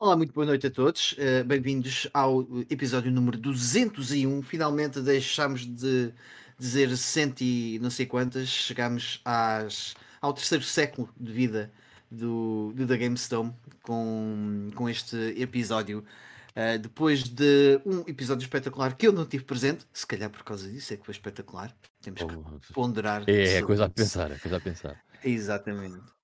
[0.00, 1.14] Olá, muito boa noite a todos.
[1.14, 4.42] Uh, Bem-vindos ao episódio número 201.
[4.42, 6.12] Finalmente deixámos de
[6.56, 11.72] dizer cento e não sei quantas, chegámos às, ao terceiro século de vida
[12.08, 16.04] do, do The GameStone com, com este episódio.
[16.50, 20.70] Uh, depois de um episódio espetacular que eu não tive presente, se calhar por causa
[20.70, 21.74] disso é que foi espetacular.
[22.00, 23.24] Temos que ponderar.
[23.26, 25.02] É, é coisa a pensar, é coisa a pensar.
[25.24, 26.17] Exatamente.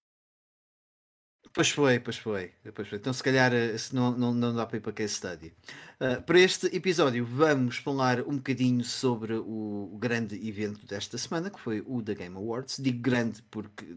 [1.55, 2.99] Pois foi, pois foi, pois foi.
[2.99, 5.55] Então, se calhar, eh, se não, não, não dá para ir para case study.
[6.01, 11.51] Uh, para este episódio, vamos falar um bocadinho sobre o, o grande evento desta semana,
[11.51, 12.79] que foi o The Game Awards.
[12.81, 13.97] Digo grande porque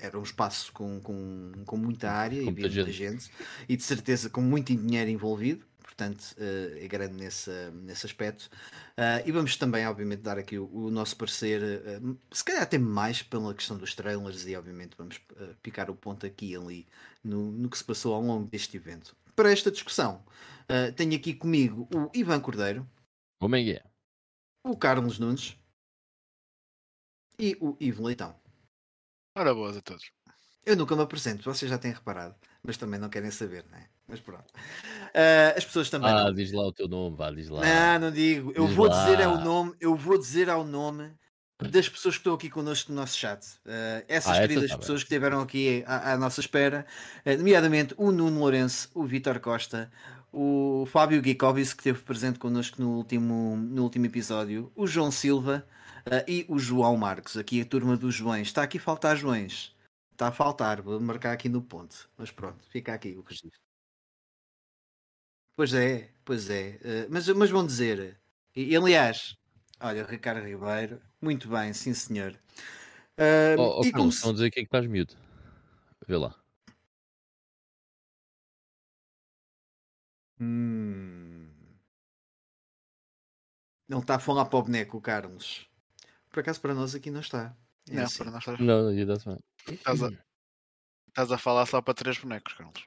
[0.00, 3.30] era um espaço com, com, com muita área Com e muita muita gente.
[3.68, 5.66] e de certeza com muito dinheiro envolvido.
[5.96, 8.50] Portanto, uh, é grande nesse, nesse aspecto.
[8.98, 12.76] Uh, e vamos também, obviamente, dar aqui o, o nosso parecer, uh, se calhar até
[12.76, 16.86] mais pela questão dos trailers, e obviamente vamos uh, picar o ponto aqui e ali
[17.24, 19.16] no, no que se passou ao longo deste evento.
[19.34, 20.22] Para esta discussão,
[20.70, 22.86] uh, tenho aqui comigo o Ivan Cordeiro,
[23.40, 23.84] Como é que é?
[24.64, 25.56] o Carlos Nunes
[27.38, 28.38] e o Ivo Leitão.
[29.34, 30.10] Ora, boas a todos.
[30.64, 33.95] Eu nunca me apresento, vocês já têm reparado, mas também não querem saber, não é?
[34.08, 34.46] Mas pronto.
[34.54, 36.10] Uh, as pessoas também.
[36.10, 36.32] Ah, não.
[36.34, 37.60] diz lá o teu nome, vá, diz lá.
[37.98, 38.52] Não, não digo.
[38.54, 39.04] Eu Diz vou lá.
[39.04, 41.10] dizer ao nome, eu vou dizer ao nome
[41.58, 43.44] das pessoas que estão aqui connosco no nosso chat.
[43.64, 44.78] Uh, essas Ah, queridas tá bem.
[44.80, 46.86] pessoas que estiveram aqui à, à nossa espera,
[47.24, 49.90] uh, nomeadamente o Nuno Lourenço, o Vitor Costa,
[50.32, 55.66] o Fábio Gicovis, que esteve presente connosco no último, no último episódio, o João Silva
[56.28, 58.46] e o João Marcos, aqui a turma dos Joões.
[58.48, 59.74] Está aqui a faltar Joões.
[60.12, 62.08] Está a faltar, vou marcar aqui no ponto.
[62.16, 63.65] Mas pronto, fica aqui o registro.
[65.56, 66.78] Pois é, pois é.
[66.84, 68.18] Uh, mas, mas vão dizer.
[68.54, 69.36] E, e, aliás,
[69.80, 72.32] olha, Ricardo Ribeiro, muito bem, sim senhor.
[73.18, 75.14] Uh, Oh, oh, e como estão a dizer que é que estás miúdo.
[76.06, 76.34] Vê lá.
[80.38, 81.50] Hum.
[83.88, 85.66] Não está a falar para o boneco, Carlos.
[86.30, 87.56] Por acaso para nós aqui não está.
[87.88, 88.18] É Não, assim.
[88.18, 89.38] para nós estás, Não, dar-se bem.
[89.68, 90.10] estás a,
[91.08, 92.86] estás a falar só para três bonecos, Carlos.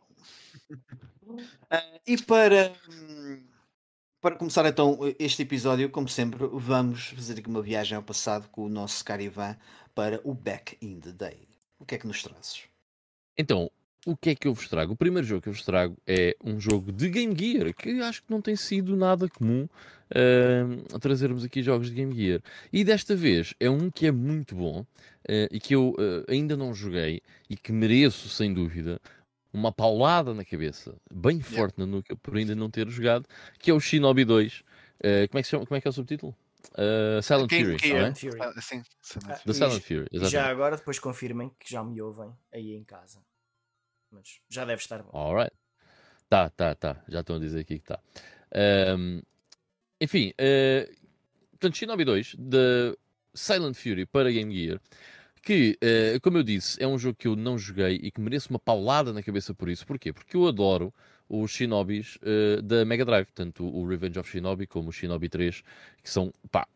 [1.69, 2.73] Ah, e para,
[4.19, 8.63] para começar então este episódio, como sempre, vamos fazer aqui uma viagem ao passado com
[8.65, 9.55] o nosso caro Ivan
[9.93, 11.47] para o Back in the Day.
[11.79, 12.63] O que é que nos trazes?
[13.37, 13.71] Então,
[14.05, 14.93] o que é que eu vos trago?
[14.93, 18.23] O primeiro jogo que eu vos trago é um jogo de Game Gear, que acho
[18.23, 19.67] que não tem sido nada comum
[20.93, 22.41] a trazermos aqui jogos de Game Gear.
[22.71, 24.85] E desta vez é um que é muito bom
[25.27, 28.99] ah, e que eu ah, ainda não joguei e que mereço, sem dúvida,
[29.53, 33.25] uma paulada na cabeça, bem forte na nuca, por ainda não ter jogado,
[33.57, 34.63] que é o Shinobi 2.
[35.03, 35.65] Ah, como, é que se chama?
[35.65, 36.35] como é que é o subtítulo?
[36.75, 38.13] Ah, Silent King Fury, é?
[38.13, 38.41] Fury.
[38.41, 40.31] Ah, sim, Silent Ah, E- Silent Fury, exatamente.
[40.31, 43.21] já agora depois confirmem que já me ouvem aí em casa.
[44.11, 45.11] Mas já deve estar bom.
[45.17, 45.53] Alright.
[46.27, 47.03] Tá, tá, tá.
[47.07, 47.99] Já estão a dizer aqui que tá.
[48.53, 49.21] Ahm,
[50.01, 50.89] enfim, eh,
[51.51, 52.95] portanto, Shinobi 2 da
[53.33, 54.79] Silent Fury para Game Gear.
[55.41, 58.49] Que, eh, como eu disse, é um jogo que eu não joguei e que merece
[58.49, 59.85] uma paulada na cabeça por isso.
[59.85, 60.11] Porquê?
[60.13, 60.93] Porque eu adoro
[61.29, 65.61] os Shinobis eh, da Mega Drive, tanto o Revenge of Shinobi como o Shinobi 3,
[66.03, 66.67] que são, pá,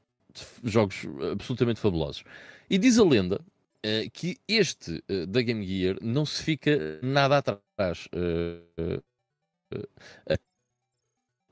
[0.64, 2.24] jogos absolutamente fabulosos.
[2.70, 3.42] E diz a lenda
[3.84, 8.08] eh, que este da Game Gear não se fica nada atrás.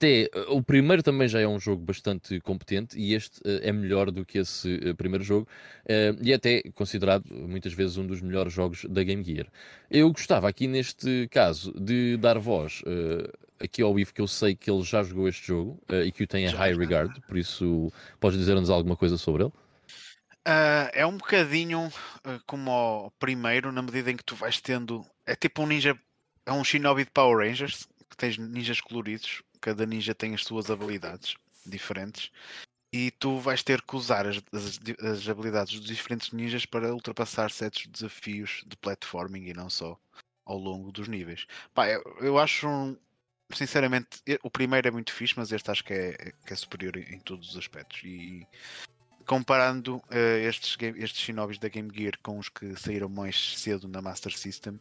[0.01, 4.09] Até o primeiro também já é um jogo bastante competente e este eh, é melhor
[4.09, 5.47] do que esse eh, primeiro jogo
[5.85, 9.45] eh, e é até considerado muitas vezes um dos melhores jogos da Game Gear.
[9.91, 12.81] Eu gostava aqui neste caso de dar voz
[13.59, 16.27] aqui ao Ivo que eu sei que ele já jogou este jogo e que o
[16.27, 19.53] tem em Já, high regard, por isso podes dizer-nos alguma coisa sobre ele?
[20.43, 25.05] Ah, é um bocadinho ah, como o primeiro, na medida em que tu vais tendo.
[25.27, 25.95] É tipo um ninja.
[26.43, 29.43] É um shinobi de Power Rangers, que tens ninjas coloridos.
[29.61, 31.35] Cada ninja tem as suas habilidades
[31.65, 32.31] diferentes.
[32.93, 37.49] E tu vais ter que usar as, as, as habilidades dos diferentes ninjas para ultrapassar
[37.49, 39.97] certos desafios de platforming e não só
[40.45, 41.45] ao longo dos níveis.
[41.73, 42.97] Pá, eu, eu acho um-
[43.53, 47.15] sinceramente, o primeiro é muito fixe, mas este acho que é, que é superior em,
[47.15, 48.01] em todos os aspectos.
[48.03, 48.45] E
[49.25, 54.01] comparando eh, estes, estes Shinobis da Game Gear com os que saíram mais cedo na
[54.01, 54.79] Master System,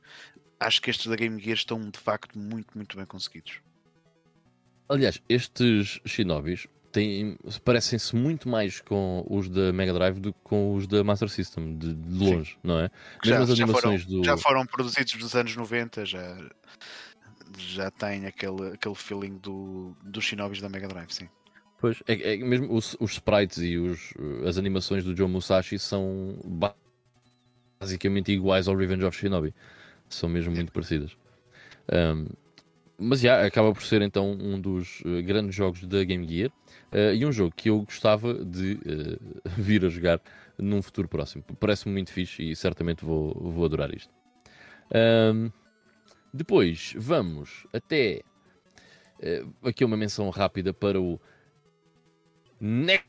[0.58, 3.60] acho que estes da Game Gear estão de facto muito, muito bem conseguidos.
[4.90, 6.66] Aliás, estes Shinobis
[7.64, 11.78] parecem-se muito mais com os da Mega Drive do que com os da Master System,
[11.78, 12.34] de, de Sim.
[12.34, 12.90] longe, não é?
[13.24, 14.24] Mesmo as já, foram, do.
[14.24, 16.36] já foram produzidos nos anos 90, já,
[17.56, 21.28] já têm aquele, aquele feeling do, dos Shinobis da Mega Drive, sim.
[21.78, 24.12] Pois, é, é mesmo os, os sprites e os,
[24.44, 26.74] as animações do Joe Musashi são ba-
[27.78, 29.54] basicamente iguais ao Revenge of Shinobi.
[30.08, 31.16] São mesmo muito parecidas.
[31.92, 32.26] Um,
[33.00, 36.50] mas já acaba por ser então um dos uh, grandes jogos da Game Gear
[36.92, 40.20] uh, e um jogo que eu gostava de uh, vir a jogar
[40.58, 41.42] num futuro próximo.
[41.58, 44.12] Parece-me muito fixe e certamente vou, vou adorar isto.
[46.34, 48.22] Depois vamos até
[49.64, 51.18] aqui uma menção rápida para o
[52.60, 53.00] Nexer.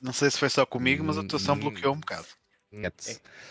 [0.00, 2.26] Não sei se foi só comigo, mas a atuação bloqueou um bocado.
[2.72, 2.92] É,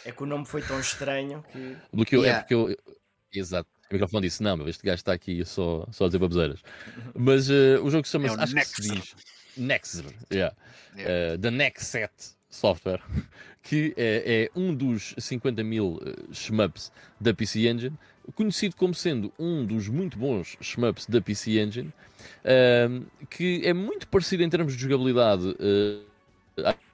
[0.06, 1.76] é, que o nome foi tão estranho que.
[1.92, 2.40] Bloqueou, é yeah.
[2.40, 2.96] é porque eu.
[3.34, 3.70] Exato.
[3.90, 6.62] O microfone disse: Não, este gajo está aqui só, só a dizer baboseiras.
[7.14, 8.40] Mas uh, o jogo chama-se.
[8.40, 8.76] É acho Nexer.
[8.76, 9.16] que se diz.
[9.58, 10.06] Nexer.
[10.32, 10.56] Yeah.
[10.96, 11.36] yeah.
[11.36, 12.12] Uh, The Nexet
[12.50, 13.02] Software.
[13.62, 17.96] Que é, é, um dos 50 mil uh, shmups da PC Engine.
[18.34, 21.94] Conhecido como sendo um dos muito bons shmups da PC Engine.
[22.40, 25.50] Uh, que é muito parecido em termos de jogabilidade.
[25.60, 26.04] Uh,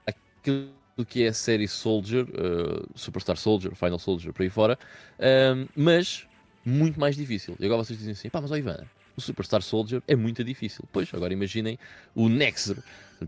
[0.04, 4.78] àquilo do que é a série Soldier, uh, Superstar Soldier, Final Soldier, por aí fora,
[5.18, 6.26] uh, mas
[6.64, 7.54] muito mais difícil.
[7.60, 8.82] E agora vocês dizem assim, pá, mas ó Ivan,
[9.14, 10.84] o Superstar Soldier é muito difícil.
[10.90, 11.78] Pois, agora imaginem
[12.14, 12.78] o Nexer,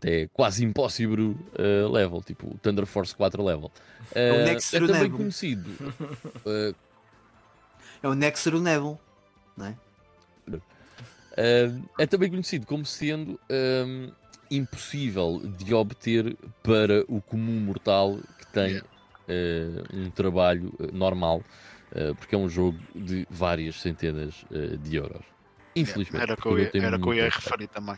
[0.03, 3.71] é quase impossível uh, level, tipo o Thunder Force 4 level.
[4.15, 5.17] é o Nexer é também Neville.
[5.19, 5.71] conhecido.
[8.03, 8.97] é o Nexer Neville,
[9.57, 9.77] não é?
[11.99, 13.39] é também conhecido como sendo
[14.51, 18.89] impossível de obter para o comum mortal que tem yeah.
[19.29, 21.43] uh, um trabalho eh, normal,
[21.93, 25.25] uh, porque é um jogo de várias centenas uh, de euros.
[25.77, 26.23] Infelizmente.
[26.23, 26.33] Yeah.
[26.33, 27.97] Era que eu ia, era que eu ia referir também.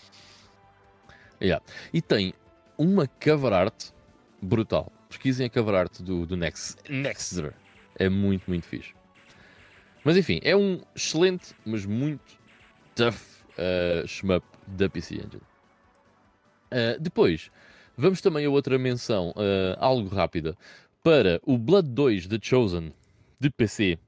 [1.41, 1.65] Yeah.
[1.93, 2.35] E tem
[2.77, 3.91] uma cover art
[4.43, 4.93] brutal.
[5.09, 7.53] Pesquisem a cover art do, do Next, Nexter.
[7.97, 8.95] É muito, muito fixe.
[10.05, 12.39] Mas enfim, é um excelente, mas muito
[12.95, 13.17] tough
[13.59, 15.50] uh, shmup da PC Engine.
[16.71, 17.51] Uh, depois,
[17.97, 20.57] vamos também a outra menção, uh, algo rápida,
[21.03, 22.93] para o Blood 2 The Chosen
[23.39, 23.99] de PC.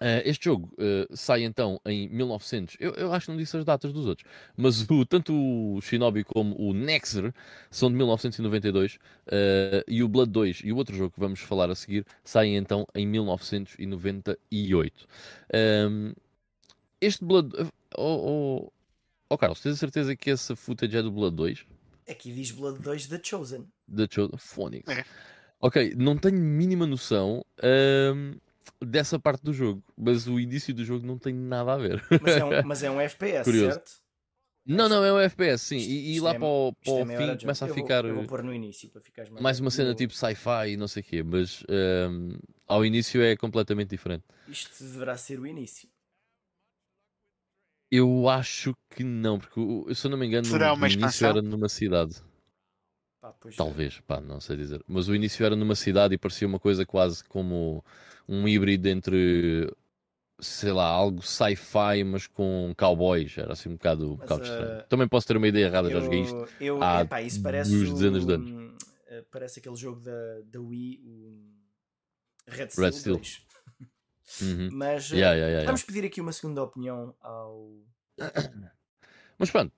[0.00, 0.68] Uh, eh, este jogo
[1.12, 2.76] sai então em 1900.
[2.80, 6.24] Eu, eu, acho que não disse as datas dos outros, mas o, tanto o Shinobi
[6.24, 7.32] como o Nexer
[7.70, 8.98] são de 1992
[9.86, 12.84] e o Blood 2 e o outro jogo que vamos falar a seguir saem então
[12.96, 15.06] em 1998.
[15.88, 16.12] Um,
[17.00, 17.70] este Blood.
[17.96, 18.72] Oh, oh,
[19.32, 21.64] Oh, Carlos, tens a certeza que essa footage é do Blood 2?
[22.06, 23.66] Aqui diz Blood 2 The Chosen.
[23.88, 24.36] The Chosen.
[24.36, 24.94] Phonics.
[24.94, 25.06] É.
[25.58, 27.42] Ok, não tenho mínima noção
[28.14, 28.34] um,
[28.84, 32.04] dessa parte do jogo, mas o início do jogo não tem nada a ver.
[32.20, 33.72] Mas é um, mas é um FPS, Curioso.
[33.72, 33.92] certo?
[34.66, 35.78] Não, não, é um FPS, sim.
[35.78, 38.02] E, e lá é, para o, para o é fim começa a eu ficar.
[38.02, 39.40] Vou, eu vou pôr no início para ficar mais.
[39.40, 42.36] Mais uma cena tipo sci-fi e não sei o quê, mas um,
[42.68, 44.24] ao início é completamente diferente.
[44.46, 45.88] Isto deverá ser o início.
[47.94, 51.68] Eu acho que não, porque se eu não me engano, Será o início era numa
[51.68, 52.22] cidade.
[53.20, 54.82] Pá, Talvez, pá, não sei dizer.
[54.88, 57.84] Mas o início era numa cidade e parecia uma coisa quase como
[58.26, 59.70] um híbrido entre,
[60.40, 63.36] sei lá, algo sci-fi, mas com cowboys.
[63.36, 64.80] Era assim um bocado, um bocado estranho.
[64.80, 66.48] Uh, Também posso ter uma ideia errada, eu, já joguei isto.
[66.58, 68.50] Eu, há epá, isso parece o, dezenas de anos.
[68.50, 71.42] Uh, parece aquele jogo da, da Wii, o
[72.48, 72.84] Red Steel.
[72.86, 73.20] Red Steel.
[74.40, 74.70] Uhum.
[74.72, 77.82] Mas yeah, yeah, yeah, vamos pedir aqui uma segunda opinião ao.
[79.38, 79.72] Mas pronto,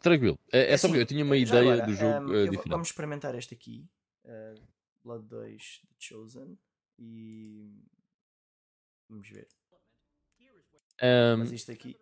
[0.00, 0.38] tranquilo.
[0.52, 2.62] É, é, é só assim, porque eu tinha uma ideia agora, do jogo um, uh,
[2.66, 3.86] Vamos experimentar este aqui:
[4.24, 4.60] uh,
[5.04, 6.58] Blood 2 The Chosen.
[6.98, 7.82] E
[9.08, 9.48] vamos ver.
[11.02, 11.96] Um, Mas isto aqui.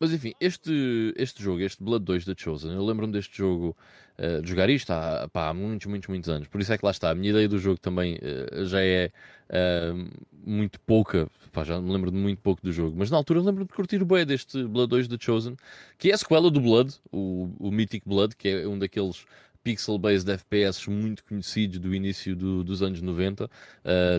[0.00, 3.76] Mas enfim, este, este jogo, este Blood 2 da Chosen, eu lembro-me deste jogo,
[4.18, 6.46] uh, de jogar isto há, pá, há muitos, muitos, muitos anos.
[6.46, 7.10] Por isso é que lá está.
[7.10, 9.10] A minha ideia do jogo também uh, já é
[9.50, 10.08] uh,
[10.44, 11.28] muito pouca.
[11.52, 12.94] Pá, já me lembro de muito pouco do jogo.
[12.96, 15.56] Mas na altura lembro-me de curtir bem deste Blood 2 da Chosen,
[15.98, 19.26] que é a sequela do Blood, o, o Mythic Blood, que é um daqueles
[19.68, 23.48] pixel-based FPS muito conhecidos do início do, dos anos 90, uh,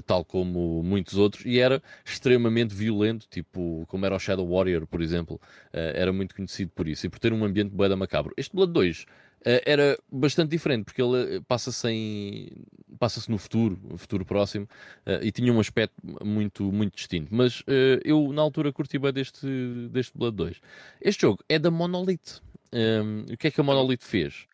[0.06, 5.01] tal como muitos outros, e era extremamente violento, tipo como era o Shadow Warrior, por
[5.01, 5.41] exemplo,
[5.74, 8.32] uh, era muito conhecido por isso, e por ter um ambiente bué macabro.
[8.38, 9.06] Este Blood 2 uh,
[9.65, 12.51] era bastante diferente, porque ele passa-se em...
[13.00, 14.70] passa-se no futuro, futuro próximo,
[15.24, 17.34] e tinha um aspecto muito, muito distinto.
[17.34, 17.63] Mas
[18.06, 19.48] eu, na altura, curti bem deste,
[19.89, 20.62] deste Blood 2.
[21.01, 22.39] Este jogo é da Monolith.
[22.72, 24.48] Um, o que é que a Monolith fez?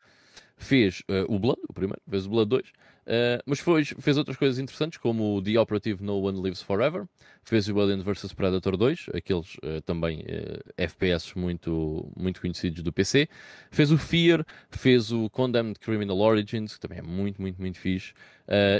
[0.57, 2.71] Fez uh, o Blood, o primeiro, fez o Blood 2, uh,
[3.07, 7.05] eh, mas foi, fez outras coisas interessantes, como The Operative No One Lives Forever,
[7.43, 10.23] fez o Alien vs Predator 2, aqueles uh, também
[10.77, 13.27] FPS muito, muito conhecidos do PC,
[13.69, 18.13] fez o Fear, fez o Condemned Criminal Origins, que também é muito, muito, muito fixe,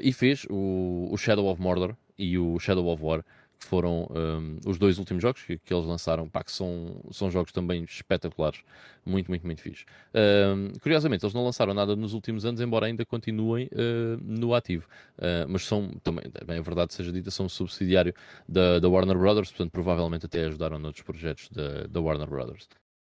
[0.02, 3.24] e fez o, o Shadow of Mordor e o Shadow of War,
[3.60, 7.32] que foram um, os dois últimos jogos que, que, eles lançaram, pá, que são, são
[7.32, 8.62] jogos também espetaculares,
[9.06, 9.86] muito, muito, muito fixe.
[10.14, 14.86] Um, curiosamente, eles não lançaram nada nos últimos anos, embora ainda continuem uh, no ativo,
[15.18, 18.14] uh, mas são, também, bem, a verdade seja dita, são subsidiário
[18.48, 21.50] da, da Warner Brothers, portanto, provavelmente até ajudaram noutros projetos
[21.90, 22.68] da Warner Brothers.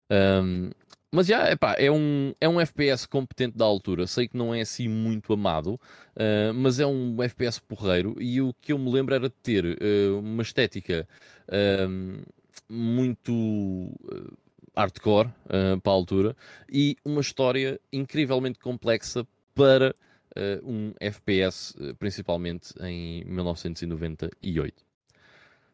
[0.09, 0.69] Um,
[1.15, 4.05] mas já, epá, é, um, é um FPS competente da altura.
[4.05, 8.17] Sei que não é assim muito amado, uh, mas é um FPS porreiro.
[8.19, 11.07] E o que eu me lembro era de ter uh, uma estética
[11.47, 12.21] uh,
[12.67, 13.93] muito
[14.75, 15.29] hardcore
[15.81, 16.35] para a altura
[16.69, 19.95] e uma história incrivelmente complexa para
[20.63, 24.83] um FPS, principalmente em 1998.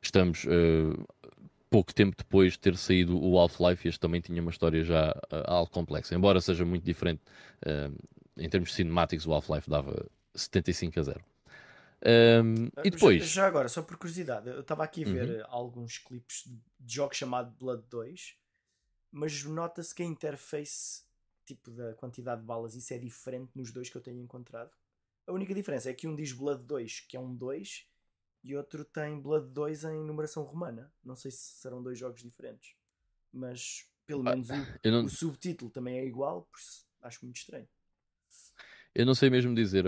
[0.04, 0.46] Estamos
[1.72, 5.44] pouco tempo depois de ter saído o Half-Life, este também tinha uma história já uh,
[5.46, 6.14] algo complexa.
[6.14, 7.22] Embora seja muito diferente
[7.66, 7.98] uh,
[8.38, 11.26] em termos cinemáticos, o Half-Life dava 75 a 0.
[12.04, 13.24] Um, e depois.
[13.24, 15.46] Já, já, agora, só por curiosidade, eu estava aqui a ver uhum.
[15.48, 16.44] alguns clipes
[16.80, 18.36] de jogos chamado Blood 2,
[19.10, 21.04] mas nota-se que a interface,
[21.46, 24.72] tipo da quantidade de balas, isso é diferente nos dois que eu tenho encontrado.
[25.26, 27.86] A única diferença é que um diz Blood 2, que é um 2,
[28.44, 30.92] e outro tem Blood 2 em numeração romana.
[31.04, 32.76] Não sei se serão dois jogos diferentes,
[33.32, 35.06] mas pelo menos o, não...
[35.06, 37.68] o subtítulo também é igual, por isso acho muito estranho.
[38.94, 39.86] Eu não sei mesmo dizer,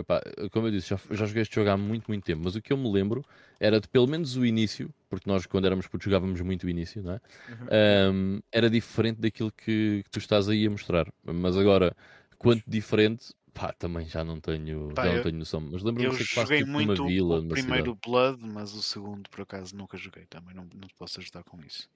[0.51, 2.71] como eu disse, já, já joguei este jogo há muito, muito tempo, mas o que
[2.71, 3.23] eu me lembro
[3.59, 7.03] era de pelo menos o início, porque nós quando éramos putos jogávamos muito o início,
[7.03, 7.21] não é?
[7.49, 8.13] Uhum.
[8.13, 11.11] Um, era diferente daquilo que, que, tu estás aí a mostrar.
[11.21, 11.93] Mas agora,
[12.37, 15.61] quanto diferente, Pá, também já não tenho, Pá, já não eu, tenho noção.
[15.61, 17.99] Mas lembro-me que joguei tipo muito vila, o primeiro cidade.
[18.03, 20.55] Blood, mas o segundo por acaso nunca joguei também.
[20.55, 21.89] Não, não te posso ajudar com isso.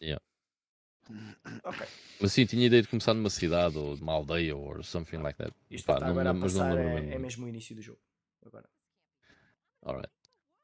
[0.00, 0.22] Yeah.
[1.64, 1.86] Okay.
[2.20, 5.52] Mas sim, tinha ideia de começar numa cidade ou numa aldeia ou something like that.
[5.70, 7.98] Isto Pá, não, agora mas não é, é, mesmo o início do jogo.
[8.46, 8.68] Agora.
[9.82, 10.12] Alright.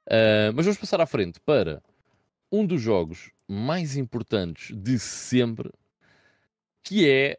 [0.07, 1.83] Uh, mas vamos passar à frente para
[2.53, 5.71] um dos jogos mais importantes de sempre,
[6.83, 7.39] que é,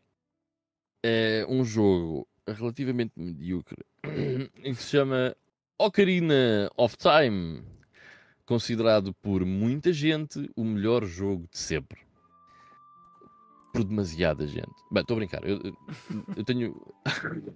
[1.04, 5.36] é um jogo relativamente medíocre que se chama
[5.77, 7.63] Ocarina of Time,
[8.46, 12.00] considerado por muita gente o melhor jogo de sempre.
[13.72, 14.74] Por demasiada gente.
[14.92, 15.48] Bem, estou a brincar.
[15.48, 15.62] Eu,
[16.36, 16.82] eu tenho.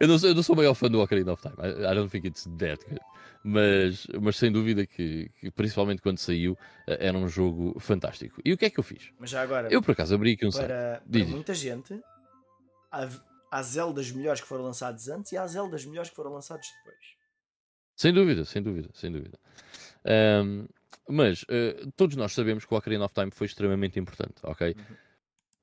[0.00, 1.56] eu, não sou, eu não sou o maior fã do Ocarina of Time.
[1.58, 3.00] I, I don't think it's that good.
[3.44, 8.40] Mas, mas sem dúvida que, que, principalmente quando saiu, eh, era um jogo fantástico.
[8.44, 9.10] E o que é que eu fiz?
[9.20, 11.02] Mas já agora, eu por acaso abri aqui um para, site.
[11.10, 12.00] Para muita gente,
[13.56, 17.16] há Zeldas melhores que foram lançados antes e há Zeldas melhores que foram lançados depois.
[17.96, 19.38] Sem dúvida, sem dúvida, sem dúvida.
[20.44, 20.66] Um,
[21.08, 24.76] mas uh, todos nós sabemos que o Ocarina of Time foi extremamente importante, ok?
[24.76, 24.96] Uhum.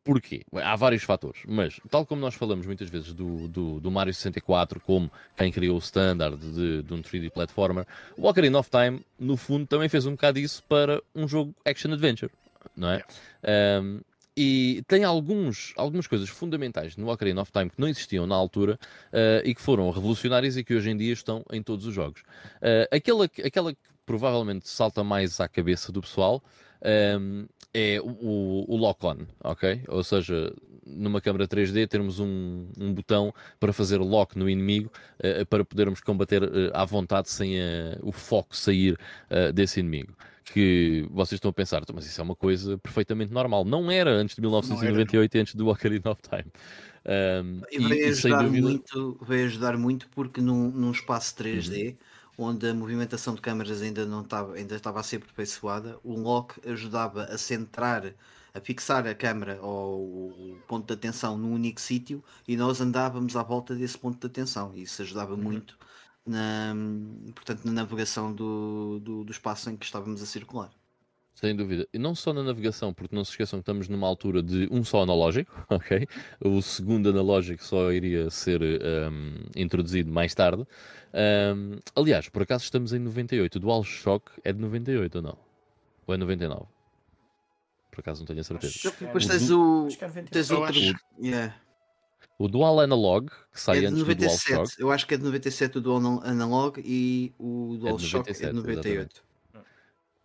[0.03, 0.43] Porquê?
[0.55, 4.81] Há vários fatores, mas tal como nós falamos muitas vezes do, do, do Mario 64
[4.81, 7.85] como quem criou o standard de, de, um 3D platformer,
[8.17, 12.31] o Ocarina of Time, no fundo, também fez um bocado isso para um jogo action-adventure,
[12.75, 13.03] não é?
[13.45, 13.81] Yeah.
[13.81, 14.01] Um,
[14.35, 18.79] e tem alguns, algumas coisas fundamentais no Ocarina of Time que não existiam na altura
[19.11, 22.21] uh, e que foram revolucionárias e que hoje em dia estão em todos os jogos.
[22.21, 26.43] Uh, aquela, aquela que provavelmente salta mais à cabeça do pessoal
[27.19, 29.81] um, eh, é o, o lock-on, ok?
[29.87, 30.53] Ou seja,
[30.85, 36.01] numa câmera 3D termos um, um botão para fazer lock no inimigo uh, para podermos
[36.01, 38.97] combater uh, à vontade sem uh, o foco sair
[39.53, 40.13] desse inimigo
[40.43, 43.63] que vocês estão a pensar, então, mas isso é uma coisa perfeitamente normal.
[43.63, 46.51] Não era antes de 1998 antes do Ocarina of Time.
[47.05, 48.67] Um, e, e veio, ajudar dúvida...
[48.67, 51.95] muito, veio ajudar muito porque num, num espaço 3D, uhum.
[52.37, 56.59] Onde a movimentação de câmeras ainda não estava, ainda estava a ser aperfeiçoada, o lock
[56.67, 58.13] ajudava a centrar,
[58.53, 63.35] a fixar a câmera ou o ponto de atenção num único sítio e nós andávamos
[63.35, 64.73] à volta desse ponto de atenção.
[64.75, 65.41] E isso ajudava uhum.
[65.41, 65.77] muito
[66.25, 66.73] na,
[67.35, 70.71] portanto, na navegação do, do, do espaço em que estávamos a circular.
[71.33, 71.87] Sem dúvida.
[71.91, 74.83] E não só na navegação, porque não se esqueçam que estamos numa altura de um
[74.83, 76.07] só analógico, ok?
[76.39, 80.65] O segundo analógico só iria ser um, introduzido mais tarde.
[81.13, 83.55] Um, aliás, por acaso estamos em 98.
[83.55, 85.37] O DualShock é de 98 ou não?
[86.05, 86.65] Ou é 99?
[87.91, 88.91] Por acaso não tenho a certeza.
[88.99, 89.87] Depois tens o.
[90.31, 90.79] Tens outro.
[91.21, 91.55] Yeah.
[92.39, 94.49] O Dual Analog, que sai é antes 97.
[94.49, 94.81] do DualShock.
[94.81, 98.45] Eu acho que é de 97 o Dual Analog e o DualShock é de 97.
[98.45, 98.83] É de 98.
[98.89, 99.32] Exatamente.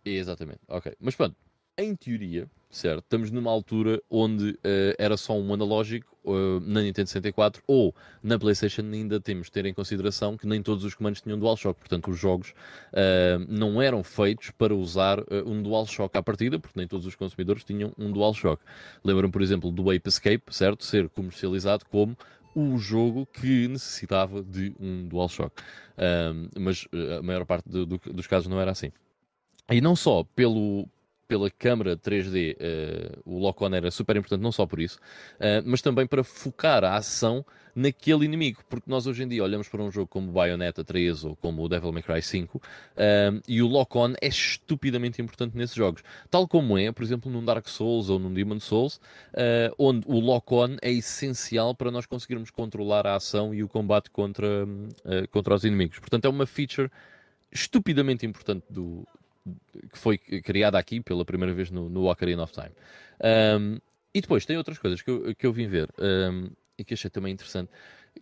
[0.05, 0.59] Exatamente.
[0.67, 0.95] Ok.
[0.99, 1.35] Mas pronto,
[1.81, 7.07] em teoria, certo, estamos numa altura onde uh, era só um analógico uh, na Nintendo
[7.07, 11.21] 64 ou na PlayStation ainda temos de ter em consideração que nem todos os comandos
[11.21, 16.59] tinham DualShock, portanto os jogos uh, não eram feitos para usar um DualShock à partida,
[16.59, 18.61] porque nem todos os consumidores tinham um DualShock.
[19.01, 22.17] Lembram, por exemplo, do Ape Escape, certo, ser comercializado como
[22.53, 25.55] o jogo que necessitava de um DualShock,
[26.59, 26.85] mas
[27.17, 28.91] a maior parte do, do, dos casos não era assim.
[29.69, 30.87] E não só pelo,
[31.29, 34.97] pela câmara 3D, uh, o lock-on era super importante, não só por isso,
[35.35, 37.45] uh, mas também para focar a ação
[37.75, 41.35] naquele inimigo, porque nós hoje em dia olhamos para um jogo como Bayonetta 3 ou
[41.35, 42.61] como o Devil May Cry 5 uh,
[43.47, 47.67] e o lock-on é estupidamente importante nesses jogos, tal como é, por exemplo, num Dark
[47.67, 48.99] Souls ou num Demon Souls,
[49.77, 54.67] onde o lock-on é essencial para nós conseguirmos controlar a ação e o combate contra,
[55.29, 55.99] contra os inimigos.
[55.99, 56.89] Portanto, é uma feature
[57.51, 59.07] estupidamente importante do,
[59.91, 62.71] que foi criada aqui pela primeira vez no, no Ocarina of Time.
[63.21, 63.79] Um,
[64.13, 67.09] e depois tem outras coisas que eu, que eu vim ver um, e que achei
[67.09, 67.69] também interessante,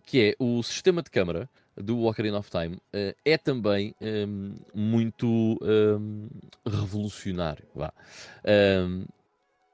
[0.04, 5.58] que é o sistema de câmara do Ocarina of Time uh, é também um, muito
[6.66, 7.64] revolucionário.
[7.74, 7.92] Vá.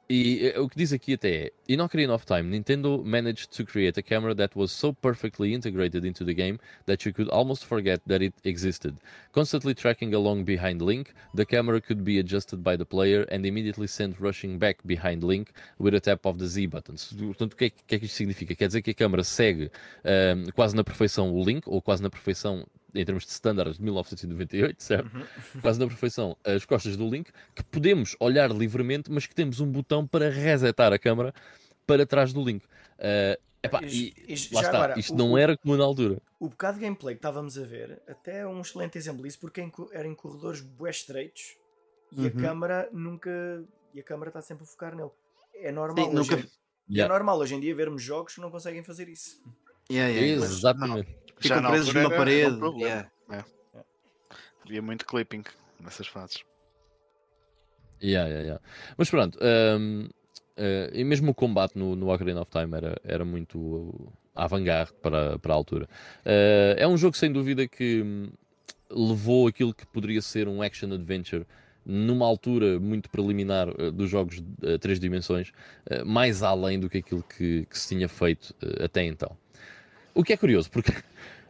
[0.08, 3.98] E eh, que diz aqui até é: In Ocarina of Time, Nintendo managed to create
[3.98, 8.02] a camera that was so perfectly integrated into the game that you could almost forget
[8.06, 8.94] that it existed.
[9.32, 13.86] Constantly tracking along behind Link, the camera could be adjusted by the player and immediately
[13.86, 16.96] sent rushing back behind Link with a tap of the Z button.
[16.96, 18.54] Portanto, o que é que isto significa?
[18.54, 19.70] Quer dizer que a câmera segue
[20.04, 23.82] um, quase na perfeição o Link, ou quase na perfeição em termos de standards de
[23.82, 25.10] 1998, certo?
[25.14, 25.24] Uhum.
[25.60, 29.70] Quase na perfeição, as costas do Link, que podemos olhar livremente, mas que temos um
[29.70, 31.34] botão para resetar a câmera
[31.86, 32.64] para trás do Link.
[32.64, 36.18] Uh, epá, e, e, lá está, agora, isto o, não era como na altura.
[36.38, 39.66] O bocado de gameplay que estávamos a ver, até é um excelente exemplo disso, porque
[39.92, 41.56] era em corredores bué estreitos
[42.12, 42.26] e uhum.
[42.26, 43.64] a câmera nunca.
[43.92, 45.10] E a câmera está sempre a focar nele.
[45.54, 46.48] É normal, Sim, hoje, nunca...
[46.88, 47.04] yeah.
[47.04, 49.40] é normal hoje em dia vermos jogos que não conseguem fazer isso.
[49.90, 51.23] Yeah, yeah, Exatamente.
[51.48, 52.56] Ficam presos numa parede.
[52.56, 53.10] Um yeah.
[53.30, 53.44] é.
[54.64, 55.44] Havia muito clipping
[55.80, 56.42] nessas fases.
[58.02, 58.62] Yeah, yeah, yeah.
[58.96, 60.10] Mas pronto, um, uh,
[60.56, 65.38] eh, e mesmo o combate no, no Ocarina of Time era, era muito avant-garde para,
[65.38, 65.88] para a altura.
[66.24, 68.28] Uh, é um jogo sem dúvida que um,
[68.90, 71.46] levou aquilo que poderia ser um action adventure
[71.84, 75.50] numa altura muito preliminar uh, dos jogos de uh, três dimensões,
[75.90, 79.36] uh, mais além do que aquilo que, que se tinha feito até então.
[80.14, 80.92] O que é curioso, porque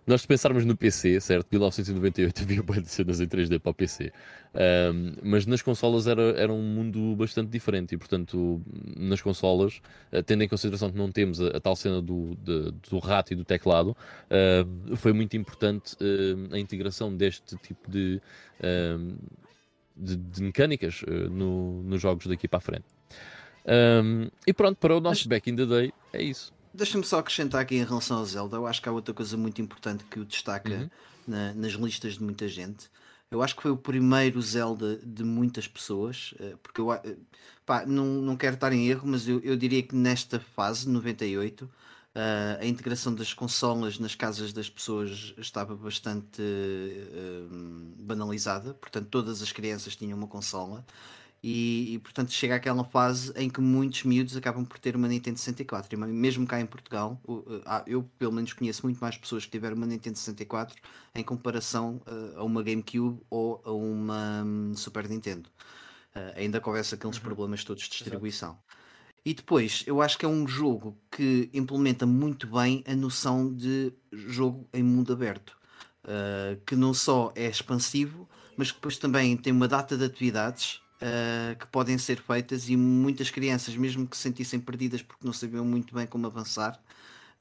[0.07, 1.47] nós se pensarmos no PC, certo?
[1.51, 4.13] 1998 havia boas de cenas em 3D para o PC,
[4.55, 8.62] um, mas nas consolas era, era um mundo bastante diferente e, portanto,
[8.97, 9.81] nas consolas,
[10.12, 13.33] uh, tendo em consideração que não temos a, a tal cena do, de, do rato
[13.33, 13.97] e do teclado,
[14.31, 18.21] uh, foi muito importante uh, a integração deste tipo de,
[19.97, 22.85] de, de, mecânicas no, nos jogos daqui para a frente.
[23.67, 25.27] Um, e pronto, para o nosso mas...
[25.27, 26.53] back in the day, é isso.
[26.75, 28.57] Deixa-me só acrescentar aqui em relação ao Zelda.
[28.57, 30.91] Eu acho que há outra coisa muito importante que o destaca uhum.
[31.27, 32.91] na, nas listas de muita gente.
[33.31, 37.17] Eu acho que foi o primeiro Zelda de muitas pessoas, eh, porque eu eh,
[37.65, 41.71] pá, não, não quero estar em erro, mas eu, eu diria que nesta fase, 98,
[42.15, 47.49] Uh, a integração das consolas nas casas das pessoas estava bastante uh,
[47.99, 50.87] banalizada, portanto, todas as crianças tinham uma consola
[51.46, 55.38] e, e, portanto chega àquela fase em que muitos miúdos acabam por ter uma Nintendo
[55.38, 59.50] 64 e mesmo cá em Portugal eh, eu pelo menos conheço muito mais pessoas que
[59.50, 60.74] tiveram uma Nintendo 64
[61.14, 65.50] em comparação uh, a uma GameCube ou a uma um, Super Nintendo
[66.16, 67.12] uh, ainda com aqueles uhum.
[67.12, 68.64] problemas todos de distribuição Exato.
[69.22, 73.92] e depois eu acho que é um jogo que implementa muito bem a noção de
[74.11, 75.59] jogo em mundo aberto
[76.66, 81.57] que não só é expansivo mas que depois também tem uma data de atividades uh,
[81.57, 85.64] que podem ser feitas e muitas crianças, mesmo que se sentissem perdidas porque não sabiam
[85.64, 86.81] muito bem como avançar,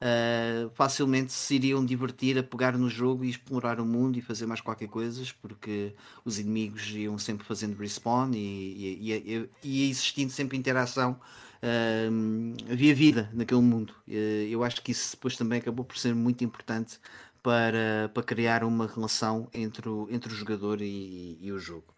[0.00, 4.46] uh, facilmente se iriam divertir a pegar no jogo e explorar o mundo e fazer
[4.46, 10.30] mais qualquer coisa, porque os inimigos iam sempre fazendo respawn e, e, e, e existindo
[10.30, 11.18] sempre interação.
[11.62, 13.94] Uh, havia vida naquele mundo.
[14.06, 16.98] Uh, eu acho que isso depois também acabou por ser muito importante
[17.42, 21.93] para, para criar uma relação entre o, entre o jogador e, e o jogo.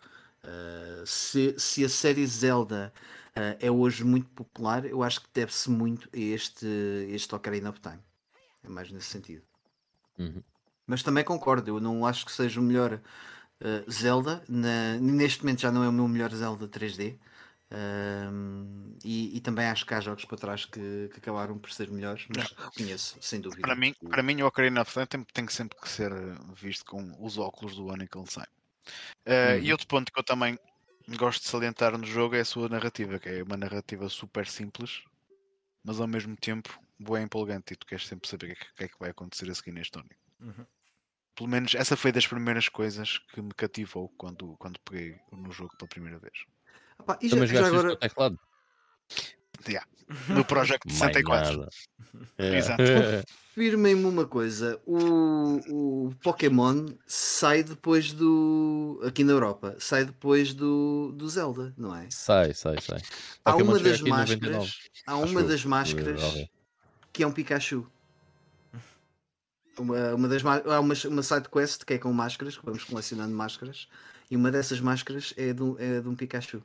[0.47, 2.93] Uh, se, se a série Zelda
[3.37, 6.67] uh, é hoje muito popular, eu acho que deve-se muito a este,
[7.11, 7.99] este Ocarina of Time.
[8.63, 9.43] É mais nesse sentido.
[10.17, 10.43] Uhum.
[10.87, 14.45] Mas também concordo, eu não acho que seja o melhor uh, Zelda.
[14.49, 17.19] Na, neste momento já não é o meu melhor Zelda 3D.
[19.05, 22.25] E, e, também acho que há jogos para trás que, que acabaram por ser melhores,
[22.35, 22.65] mas não.
[22.67, 23.61] reconheço, sem dúvida.
[23.61, 26.13] Para mim, para mim o Ocarina of Time tem, tem sempre que ser
[26.55, 28.47] visto com os óculos do ano em que ele sai.
[29.27, 29.65] Uh, uhum.
[29.65, 30.59] E outro ponto que eu também
[31.17, 35.03] gosto de salientar no jogo é a sua narrativa, que é uma narrativa super simples,
[35.85, 38.89] mas ao mesmo tempo boa empolgante e tu queres sempre saber o que, que, é
[38.89, 40.17] que vai acontecer a seguir na história.
[40.41, 40.67] Uhum.
[41.35, 45.77] Pelo menos essa foi das primeiras coisas que me cativou quando, quando peguei no jogo
[45.77, 46.45] pela primeira vez.
[46.99, 47.97] Opa, e já, já agora...
[47.97, 48.41] teclado?
[49.69, 49.87] Yeah.
[50.29, 51.69] No Project 64.
[52.39, 52.57] É.
[52.59, 52.83] Exato.
[53.57, 59.01] Confirmem-me uma coisa: o, o Pokémon sai depois do.
[59.03, 62.07] Aqui na Europa, sai depois do, do Zelda, não é?
[62.11, 63.01] Sai, sai, sai.
[63.45, 64.79] Há Pokémon uma das máscaras.
[65.07, 66.21] Há uma das máscaras
[67.15, 67.87] que é um Pikachu.
[69.79, 73.35] Uma, uma das há uma, uma side quest que é com máscaras, que vamos colecionando
[73.35, 73.89] máscaras,
[74.31, 76.63] e uma dessas máscaras é de, é de um Pikachu.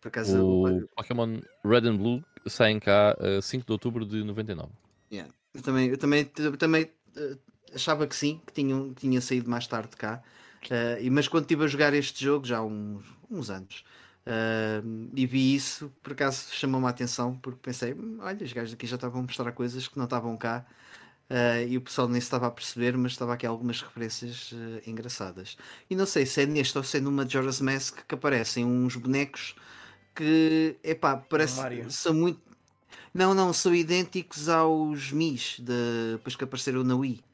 [0.00, 4.70] Por acaso, o Pokémon Red and Blue saem cá a 5 de outubro de 99.
[5.12, 5.32] Yeah.
[5.52, 7.38] Eu também, eu também, eu também uh,
[7.74, 10.22] achava que sim, que tinha, tinha saído mais tarde cá.
[10.66, 13.84] Uh, mas quando estive a jogar este jogo, já há uns, uns anos,
[14.26, 18.74] uh, e vi isso, por acaso chamou-me a atenção, porque pensei: hum, olha, os gajos
[18.74, 20.64] aqui já estavam a mostrar coisas que não estavam cá.
[21.30, 24.80] Uh, e o pessoal nem se estava a perceber, mas estava aqui algumas referências uh,
[24.84, 25.56] engraçadas.
[25.88, 28.96] E não sei se é neste ou se é numa Majora's Mask que aparecem uns
[28.96, 29.54] bonecos
[30.20, 32.38] que, epá, parece são muito.
[33.14, 37.24] Não, não, são idênticos aos Mis de, depois que apareceram na Wii.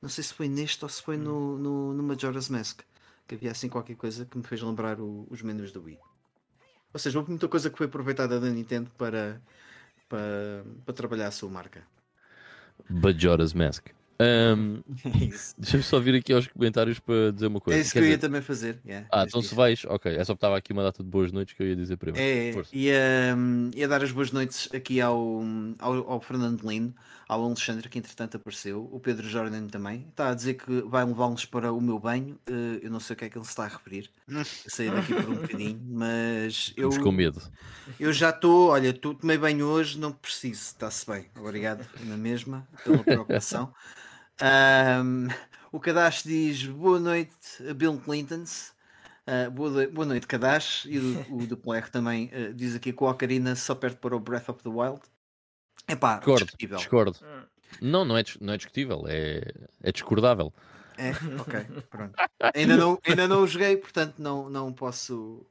[0.00, 1.58] Não sei se foi neste ou se foi no, hum.
[1.58, 2.82] no, no Majora's Mask.
[3.26, 5.98] Que havia assim qualquer coisa que me fez lembrar o, os menus da Wii.
[6.94, 9.42] Ou seja, houve muita coisa que foi aproveitada da Nintendo para,
[10.08, 11.82] para, para trabalhar a sua marca.
[12.88, 13.88] Majora's Mask.
[14.18, 17.78] Um, é Deixa-me só vir aqui aos comentários para dizer uma coisa.
[17.78, 18.80] É isso que eu ia também fazer.
[18.84, 20.14] Yeah, ah, então se vais, ok.
[20.14, 22.26] É só que estava aqui uma data de boas noites que eu ia dizer primeiro.
[22.26, 25.42] É, ia, um, ia dar as boas noites aqui ao,
[25.78, 26.94] ao, ao Fernando Lino,
[27.28, 30.06] ao Alexandre, que entretanto apareceu, o Pedro Jordan também.
[30.08, 32.38] Está a dizer que vai levá-los para o meu banho.
[32.48, 34.10] Uh, eu não sei o que é que ele se está a referir.
[34.66, 36.90] Saí daqui por um bocadinho, mas eu.
[37.02, 37.42] com medo.
[38.00, 41.26] Eu já estou, olha, tô, tomei banho hoje, não preciso, está-se bem.
[41.38, 43.72] Obrigado, na mesma, pela preocupação.
[44.42, 45.28] Um,
[45.72, 48.74] o Kadash diz boa noite, Bill Clintons.
[49.26, 50.86] Uh, boa, boa noite, Kadash.
[50.86, 54.14] E o, o Duplo R também uh, diz aqui que o Ocarina só perde para
[54.14, 55.00] o Breath of the Wild.
[55.88, 56.78] É pá, discutível.
[56.78, 57.18] Discordo.
[57.22, 57.42] Hum.
[57.80, 59.42] Não, não é, não é discutível, é,
[59.82, 60.52] é discordável.
[60.98, 62.14] É, ok, pronto.
[62.54, 65.46] Ainda não, ainda não o joguei, portanto não, não posso,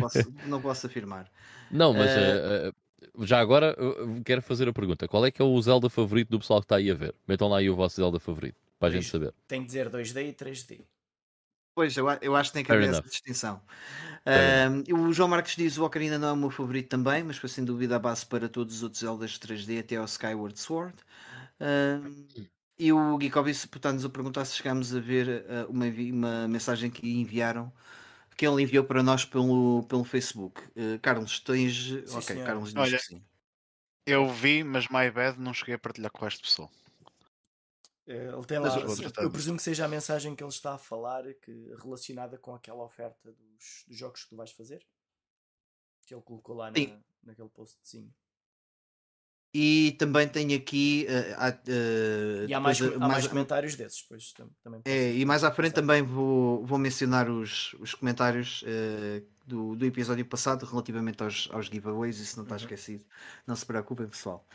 [0.00, 1.30] posso não posso afirmar.
[1.70, 2.74] Não, mas uh,
[3.20, 3.76] já agora
[4.24, 6.76] quero fazer a pergunta: qual é que é o Zelda favorito do pessoal que está
[6.76, 7.14] aí a ver?
[7.26, 9.34] Metam lá aí o vosso Zelda favorito, para a gente saber.
[9.46, 10.80] Tem que dizer 2D e 3D.
[11.76, 13.60] Pois, eu, eu acho que tem que haver essa distinção.
[14.88, 17.50] Um, o João Marques diz o Ocarina não é o meu favorito também, mas foi
[17.50, 20.94] sem dúvida a base para todos os outros Zeldas 3D até ao Skyward Sword.
[21.60, 22.26] Um,
[22.78, 27.20] e o Geekobi está-nos a perguntar se chegámos a ver uh, uma, uma mensagem que
[27.20, 27.70] enviaram
[28.36, 30.60] que ele enviou para nós pelo, pelo Facebook.
[30.70, 31.86] Uh, Carlos, tens.
[31.86, 32.46] Sim, ok, senhor.
[32.46, 33.24] Carlos diz Olha, que sim.
[34.04, 36.70] Eu vi, mas my bad, não cheguei a partilhar com esta pessoa.
[38.06, 38.68] Eh, ele tem lá,
[39.18, 42.84] eu presumo que seja a mensagem que ele está a falar que, relacionada com aquela
[42.84, 44.86] oferta dos, dos jogos que tu vais fazer.
[46.06, 48.14] Que ele colocou lá na, naquele postzinho.
[49.58, 51.06] E também tenho aqui.
[51.08, 54.82] Uh, uh, e há mais, há mais, mais comentários desses, pois também.
[54.84, 59.86] É, e mais à frente também vou, vou mencionar os, os comentários uh, do, do
[59.86, 62.60] episódio passado relativamente aos, aos giveaways, isso não está uhum.
[62.60, 63.02] esquecido.
[63.46, 64.46] Não se preocupem, pessoal.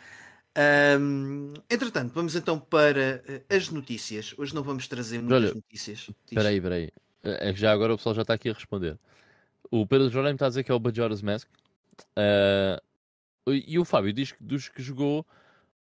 [1.00, 4.36] Um, entretanto, vamos então para as notícias.
[4.38, 6.12] Hoje não vamos trazer muitas Olha, notícias.
[6.28, 6.92] Espera aí, espera aí.
[7.24, 9.00] É já agora o pessoal já está aqui a responder.
[9.72, 11.48] O Pedro Jorge está a dizer que é o Bajora's Mask.
[12.16, 12.91] Uh,
[13.48, 15.26] e o Fábio diz que dos que jogou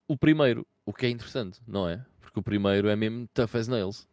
[0.08, 2.04] o primeiro, o que é interessante, não é?
[2.20, 4.06] Porque o primeiro é mesmo tough as nails.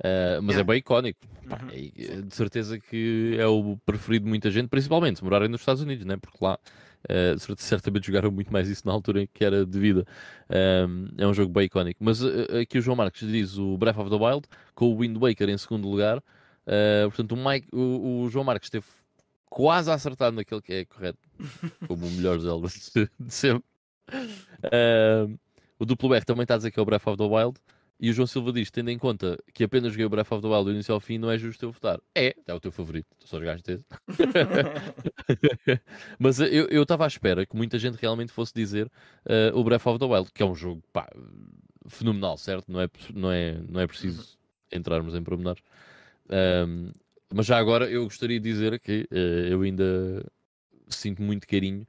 [0.00, 0.60] Uh, mas é yeah.
[0.60, 1.20] é bem icónico.
[1.44, 1.68] Uhum.
[1.70, 5.82] É, de certeza que é o preferido de muita gente, principalmente se morarem nos Estados
[5.82, 6.16] Unidos, né?
[6.16, 6.58] porque lá
[7.04, 10.04] uh, certamente jogaram muito mais isso na altura em que era devida.
[10.88, 12.02] Um, é um jogo bem icónico.
[12.02, 15.16] Mas uh, aqui o João Marques diz o Breath of the Wild com o Wind
[15.16, 16.22] Waker em segundo lugar.
[17.04, 18.86] portanto, o, Mike, o, o João Marques teve
[19.54, 21.20] quase acertado naquele que é correto,
[21.86, 22.66] como o melhor Zelda
[23.20, 23.62] de sempre.
[24.10, 25.38] Uh,
[25.78, 27.56] o duplo R também está a dizer que é o Breath of the Wild.
[28.00, 30.48] E o João Silva diz: tendo em conta que apenas joguei o Breath of the
[30.48, 32.00] Wild do início ao fim, não é justo eu votar.
[32.16, 33.06] É, é o teu favorito.
[33.16, 33.84] Tu só jogaste esse.
[36.18, 38.86] Mas eu estava à espera que muita gente realmente fosse dizer
[39.24, 41.08] uh, o Breath of the Wild, que é um jogo pá,
[41.86, 42.72] fenomenal, certo?
[42.72, 44.78] Não é, não é, não é preciso uhum.
[44.78, 45.62] entrarmos em pormenores.
[46.28, 46.90] Um,
[47.34, 50.24] mas já agora eu gostaria de dizer que uh, eu ainda
[50.88, 51.86] sinto muito carinho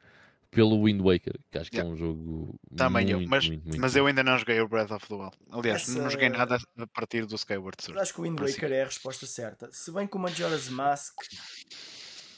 [0.49, 1.91] pelo Wind Waker, que acho que é yeah.
[1.91, 4.67] é um jogo Também muito, eu, mas, muito, muito, mas eu ainda não joguei o
[4.67, 5.37] Breath of the Wild.
[5.51, 6.01] Aliás, Essa...
[6.01, 8.01] não joguei nada a partir do Skyward Sword.
[8.01, 9.69] Acho que o Wind Waker é a resposta certa.
[9.71, 11.13] Se bem que o Majora's Mask,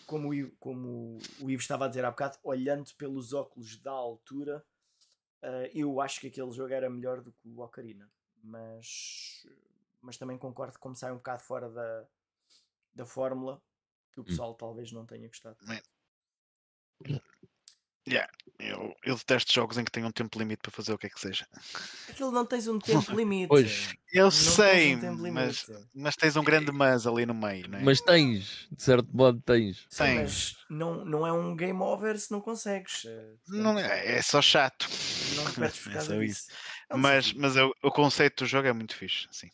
[0.06, 4.66] como o, como o Ivo estava a dizer há bocado, olhando pelos óculos da altura,
[5.44, 8.10] uh, eu acho que aquele jogo era melhor do que o Ocarina.
[8.44, 9.46] Mas,
[10.02, 12.08] mas também concordo que como sai um bocado fora da,
[12.98, 13.62] da fórmula
[14.12, 14.26] que o hum.
[14.26, 14.56] pessoal hum.
[14.56, 15.58] talvez não tenha gostado.
[18.08, 18.32] Yeah.
[18.58, 21.10] Eu, eu detesto jogos em que tenham um tempo limite para fazer o que é
[21.10, 21.46] que seja.
[22.10, 23.50] Aquilo não tens um tempo limite.
[23.50, 27.78] Pois, eu não sei, um mas, mas tens um grande mas ali no meio, não
[27.78, 27.84] é?
[27.84, 29.86] Mas tens, de certo modo tens.
[29.90, 30.16] Sim, tens.
[30.16, 33.06] mas não, não é um game over se não consegues.
[33.06, 34.88] Eh, portanto, não é, é só chato.
[35.36, 36.48] Não perdes por é causa é disso.
[36.96, 39.52] Mas, mas eu, o conceito do jogo é muito fixe, sim.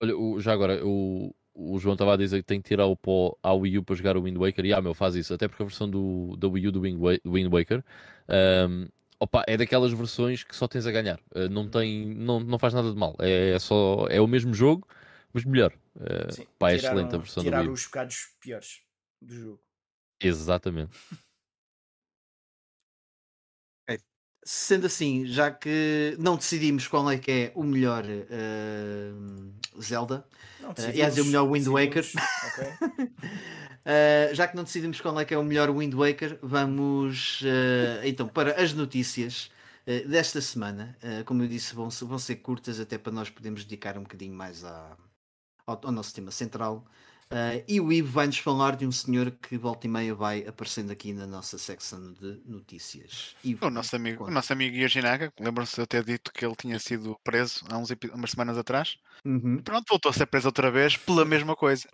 [0.00, 2.96] Olha, o, já agora, o, o João estava a dizer que tem que tirar o
[2.96, 4.64] pó ao Wii U para jogar o Wind Waker.
[4.64, 5.34] E ah, meu, faz isso.
[5.34, 7.82] Até porque a versão do, do Wii U do Wind Waker
[8.68, 8.86] um,
[9.18, 11.18] opa, é daquelas versões que só tens a ganhar.
[11.34, 13.16] Uh, não, tem, não, não faz nada de mal.
[13.18, 14.86] É, é, só, é o mesmo jogo,
[15.32, 15.72] mas melhor.
[15.96, 17.72] Uh, Sim, pá, é excelente a versão do Wii U.
[17.72, 18.80] os bocados piores
[19.20, 19.60] do jogo.
[20.20, 20.92] Exatamente.
[24.50, 30.24] Sendo assim, já que não decidimos qual é que é o melhor uh, Zelda,
[30.58, 32.02] não, uh, o melhor Wind Waker,
[32.48, 33.04] okay.
[33.04, 38.00] uh, já que não decidimos qual é que é o melhor Wind Waker, vamos uh,
[38.02, 39.50] então para as notícias
[40.06, 40.96] desta semana.
[41.26, 44.64] como eu disse, vão, vão ser curtas até para nós podermos dedicar um bocadinho mais
[44.64, 44.96] à,
[45.66, 46.86] ao, ao nosso tema central.
[47.30, 50.90] Uh, e o Ivo vai-nos falar de um senhor que volta e meia vai aparecendo
[50.90, 53.36] aqui na nossa secção de notícias.
[53.44, 56.56] Ivo, o nosso amigo, o nosso amigo Yoshinaga, lembram-se de eu ter dito que ele
[56.56, 58.96] tinha sido preso há uns, umas semanas atrás?
[59.26, 59.60] Uhum.
[59.62, 61.86] Pronto, voltou a ser preso outra vez pela mesma coisa.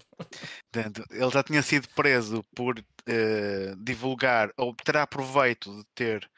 [0.73, 6.31] ele já tinha sido preso por uh, divulgar ou terá proveito de ter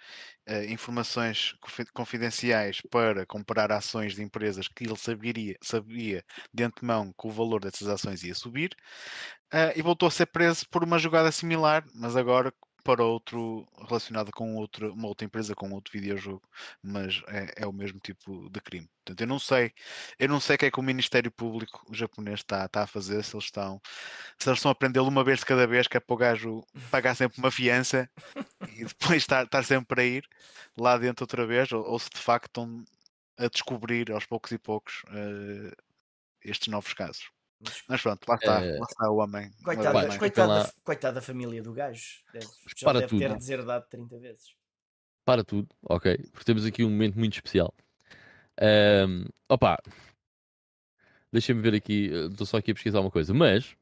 [0.68, 1.54] informações
[1.92, 7.60] confidenciais para comprar ações de empresas que ele saberia, sabia de antemão que o valor
[7.60, 8.70] dessas ações ia subir,
[9.52, 12.52] uh, e voltou a ser preso por uma jogada similar, mas agora
[12.86, 16.48] para outro relacionado com outra, uma outra empresa, com outro videojogo,
[16.80, 18.88] mas é, é, o mesmo tipo de crime.
[19.04, 19.72] Portanto, eu não sei,
[20.20, 23.24] eu não sei o que é que o Ministério Público japonês está, está a fazer,
[23.24, 23.80] se eles estão,
[24.38, 26.64] se eles estão a prendê-lo uma vez de cada vez, que é para o gajo
[26.88, 28.08] pagar sempre uma fiança
[28.76, 30.28] e depois estar, estar sempre a ir
[30.78, 32.84] lá dentro outra vez, ou, ou se de facto estão
[33.36, 35.74] a descobrir aos poucos e poucos uh,
[36.44, 37.35] estes novos casos.
[37.88, 38.78] Mas pronto, lá está, é...
[38.78, 39.50] lá está o homem.
[39.64, 42.22] Coitado, coitado, da, coitado da família do gajo.
[42.32, 43.18] Deve, já para deve tudo.
[43.18, 44.54] ter deserdado 30 vezes.
[45.24, 46.18] Para tudo, ok.
[46.30, 47.74] Porque temos aqui um momento muito especial.
[48.60, 49.78] Um, opa,
[51.32, 53.76] deixem-me ver aqui, estou só aqui a pesquisar uma coisa, mas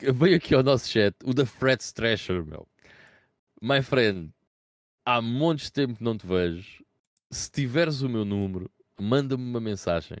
[0.00, 2.66] veio aqui ao nosso chat o da Fred Strasher, meu.
[3.60, 4.32] My friend,
[5.04, 6.84] há montes de tempo que não te vejo.
[7.30, 10.18] Se tiveres o meu número, manda-me uma mensagem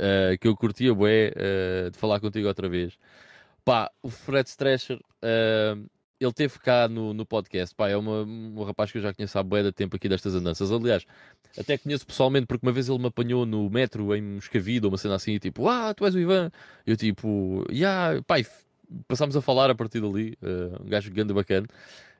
[0.00, 2.96] uh, que eu curtia bué uh, de falar contigo outra vez.
[3.64, 5.88] Pá, o Fred Strescher, uh,
[6.20, 7.74] ele teve cá no, no podcast.
[7.74, 10.34] Pá, é uma, um rapaz que eu já conheço há bué de tempo aqui destas
[10.34, 10.70] andanças.
[10.70, 11.04] Aliás,
[11.58, 14.98] até conheço pessoalmente porque uma vez ele me apanhou no metro em Moscavide ou uma
[14.98, 16.50] cena assim, e tipo, ah, tu és o Ivan.
[16.86, 18.46] Eu tipo, yeah, pai,
[19.08, 20.36] passámos a falar a partir dali.
[20.80, 21.66] Um gajo grande bacana.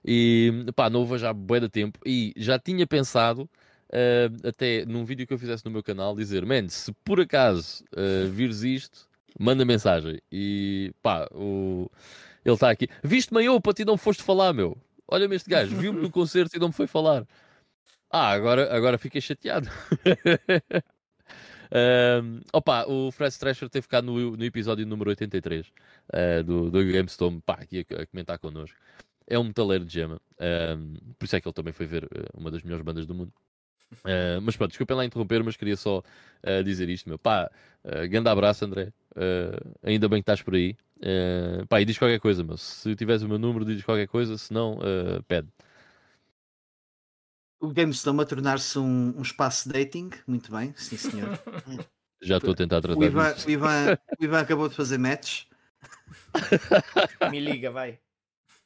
[0.04, 1.98] E pá, não houve já bué de tempo.
[2.04, 3.48] E já tinha pensado
[3.90, 7.84] uh, até num vídeo que eu fizesse no meu canal, dizer: Man, se por acaso
[7.92, 10.20] uh, vires isto, manda mensagem.
[10.30, 11.90] E pá, o...
[12.44, 12.88] ele está aqui.
[13.02, 14.76] Viste-me eu, para ti não foste falar, meu.
[15.06, 17.26] Olha-me este gajo, viu-me no concerto e não me foi falar.
[18.10, 19.68] Ah, agora, agora fiquei chateado.
[22.22, 26.84] Um, opa, o Fred Thrasher teve cá no, no episódio número 83 uh, do, do
[26.92, 28.78] GameStorm, pá, aqui a, a, comentar connosco.
[29.26, 30.20] É um metaleiro de gema,
[30.78, 33.32] um, por isso é que ele também foi ver uma das melhores bandas do mundo.
[34.00, 37.18] Uh, mas pronto, desculpem lá interromper, mas queria só uh, dizer isto, meu.
[37.18, 37.50] Pá,
[37.84, 38.92] uh, grande abraço, André.
[39.12, 40.76] Uh, ainda bem que estás por aí.
[40.98, 42.56] Uh, pá, e diz qualquer coisa, meu.
[42.56, 44.78] Se tiveres o meu número, diz qualquer coisa, se não,
[45.26, 45.48] pede.
[47.60, 51.38] O GameStone a tornar-se um, um, espaço dating, muito bem, sim senhor.
[52.20, 55.44] Já estou a tentar tratar o Ivan, o Ivan, o Ivan acabou de fazer match.
[57.30, 57.98] Me liga, vai.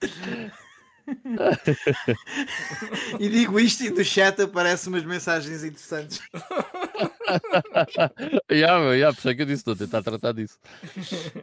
[3.18, 6.20] e digo isto e no chat aparecem umas mensagens interessantes.
[8.50, 10.58] yeah, meu, yeah, por isso é que eu disse, estou a tentar tratar disso.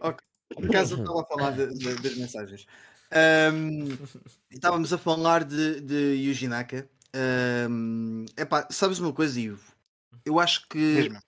[0.02, 0.20] Ok,
[0.54, 2.66] por acaso estava a falar de, de, das mensagens.
[3.54, 3.98] Um,
[4.52, 6.88] estávamos a falar de, de Yuji Naka.
[7.70, 9.74] Um, epá, sabes uma coisa, Ivo?
[10.26, 11.20] Eu acho que Mesmo.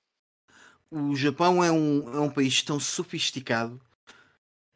[0.91, 3.79] o Japão é um, é um país tão sofisticado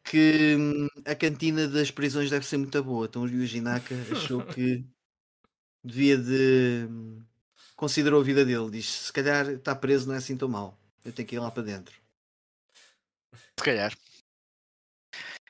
[0.04, 3.06] que hum, a cantina das prisões deve ser muito boa.
[3.06, 4.84] Então o Yuji Naka achou que
[5.84, 6.86] devia de.
[6.88, 7.24] Hum,
[7.76, 8.70] considerou a vida dele.
[8.70, 10.78] Diz: se calhar está preso não é assim tão mal.
[11.04, 11.94] Eu tenho que ir lá para dentro.
[13.58, 13.92] Se calhar.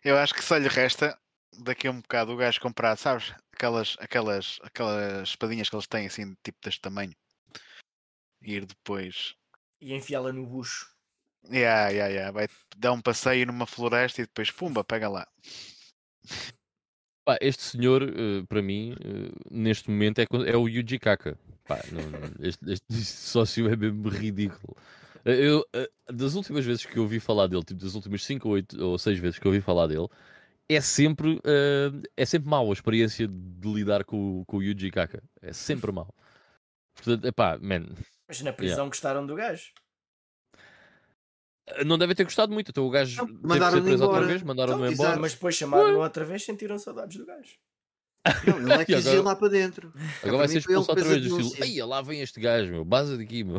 [0.04, 1.16] Eu acho que só lhe resta
[1.58, 3.32] daqui a um bocado o gajo comprar, sabes?
[3.52, 7.14] Aquelas, aquelas, aquelas espadinhas que eles têm assim, tipo deste tamanho.
[8.42, 9.34] E ir depois.
[9.80, 10.91] E enfiá-la no bucho.
[11.50, 12.30] Yeah, yeah, yeah.
[12.30, 15.26] Vai dar um passeio numa floresta e depois, pumba, pega lá.
[17.24, 21.38] Pá, este senhor, uh, para mim, uh, neste momento é, é o Yuji Kaka.
[21.66, 22.02] Pá, não,
[22.44, 24.76] este, este, sócio é mesmo ridículo.
[25.24, 28.54] Eu, uh, das últimas vezes que eu ouvi falar dele, tipo das últimas 5 ou
[28.54, 30.08] 8 ou 6 vezes que eu ouvi falar dele,
[30.68, 31.38] é sempre,
[32.16, 35.22] é sempre mau a experiência de lidar com, com o Yuji Kaka.
[35.42, 36.08] É sempre mau.
[36.94, 37.88] Portanto, epá, man.
[38.26, 38.88] Mas na prisão yeah.
[38.88, 39.72] gostaram do gajo.
[41.86, 45.20] Não deve ter gostado muito, então o gajo mandaram preso outra vez, mandaram-no então, embora.
[45.20, 47.52] Mas depois chamaram-no outra vez, sentiram saudades do gajo.
[48.46, 49.92] Não, ele é que ir lá para dentro.
[50.22, 51.64] Agora vai ser expulso outra vez do estilo.
[51.64, 53.58] Ai, lá vem este gajo, meu, base daqui, meu.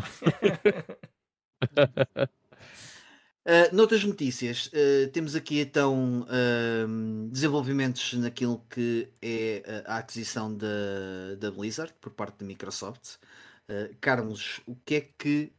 [3.45, 11.35] Uh, noutras notícias, uh, temos aqui então uh, desenvolvimentos naquilo que é a aquisição da,
[11.37, 13.17] da Blizzard por parte da Microsoft.
[14.01, 15.51] Carlos, o que é que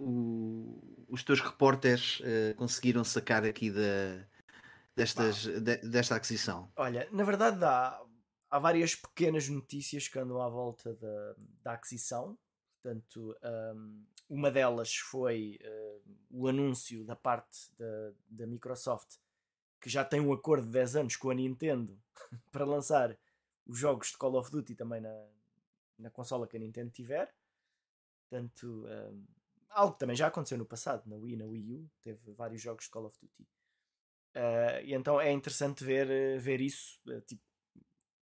[0.00, 2.22] o, os teus repórteres
[2.56, 4.24] conseguiram sacar aqui da,
[4.96, 6.70] destas, de, desta aquisição?
[6.76, 8.00] Olha, na verdade há,
[8.50, 12.38] há várias pequenas notícias que andam à volta da, da aquisição.
[12.82, 13.36] Portanto,
[13.74, 19.18] um, uma delas foi uh, o anúncio da parte da, da Microsoft
[19.80, 21.98] que já tem um acordo de 10 anos com a Nintendo
[22.52, 23.16] para lançar
[23.66, 25.26] os jogos de Call of Duty também na,
[25.98, 27.34] na consola que a Nintendo tiver.
[28.28, 29.24] Portanto, um,
[29.70, 32.84] algo que também já aconteceu no passado, na Wii, na Wii U, teve vários jogos
[32.84, 33.48] de Call of Duty.
[34.34, 37.42] Uh, e então é interessante ver, eh, ver isso, uh, tipo,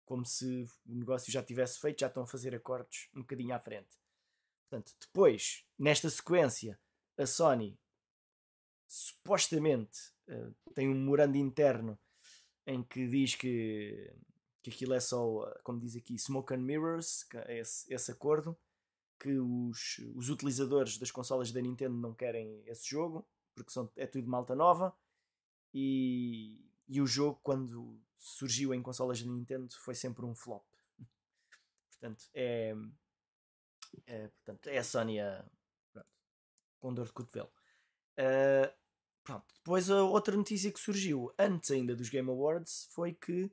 [0.03, 3.59] como se o negócio já tivesse feito, já estão a fazer acordos um bocadinho à
[3.59, 3.97] frente.
[4.69, 6.79] Portanto, depois, nesta sequência,
[7.17, 7.79] a Sony
[8.87, 11.97] supostamente uh, tem um memorando interno
[12.67, 14.13] em que diz que,
[14.61, 18.57] que aquilo é só, como diz aqui, smoke and mirrors, é esse, esse acordo,
[19.25, 24.05] que os, os utilizadores das consolas da Nintendo não querem esse jogo, porque são, é
[24.05, 24.95] tudo malta nova,
[25.73, 30.63] e, e o jogo, quando surgiu em consolas da Nintendo, foi sempre um flop.
[31.89, 32.75] Portanto, é,
[34.05, 35.43] é, portanto, é a Sony a,
[35.91, 36.09] pronto,
[36.79, 37.51] com dor de cotovelo.
[38.19, 38.71] Uh,
[39.23, 39.55] pronto.
[39.55, 43.51] Depois a outra notícia que surgiu antes ainda dos Game Awards foi que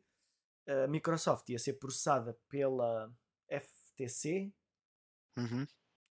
[0.66, 3.10] a Microsoft ia ser processada pela
[3.48, 4.52] FTC.
[5.36, 5.66] Uhum.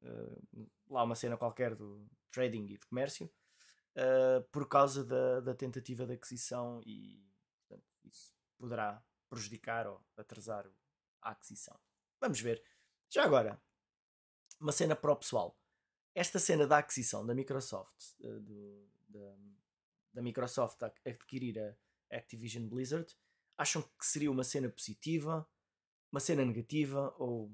[0.02, 3.32] Uh, lá uma cena qualquer do trading e de comércio.
[3.95, 7.23] Uh, por causa da, da tentativa de aquisição e
[7.60, 10.67] portanto, isso poderá prejudicar ou atrasar
[11.21, 11.80] a aquisição.
[12.19, 12.63] Vamos ver.
[13.10, 13.62] Já agora,
[14.60, 15.58] uma cena para o pessoal.
[16.15, 19.36] Esta cena da aquisição da Microsoft, uh, do, da,
[20.13, 23.15] da, Microsoft adquirir a Activision Blizzard,
[23.58, 25.47] acham que seria uma cena positiva,
[26.12, 27.52] uma cena negativa ou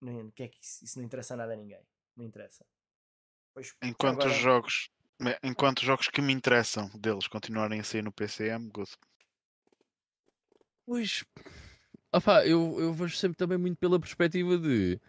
[0.00, 1.80] nem, que é que isso, isso, não interessa nada a ninguém?
[2.16, 2.64] Não interessa.
[3.54, 4.30] Pois, enquanto agora...
[4.30, 4.90] os jogos,
[5.42, 8.90] enquanto os jogos que me interessam deles continuarem a sair no PCM, good.
[10.86, 11.24] Pois,
[12.12, 15.00] opa, eu, eu vejo sempre também muito pela perspectiva de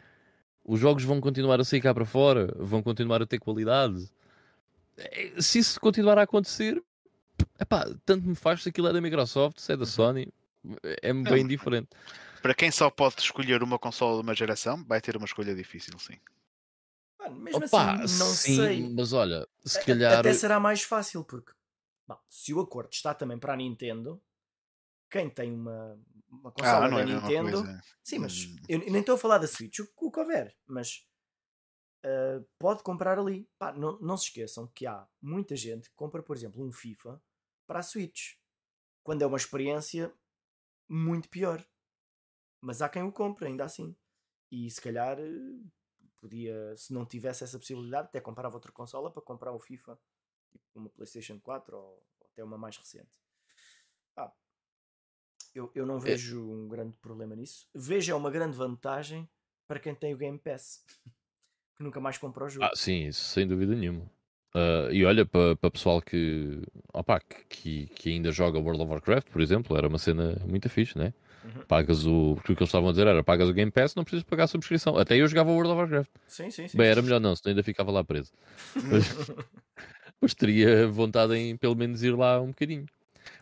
[0.63, 4.09] os jogos vão continuar a sair cá para fora, vão continuar a ter qualidade.
[4.97, 6.81] É, se isso continuar a acontecer,
[7.59, 9.87] epá, tanto me faz se aquilo é da Microsoft, se é da uhum.
[9.87, 10.33] Sony,
[11.01, 11.89] é-me bem diferente.
[12.41, 15.97] Para quem só pode escolher uma consola de uma geração, vai ter uma escolha difícil,
[15.99, 16.19] sim.
[17.19, 18.89] Mano, mesmo Opa, assim, não sim, sei.
[18.89, 20.19] Mas olha, se calhar.
[20.19, 21.51] Até será mais fácil, porque
[22.07, 24.21] bom, se o acordo está também para a Nintendo,
[25.09, 25.99] quem tem uma,
[26.29, 27.63] uma consola ah, da é Nintendo.
[28.03, 28.55] Sim, mas hum.
[28.67, 31.05] eu, nem estou a falar da Switch, o, o que houver, mas
[32.05, 33.47] uh, pode comprar ali.
[33.59, 37.21] Pá, não, não se esqueçam que há muita gente que compra, por exemplo, um FIFA
[37.67, 38.33] para a Switch,
[39.03, 40.11] quando é uma experiência
[40.89, 41.63] muito pior.
[42.61, 43.95] Mas há quem o compre, ainda assim.
[44.51, 45.17] E se calhar
[46.17, 49.97] podia, se não tivesse essa possibilidade, até comprava outra consola para comprar o FIFA,
[50.51, 53.19] tipo uma PlayStation 4 ou, ou até uma mais recente.
[54.15, 54.31] Ah,
[55.53, 55.99] eu, eu não é.
[55.99, 57.67] vejo um grande problema nisso.
[57.73, 59.27] Vejo é uma grande vantagem
[59.67, 60.85] para quem tem o Game Pass,
[61.75, 62.65] que nunca mais compra o jogo.
[62.65, 64.09] Ah, sim, isso sem dúvida nenhuma.
[64.53, 66.61] Uh, e olha, para pa pessoal que,
[66.93, 70.97] opa, que, que ainda joga World of Warcraft, por exemplo, era uma cena muito fixe,
[70.97, 71.13] né?
[71.43, 71.63] Uhum.
[71.67, 72.35] Pagas o.
[72.35, 74.43] Porque o que eles estavam a dizer era pagas o Game Pass, não precisas pagar
[74.43, 74.97] a subscrição.
[74.97, 76.11] Até eu jogava World of Warcraft.
[76.27, 76.77] Sim, sim, sim.
[76.77, 78.31] Bem, era melhor não, senão ainda ficava lá preso.
[78.75, 79.05] mas,
[80.21, 82.85] mas teria vontade em pelo menos ir lá um bocadinho.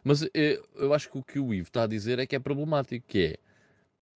[0.04, 2.36] Mas eu, eh, eu acho que o que o Ivo está a dizer é que
[2.36, 3.40] é problemático, que é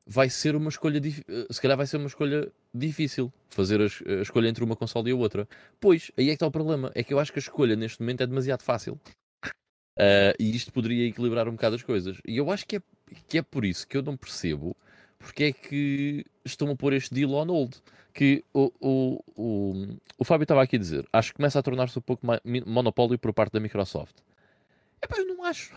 [0.06, 4.22] vai ser uma escolha eh, se calhar vai ser uma escolha difícil fazer a, a,
[4.22, 5.48] escolha entre uma console e a outra.
[5.80, 6.92] Pois, aí é que está o problema.
[6.96, 9.00] É que eu acho que a escolha neste momento é demasiado fácil.
[9.98, 12.18] Uh, e isto poderia equilibrar um bocado as coisas.
[12.26, 12.82] E eu acho que é,
[13.28, 14.76] que é por isso que eu não percebo
[15.24, 17.76] porque é que estão a pôr este deal on hold.
[18.14, 19.88] Que o, o, o,
[20.20, 22.28] o Fábio estava aqui a dizer, acho que começa a tornar-se um pouco
[22.66, 24.16] monopólio por parte da Microsoft.
[25.02, 25.74] Epá, eu não acho.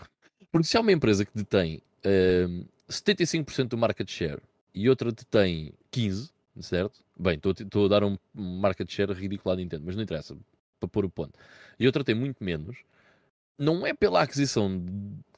[0.51, 4.39] Porque se há uma empresa que detém uh, 75% do market share
[4.73, 6.29] e outra tem 15%,
[6.61, 7.03] certo?
[7.19, 10.37] Bem, estou a dar um market share ridículo à Nintendo, mas não interessa,
[10.79, 11.33] para pôr o ponto.
[11.79, 12.77] E outra tem muito menos.
[13.57, 14.79] Não é pela aquisição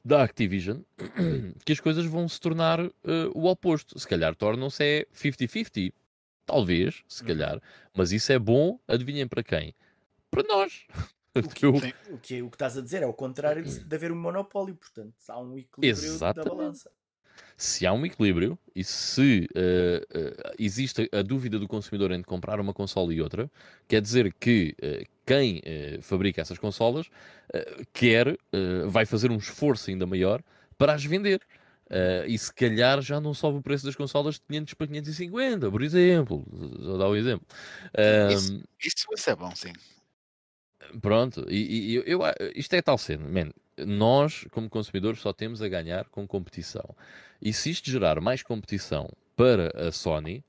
[0.03, 0.81] da Activision
[1.65, 2.91] que as coisas vão se tornar uh,
[3.33, 3.97] o oposto.
[3.99, 5.93] Se calhar tornam-se é 50-50.
[6.45, 7.27] Talvez, se uhum.
[7.27, 7.61] calhar.
[7.95, 9.75] Mas isso é bom, adivinhem para quem?
[10.31, 10.85] Para nós.
[11.35, 11.73] O que, o,
[12.17, 15.13] que, o que estás a dizer é o contrário de, de haver um monopólio, portanto,
[15.29, 16.49] há um equilíbrio Exatamente.
[16.49, 16.91] da balança
[17.59, 22.57] se há um equilíbrio e se uh, uh, existe a dúvida do consumidor entre comprar
[22.57, 23.51] uma consola e outra,
[23.85, 25.61] quer dizer que uh, quem
[26.01, 27.05] fabrica essas consolas
[27.93, 28.35] quer,
[28.87, 30.41] vai fazer um esforço ainda maior
[30.75, 31.39] para as vender.
[32.27, 35.83] e se calhar já não sobe o preço das consolas de 500 para 550, por
[35.83, 36.43] exemplo.
[36.51, 37.45] Vou dar um exemplo.
[38.81, 39.71] isso, isso, é bom, sim.
[41.01, 42.19] Pronto, e, e eu, eu,
[42.55, 43.51] isto é tal cena, man,
[43.85, 46.95] nós, como consumidores, só temos a ganhar com competição.
[47.41, 50.43] E se isto gerar mais competição para a Sony,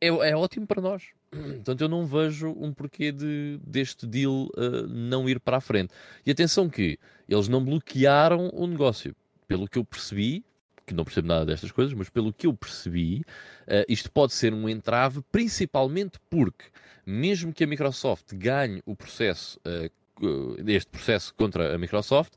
[0.00, 1.04] é, é ótimo para nós.
[1.30, 5.92] Portanto, eu não vejo um porquê de, deste deal uh, não ir para a frente.
[6.24, 6.98] E atenção que
[7.28, 9.14] eles não bloquearam o negócio.
[9.46, 10.44] Pelo que eu percebi,
[10.88, 14.52] que não percebo nada destas coisas, mas pelo que eu percebi, uh, isto pode ser
[14.52, 16.64] um entrave, principalmente porque,
[17.06, 22.32] mesmo que a Microsoft ganhe o processo, uh, este processo contra a Microsoft,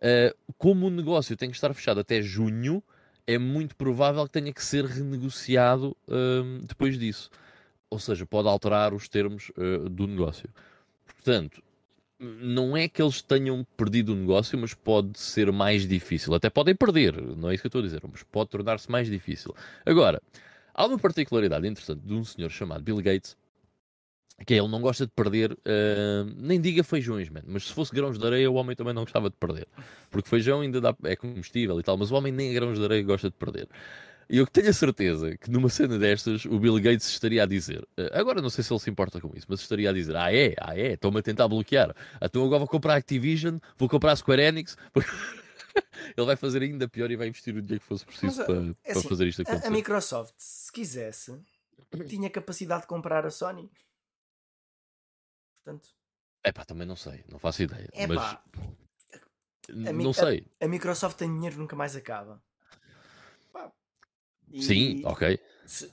[0.00, 2.82] Uh, como o negócio tem que estar fechado até junho,
[3.26, 7.30] é muito provável que tenha que ser renegociado uh, depois disso.
[7.90, 9.50] Ou seja, pode alterar os termos
[9.90, 10.48] do negócio.
[11.04, 11.60] Portanto,
[12.20, 16.34] não é que eles tenham perdido o negócio, mas pode ser mais difícil.
[16.34, 19.08] Até podem perder, não é isso que eu estou a dizer, mas pode tornar-se mais
[19.08, 19.54] difícil.
[19.86, 20.20] Agora,
[20.74, 23.36] há uma particularidade interessante de um senhor chamado Bill Gates,
[24.46, 27.92] que é, ele não gosta de perder, uh, nem diga feijões, man, mas se fosse
[27.92, 29.66] grãos de areia, o homem também não gostava de perder,
[30.10, 33.02] porque feijão ainda dá, é comestível e tal, mas o homem nem grãos de areia
[33.02, 33.68] gosta de perder.
[34.30, 37.82] E eu tenho a certeza que numa cena destas o Bill Gates estaria a dizer,
[37.98, 40.32] uh, agora não sei se ele se importa com isso, mas estaria a dizer: Ah,
[40.32, 41.92] é, ah, é, estou-me a tentar bloquear.
[42.22, 44.76] Então agora vou comprar a Activision, vou comprar a Square Enix.
[46.16, 48.56] ele vai fazer ainda pior e vai investir o dinheiro que fosse preciso mas, para,
[48.84, 49.64] é assim, para fazer isto acontecer.
[49.64, 51.36] A, a Microsoft, se quisesse,
[52.08, 53.68] tinha capacidade de comprar a Sony.
[55.64, 55.88] Portanto.
[56.44, 57.88] É pá, também não sei, não faço ideia.
[57.92, 58.38] É mas...
[59.68, 60.46] não sei.
[60.60, 62.40] A, a, Microsoft tem dinheiro nunca mais acaba.
[64.50, 65.38] E Sim, ok.
[65.66, 65.92] Se,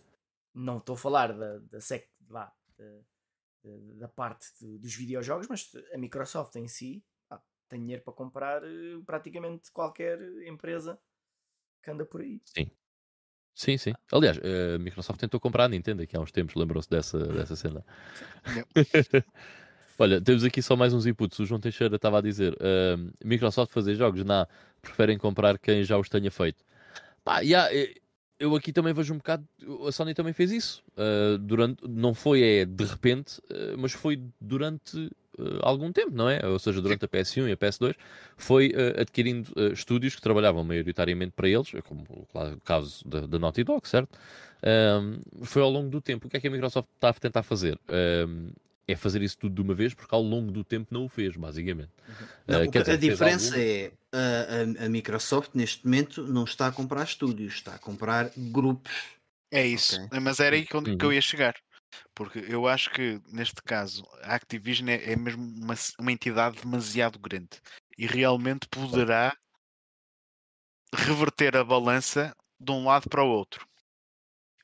[0.54, 2.86] não estou a falar da, da, sec, vá, da,
[3.96, 8.64] da parte de, dos videojogos, mas a Microsoft em si pá, tem dinheiro para comprar
[8.64, 11.00] uh, praticamente qualquer empresa
[11.84, 12.42] que anda por aí.
[12.46, 12.70] Sim.
[13.54, 13.94] Sim, sim.
[14.12, 17.84] Aliás, a Microsoft tentou comprar a Nintendo aqui há uns tempos, lembram-se dessa, dessa cena.
[19.98, 21.40] Olha, temos aqui só mais uns inputs.
[21.40, 24.46] O João Teixeira estava a dizer: uh, Microsoft fazer jogos, não,
[24.80, 26.64] preferem comprar quem já os tenha feito.
[27.24, 27.68] Pá, yeah,
[28.40, 29.48] eu aqui também vejo um bocado.
[29.88, 30.84] A Sony também fez isso.
[30.94, 34.98] Uh, durante, não foi é, de repente, uh, mas foi durante
[35.40, 36.46] uh, algum tempo, não é?
[36.46, 37.96] Ou seja, durante a PS1 e a PS2,
[38.36, 43.88] foi adquirindo estúdios que trabalhavam maioritariamente para eles, como claro, o caso da, Naughty Dog,
[43.88, 44.18] certo?
[44.64, 46.28] Um, foi ao longo do tempo.
[46.28, 47.80] O que é que a Microsoft está a tentar fazer?
[48.28, 48.50] Um,
[48.88, 51.36] é fazer isso tudo de uma vez, porque ao longo do tempo não o fez,
[51.36, 51.92] basicamente.
[52.08, 52.28] Uhum.
[52.48, 53.68] Não, uh, dizer, a diferença algum...
[53.68, 58.92] é a, a, Microsoft neste momento não está a comprar estúdios, está a comprar grupos.
[59.52, 60.20] É isso, okay.
[60.20, 60.98] mas era aí que, onde, uhum.
[60.98, 61.56] que eu ia chegar.
[62.14, 67.20] Porque eu acho que, neste caso, a Activision é, é mesmo uma, uma entidade demasiado
[67.20, 67.62] grande
[67.98, 69.36] e realmente poderá
[70.94, 73.68] reverter a balança de um lado para o outro.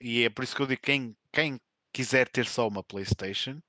[0.02, 1.60] E é por isso que eu digo: quem, quem
[1.94, 3.62] quiser ter só uma PlayStation,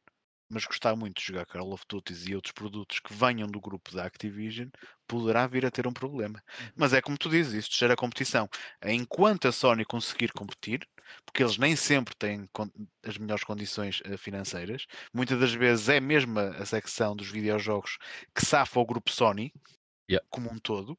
[0.48, 3.94] mas gostar muito de jogar Call of Duty e outros produtos que venham do grupo
[3.94, 4.68] da Activision,
[5.06, 6.42] poderá vir a ter um problema.
[6.60, 6.70] Uhum.
[6.76, 8.48] Mas é como tu dizes, isto gera competição.
[8.84, 10.86] Enquanto a Sony conseguir competir,
[11.24, 12.48] porque eles nem sempre têm
[13.04, 17.98] as melhores condições eh, financeiras, muitas das vezes é mesmo a secção dos videojogos
[18.34, 19.52] que safa o grupo Sony
[20.10, 20.26] yeah.
[20.30, 20.98] como um todo.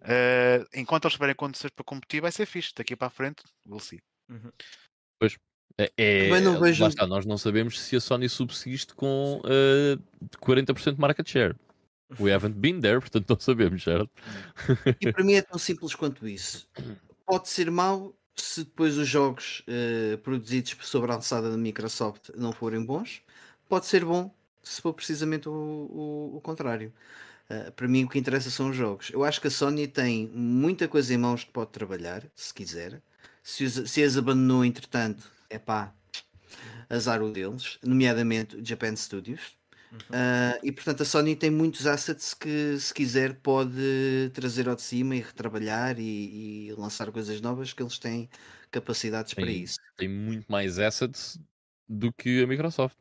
[0.00, 2.72] Uh, enquanto eles tiverem condições para competir, vai ser fixe.
[2.76, 4.00] Daqui para a frente, we'll see.
[4.28, 4.52] Uhum.
[5.18, 5.36] Pois,
[5.78, 6.86] é, é, não vejo...
[6.86, 9.98] está, nós não sabemos se a Sony subsiste com uh, eh,
[10.40, 11.54] 40% de market share.
[12.18, 14.10] We haven't been there, portanto não sabemos, certo?
[15.00, 16.66] E para mim é tão simples quanto isso.
[17.26, 22.52] Pode ser mau se depois os jogos uh, produzidos sobre a alçada da Microsoft não
[22.52, 23.22] forem bons.
[23.68, 26.92] Pode ser bom se for precisamente o, o, o contrário.
[27.50, 29.10] Uh, para mim o que interessa são os jogos.
[29.12, 33.00] Eu acho que a Sony tem muita coisa em mãos que pode trabalhar, se quiser.
[33.42, 35.94] Se, os, se as abandonou entretanto, é pá,
[36.88, 39.56] azar o deles, nomeadamente o Japan Studios.
[40.10, 44.82] Uh, e portanto a Sony tem muitos assets que se quiser pode trazer ao de
[44.82, 48.28] cima e retrabalhar e, e lançar coisas novas que eles têm
[48.70, 49.78] capacidades tem, para isso.
[49.96, 51.40] Tem muito mais assets
[51.88, 52.96] do que a Microsoft.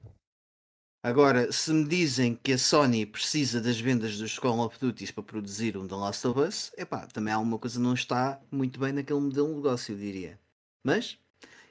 [1.03, 5.23] Agora, se me dizem que a Sony precisa das vendas dos Call of Duty para
[5.23, 8.79] produzir um The Last of Us, epá, também há alguma coisa que não está muito
[8.79, 10.39] bem naquele modelo de negócio, eu diria.
[10.83, 11.19] Mas,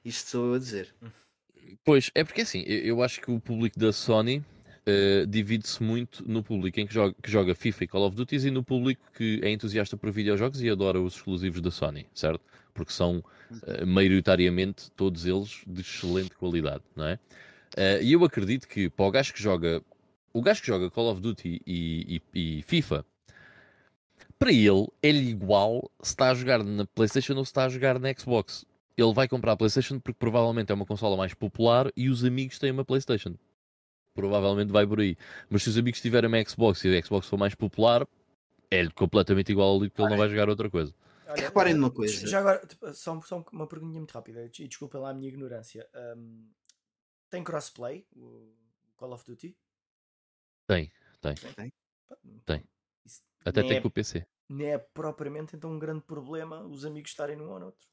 [0.05, 0.95] isto sou eu a dizer.
[1.85, 4.45] Pois, é porque assim, eu acho que o público da Sony
[4.87, 8.37] uh, divide-se muito no público em que joga, que joga FIFA e Call of Duty
[8.37, 12.43] e no público que é entusiasta por videojogos e adora os exclusivos da Sony, certo?
[12.73, 17.15] Porque são uh, maioritariamente todos eles de excelente qualidade, não é?
[17.77, 19.83] Uh, e eu acredito que para o gajo que joga
[20.33, 23.05] o gajo que joga Call of Duty e, e, e FIFA
[24.39, 27.99] para ele é-lhe igual se está a jogar na PlayStation ou se está a jogar
[27.99, 28.67] na Xbox.
[28.97, 32.59] Ele vai comprar a PlayStation porque provavelmente é uma consola mais popular e os amigos
[32.59, 33.35] têm uma PlayStation
[34.15, 35.17] provavelmente vai por aí.
[35.51, 38.07] Mas se os amigos tiverem uma Xbox e a Xbox for mais popular,
[38.71, 40.95] é completamente igual ali porque ele não vai jogar outra coisa.
[41.27, 42.27] Olha, Reparem numa coisa.
[42.27, 45.87] Já agora, tipo, só, só uma perguntinha muito rápida, e desculpa lá a minha ignorância.
[46.17, 46.49] Um,
[47.29, 48.55] tem crossplay o
[48.97, 49.57] Call of Duty?
[50.67, 51.35] Tem, tem.
[51.35, 51.73] Tem.
[52.47, 52.65] tem.
[53.45, 54.27] Até tem é, com o PC.
[54.49, 57.87] Nem é propriamente então um grande problema os amigos estarem num ou no outro.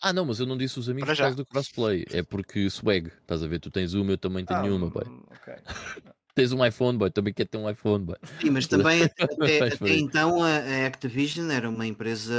[0.00, 2.04] Ah, não, mas eu não disse os amigos por causa do crossplay.
[2.10, 3.58] É porque swag, estás a ver?
[3.58, 5.04] Tu tens uma, eu também tenho ah, uma, boy.
[5.06, 5.56] Hum, okay.
[6.34, 8.16] tens um iPhone, boy, também quer ter um iPhone, boy.
[8.40, 12.34] Sim, mas também até, até então a, Activision era uma empresa,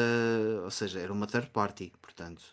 [0.63, 2.43] ou seja, era uma third party, portanto.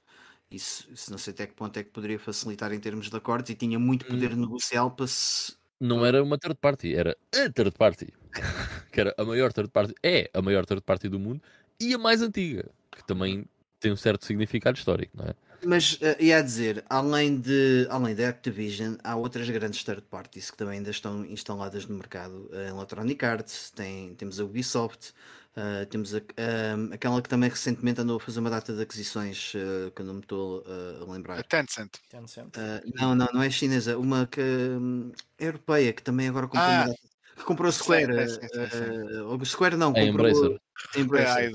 [0.50, 3.50] Isso, isso não sei até que ponto é que poderia facilitar em termos de acordos
[3.50, 4.40] e tinha muito poder hum.
[4.40, 5.54] negocial para se.
[5.80, 8.12] Não era uma third party, era a third party.
[8.92, 11.42] que era a maior third party, é a maior third party do mundo
[11.80, 13.44] e a mais antiga, que também
[13.80, 15.34] tem um certo significado histórico, não é?
[15.64, 20.56] Mas uh, ia dizer, além de além da Activision, há outras grandes third parties que
[20.56, 22.48] também ainda estão instaladas no mercado.
[22.52, 25.12] A Electronic Arts, tem, temos a Ubisoft,
[25.56, 29.54] uh, temos a, uh, aquela que também recentemente andou a fazer uma data de aquisições,
[29.54, 30.64] uh, que eu não me estou
[31.00, 31.38] a lembrar.
[31.38, 31.98] A Tencent.
[32.08, 32.54] Tencent.
[32.94, 36.84] não, não, não é chinesa, uma que, um, é europeia que também agora comprou ah.
[36.84, 38.28] uma data que comprou a Square.
[38.28, 40.60] Sim, sim, sim, uh, Square não, é comprou Embracer.
[40.94, 41.52] A Embracer.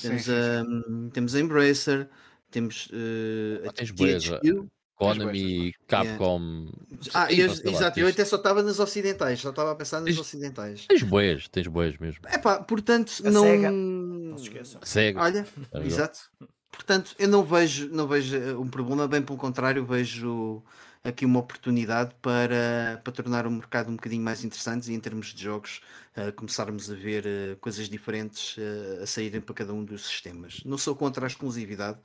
[0.00, 2.08] Temos, a, temos a Embracer,
[2.50, 4.66] temos uh, a tens THQ.
[5.00, 6.68] Konami, Capcom.
[6.90, 7.10] Yeah.
[7.14, 10.18] Ah, eu, exato, eu até só estava nas ocidentais, só estava a pensar nas tens,
[10.18, 10.86] ocidentais.
[10.86, 12.20] Tens boas, tens boas mesmo.
[12.26, 13.44] É pá, portanto, a não.
[13.44, 13.70] Sega.
[13.70, 14.80] Não se esqueçam.
[14.84, 15.20] Sega.
[15.22, 15.46] Olha,
[15.82, 16.30] exato.
[16.70, 20.62] Portanto, eu não vejo, não vejo um problema, bem pelo contrário, vejo
[21.02, 25.28] aqui uma oportunidade para, para tornar o mercado um bocadinho mais interessante e em termos
[25.28, 25.80] de jogos
[26.16, 30.62] uh, começarmos a ver uh, coisas diferentes uh, a saírem para cada um dos sistemas.
[30.64, 31.98] Não sou contra a exclusividade,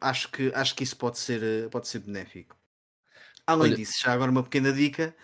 [0.00, 2.56] acho, que, acho que isso pode ser, pode ser benéfico.
[3.46, 3.76] Além Olha...
[3.76, 5.14] disso, já agora uma pequena dica.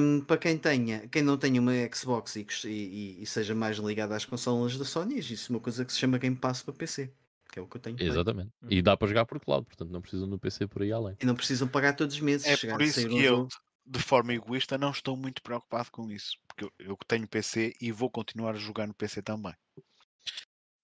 [0.00, 4.12] Um, para quem tenha, quem não tenha uma Xbox e, e, e seja mais ligado
[4.12, 7.10] às consolas da Sony, existe uma coisa que se chama Game Pass para PC
[7.54, 7.96] que é o que eu tenho.
[8.00, 8.50] Exatamente.
[8.62, 8.68] Uhum.
[8.68, 11.16] E dá para jogar por cloud, portanto não precisam do PC por aí além.
[11.22, 12.44] E não precisam pagar todos os meses.
[12.48, 13.46] É por isso que eu,
[13.86, 16.36] de forma egoísta, não estou muito preocupado com isso.
[16.48, 19.54] Porque eu, eu tenho PC e vou continuar a jogar no PC também.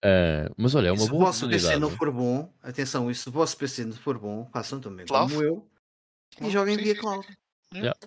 [0.03, 3.11] Uh, mas olha, é uma se boa Se o vosso PC não for bom, atenção,
[3.11, 5.33] e se o vosso PC não for bom, façam também cloud?
[5.33, 5.68] como eu
[6.41, 7.27] e joguem via cloud.
[7.75, 7.99] Yeah.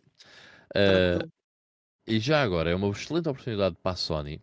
[0.74, 1.30] Uh,
[2.07, 4.41] e já agora, é uma excelente oportunidade para a Sony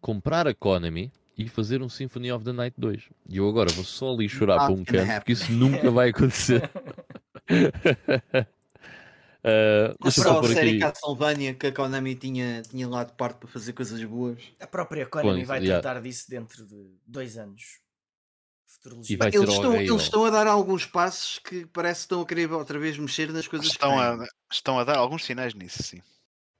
[0.00, 1.12] comprar a Konami
[1.44, 3.02] e fazer um Symphony of the Night 2.
[3.28, 6.70] E eu agora vou só ali chorar para um canto, porque isso nunca vai acontecer.
[9.42, 10.78] Uh, a própria série aqui...
[10.78, 14.38] Castlevania que a Konami tinha, tinha lá de parte para fazer coisas boas.
[14.60, 15.80] A própria Konami vai yeah.
[15.80, 17.82] tratar disso dentro de dois anos.
[19.08, 22.26] E vai eles, estão, eles estão a dar alguns passos que parece que estão a
[22.26, 26.02] querer outra vez mexer nas coisas estão a, estão a dar alguns sinais nisso, sim.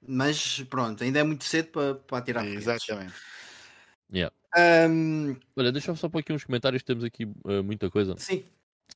[0.07, 3.12] Mas pronto, ainda é muito cedo para, para tirar Exatamente.
[4.12, 4.34] Yeah.
[4.88, 5.36] Um...
[5.56, 8.14] Olha, deixa-me só pôr aqui uns comentários, temos aqui uh, muita coisa.
[8.18, 8.44] Sim.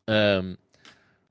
[0.08, 0.56] Um,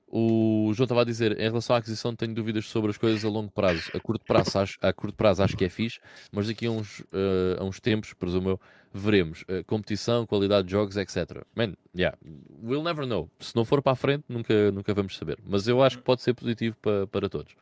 [0.08, 3.28] o João estava a dizer, em relação à aquisição, tenho dúvidas sobre as coisas a
[3.28, 3.90] longo prazo.
[3.92, 7.00] A curto prazo acho, a curto prazo acho que é fixe, mas daqui a uns,
[7.00, 8.60] uh, a uns tempos, presumo eu,
[8.92, 9.42] veremos.
[9.42, 11.44] Uh, competição, qualidade de jogos, etc.
[11.54, 12.16] Man, yeah,
[12.62, 13.28] we'll never know.
[13.40, 15.38] Se não for para a frente, nunca, nunca vamos saber.
[15.44, 17.54] Mas eu acho que pode ser positivo para, para todos.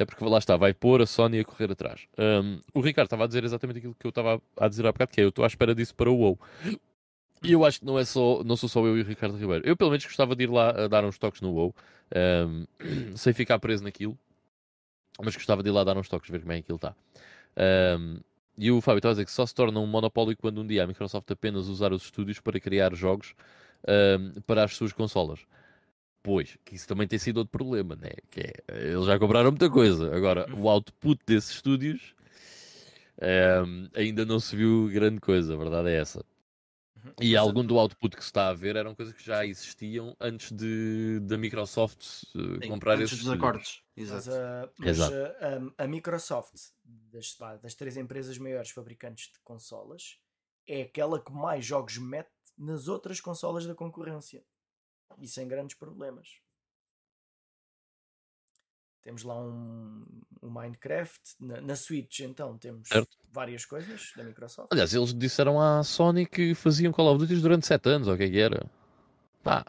[0.00, 2.06] Até porque lá está, vai pôr a Sony a correr atrás.
[2.16, 5.10] Um, o Ricardo estava a dizer exatamente aquilo que eu estava a dizer há bocado,
[5.10, 6.40] que é eu estou à espera disso para o WoW.
[7.42, 9.62] E eu acho que não, é só, não sou só eu e o Ricardo Ribeiro.
[9.68, 11.74] Eu, pelo menos, gostava de ir lá dar uns toques no WoW,
[12.48, 12.66] um,
[13.14, 14.18] sem ficar preso naquilo.
[15.22, 16.96] Mas gostava de ir lá dar uns toques, ver como é que aquilo está.
[17.98, 18.20] Um,
[18.56, 20.84] e o Fábio estava a dizer que só se torna um monopólio quando um dia
[20.84, 23.34] a Microsoft apenas usar os estúdios para criar jogos
[23.86, 25.40] um, para as suas consolas.
[26.22, 28.10] Pois, que isso também tem sido outro problema, né?
[28.30, 30.14] Que é, eles já compraram muita coisa.
[30.14, 32.14] Agora, o output desses estúdios
[33.20, 36.24] um, ainda não se viu grande coisa, a verdade é essa.
[37.04, 37.12] Uhum.
[37.20, 40.52] E algum do output que se está a ver eram coisas que já existiam antes
[40.52, 43.82] de da Microsoft uh, comprar antes esses dos acordos.
[43.96, 44.28] Exato.
[44.78, 45.08] Mas, uh, mas.
[45.08, 46.54] Uh, a, a, Microsoft,
[46.84, 50.18] das, das três empresas maiores fabricantes de consolas,
[50.66, 54.44] é aquela que mais jogos mete nas outras consolas da concorrência.
[55.20, 56.40] E sem grandes problemas.
[59.02, 60.04] Temos lá um,
[60.42, 61.20] um Minecraft.
[61.40, 63.16] Na, na, Switch, então, temos certo.
[63.30, 64.68] várias coisas da Microsoft.
[64.72, 68.16] Aliás, eles disseram à Sony que faziam Call of Duty durante 7 anos, ou o
[68.16, 68.70] que é que era?
[69.42, 69.64] Pá,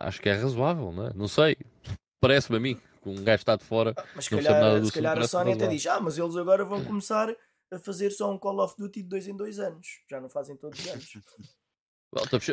[0.00, 1.12] acho que é razoável, não é?
[1.14, 1.56] Não sei.
[2.20, 3.94] Parece-me a mim que um gajo está de fora.
[3.96, 7.34] Ah, mas calhar, se calhar a Sony até diz: Ah, mas eles agora vão começar
[7.70, 9.86] a fazer só um Call of Duty de 2 em 2 anos.
[10.10, 11.12] Já não fazem todos os anos.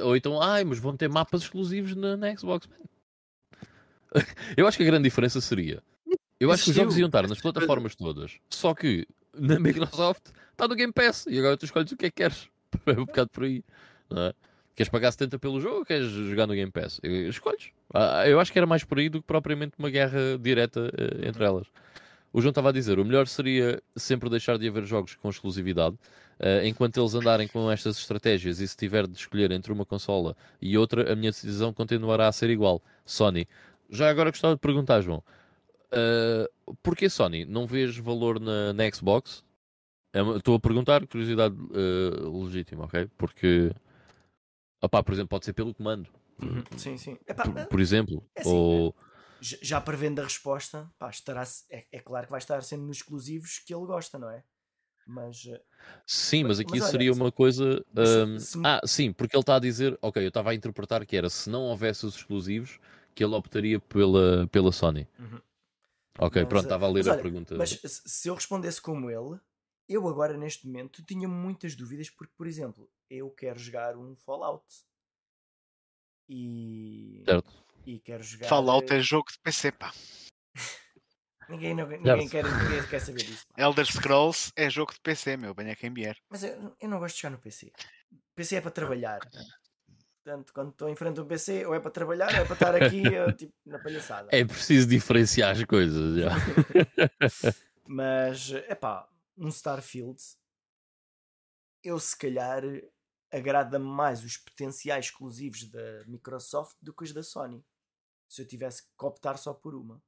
[0.03, 2.69] Ou então, ai, mas vão ter mapas exclusivos na, na Xbox.
[4.55, 5.81] Eu acho que a grande diferença seria.
[6.39, 10.67] Eu acho que os jogos iam estar nas plataformas todas, só que na Microsoft está
[10.67, 12.49] no Game Pass e agora tu escolhes o que é que queres.
[12.85, 13.63] É um bocado por aí.
[14.13, 14.33] É?
[14.75, 16.99] Queres pagar 70 pelo jogo ou queres jogar no Game Pass?
[17.01, 17.71] Escolhes.
[17.93, 21.27] Ah, eu acho que era mais por aí do que propriamente uma guerra direta uh,
[21.27, 21.65] entre elas.
[22.31, 25.97] O João estava a dizer, o melhor seria sempre deixar de haver jogos com exclusividade,
[26.39, 30.35] uh, enquanto eles andarem com estas estratégias e se tiver de escolher entre uma consola
[30.61, 32.81] e outra, a minha decisão continuará a ser igual.
[33.05, 33.47] Sony.
[33.89, 35.23] Já agora gostava de perguntar, João,
[35.93, 37.45] uh, porquê Sony?
[37.45, 39.43] Não vês valor na, na Xbox?
[40.13, 43.09] É estou a perguntar, curiosidade uh, legítima, ok?
[43.17, 43.71] Porque,
[44.81, 46.09] opá, por exemplo, pode ser pelo comando.
[46.41, 46.63] Uhum.
[46.77, 47.17] Sim, sim.
[47.27, 48.95] Epá, por, por, exemplo, é assim, ou...
[49.39, 53.59] Já prevendo a resposta, pá, estará, é, é claro que vai estar sendo nos exclusivos
[53.59, 54.43] que ele gosta, não é?
[55.07, 55.45] Mas.
[55.47, 55.61] Eh,
[56.05, 57.83] sim, mas, aqui mas, seria olha, uma coisa.
[57.95, 58.61] Um, se, se...
[58.63, 59.97] Ah, sim, porque ele está a dizer.
[60.01, 62.77] Ok, eu estava a interpretar que era se não houvesse os exclusivos,
[63.15, 65.07] que ele optaria pela, pela Sony.
[65.17, 65.41] Uhum.
[66.19, 67.55] Ok, mas, pronto, estava a ler mas, a olha, pergunta.
[67.55, 69.39] Mas se eu respondesse como ele,
[69.87, 74.65] eu agora neste momento tinha muitas dúvidas porque, por exemplo, eu quero jogar um Fallout.
[76.27, 77.23] E.
[77.25, 77.65] Certo.
[77.85, 78.49] E quero jogar.
[78.49, 79.93] Fallout é jogo de PC, pá.
[81.49, 81.75] Ninguém,
[82.29, 83.45] quer, ninguém quer saber disso.
[83.47, 83.61] Pá.
[83.61, 86.17] Elder Scrolls é jogo de PC, meu, venha quem vier.
[86.29, 87.71] Mas eu, eu não gosto de jogar no PC.
[88.35, 89.19] PC é para trabalhar.
[90.23, 92.53] Portanto, quando estou em frente a um PC, ou é para trabalhar, ou é para
[92.53, 93.03] estar aqui
[93.37, 94.29] tipo, na palhaçada.
[94.31, 96.17] É preciso diferenciar as coisas.
[96.17, 96.29] Já.
[97.87, 100.21] Mas, é pá, um Starfield,
[101.81, 102.61] eu se calhar
[103.31, 107.63] agrada-me mais os potenciais exclusivos da Microsoft do que os da Sony.
[108.29, 110.01] Se eu tivesse que optar só por uma.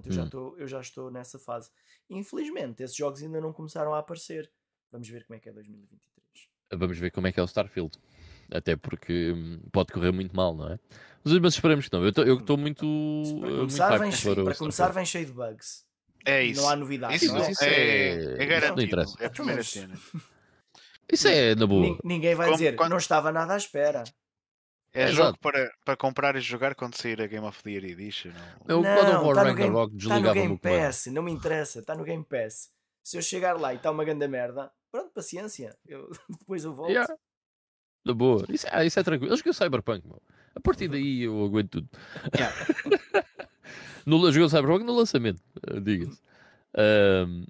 [0.00, 0.16] Portanto, eu, hum.
[0.16, 1.70] já, estou, eu já estou nessa fase.
[2.10, 4.50] Infelizmente, esses jogos ainda não começaram a aparecer.
[4.90, 6.48] Vamos ver como é que é 2023.
[6.72, 7.98] Vamos ver como é que é o Starfield.
[8.52, 10.78] Até porque hum, pode correr muito mal, não é?
[11.24, 12.04] Mas, mas esperemos que não.
[12.04, 12.86] Eu estou muito.
[13.40, 15.86] Para eh, começar, muito vem, para, para começar vem cheio de bugs.
[16.26, 16.60] É isso.
[16.60, 17.22] Não há novidades.
[17.22, 17.50] Isso, não é?
[17.50, 18.76] isso é, é, é garantido.
[18.76, 19.16] Não interessa.
[19.20, 19.94] É a primeira cena.
[21.10, 21.98] Isso é na boa.
[22.02, 22.90] Ninguém vai Como, dizer, quando...
[22.90, 24.04] não estava nada à espera.
[24.94, 27.84] É, é jogo para, para comprar e jogar quando sair a Game of the Year
[27.84, 28.30] Edition.
[28.64, 31.96] Não, não God of War tá Ragnarok Está no Game Pass, não me interessa, está
[31.96, 32.70] no Game Pass.
[33.02, 35.76] Se eu chegar lá e está uma grande merda, pronto, paciência.
[35.84, 36.90] Eu, depois eu volto.
[36.90, 37.12] Yeah.
[38.06, 38.44] Da boa.
[38.48, 39.32] Isso, é, isso é tranquilo.
[39.32, 40.22] Eu joguei o Cyberpunk, meu.
[40.54, 41.88] A partir daí eu aguento tudo.
[42.32, 42.54] Yeah.
[44.06, 46.20] no, joguei o Cyberpunk no lançamento, eh, diga-se.
[46.76, 47.46] Um, uh,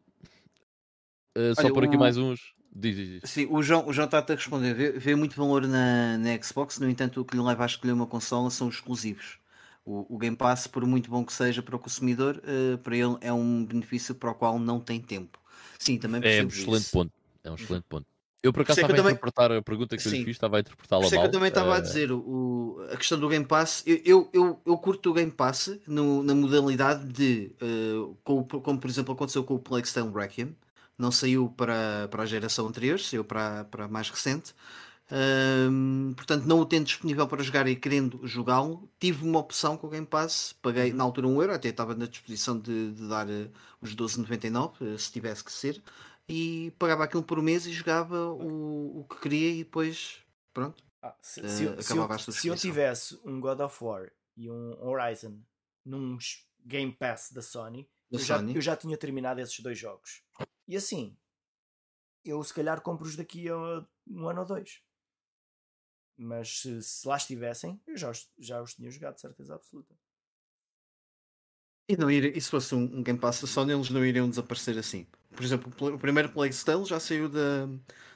[1.35, 1.99] eh, só por aqui o...
[1.99, 2.55] mais uns.
[2.75, 3.31] Diz, diz, diz.
[3.31, 4.75] Sim, o João, o João está a responder.
[4.75, 7.93] Vê, vê, muito valor na, na Xbox, no entanto, o que lhe leva a escolher
[7.93, 9.39] uma consola são os exclusivos.
[9.85, 13.17] O, o Game Pass, por muito bom que seja para o consumidor, uh, para ele
[13.21, 15.39] é um benefício para o qual não tem tempo.
[15.79, 16.93] Sim, também É um excelente isso.
[16.93, 17.13] ponto.
[17.45, 18.07] É um excelente ponto.
[18.43, 19.13] Eu por acaso estava a também...
[19.13, 21.11] interpretar a pergunta que eu lhe fiz, estava a interpretá-la mal.
[21.11, 21.73] que eu também estava uh...
[21.73, 23.83] a eh, dizer o, a questão do Game Pass.
[23.87, 28.79] Eu, eu, eu, eu curto o Game Pass no, na modalidade de, uh, como, como,
[28.79, 30.55] por exemplo aconteceu com o Plague Requiem,
[30.99, 34.55] não saiu para, para a geração anterior, saiu para, para a mais recente.
[35.11, 39.87] Um, portanto, não o tendo disponível para jogar e querendo jogá-lo, tive uma opção com
[39.87, 40.55] o Game Pass.
[40.63, 40.97] Paguei uhum.
[40.97, 45.13] na altura 1 euro, até estava na disposição de, de dar uh, os 12,99 se
[45.13, 45.83] tivesse que ser
[46.29, 50.23] e pagava aquilo por mês e jogava o, o que queria e depois
[50.53, 50.83] pronto.
[51.03, 54.51] Ah, se, uh, se, eu, se, eu, se, eu, tivesse um God of War e
[54.51, 55.39] um Horizon
[55.85, 56.17] num
[56.65, 58.53] Game Pass da Sony, da eu, Sony.
[58.53, 60.23] Já, eu já tinha terminado esses dois jogos.
[60.67, 61.17] E assim,
[62.25, 63.57] eu se calhar compro-os daqui a
[64.07, 64.83] um ano ou dois.
[66.17, 69.95] Mas se, se lá estivessem, eu já, já os tinha jogado, de certeza absoluta.
[71.89, 74.29] E, não ir, e se fosse um, um Game Pass da Sony, eles não iriam
[74.29, 75.07] desaparecer assim.
[75.33, 77.67] Por exemplo, o primeiro Plague Tale já saiu da,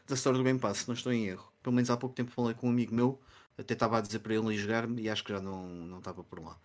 [0.06, 1.52] da história do Game Pass, não estou em erro.
[1.62, 3.20] Pelo menos há pouco tempo falei com um amigo meu
[3.58, 6.24] Até estava a dizer para ele ir jogar e acho que já não, não estava
[6.24, 6.58] por lá.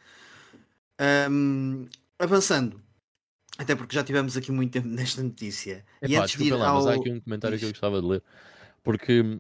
[1.29, 1.87] Um,
[2.19, 2.81] avançando,
[3.57, 5.85] até porque já tivemos aqui muito tempo nesta notícia.
[6.01, 6.75] Epá, e antes de ir lá, ao...
[6.77, 8.23] mas há aqui um comentário que eu gostava de ler.
[8.83, 9.39] Porque uh,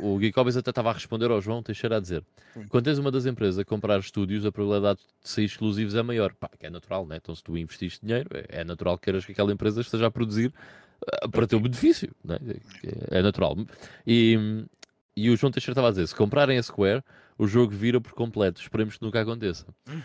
[0.00, 2.24] o Geekobis até estava a responder ao João Teixeira a dizer:
[2.54, 2.66] Sim.
[2.68, 6.32] quando tens uma das empresas a comprar estúdios, a probabilidade de sair exclusivos é maior.
[6.32, 7.18] Pá, que é natural, né?
[7.20, 10.10] Então, se tu investiste dinheiro, é, é natural que queiras que aquela empresa esteja a
[10.10, 10.54] produzir
[11.02, 12.38] uh, para teu benefício, né?
[12.82, 13.58] é, é natural.
[14.06, 14.64] E,
[15.14, 17.04] e o João Teixeira estava a dizer: se comprarem a Square,
[17.36, 18.62] o jogo vira por completo.
[18.62, 19.66] Esperemos que nunca aconteça.
[19.86, 20.00] Hum.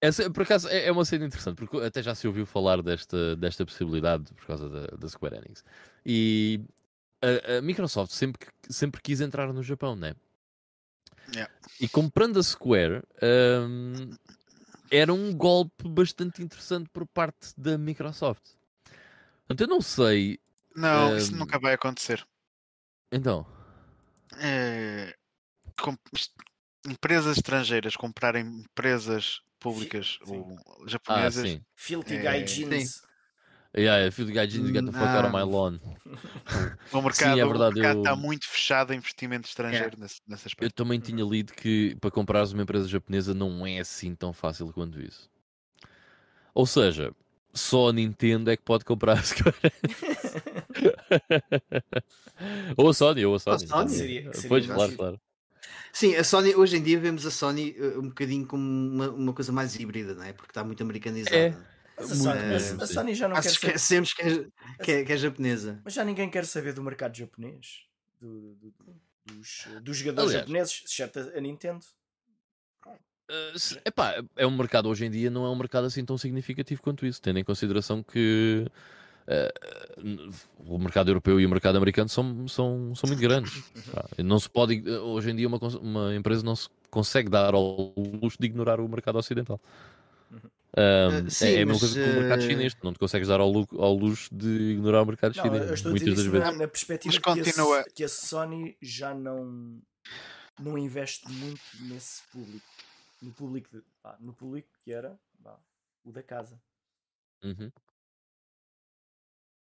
[0.00, 3.34] Essa, por acaso é, é uma cena interessante, porque até já se ouviu falar desta,
[3.36, 5.64] desta possibilidade por causa da, da Square Enix.
[6.06, 6.60] E
[7.20, 10.14] a, a, Microsoft sempre, sempre quis entrar no Japão, né?
[11.34, 11.52] Yeah.
[11.80, 14.10] E comprando a Square um,
[14.90, 18.42] era um golpe bastante interessante por parte da Microsoft.
[19.50, 20.38] Então eu não sei.
[20.76, 21.16] Não, um...
[21.16, 22.24] isso nunca vai acontecer.
[23.10, 23.44] Então.
[24.36, 25.14] É...
[25.80, 25.96] Com...
[26.86, 31.44] Empresas estrangeiras comprarem empresas públicas ou japonesas.
[31.44, 31.60] Ah, sim.
[31.74, 32.22] Filthy é...
[32.22, 33.02] Gaijins.
[33.76, 35.78] Yeah, I feel the guy get the fuck out of my lawn.
[36.90, 38.02] O mercado, Sim, é verdade, o mercado eu...
[38.02, 40.00] está muito fechado a investimento estrangeiro é.
[40.00, 40.64] nesse, nesse aspecto.
[40.64, 44.72] Eu também tinha lido que para comprares uma empresa japonesa não é assim tão fácil
[44.72, 45.30] quanto isso.
[46.54, 47.12] Ou seja,
[47.52, 49.54] só a Nintendo é que pode comprar a Square
[52.76, 53.56] ou a Sony, ou a Sony.
[53.56, 53.90] A Sony?
[53.90, 55.20] Seria, seria pois, claro, claro.
[55.98, 59.32] Sim, a Sony, hoje em dia vemos a Sony uh, um bocadinho como uma, uma
[59.32, 60.32] coisa mais híbrida, não é?
[60.32, 61.36] Porque está muito americanizada.
[61.36, 61.56] É.
[61.96, 64.46] a, Sony, a, Sony, já não quer esquecemos que é,
[64.80, 65.80] que, é, que é japonesa.
[65.84, 67.82] Mas já ninguém quer saber do mercado japonês.
[68.20, 68.74] Do, do,
[69.24, 70.46] dos, dos jogadores Aliás.
[70.46, 71.84] japoneses, exceto a Nintendo.
[72.86, 76.80] Uh, epá, é um mercado hoje em dia, não é um mercado assim tão significativo
[76.80, 78.70] quanto isso, tendo em consideração que
[79.28, 80.34] uh,
[80.66, 83.56] o mercado europeu e o mercado americano são, são, são muito grandes.
[83.56, 84.24] Uhum.
[84.24, 88.38] Não se pode, hoje em dia, uma, uma empresa não se consegue dar ao luxo
[88.40, 89.60] de ignorar o mercado ocidental.
[90.76, 93.28] Um, uh, sim, é, é a mesma coisa que o mercado chinês, não te consegues
[93.28, 95.66] dar ao, ao luxo de ignorar o mercado não, chinês.
[95.66, 96.58] Eu estou muitas a dizer das vezes.
[96.58, 97.82] Na, perspectiva continua...
[97.82, 99.80] que, a, que a Sony já não,
[100.60, 102.66] não investe muito nesse público.
[103.20, 105.58] No público, de, ah, no público que era ah,
[106.04, 106.60] o da casa.
[107.42, 107.72] Uhum.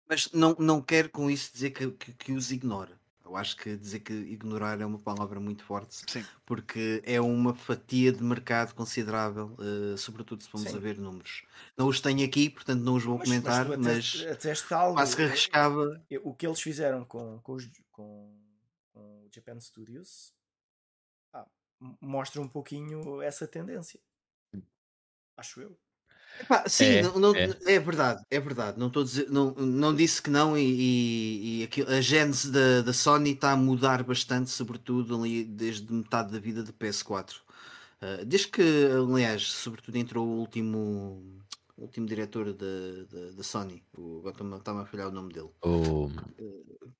[0.09, 2.99] Mas não, não quero com isso dizer que, que, que os ignora.
[3.23, 6.25] Eu acho que dizer que ignorar é uma palavra muito forte, Sim.
[6.47, 10.77] porque é uma fatia de mercado considerável, uh, sobretudo se formos Sim.
[10.77, 11.43] a ver números.
[11.77, 15.21] Não os tenho aqui, portanto não os vou mas, comentar, mas, mas algo, quase que
[15.21, 16.03] arriscava.
[16.23, 18.35] O que eles fizeram com, com, os, com,
[18.91, 20.33] com o Japan Studios
[21.31, 21.45] ah,
[22.01, 23.99] mostra um pouquinho essa tendência.
[25.37, 25.79] Acho eu.
[26.41, 27.49] Epá, sim, é, não, não, é.
[27.65, 27.79] é.
[27.79, 28.79] verdade, é verdade.
[28.79, 33.31] Não, estou dizer, não, não disse que não, e, e, a gênese da, da Sony
[33.31, 37.35] está a mudar bastante, sobretudo ali desde metade da vida do PS4.
[38.01, 38.61] Uh, desde que,
[38.95, 41.21] aliás, sobretudo entrou o último,
[41.75, 42.65] o último diretor da,
[43.35, 45.49] da, Sony, o, agora está-me a falhar o nome dele.
[45.61, 46.09] O...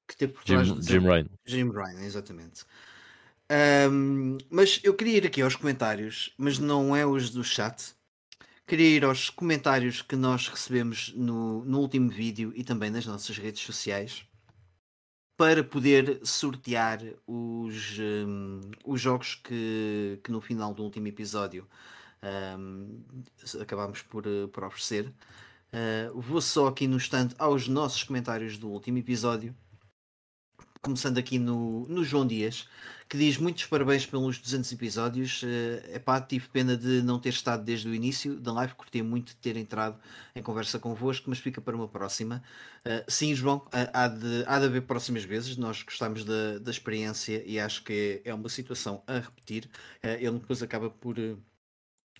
[0.06, 1.26] Que teve por Jim, de, Jim Ryan.
[1.46, 2.66] Jim Ryan, exatamente.
[3.92, 7.96] Um, mas eu queria ir aqui aos comentários, mas não é os do chat
[8.70, 13.36] Queria ir aos comentários que nós recebemos no, no último vídeo e também nas nossas
[13.36, 14.24] redes sociais
[15.36, 21.67] para poder sortear os, um, os jogos que, que no final do último episódio
[22.59, 23.01] um,
[23.59, 25.11] acabámos por, por oferecer.
[25.74, 29.55] Uh, vou só aqui no instante aos nossos comentários do último episódio.
[30.82, 32.68] Começando aqui no, no João Dias
[33.10, 35.42] que diz muitos parabéns pelos 200 episódios.
[35.42, 39.30] Uh, pá, tive pena de não ter estado desde o início da live, curti muito
[39.30, 40.00] de ter entrado
[40.36, 42.44] em conversa convosco, mas fica para uma próxima.
[42.86, 45.58] Uh, sim, João, uh, há, de, há de haver próximas vezes.
[45.58, 49.68] Nós gostamos da, da experiência e acho que é, uma situação a repetir.
[50.04, 51.16] ele depois acaba por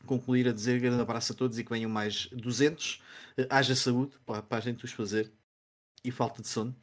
[0.06, 3.02] concluir a dizer grande abraço a todos e que venham mais 200.
[3.50, 5.32] haja saúde para, para a gente os fazer
[6.04, 6.76] e falta de sono.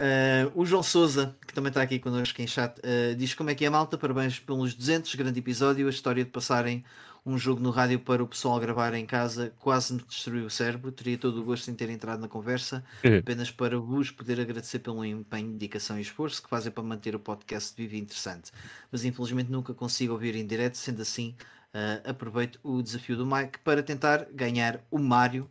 [0.00, 3.54] Uh, o João Souza, que também está aqui connosco em chat, uh, diz como é
[3.54, 6.84] que é malta, parabéns pelos 200, grande episódio, a história de passarem
[7.24, 10.92] um jogo no rádio para o pessoal gravar em casa quase me destruiu o cérebro,
[10.92, 13.18] teria todo o gosto em ter entrado na conversa, uhum.
[13.18, 17.20] apenas para vos poder agradecer pelo empenho, dedicação e esforço que fazem para manter o
[17.20, 18.50] podcast vivo e interessante,
[18.90, 21.34] mas infelizmente nunca consigo ouvir em direto, sendo assim
[21.72, 25.48] uh, aproveito o desafio do Mike para tentar ganhar o Mario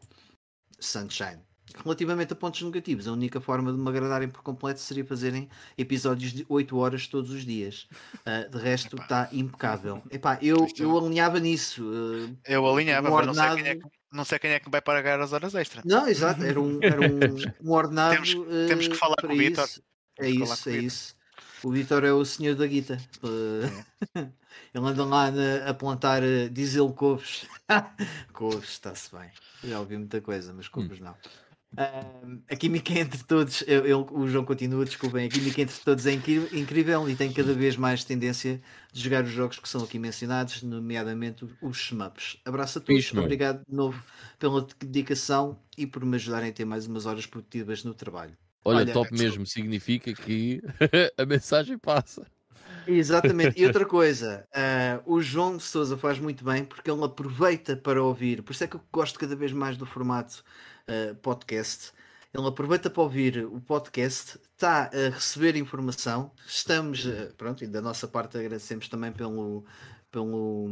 [0.79, 1.39] Sunshine.
[1.83, 6.31] Relativamente a pontos negativos, a única forma de me agradarem por completo seria fazerem episódios
[6.31, 7.87] de 8 horas todos os dias.
[8.25, 10.01] Uh, de resto, está impecável.
[10.11, 11.83] Epá, eu, eu alinhava nisso.
[11.83, 13.55] Uh, eu alinhava, um ordenado...
[13.55, 15.55] mas não sei, quem é que, não sei quem é que vai pagar as horas
[15.55, 15.83] extras.
[15.83, 17.09] Não, exato, era um, era um,
[17.69, 18.15] um ordenado.
[18.15, 19.67] temos, uh, temos que falar com o Vitor.
[20.19, 21.15] É isso, é isso.
[21.63, 22.97] O Vitor é o senhor da guita.
[24.15, 24.21] É.
[24.73, 27.45] Ele anda lá na, a plantar, uh, diz ele, couves.
[28.33, 29.31] couves, está-se bem.
[29.63, 31.05] Já ouvi muita coisa, mas couves hum.
[31.05, 31.15] não.
[31.75, 36.11] A química entre todos, eu, eu, o João continua, desculpem, a química entre todos é
[36.11, 38.61] incrível e tem cada vez mais tendência
[38.91, 42.37] de jogar os jogos que são aqui mencionados, nomeadamente os shmups.
[42.45, 44.01] Abraço a todos, Isso, obrigado de novo
[44.37, 48.37] pela dedicação e por me ajudarem a ter mais umas horas produtivas no trabalho.
[48.65, 50.61] Olha, Olha top mesmo, significa que
[51.17, 52.25] a mensagem passa.
[52.87, 53.59] Exatamente.
[53.59, 58.41] E outra coisa, uh, o João Souza faz muito bem porque ele aproveita para ouvir.
[58.41, 60.43] Por isso é que eu gosto cada vez mais do formato
[60.89, 61.91] uh, podcast.
[62.33, 66.31] Ele aproveita para ouvir o podcast, está a receber informação.
[66.45, 69.63] Estamos, uh, pronto, e da nossa parte agradecemos também pelo,
[70.11, 70.67] pelo,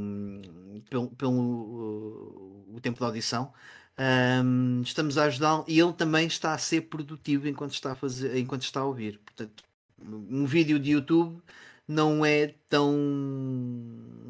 [0.89, 3.53] pelo, pelo o tempo de audição.
[3.99, 8.35] Um, estamos a ajudá-lo e ele também está a ser produtivo enquanto está a fazer,
[8.37, 9.19] enquanto está a ouvir.
[9.19, 9.63] Portanto,
[10.03, 11.41] um vídeo de YouTube
[11.87, 12.95] não é tão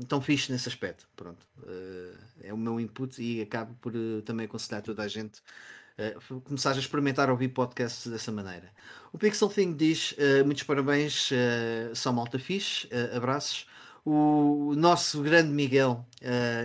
[0.08, 1.08] tão fixe nesse aspecto.
[1.16, 5.42] Pronto, uh, é o meu input e acabo por uh, também aconselhar toda a gente
[6.30, 8.72] uh, começar a experimentar ouvir podcasts dessa maneira.
[9.14, 11.30] O Pixel Thing diz muitos parabéns,
[11.94, 13.68] são malta fixe, abraços.
[14.06, 16.06] O nosso grande Miguel,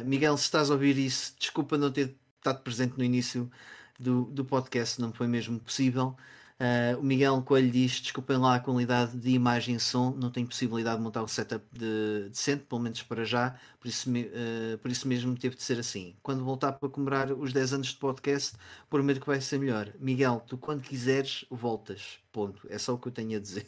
[0.05, 3.51] Miguel, se estás a ouvir isso, desculpa não ter estado presente no início
[3.99, 6.17] do, do podcast, não foi mesmo possível.
[6.59, 10.47] Uh, o Miguel Coelho diz: desculpem lá a qualidade de imagem e som, não tenho
[10.47, 14.91] possibilidade de montar o setup de, decente, pelo menos para já, por isso, uh, por
[14.91, 16.17] isso mesmo teve de ser assim.
[16.23, 18.57] Quando voltar para comemorar os 10 anos de podcast,
[18.89, 19.93] prometo que vai ser melhor.
[20.01, 22.19] Miguel, tu quando quiseres, voltas.
[22.33, 22.67] Ponto.
[22.71, 23.67] É só o que eu tenho a dizer.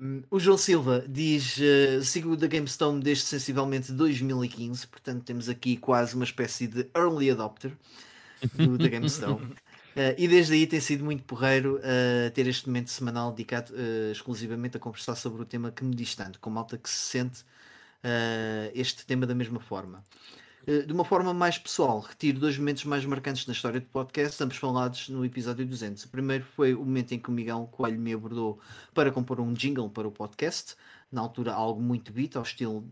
[0.00, 5.50] Um, o João Silva diz: uh, sigo o da GameStone desde sensivelmente 2015, portanto temos
[5.50, 7.76] aqui quase uma espécie de early adopter
[8.54, 9.54] do da GameStone.
[9.96, 14.12] Uh, e desde aí tem sido muito porreiro uh, ter este momento semanal dedicado uh,
[14.12, 17.44] exclusivamente a conversar sobre o tema que me diz tanto, com malta que se sente
[18.72, 20.04] este tema da mesma forma.
[20.64, 24.58] de uma forma mais pessoal, retiro dois momentos mais marcantes na história do podcast, ambos
[24.58, 26.04] falados no episódio 200.
[26.04, 28.60] O primeiro foi o momento em que o Miguel Coelho me abordou
[28.94, 30.76] para compor um jingle para o podcast,
[31.10, 32.82] na altura algo muito beat, ao estilo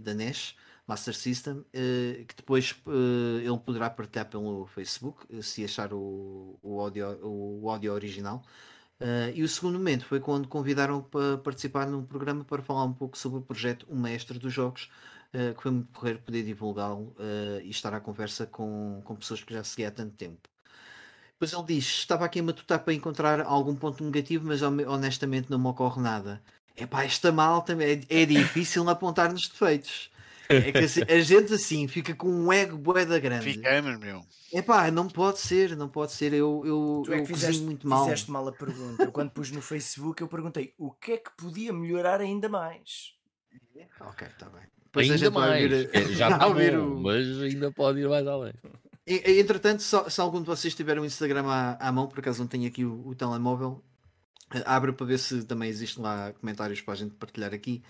[0.00, 0.54] da NES.
[0.90, 6.58] Master System, eh, que depois eh, ele poderá partilhar pelo Facebook, eh, se achar o,
[6.60, 8.42] o, áudio, o áudio original.
[9.34, 13.16] e o segundo momento foi quando convidaram para participar num programa para falar um pouco
[13.16, 14.90] sobre o projeto O Mestre dos Jogos,
[15.56, 17.14] que foi muito correr poder divulgá-lo
[17.64, 20.48] e estar à conversa com, com pessoas que já seguia há tanto tempo.
[21.32, 25.58] Depois ele diz: Estava aqui a matutar para encontrar algum ponto negativo, mas honestamente não
[25.58, 26.42] me ocorre nada.
[26.76, 30.10] Epá, esta mal também é, é difícil apontar nos defeitos.
[30.50, 33.52] É que assim, a gente assim fica com um ego boeda grande.
[33.52, 34.24] Ficamos, meu.
[34.52, 36.32] É pá, não pode ser, não pode ser.
[36.32, 38.04] Eu, eu, tu é que eu fizeste, muito mal.
[38.04, 39.04] Fizeste mal a pergunta.
[39.04, 43.14] Eu, quando pus no Facebook, eu perguntei o que é que podia melhorar ainda mais.
[44.00, 44.62] Ok, está bem.
[44.84, 45.62] Depois ainda mais.
[45.62, 48.52] Ouvir, é, já está bom, mas ainda pode ir mais além.
[49.06, 52.46] Entretanto, se, se algum de vocês tiver um Instagram à, à mão, por acaso não
[52.46, 53.82] tenho aqui o, o telemóvel,
[54.54, 57.82] eh, abre para ver se também existem lá comentários para a gente partilhar aqui.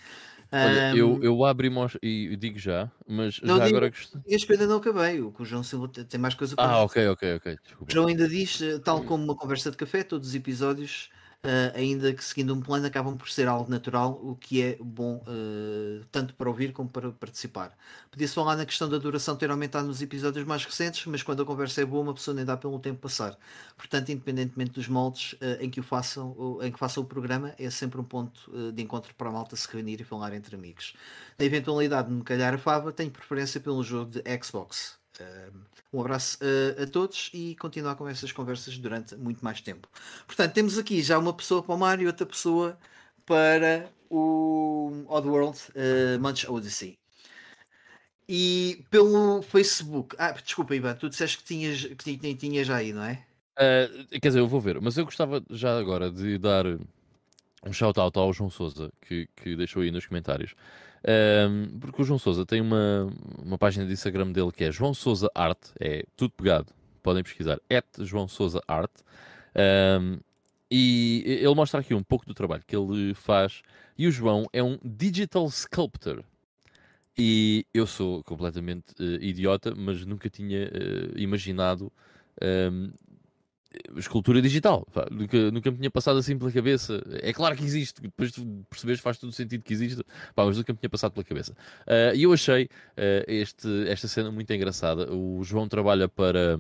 [0.53, 0.97] Olha, um...
[0.97, 1.67] eu, eu abro
[2.03, 3.93] e, e digo já, mas não já digo, agora.
[4.27, 5.21] Este ainda não acabei.
[5.21, 7.59] O João Silva tem mais coisa para Ah, ok, ok, ok.
[7.63, 7.91] Desculpa.
[7.91, 11.11] O João ainda diz, eh, tal como uma conversa de café, todos os episódios
[11.45, 15.23] uh, ainda que seguindo um plano, acabam por ser algo natural, o que é bom
[15.27, 17.77] uh, tanto para ouvir como para participar.
[18.11, 21.47] Podia-se falar na questão da duração ter aumentado nos episódios mais recentes, mas quando a
[21.47, 23.39] conversa é boa, uma pessoa nem dá pelo tempo passar.
[23.77, 27.71] Portanto, independentemente dos moldes uh, em que o façam, em que façam o programa, é
[27.71, 30.95] sempre um ponto de encontro para a malta se reunir e falar entre amigos.
[31.39, 35.00] Na eventualidade de me calhar a fava, tenho preferência pelo jogo de Xbox.
[35.93, 39.89] Um abraço uh, a todos e continuar com essas conversas durante muito mais tempo.
[40.27, 42.79] Portanto, temos aqui já uma pessoa para o Mario e outra pessoa
[43.27, 46.97] para o Oddworld uh, Munch Odyssey.
[48.29, 50.15] E pelo Facebook.
[50.17, 53.25] Ah, desculpa, Ivan, tu disseste que tinhas, que tinhas já aí, não é?
[53.59, 56.65] Uh, quer dizer, eu vou ver, mas eu gostava já agora de dar
[57.67, 60.55] um shout-out ao João Souza que, que deixou aí nos comentários.
[61.03, 63.11] Um, porque o João Souza tem uma,
[63.43, 66.73] uma página de Instagram dele que é João Souza Arte, é tudo pegado,
[67.03, 68.61] podem pesquisar, at João Souza.
[69.57, 70.19] Um,
[70.71, 73.63] e ele mostra aqui um pouco do trabalho que ele faz.
[73.99, 76.23] E o João é um digital sculptor.
[77.19, 81.93] E eu sou completamente uh, idiota, mas nunca tinha uh, imaginado
[82.41, 82.93] um,
[83.97, 84.87] escultura digital.
[84.93, 87.03] Pá, nunca, nunca me tinha passado assim pela cabeça.
[87.23, 90.03] É claro que existe, depois de perceberes faz todo o sentido que existe,
[90.35, 91.53] pá, mas nunca me tinha passado pela cabeça.
[91.87, 92.69] Uh, e eu achei uh,
[93.27, 95.13] este, esta cena muito engraçada.
[95.13, 96.59] O João trabalha para,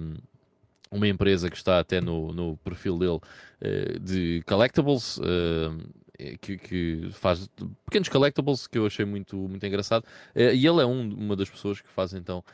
[0.91, 6.01] uma empresa que está até no, no perfil dele uh, de collectibles, uh,
[6.41, 7.49] que, que, faz
[7.87, 10.05] pequenos collectibles que eu achei muito, muito engraçado.
[10.35, 12.45] E ele é um, uma das pessoas que faz então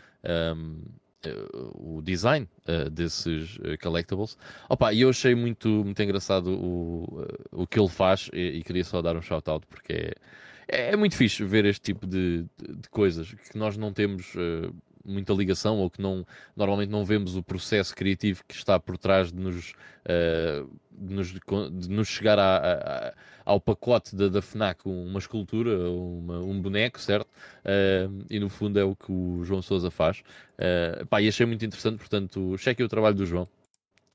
[0.56, 0.82] um,
[1.74, 2.48] o design
[2.92, 4.36] desses collectibles.
[4.68, 8.84] Opa, e eu achei muito, muito engraçado o, o que ele faz e, e queria
[8.84, 10.14] só dar um shout-out porque é,
[10.68, 14.34] é, é, muito fixe ver este tipo de, de, de coisas que nós não temos
[15.06, 16.26] muita ligação ou que não,
[16.56, 19.72] normalmente não vemos o processo criativo que está por trás de nos,
[20.04, 25.90] uh, de nos, de nos chegar a, a, ao pacote da, da FNAC uma escultura,
[25.90, 27.28] uma, um boneco, certo?
[27.64, 30.22] Uh, e no fundo é o que o João Sousa faz.
[30.58, 33.48] Uh, pá, e achei muito interessante, portanto, cheque o trabalho do João.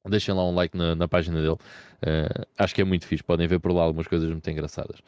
[0.10, 1.54] Deixem lá um like na, na página dele.
[1.54, 3.24] Uh, acho que é muito fixe.
[3.24, 5.00] Podem ver por lá algumas coisas muito engraçadas.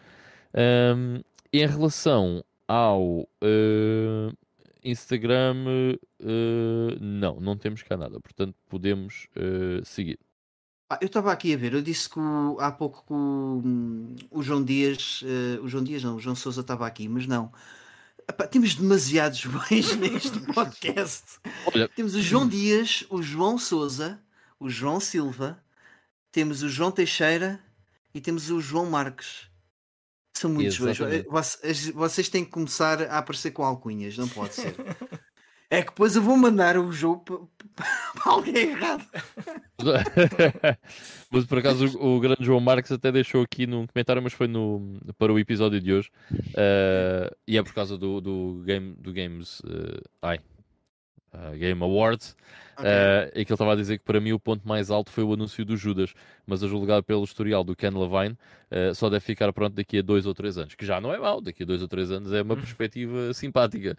[0.54, 1.22] Um,
[1.52, 4.38] em relação ao uh,
[4.84, 5.66] Instagram,
[6.22, 10.20] uh, não, não temos cá nada, portanto podemos uh, seguir.
[10.90, 13.62] Ah, eu estava aqui a ver, eu disse que o, há pouco que o,
[14.30, 17.52] o João Dias, uh, o João Dias não, o João Souza estava aqui, mas não.
[18.30, 21.40] Epá, temos demasiados bons neste podcast.
[21.74, 21.90] Olha.
[21.90, 24.20] Temos o João Dias, o João Souza,
[24.60, 25.62] o João Silva,
[26.32, 27.60] temos o João Teixeira
[28.14, 29.50] e temos o João Marques.
[30.34, 30.98] São muitos dois.
[31.30, 34.76] Vocês, vocês têm que começar a aparecer com alcunhas, não pode ser.
[35.74, 39.04] É que depois eu vou mandar o jogo para alguém errado.
[41.32, 44.48] mas por acaso o, o, grande João Marques até deixou aqui num comentário, mas foi
[44.48, 46.12] no, para o episódio de hoje.
[46.32, 49.62] Uh, e é por causa do, do, game, do Games.
[49.62, 50.40] Uh, ai,
[51.34, 52.36] uh, Game Awards,
[52.78, 52.90] okay.
[52.90, 55.24] uh, e que ele estava a dizer que para mim o ponto mais alto foi
[55.24, 56.14] o anúncio do Judas,
[56.46, 58.38] mas a julgar pelo historial do Ken Levine,
[58.72, 61.18] uh, só deve ficar pronto daqui a dois ou três anos, que já não é
[61.18, 62.62] mau, daqui a dois ou três anos é uma uhum.
[62.62, 63.98] perspectiva simpática.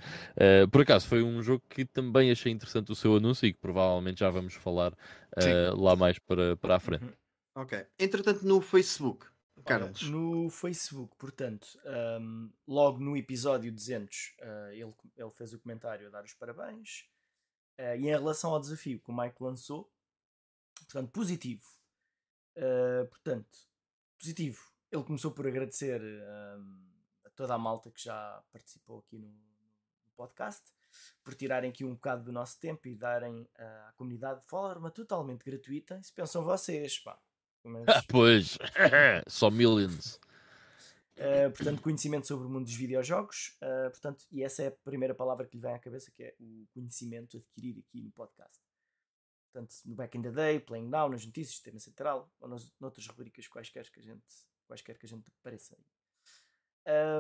[0.70, 4.20] por acaso, foi um jogo que também achei interessante o seu anúncio e que provavelmente
[4.20, 4.93] já vamos falar
[5.76, 7.05] lá mais para, para a frente.
[7.05, 7.12] Uhum.
[7.57, 7.87] Ok.
[7.99, 9.26] Entretanto, no Facebook,
[9.64, 10.03] Carlos.
[10.03, 11.66] No Facebook, portanto,
[12.20, 17.07] um, logo no episódio 200, uh, ele, ele fez o comentário a dar os parabéns.
[17.78, 19.90] Uh, e em relação ao desafio que o Mike lançou,
[20.76, 21.64] portanto, positivo.
[22.56, 23.58] Uh, portanto,
[24.18, 24.62] positivo.
[24.92, 30.12] Ele começou por agradecer uh, a toda a malta que já participou aqui no, no,
[30.16, 30.62] podcast,
[31.24, 35.44] por tirarem aqui um bocado do nosso tempo e darem à comunidade de forma totalmente
[35.44, 35.98] gratuita.
[35.98, 37.18] Isso pensam vocês, pá.
[37.64, 37.84] Mas...
[38.06, 38.56] pois,
[39.26, 40.20] só millions.
[41.16, 43.56] Uh, portanto, conhecimento sobre o mundo dos videojogos.
[43.62, 46.34] Uh, portanto, e essa é a primeira palavra que lhe vem à cabeça, que é
[46.40, 48.60] o conhecimento adquirido aqui no podcast.
[49.52, 53.06] Portanto, no Back in the Day, Playing Now, nas notícias, tema central, ou nas, noutras
[53.06, 54.24] rubricas quaisquer que a gente,
[54.66, 55.78] quaisquer que a gente apareça.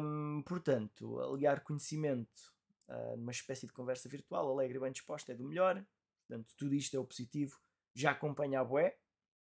[0.02, 2.52] Um, portanto, aliar conhecimento
[2.88, 5.84] uh, numa espécie de conversa virtual, alegre e bem disposta, é do melhor.
[6.26, 7.60] Portanto, tudo isto é o positivo.
[7.94, 8.98] Já acompanha a Boé,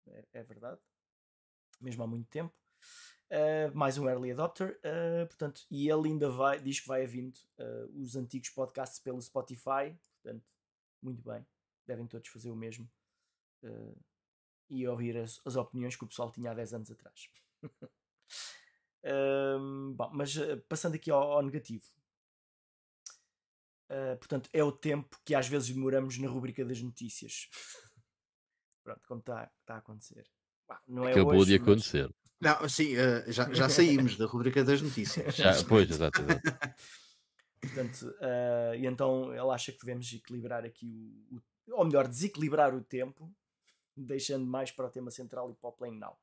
[0.07, 0.79] é, é verdade,
[1.81, 2.55] mesmo há muito tempo.
[3.29, 7.37] Uh, mais um early adopter, uh, portanto, e ele ainda vai, diz que vai havindo
[7.59, 10.45] uh, os antigos podcasts pelo Spotify, portanto,
[11.01, 11.45] muito bem,
[11.85, 12.89] devem todos fazer o mesmo
[14.69, 17.29] e ouvir as, as, opiniões que o pessoal tinha há 10 anos atrás.
[19.95, 20.35] bom, mas
[20.69, 21.85] passando aqui ao, ao negativo,
[24.19, 27.49] portanto, é o tempo que às vezes demoramos na rubrica das notícias.
[28.85, 30.29] Pronto, como está tá a acontecer.
[30.87, 32.09] Não é Acabou hoje, de acontecer.
[32.39, 35.35] Não, sim, uh, já, já saímos da rubrica das notícias.
[35.35, 36.41] Já, pois, exatamente.
[37.59, 40.87] Portanto, uh, e então ele acha que devemos equilibrar aqui
[41.31, 43.33] o, o, ou melhor, desequilibrar o tempo,
[43.95, 46.15] deixando mais para o tema central e para o playing now.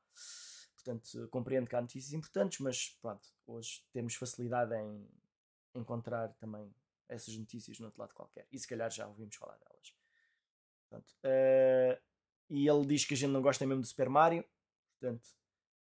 [0.75, 5.07] Portanto, compreendo que há notícias importantes, mas pronto, hoje temos facilidade em
[5.73, 6.73] encontrar também
[7.09, 8.47] essas notícias no outro lado qualquer.
[8.51, 9.93] E se calhar já ouvimos falar delas.
[10.87, 12.01] Portanto, uh,
[12.49, 14.45] e ele diz que a gente não gosta mesmo de Super Mario.
[14.99, 15.27] Portanto,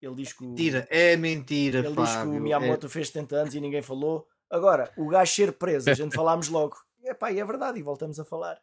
[0.01, 0.43] ele diz que.
[0.43, 1.79] O, mentira, é mentira.
[1.79, 2.89] Ele Fábio, diz que o Miyamoto é...
[2.89, 4.27] fez 70 anos e ninguém falou.
[4.49, 6.77] Agora, o gajo ser preso, a gente falámos logo.
[7.03, 8.59] É pá, e é verdade, e voltamos a falar.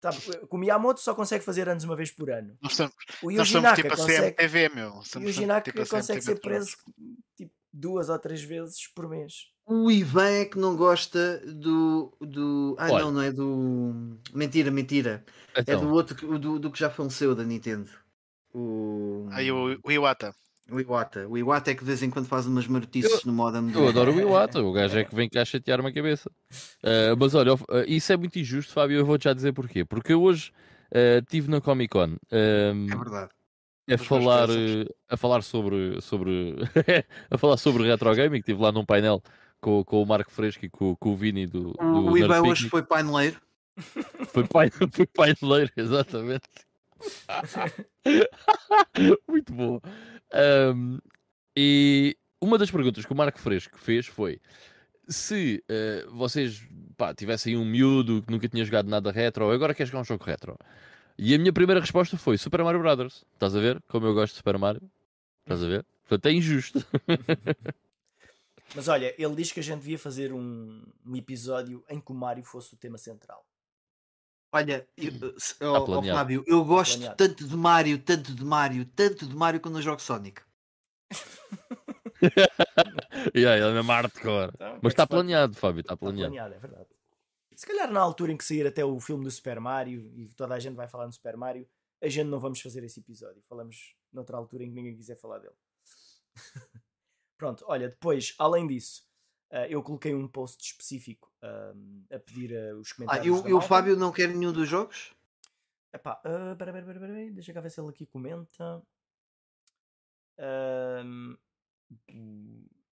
[0.00, 0.10] Tá,
[0.48, 2.56] o Miyamoto só consegue fazer anos uma vez por ano.
[2.62, 4.92] Nós estamos, o Yuji Naka tipo consegue, CMTV, meu.
[4.92, 6.76] o Yuji Naka tipo consegue ser preso
[7.36, 9.48] tipo, duas ou três vezes por mês.
[9.66, 12.16] O Ivan é que não gosta do.
[12.20, 12.76] do...
[12.78, 13.04] Ah, Olha.
[13.04, 14.16] não, não é do.
[14.32, 15.24] Mentira, mentira.
[15.54, 15.74] É então.
[15.74, 17.90] É do outro do, do que já faleceu da Nintendo.
[18.54, 18.87] O...
[19.32, 20.34] Aí o, o Iwata.
[20.70, 21.26] O Iwata.
[21.26, 23.72] O Iwata é que de vez em quando faz umas martices no modem.
[23.72, 26.30] Eu adoro o Iwata, o gajo é que vem cá chatear uma cabeça.
[26.82, 28.98] Uh, mas olha, uh, isso é muito injusto, Fábio.
[28.98, 29.84] Eu vou-te já dizer porquê.
[29.84, 30.52] Porque eu hoje
[31.22, 32.16] estive uh, na Comic Con.
[32.30, 33.30] é verdade.
[33.90, 34.48] A falar,
[35.08, 36.56] a falar sobre, sobre
[37.30, 39.22] a falar sobre retro gaming, estive lá num painel
[39.62, 42.68] com, com o Marco Fresco e com, com o Vini do, do O Ivan hoje
[42.68, 43.40] foi paineleiro.
[44.28, 46.42] Foi pai, foi pai de leiro, exatamente.
[49.28, 49.80] Muito bom.
[50.74, 50.98] Um,
[51.56, 54.40] e uma das perguntas que o Marco Fresco fez foi
[55.08, 56.62] se uh, vocês
[56.96, 60.24] pá, tivessem um miúdo que nunca tinha jogado nada retro, agora quer jogar um jogo
[60.24, 60.56] retro.
[61.16, 63.24] E a minha primeira resposta foi Super Mario Brothers.
[63.34, 63.82] Estás a ver?
[63.88, 64.82] Como eu gosto de Super Mario.
[65.40, 65.84] Estás a ver?
[66.06, 66.84] Portanto, é injusto.
[68.74, 72.14] Mas olha, ele diz que a gente devia fazer um, um episódio em que o
[72.14, 73.44] Mario fosse o tema central.
[74.50, 75.12] Olha, eu,
[75.60, 77.16] oh, oh, Fábio, eu gosto planeado.
[77.16, 80.40] tanto de Mario, tanto de Mario, tanto de Mario quando eu jogo Sonic.
[83.36, 84.50] yeah, ele é mesmo hardcore.
[84.54, 86.34] Então, Mas está planeado, Fábio, está planeado.
[86.34, 86.88] Está planeado, é verdade.
[87.54, 90.54] Se calhar na altura em que sair até o filme do Super Mario e toda
[90.54, 91.68] a gente vai falar no Super Mario,
[92.00, 93.42] a gente não vamos fazer esse episódio.
[93.48, 95.54] Falamos noutra altura em que ninguém quiser falar dele.
[97.36, 99.07] Pronto, olha, depois, além disso,
[99.52, 103.44] uh, eu coloquei um post específico uh, a pedir uh, os comentários.
[103.44, 105.12] Ah, e o, Fábio não quer nenhum dos jogos?
[105.92, 108.82] Epá, uh, pera, pera, pera, pera, deixa cá ver se ele aqui comenta.
[110.38, 111.36] Uh,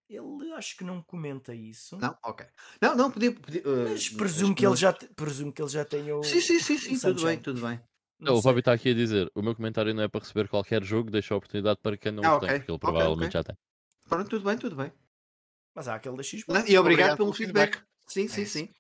[0.08, 1.98] ele acho que não comenta isso.
[1.98, 2.46] Não, ok.
[2.80, 3.32] Não, não, podia.
[3.32, 6.22] podia uh, mas presumo que, ele já, presumo que ele já tenha o.
[6.22, 7.80] Sim, sim, sim, sim tudo bem, tudo bem.
[8.18, 10.82] Não, o Fábio está aqui a dizer: o meu comentário não é para receber qualquer
[10.82, 12.48] jogo, deixa a oportunidade para quem não ah, okay.
[12.48, 13.40] tem, porque ele provavelmente okay, okay.
[13.40, 13.56] já tem.
[14.08, 14.92] Pronto, tudo bem, tudo bem.
[15.76, 16.42] Mas há aquele da X.
[16.48, 17.74] Não, e obrigado, obrigado pelo feedback.
[17.74, 17.88] feedback.
[18.06, 18.52] Sim, é sim, isso.
[18.52, 18.74] sim.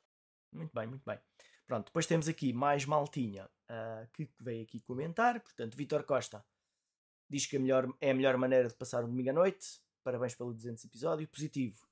[0.50, 1.18] Muito bem, muito bem.
[1.66, 5.38] Pronto, depois temos aqui mais maltinha uh, que veio aqui comentar.
[5.40, 6.42] Portanto, Vitor Costa
[7.28, 9.78] diz que a melhor, é a melhor maneira de passar um domingo à noite.
[10.02, 11.28] Parabéns pelo 200 episódio.
[11.28, 11.86] Positivo.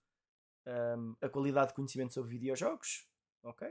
[0.66, 3.06] Um, a qualidade de conhecimento sobre videojogos.
[3.42, 3.70] Ok.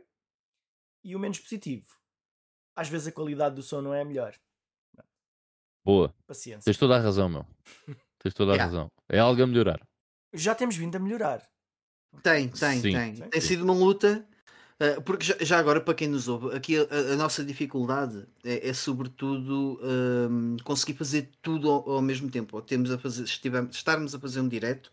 [1.03, 1.87] E o menos positivo.
[2.75, 4.35] Às vezes a qualidade do som não é a melhor.
[5.83, 6.13] Boa.
[6.27, 6.63] Paciência.
[6.63, 7.47] Tens toda a razão, meu.
[8.19, 8.65] Tens toda a yeah.
[8.65, 8.91] razão.
[9.09, 9.81] É algo a melhorar.
[10.33, 11.41] Já temos vindo a melhorar.
[12.21, 12.91] Tem, tem, Sim.
[12.91, 13.15] tem.
[13.15, 14.25] Tem sido uma luta.
[14.79, 18.69] Uh, porque já, já, agora, para quem nos ouve, aqui a, a nossa dificuldade é,
[18.69, 22.57] é sobretudo um, conseguir fazer tudo ao, ao, mesmo tempo.
[22.57, 24.91] Ou temos a fazer, estivemos, estarmos a fazer um direto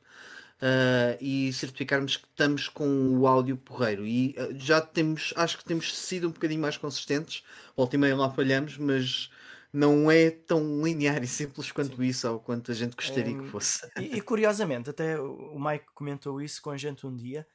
[0.60, 4.06] uh, e certificarmos que estamos com o áudio porreiro.
[4.06, 7.42] E uh, já temos, acho que temos sido um bocadinho mais consistentes.
[7.76, 9.30] Volta e meia lá falhamos, mas
[9.72, 12.04] não é tão linear e simples quanto Sim.
[12.04, 13.88] isso, ou quanto a gente gostaria um, que fosse.
[13.96, 17.46] E, e, curiosamente, até o Mike comentou isso com a gente um dia.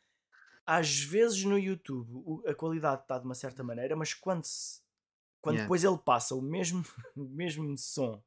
[0.66, 4.82] Às vezes no YouTube a qualidade está de uma certa maneira, mas quando, se,
[5.41, 5.66] quando yeah.
[5.66, 6.84] depois ele passa o mesmo,
[7.16, 8.24] o mesmo som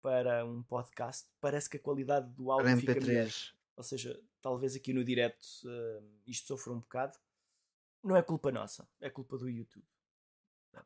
[0.00, 3.28] para um podcast, parece que a qualidade do áudio fica melhor.
[3.76, 7.18] Ou seja, talvez aqui no direto uh, isto sofra um bocado.
[8.02, 9.84] Não é culpa nossa, é culpa do YouTube.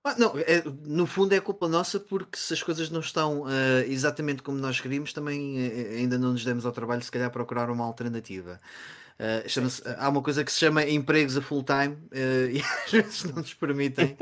[0.05, 3.49] Ah, não, é, no fundo é culpa nossa porque se as coisas não estão uh,
[3.86, 7.70] exatamente como nós queríamos, também uh, ainda não nos demos ao trabalho, se calhar, procurar
[7.70, 8.61] uma alternativa.
[9.18, 13.36] Uh, há uma coisa que se chama empregos a full time e às vezes não
[13.36, 14.16] nos permitem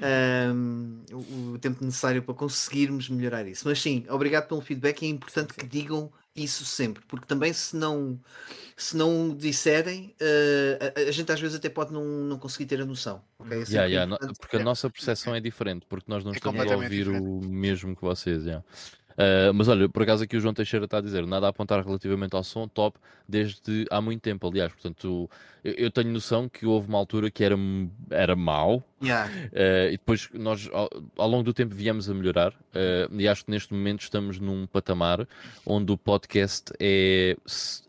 [0.00, 3.68] ehm, o, o, tempo necessário para conseguirmos melhorar isso.
[3.68, 5.02] Mas sim, obrigado pelo feedback.
[5.02, 5.66] É importante sim, sim.
[5.66, 8.18] que digam isso sempre, porque também se não
[8.76, 12.80] se não disserem, uh, a, a, gente às vezes até pode não, não conseguir ter
[12.80, 13.22] a noção.
[13.38, 13.58] Okay?
[13.58, 16.76] É yeah, yeah, porque a nossa percepção é diferente, porque nós não é estamos a
[16.76, 17.22] ouvir diferente.
[17.22, 18.44] o mesmo que vocês.
[18.44, 18.64] Yeah.
[19.20, 21.84] Uh, mas olha, por acaso aqui o João Teixeira está a dizer nada a apontar
[21.84, 22.98] relativamente ao som, top,
[23.28, 24.72] desde há muito tempo, aliás.
[24.72, 25.28] Portanto,
[25.62, 27.54] eu, eu tenho noção que houve uma altura que era,
[28.10, 29.30] era mau yeah.
[29.30, 32.52] uh, e depois nós, ao, ao, longo do tempo, viemos a melhorar.
[32.52, 35.26] Uh, e acho que neste momento estamos num patamar
[35.64, 37.36] onde o podcast é,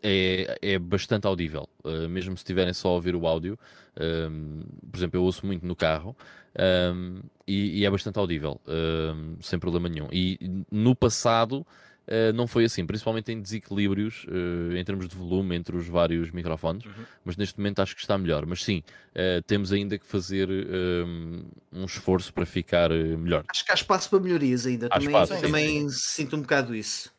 [0.02, 1.68] é, é bastante audível,
[2.10, 3.58] mesmo se estiverem só a ouvir o áudio.
[3.94, 6.16] por exemplo, eu ouço muito no carro
[6.58, 10.08] um, e, e, é bastante audível, um, sem problema nenhum.
[10.12, 10.38] E
[10.70, 11.66] no passado
[12.06, 16.30] uh, não foi assim, principalmente em desequilíbrios uh, em termos de volume entre os vários
[16.30, 17.04] microfones, uhum.
[17.24, 18.46] mas neste momento acho que está melhor.
[18.46, 23.44] Mas sim, uh, temos ainda que fazer um, um esforço para ficar melhor.
[23.48, 27.12] Acho que há espaço para melhorias ainda, há também, espaço, também sinto um bocado isso.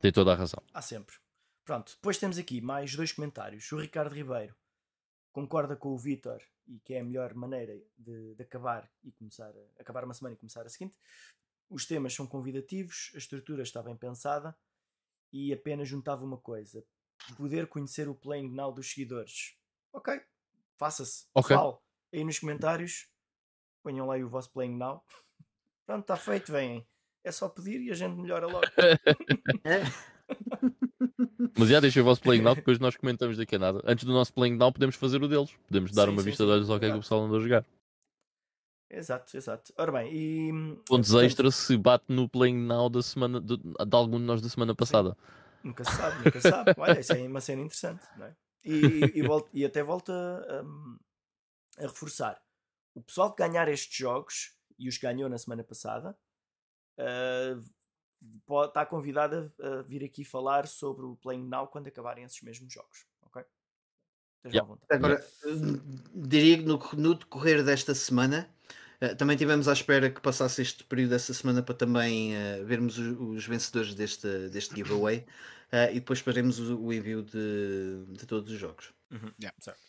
[0.00, 0.62] Tem toda a razão.
[0.72, 1.16] Há sempre.
[1.64, 3.70] Pronto, depois temos aqui mais dois comentários.
[3.72, 4.54] O Ricardo Ribeiro
[5.32, 9.50] concorda com o Vitor e que é a melhor maneira de, de acabar e começar
[9.50, 10.96] a, acabar uma semana e começar a seguinte.
[11.68, 14.56] Os temas são convidativos, a estrutura está bem pensada
[15.32, 16.84] e apenas juntava uma coisa:
[17.36, 19.56] poder conhecer o playing now dos seguidores.
[19.92, 20.20] Ok,
[20.76, 21.26] faça-se.
[21.34, 21.48] Ok.
[21.48, 21.82] Pessoal,
[22.12, 23.08] aí nos comentários,
[23.82, 25.04] ponham lá aí o vosso playing now.
[25.86, 26.86] Pronto, está feito, vêm.
[27.22, 28.66] É só pedir e a gente melhora logo.
[31.58, 33.82] Mas já deixei o vosso playing now, depois nós comentamos daqui a nada.
[33.84, 35.50] Antes do nosso playing now, podemos fazer o deles.
[35.66, 36.48] Podemos dar sim, uma sim, vista sim.
[36.48, 37.64] de olhos ao que é que o pessoal andou a jogar.
[38.88, 39.72] Exato, exato.
[39.76, 40.52] Ora bem, e.
[40.86, 41.26] Pontos portanto...
[41.26, 44.74] extra se bate no playing now da semana, de, de algum de nós da semana
[44.74, 45.16] passada.
[45.62, 46.74] Nunca se sabe, nunca se sabe.
[46.76, 48.36] Olha, isso é uma cena interessante, não é?
[48.64, 52.40] E, e, e, volta, e até volta a, a reforçar.
[52.94, 56.16] o pessoal que ganhar estes jogos, e os ganhou na semana passada,
[57.00, 62.40] uh, está convidado a, a, vir aqui falar sobre o Playing Now quando acabarem esses
[62.42, 63.06] mesmos jogos.
[63.22, 63.42] Ok?
[64.46, 64.76] Yeah.
[64.90, 65.26] Agora,
[66.14, 68.48] diria que no, no decorrer desta semana
[69.18, 73.18] também tivemos à espera que passasse este período dessa semana para também uh, vermos os,
[73.18, 75.26] os, vencedores deste, deste giveaway
[75.72, 78.92] uh, e depois faremos o, o envio de, de, todos os jogos.
[79.10, 79.30] Uhum.
[79.40, 79.56] Yeah.
[79.60, 79.80] Certo.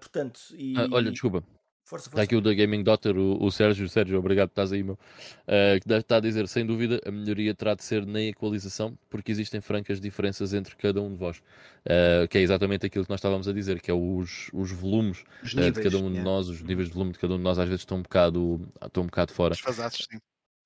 [0.00, 0.74] portanto, e...
[0.76, 1.44] Ah, olha, desculpa.
[1.84, 2.08] Força, força.
[2.08, 3.86] Está aqui o da Gaming Daughter, o, o Sérgio.
[3.90, 4.94] Sérgio, obrigado por estás aí, meu.
[4.94, 9.30] Uh, que está a dizer, sem dúvida, a melhoria terá de ser na equalização, porque
[9.30, 11.42] existem francas diferenças entre cada um de vós.
[11.84, 15.24] Uh, que é exatamente aquilo que nós estávamos a dizer, que é os, os volumes
[15.42, 17.36] os níveis, uh, de cada um de nós, os níveis de volume de cada um
[17.36, 19.54] de nós, às vezes estão um bocado, estão um bocado fora.
[19.54, 20.18] Desfasados, sim.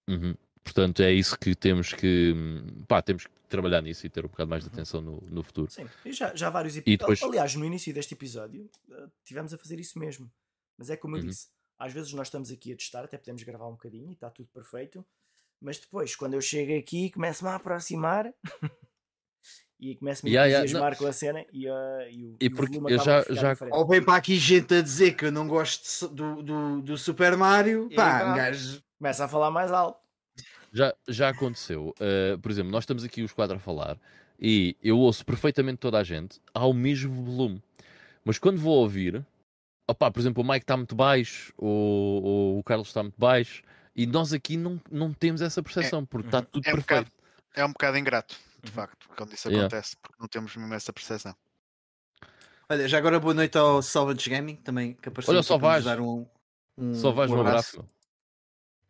[0.09, 0.37] Uhum.
[0.63, 2.33] Portanto, é isso que temos que,
[2.87, 4.75] pá, temos que trabalhar nisso e ter um bocado mais de uhum.
[4.75, 5.69] atenção no, no futuro.
[5.69, 7.19] Sim, e já, já vários episódios.
[7.19, 7.23] Depois...
[7.23, 8.71] Aliás, no início deste episódio,
[9.25, 10.31] tivemos a fazer isso mesmo.
[10.79, 11.27] Mas é como eu uhum.
[11.27, 11.49] disse,
[11.79, 14.49] às vezes nós estamos aqui a testar, até podemos gravar um bocadinho e está tudo
[14.55, 15.05] perfeito,
[15.61, 18.33] mas depois, quando eu chego aqui, começo-me a aproximar
[19.81, 22.79] e começo-me yeah, a entusiasmar yeah, com a cena e, uh, e o, e porque
[22.79, 23.57] eu já, já...
[23.73, 27.37] Ou vem para aqui gente a dizer que eu não gosto do, do, do Super
[27.37, 28.83] Mario, pá, gajo...
[28.99, 30.01] Começa a falar mais alto.
[30.73, 31.95] Já, já aconteceu.
[32.01, 33.99] Uh, por exemplo, nós estamos aqui os quatro a falar
[34.41, 37.63] e eu ouço perfeitamente toda a gente ao mesmo volume.
[38.25, 39.25] Mas quando vou ouvir,
[39.89, 43.63] opá, por exemplo, o Mike está muito baixo, o, o Carlos está muito baixo,
[43.97, 46.45] e nós aqui não, não temos essa percepção, é, porque está uhum.
[46.45, 46.83] tudo é perfeito.
[46.83, 47.13] Um bocado,
[47.57, 48.75] é um bocado ingrato, de uhum.
[48.75, 49.67] facto, quando isso yeah.
[49.67, 51.35] acontece, porque não temos mesmo essa percepção.
[52.69, 55.85] Olha, já agora boa noite ao Salvage Gaming, também que apareceu Olha, só vais.
[55.85, 56.27] dar um,
[56.77, 57.79] um, só vais um abraço.
[57.79, 57.99] abraço.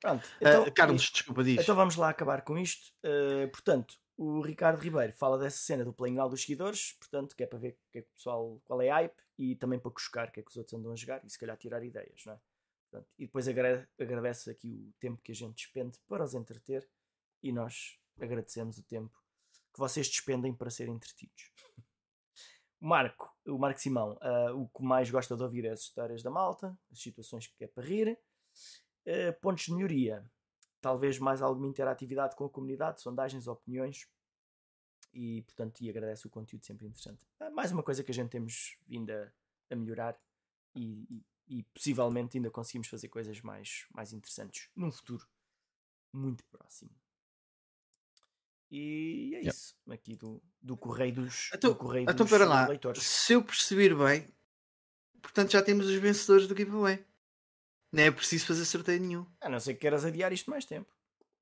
[0.00, 1.60] Pronto, ah, então, uh, Carlos, desculpa, diz.
[1.60, 2.92] Então vamos lá acabar com isto.
[3.04, 7.42] Uh, portanto, o Ricardo Ribeiro fala dessa cena do playing out dos seguidores, portanto, que
[7.44, 9.90] é para ver que é que o pessoal, qual é a hype e também para
[9.90, 12.24] cuscar o que é que os outros andam a jogar e se calhar tirar ideias,
[12.26, 12.40] não é?
[12.90, 16.88] Portanto, e depois agradece aqui o tempo que a gente despende para os entreter
[17.42, 19.14] e nós agradecemos o tempo
[19.72, 21.52] que vocês despendem para serem entretidos.
[22.80, 26.30] Marco, o Marco Simão, uh, o que mais gosta de ouvir é as histórias da
[26.30, 28.18] malta, as situações que é para rir.
[29.06, 30.24] Uh, pontos de melhoria,
[30.80, 34.08] talvez mais alguma interatividade com a comunidade, sondagens, opiniões
[35.12, 37.26] e portanto e agradece o conteúdo sempre interessante.
[37.40, 39.32] Ah, mais uma coisa que a gente temos vindo a,
[39.70, 40.18] a melhorar
[40.74, 45.26] e, e, e, possivelmente ainda conseguimos fazer coisas mais, mais interessantes num futuro
[46.12, 46.90] muito próximo.
[48.70, 52.68] E é isso, aqui do, do Correio dos, então, do correio então, dos lá.
[52.68, 53.02] leitores.
[53.02, 54.28] Se eu perceber bem,
[55.22, 57.02] portanto já temos os vencedores do giveaway.
[57.90, 59.26] Não é preciso fazer sorteio nenhum.
[59.40, 60.97] A não ser que queiras adiar isto mais tempo.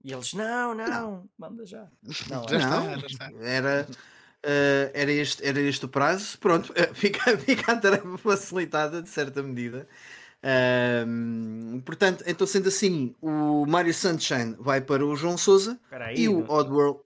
[0.07, 1.31] E eles, não, não, não.
[1.37, 1.91] manda já.
[2.31, 3.33] Não, já não, está, já está.
[3.41, 6.39] Era, uh, era, este, era este o prazo.
[6.39, 9.89] Pronto, fica, fica a tarefa facilitada de certa medida.
[10.45, 15.77] Uh, portanto, então sendo assim, o Mario Sunshine vai para o João Souza
[16.15, 17.01] e o Oddworld.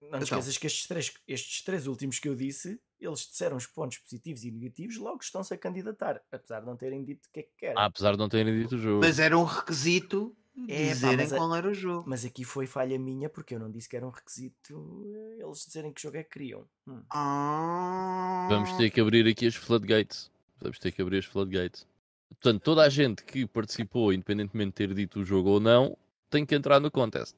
[0.00, 0.38] Não te então.
[0.38, 4.42] esqueças que estes três, estes três últimos que eu disse eles disseram os pontos positivos
[4.42, 7.52] e negativos, logo estão-se a candidatar, apesar de não terem dito o que é que
[7.56, 7.76] querem.
[7.78, 9.00] Ah, apesar de não terem dito o jogo.
[9.00, 10.36] Mas era um requisito
[10.68, 12.08] é, dizerem pá, qual era o jogo.
[12.08, 15.64] Mas aqui foi falha minha porque eu não disse que era um requisito eh, eles
[15.66, 16.64] dizerem que jogo é que queriam.
[16.86, 17.02] Hum.
[17.10, 18.46] Ah.
[18.50, 20.30] Vamos ter que abrir aqui as floodgates.
[20.60, 21.86] Vamos ter que abrir as floodgates.
[22.28, 25.96] Portanto, toda a gente que participou, independentemente de ter dito o jogo ou não,
[26.30, 27.34] tem que entrar no contest.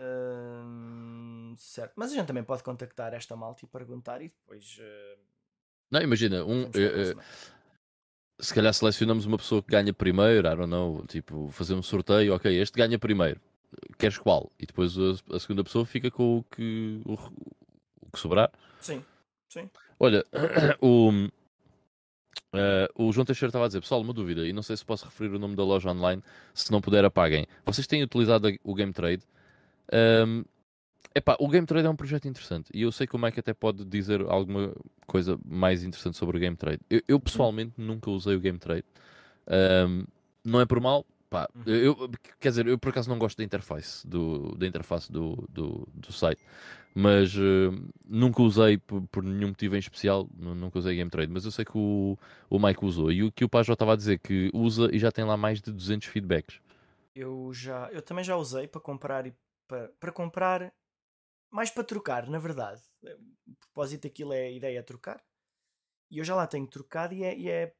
[0.00, 1.92] Hum, certo.
[1.96, 4.78] Mas a gente também pode contactar esta malta e perguntar e depois.
[4.78, 5.18] Uh...
[5.90, 7.22] Não, imagina, um, uh, uh,
[8.40, 12.34] se calhar selecionamos uma pessoa que ganha primeiro, I don't know, tipo, fazer um sorteio,
[12.34, 13.40] ok, este ganha primeiro,
[13.98, 14.50] queres qual?
[14.58, 18.50] E depois a, a segunda pessoa fica com o que, o, o, que sobrar.
[18.80, 19.04] Sim,
[19.48, 19.68] sim.
[19.98, 20.24] Olha,
[20.80, 24.84] o, uh, o João Teixeira estava a dizer, pessoal, uma dúvida, e não sei se
[24.84, 26.22] posso referir o nome da loja online,
[26.54, 27.46] se não puder apaguem.
[27.64, 29.22] Vocês têm utilizado o Game Trade?
[29.92, 30.44] Um,
[31.18, 33.52] Epá, o Game Trade é um projeto interessante e eu sei que o Mike até
[33.52, 34.72] pode dizer alguma
[35.04, 36.80] coisa mais interessante sobre o Game Trade.
[36.88, 38.84] Eu, eu pessoalmente nunca usei o Game Trade.
[39.48, 40.04] Um,
[40.44, 41.74] não é por mal, pá, uhum.
[41.74, 45.88] eu, quer dizer, eu por acaso não gosto da interface do, da interface do, do,
[45.92, 46.40] do site,
[46.94, 47.74] mas uh,
[48.08, 51.64] nunca usei por, por, nenhum motivo em especial, nunca usei Game Trade, mas eu sei
[51.64, 52.16] que o,
[52.48, 55.10] o Mike usou e o que o Pajó estava a dizer que usa e já
[55.10, 56.60] tem lá mais de 200 feedbacks.
[57.12, 59.34] Eu já, eu também já usei para comprar e
[59.66, 60.72] para, para comprar
[61.50, 62.82] mais para trocar, na verdade.
[63.46, 65.22] O propósito daquilo é a ideia é trocar.
[66.10, 67.74] E eu já lá tenho trocado e, é, e é,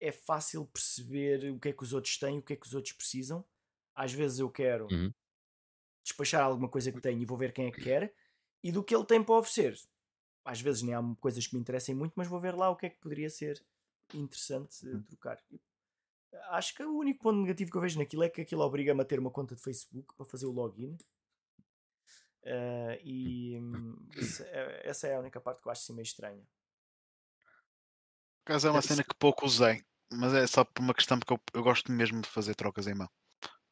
[0.00, 2.74] é fácil perceber o que é que os outros têm, o que é que os
[2.74, 3.44] outros precisam.
[3.94, 5.12] Às vezes eu quero uhum.
[6.04, 8.14] despachar alguma coisa que tenho e vou ver quem é que quer.
[8.62, 9.76] E do que ele tem para oferecer.
[10.44, 12.86] Às vezes nem há coisas que me interessem muito, mas vou ver lá o que
[12.86, 13.62] é que poderia ser
[14.14, 15.02] interessante hum.
[15.02, 15.38] trocar.
[16.50, 19.04] acho que o único ponto negativo que eu vejo naquilo é que aquilo obriga-me a
[19.04, 20.96] ter uma conta de Facebook para fazer o login.
[22.42, 23.96] Uh, e hum,
[24.46, 26.42] é, essa é a única parte que eu acho assim meio estranha.
[28.44, 31.40] Caso é uma cena que pouco usei, mas é só por uma questão porque eu,
[31.54, 33.08] eu gosto mesmo de fazer trocas em mão.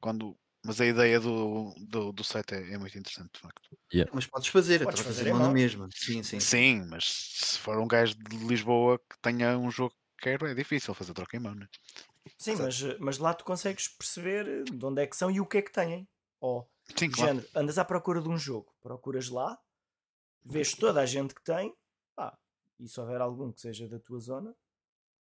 [0.00, 3.68] Quando, mas a ideia do, do, do site é, é muito interessante, de facto.
[3.92, 4.10] Yeah.
[4.14, 5.88] Mas podes fazer, podes fazer em mão na mesma.
[5.94, 6.38] Sim, sim.
[6.38, 10.54] Sim, mas se for um gajo de Lisboa que tenha um jogo que quero, é
[10.54, 11.66] difícil fazer troca em mão, né?
[12.38, 15.58] Sim, mas, mas lá tu consegues perceber de onde é que são e o que
[15.58, 16.06] é que têm.
[16.40, 17.28] Ou, Sim, claro.
[17.28, 19.58] género, andas à procura de um jogo, procuras lá,
[20.44, 21.74] vês toda a gente que tem,
[22.14, 22.36] pá,
[22.78, 24.54] e se houver algum que seja da tua zona,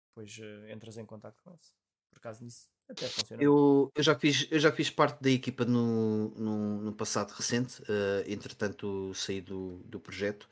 [0.09, 1.73] depois uh, entras em contato com esse.
[2.11, 3.43] Por acaso nisso até funciona.
[3.43, 7.81] Eu, eu, já, fiz, eu já fiz parte da equipa no, no, no passado recente,
[7.83, 10.49] uh, entretanto saí do, do projeto.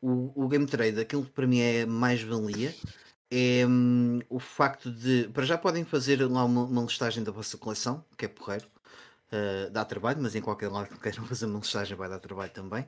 [0.00, 2.74] O, o Game Trade, aquilo que para mim é mais valia,
[3.30, 5.28] é um, o facto de.
[5.32, 8.68] Para já podem fazer lá uma, uma, listagem da vossa coleção, que é porreiro.
[9.32, 12.50] Uh, dá trabalho, mas em qualquer lado que queiram fazer uma listagem vai dar trabalho
[12.50, 12.86] também.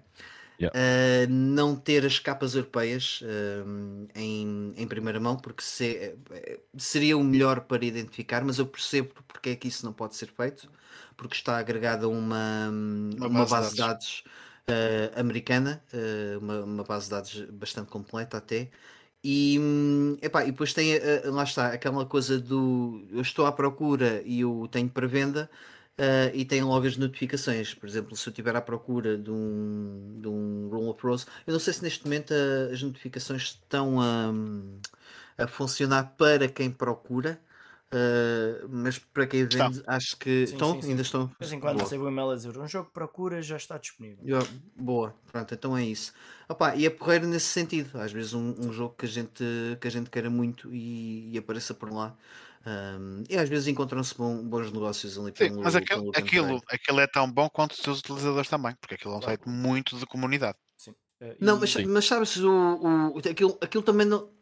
[0.61, 0.79] Yeah.
[0.79, 6.15] Uh, não ter as capas europeias uh, em, em primeira mão, porque se,
[6.77, 10.27] seria o melhor para identificar, mas eu percebo porque é que isso não pode ser
[10.27, 10.71] feito,
[11.17, 14.23] porque está agregada uma, uma, uma base, de dados,
[14.67, 15.83] dados americana,
[16.41, 18.69] uma, uma base de dados bastante completa até,
[19.25, 19.59] e,
[20.21, 20.93] epá, e depois tem,
[21.25, 25.51] lá está, aquela coisa do eu estou à procura e eu tenho para venda
[25.99, 27.75] uh, e tem logo as notificações.
[27.75, 31.53] Por exemplo, se eu estiver à procura de um, de um Roll of Rose, eu
[31.53, 34.33] não sei se neste momento uh, as notificações estão a,
[35.39, 37.41] a funcionar para quem procura.
[37.93, 39.95] Uh, mas para quem vende, está.
[39.95, 40.91] acho que sim, estão, sim, sim.
[40.91, 41.27] ainda estão.
[41.27, 43.79] De vez em quando recebo um e-mail a dizer um jogo que procura já está
[43.79, 44.19] disponível.
[44.75, 46.13] boa, pronto, então é isso.
[46.49, 47.97] Opa, e é porreiro nesse sentido.
[48.01, 49.45] Às vezes um, um, jogo que a gente,
[49.81, 52.17] que a gente queira muito e, e apareça por lá.
[52.67, 57.07] Um, e às vezes encontram-se bons negócios ali Sim, pelo, mas aquilo, aquilo, aquilo é
[57.07, 59.39] tão bom quanto os seus utilizadores também, porque aquilo é um claro.
[59.39, 60.57] site muito de comunidade.
[60.79, 60.93] Sim.
[61.21, 64.33] Uh, não, mas, mas sabes, o, o, aquilo, aquilo também não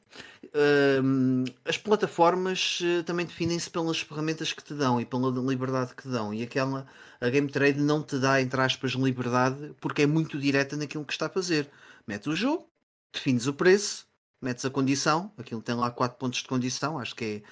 [0.55, 6.03] Uh, as plataformas uh, também definem-se pelas ferramentas que te dão e pela liberdade que
[6.03, 6.35] te dão.
[6.35, 6.87] E aquela,
[7.21, 11.13] a Game Trade não te dá, entre aspas, liberdade porque é muito direta naquilo que
[11.13, 11.71] está a fazer.
[12.07, 12.69] Metes o jogo,
[13.13, 14.07] defines o preço,
[14.41, 17.43] metes a condição, aquilo tem lá 4 pontos de condição, acho que é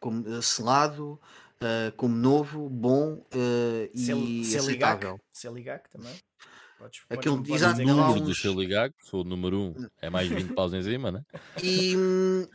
[0.00, 1.20] como, uh, selado,
[1.62, 3.24] uh, como novo, bom
[3.94, 5.20] e se, aceitável.
[5.32, 6.14] Se ligar também.
[6.80, 10.30] Podes, Aquele podes, exato, número do seu ligar, sou o número 1, um, é mais
[10.30, 11.22] 20 paus em cima, né?
[11.62, 11.94] E,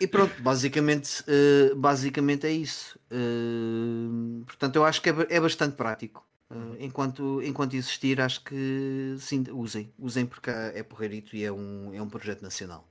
[0.01, 2.97] e pronto, basicamente, uh, basicamente é isso.
[3.11, 6.27] Uh, portanto, eu acho que é, é bastante prático.
[6.49, 11.93] Uh, enquanto, enquanto existir, acho que sim, usem, usem porque é porreirito e é um,
[11.93, 12.87] é um projeto nacional.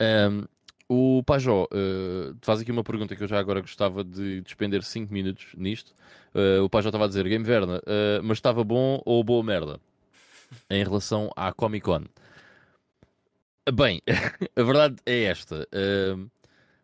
[0.00, 0.44] Um,
[0.88, 5.12] o Pajó uh, faz aqui uma pergunta que eu já agora gostava de despender 5
[5.12, 5.92] minutos nisto.
[6.34, 9.80] Uh, o Pajó estava a dizer Game Verna, uh, mas estava bom ou boa merda?
[10.68, 12.04] em relação à Comic Con.
[13.72, 14.02] Bem,
[14.56, 15.66] a verdade é esta.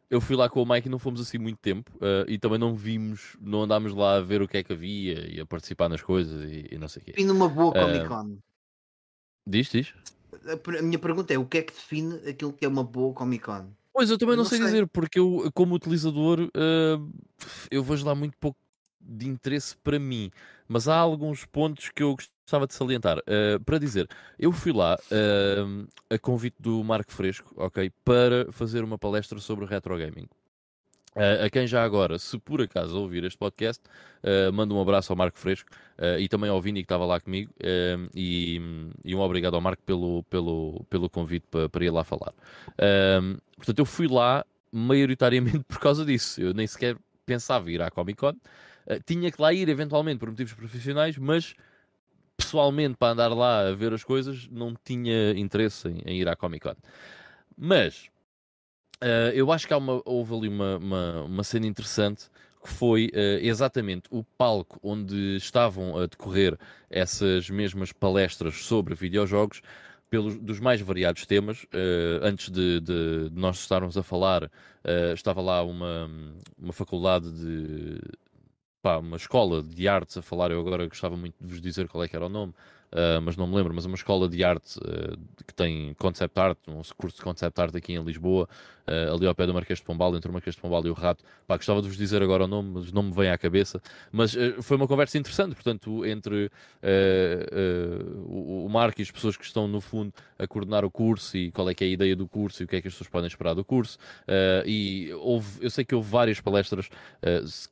[0.08, 1.92] Eu fui lá com o Mike e não fomos assim muito tempo
[2.26, 5.38] e também não vimos, não andámos lá a ver o que é que havia e
[5.38, 7.14] a participar nas coisas e, e não sei o quê.
[7.18, 8.38] E numa boa Comic Con.
[9.46, 9.94] Diz, diz.
[10.46, 13.44] A minha pergunta é: o que é que define aquilo que é uma boa Comic
[13.44, 13.70] Con?
[13.98, 17.12] Pois eu também não, não sei, sei, dizer, porque eu, como utilizador, uh,
[17.68, 18.56] eu vejo lá muito pouco
[19.00, 20.30] de interesse para mim,
[20.68, 23.18] mas há alguns pontos que eu gostava de salientar.
[23.18, 24.08] Uh, para dizer,
[24.38, 29.66] eu fui lá uh, a convite do Marco Fresco, ok, para fazer uma palestra sobre
[29.66, 30.28] retro gaming.
[31.16, 33.82] Uh, a quem já agora, se por acaso ouvir este podcast,
[34.22, 37.18] uh, mando um abraço ao Marco Fresco uh, e também ao Vini que estava lá
[37.18, 37.52] comigo
[38.14, 38.60] e,
[39.04, 42.32] e, um obrigado ao Marco pelo, pelo, pelo convite para, para ir lá falar.
[43.56, 46.40] portanto, eu fui lá maioritariamente por causa disso.
[46.40, 48.34] Eu nem sequer pensava ir à Comic Con.
[49.04, 51.54] tinha que lá ir eventualmente por motivos profissionais, mas
[52.36, 56.36] pessoalmente para andar lá a ver as coisas não tinha interesse em, em ir à
[56.36, 56.76] Comic Con.
[57.56, 58.10] Mas
[59.02, 62.26] uh, eu acho que uma, houve ali uma, uma, uma cena interessante
[62.62, 66.58] que foi uh, exatamente o palco onde estavam a decorrer
[66.90, 69.62] essas mesmas palestras sobre videojogos
[70.10, 71.64] pelos, dos mais variados temas.
[71.64, 74.50] Uh, antes de, de, de, nós estarmos a falar,
[75.14, 76.10] estava lá uma,
[76.58, 78.00] uma faculdade de,
[78.82, 82.02] pá, uma escola de artes a falar, eu agora gostava muito de vos dizer qual
[82.04, 82.52] é que era o nome,
[82.92, 86.58] uh, mas não me lembro, mas uma escola de arte uh, que tem concept art,
[86.68, 88.48] um curso de concept art aqui em Lisboa,
[88.88, 90.94] uh, ali ao pé do Marquês de Pombal, entre o Marquês de Pombal e o
[90.94, 91.22] Rato.
[91.46, 93.80] Pá, gostava de vos dizer agora o nome, mas não me vem à cabeça.
[94.10, 96.50] Mas foi uma conversa interessante, portanto, entre
[98.26, 101.50] o, o Marco e as pessoas que estão, no fundo, a coordenar o curso e
[101.50, 103.08] qual é que é a ideia do curso e o que é que as pessoas
[103.08, 103.98] podem esperar do curso.
[104.66, 106.88] e houve, eu sei que houve várias palestras,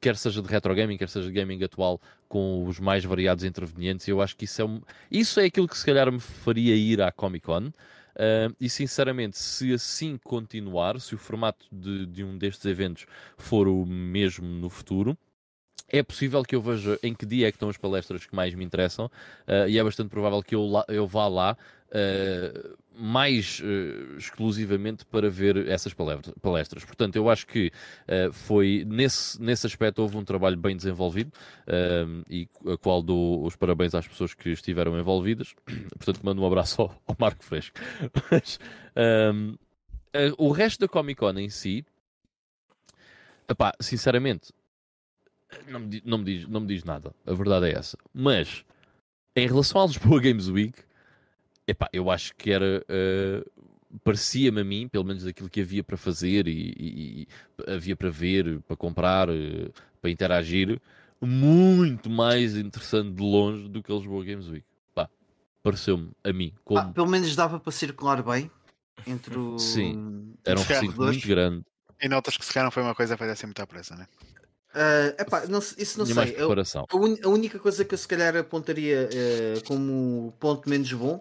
[0.01, 4.07] quer seja de retro gaming, quer seja de gaming atual, com os mais variados intervenientes,
[4.09, 4.81] e eu acho que isso é, um,
[5.11, 7.73] isso é aquilo que se calhar me faria ir à Comic Con.
[8.17, 13.07] Uh, e sinceramente, se assim continuar, se o formato de, de um destes eventos
[13.37, 15.17] for o mesmo no futuro,
[15.89, 18.55] é possível que eu veja em que dia é que estão as palestras que mais
[18.55, 21.57] me interessam uh, e é bastante provável que eu, eu vá lá
[21.91, 26.85] uh, mais uh, exclusivamente para ver essas palestras.
[26.85, 27.71] Portanto, eu acho que
[28.33, 31.33] foi nesse, nesse aspecto houve um trabalho bem desenvolvido
[32.29, 35.55] e a qual dou os parabéns às pessoas que estiveram envolvidas.
[35.97, 37.79] Portanto, mando um abraço ao, ao Marco Fresco.
[38.31, 38.59] Mas,
[40.39, 41.85] o resto da Comic Con em si,
[43.49, 44.53] epá, sinceramente,
[45.69, 47.15] não me, não, me diz, não me diz nada.
[47.27, 47.97] A verdade é essa.
[48.13, 48.65] Mas,
[49.35, 50.79] em relação à Lisboa Games Week,
[51.67, 52.85] epá, eu acho que era.
[52.89, 53.67] Uh,
[54.05, 58.11] Parecia-me a mim, pelo menos aquilo que havia para fazer e, e, e havia para
[58.11, 59.73] ver, para comprar, uh,
[60.03, 60.81] para interagir,
[61.21, 64.67] muito mais interessante de longe do que a Lisboa Games Week.
[64.95, 65.09] Pá,
[65.63, 66.53] pareceu-me a mim.
[66.65, 66.81] Como...
[66.81, 68.51] Ah, pelo menos dava para circular bem
[69.07, 69.59] entre o.
[69.59, 71.65] Sim, era um recinto muito grande.
[72.01, 74.07] E notas que se calhar não foi uma coisa feita assim muito à pressa, né?
[74.75, 76.37] Uh, epá, não, isso não Tinha sei.
[76.39, 81.19] A, un, a, única coisa que eu se calhar apontaria uh, como ponto menos bom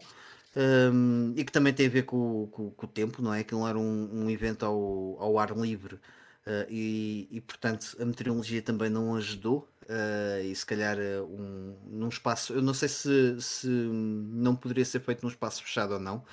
[0.56, 3.46] um, e que também tem a ver com, com, com, o tempo, não é?
[3.52, 8.62] Não era um, um evento ao, ao ar livre uh, e, e, portanto a meteorologia
[8.62, 9.68] também não ajudou.
[10.44, 15.24] e se calhar um, num espaço, eu não sei se, se não poderia ser feito
[15.24, 16.24] num espaço fechado ou não,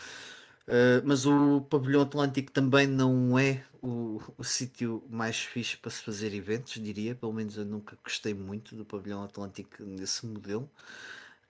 [0.67, 6.03] Uh, mas o pavilhão Atlântico também não é o, o sítio mais fixe para se
[6.03, 7.15] fazer eventos, diria.
[7.15, 10.71] Pelo menos eu nunca gostei muito do pavilhão Atlântico nesse modelo.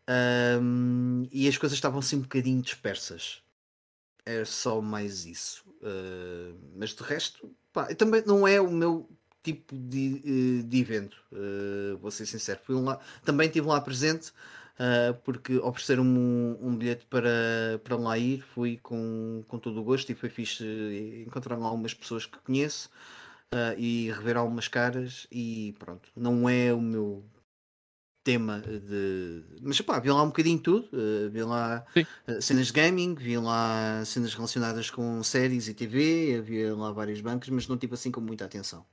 [0.08, 3.42] Um, e as coisas estavam assim um bocadinho dispersas.
[4.24, 5.64] É só mais isso.
[5.82, 9.08] Uh, mas de resto, pá, também não é o meu
[9.42, 12.60] tipo de, eh, de evento, uh, vou ser sincero.
[12.64, 14.32] Fui lá, também estive lá presente
[14.78, 19.84] uh, porque ofereceram-me um, um, bilhete para, para lá ir, fui com, com todo o
[19.84, 20.64] gosto e foi fixe
[21.26, 22.88] encontrar lá algumas pessoas que conheço
[23.52, 27.24] uh, e rever algumas caras e pronto, não é o meu
[28.24, 29.42] tema de.
[29.60, 30.88] Mas pá, vi lá um bocadinho tudo.
[30.92, 31.84] Uh, vi lá
[32.28, 37.20] uh, cenas de gaming, vi lá cenas relacionadas com séries e TV, havia lá vários
[37.20, 38.84] bancos, mas não tive assim com muita atenção.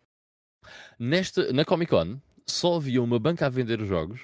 [0.97, 4.19] Neste, na Comic Con só havia uma banca a vender jogos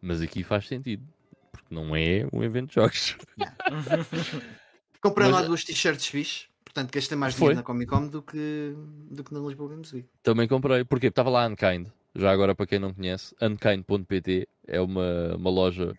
[0.00, 1.06] mas aqui faz sentido,
[1.50, 3.16] porque não é um evento de jogos.
[5.00, 5.40] Comprei mas...
[5.40, 8.74] lá duas t-shirts fixe, portanto gastei mais dinheiro na Comic Con do que,
[9.10, 10.08] do que na Lisboa Games Week.
[10.22, 11.86] Também comprei, porque estava lá Unkind,
[12.18, 15.94] já agora para quem não conhece, unkind.pt é uma, uma loja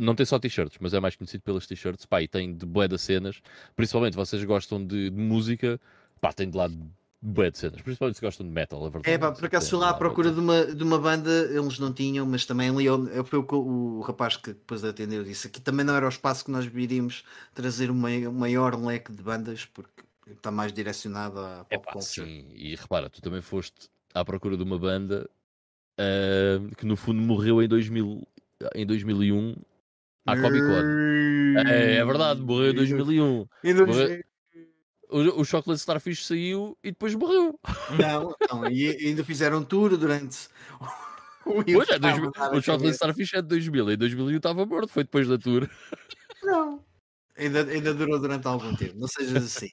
[0.00, 2.88] não tem só t-shirts, mas é mais conhecido pelas t-shirts, pá, e tem de bué
[2.88, 3.40] das cenas,
[3.74, 5.80] principalmente vocês gostam de, de música,
[6.20, 6.68] pá, tem de lá
[7.20, 9.10] bué de cenas, principalmente se gostam de metal, a verdade.
[9.10, 11.92] É pá, por acaso fui lá à procura de uma, de uma banda, eles não
[11.92, 12.86] tinham, mas também ali
[13.24, 16.50] foi o, o, rapaz que depois atendeu disse aqui também não era o espaço que
[16.50, 17.24] nós iríamos
[17.54, 22.74] trazer um maior leque de bandas, porque está mais direcionado a pop Epá, Sim, e
[22.74, 25.28] repara, tu também foste à procura de uma banda
[25.98, 28.26] uh, que no fundo morreu em, 2000,
[28.74, 29.56] em 2001
[30.26, 31.68] à Comic Con.
[31.68, 33.46] É, é verdade, morreu em 2001.
[33.64, 33.86] Em 2001.
[33.86, 34.22] Morreu
[35.12, 37.58] o, o Chocolate Starfish saiu e depois morreu.
[37.98, 40.48] Não, não e ainda fizeram tour durante.
[41.44, 45.04] O, pois é, dois, o Chocolate Starfish é de 2000, em 2001 estava morto, foi
[45.04, 45.68] depois da tour.
[46.42, 46.82] Não,
[47.36, 49.70] ainda, ainda durou durante algum tempo, não sejas assim.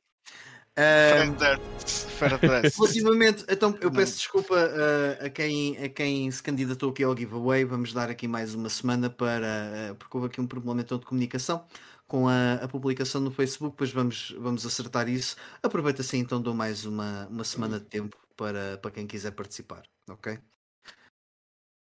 [2.77, 7.65] Relativamente, então eu peço desculpa uh, a, quem, a quem se candidatou aqui ao giveaway.
[7.65, 9.91] Vamos dar aqui mais uma semana para.
[9.91, 11.65] Uh, porque houve aqui um problema então de comunicação
[12.07, 15.35] com a, a, publicação no Facebook, depois vamos, vamos acertar isso.
[15.61, 19.83] Aproveita assim, então dou mais uma, uma semana de tempo para, para quem quiser participar,
[20.09, 20.39] ok?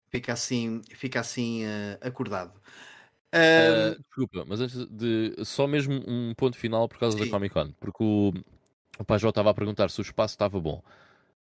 [0.10, 2.60] Fica assim, fica assim uh, acordado.
[3.34, 7.24] Uh, desculpa, mas antes de só mesmo um ponto final por causa sim.
[7.24, 8.34] da Comic Con, porque o,
[9.02, 10.82] o Pajó estava a perguntar se o espaço estava bom.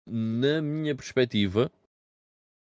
[0.05, 1.71] Na minha perspectiva,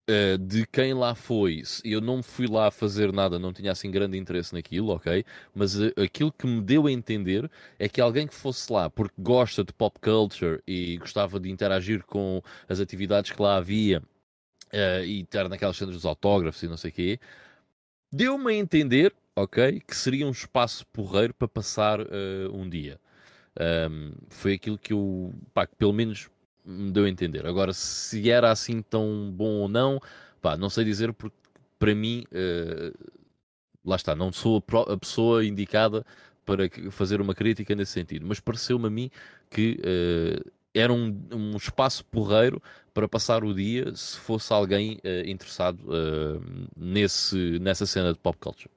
[0.06, 4.18] Uh, de quem lá foi, eu não fui lá fazer nada, não tinha assim grande
[4.18, 5.24] interesse naquilo, ok?
[5.54, 9.14] Mas uh, aquilo que me deu a entender é que alguém que fosse lá porque
[9.18, 14.02] gosta de pop culture e gostava de interagir com as atividades que lá havia
[14.74, 17.20] uh, e estar naquelas cenas dos autógrafos e não sei o quê,
[18.12, 19.80] deu-me a entender ok?
[19.80, 21.98] Que seria um espaço porreiro para passar
[22.52, 23.00] um dia.
[23.60, 26.28] Um, foi aquilo que eu, pá, que pelo menos
[26.64, 27.46] me deu a entender.
[27.46, 30.00] Agora, se era assim tão bom ou não,
[30.40, 31.36] pá, não sei dizer porque
[31.78, 33.10] para mim, uh,
[33.84, 36.04] lá está, não sou a, pessoa indicada
[36.44, 39.10] para fazer uma crítica nesse sentido, mas pareceu-me a mim
[39.50, 42.62] que uh, era um, um, espaço porreiro
[42.92, 45.78] para passar o dia se fosse alguém uh, interessado
[46.76, 48.70] nesse, nessa cena de pop culture.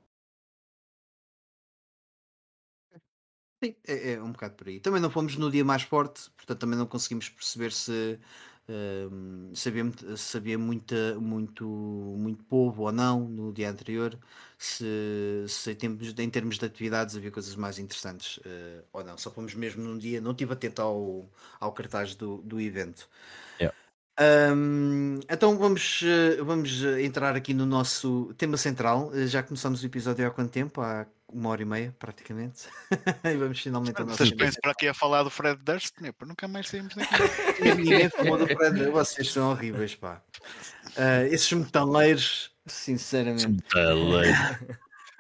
[3.64, 4.80] Sim, é, é um bocado por aí.
[4.80, 8.20] Também não fomos no dia mais forte, portanto também não conseguimos perceber se
[8.70, 9.84] uh, sabia,
[10.16, 14.18] sabia muita, muito, muito povo ou não no dia anterior,
[14.60, 19.18] se, se em, termos, em termos de atividades havia coisas mais interessantes uh, ou não.
[19.18, 21.28] Só fomos mesmo num dia, não estive atento ao,
[21.60, 23.10] ao cartaz do, do evento.
[23.60, 23.76] Yeah.
[24.20, 26.04] Um, então vamos,
[26.44, 29.12] vamos entrar aqui no nosso tema central.
[29.28, 30.82] Já começamos o episódio há quanto tempo?
[30.82, 32.68] Há uma hora e meia, praticamente.
[33.24, 36.00] e vamos finalmente ao nosso Vocês pensam para aqui a falar do Fred Durst?
[36.00, 36.14] Né?
[36.26, 37.14] Nunca mais saímos daqui.
[37.76, 38.92] Ninguém falou do Fred Durst.
[38.92, 40.22] Vocês são horríveis, pá.
[40.96, 43.48] Uh, esses metaleiros, sinceramente.
[43.48, 44.38] Metaleiros.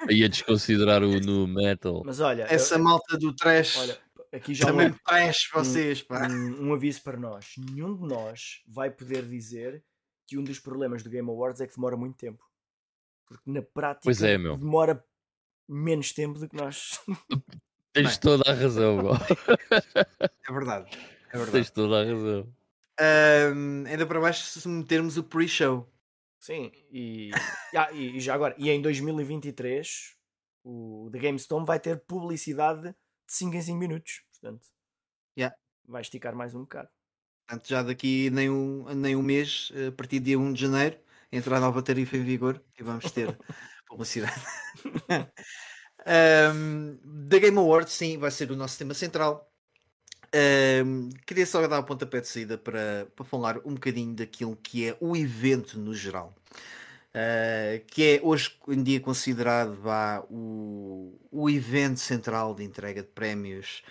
[0.09, 2.03] Ia desconsiderar o nu metal.
[2.05, 2.83] Mas olha, essa eu...
[2.83, 3.77] malta do trash.
[3.77, 3.97] Olha,
[4.31, 6.27] aqui já Também um, trash vocês, pá.
[6.27, 9.83] Um, um, aviso para nós: nenhum de nós vai poder dizer
[10.27, 12.45] que um dos problemas do Game Awards é que demora muito tempo.
[13.25, 15.03] Porque na prática é, demora
[15.67, 16.99] menos tempo do que nós.
[17.93, 18.19] Tens Bem.
[18.19, 19.11] toda a razão, bro.
[20.47, 20.97] É verdade.
[21.29, 21.51] É verdade.
[21.51, 22.53] Tens toda a razão.
[22.99, 25.91] Um, ainda para baixo se metermos o pre-show.
[26.39, 27.31] Sim, e,
[27.75, 30.15] ah, e, já agora, e em 2023
[30.63, 32.95] o The GameStone vai ter publicidade de
[33.27, 34.23] 5 em 5 minutos.
[34.31, 34.67] Portanto,
[35.37, 35.55] yeah.
[35.85, 36.89] vai esticar mais um bocado.
[37.47, 40.97] Portanto, já daqui nem um, nem um mês, a partir de dia 1 de janeiro,
[41.31, 43.27] entrar a nova tarifa em vigor e vamos ter
[43.87, 44.41] publicidade.
[46.53, 49.49] um, da Game Awards, sim, vai ser o nosso tema central.
[50.85, 54.87] Um, queria só dar o pontapé de saída para, para falar um bocadinho daquilo que
[54.87, 56.35] é o evento no geral.
[57.09, 59.79] Uh, que é hoje em dia considerado
[60.29, 63.81] o, o evento central de entrega de prémios.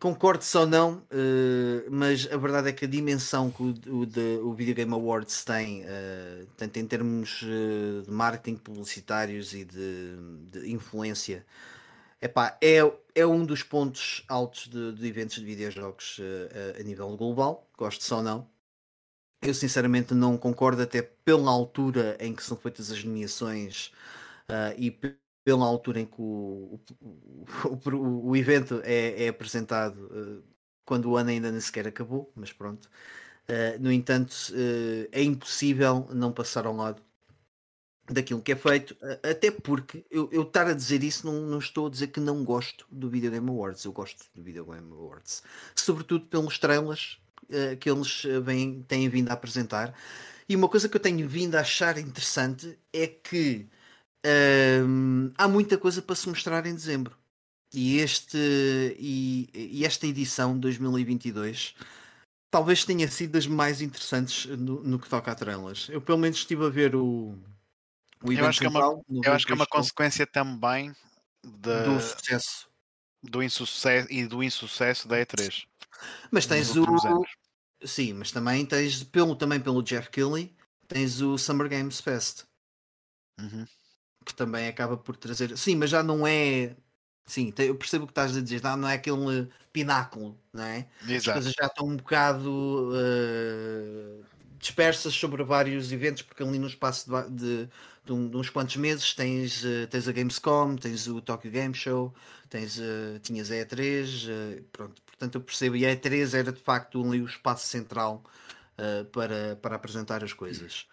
[0.00, 4.38] Concordo ou não, uh, mas a verdade é que a dimensão que o, o, de,
[4.42, 10.16] o Video Game Awards tem, uh, tanto em termos de marketing publicitários e de,
[10.50, 11.46] de influência,
[12.20, 12.78] epá, é,
[13.14, 16.20] é um dos pontos altos de, de eventos de videojogos
[16.78, 18.50] a nível global, gosto ou não.
[19.42, 23.92] Eu sinceramente não concordo, até pela altura em que são feitas as nomeações
[24.48, 24.90] uh, e
[25.46, 30.42] pela altura em que o, o, o, o evento é, é apresentado uh,
[30.84, 32.86] quando o ano ainda nem sequer acabou, mas pronto.
[33.48, 34.34] Uh, no entanto,
[35.12, 37.00] é impossível não passar ao lado
[38.10, 41.90] daquilo que é feito, até porque eu, estar a dizer isso não, não estou a
[41.90, 45.44] dizer que não gosto do Video Game Awards, eu gosto do Video Game Awards,
[45.76, 49.94] sobretudo pelos trailers uh, que eles vêm, têm vindo a apresentar.
[50.48, 53.68] E uma coisa que eu tenho vindo a achar interessante é que
[55.36, 57.16] há muita coisa para se mostrar em dezembro.
[57.74, 58.38] E, este,
[58.98, 61.74] e, e esta edição de 2022
[62.50, 65.88] talvez tenha sido das mais interessantes no, no, que toca a trailers.
[65.90, 67.36] Eu pelo menos estive a ver o,
[68.22, 70.94] o eu acho que é uma, eu acho que é uma consequência também
[71.44, 72.66] de, do sucesso
[73.22, 75.64] do insucesso e do insucesso da E3.
[76.30, 76.84] Mas tens o.
[76.84, 77.28] Anos.
[77.84, 80.54] Sim, mas também tens, pelo, também pelo Jeff Kelly,
[80.88, 82.44] tens o Summer Games Fest.
[83.38, 83.66] Uhum.
[84.26, 85.56] Que também acaba por trazer.
[85.56, 86.76] Sim, mas já não é.
[87.24, 90.88] Sim, eu percebo o que estás a dizer, não é aquele pináculo, não é?
[91.02, 91.16] Exato.
[91.16, 94.24] As coisas já estão um bocado uh,
[94.58, 97.68] dispersas sobre vários eventos, porque ali no espaço de, de,
[98.04, 101.74] de, um, de uns quantos meses tens, uh, tens a Gamescom, tens o Tokyo Game
[101.74, 102.14] Show,
[102.48, 107.02] tens, uh, tinhas a E3, pronto, portanto eu percebo, e a E3 era de facto
[107.04, 108.24] ali o espaço central
[109.10, 110.86] para, para apresentar as coisas.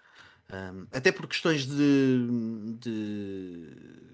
[0.53, 2.27] Um, até por questões de,
[2.79, 3.67] de,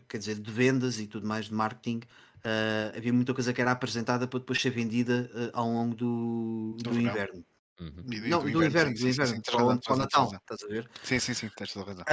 [0.08, 3.72] quer dizer, de vendas e tudo mais, de marketing, uh, havia muita coisa que era
[3.72, 7.44] apresentada para depois ser vendida uh, ao longo do, do, do inverno.
[7.80, 8.04] Uhum.
[8.28, 10.90] não, do, do inverno, do inverno, sim, para, o, para o Natal, estás a ver?
[11.02, 12.04] Sim, sim, sim, tens toda razão.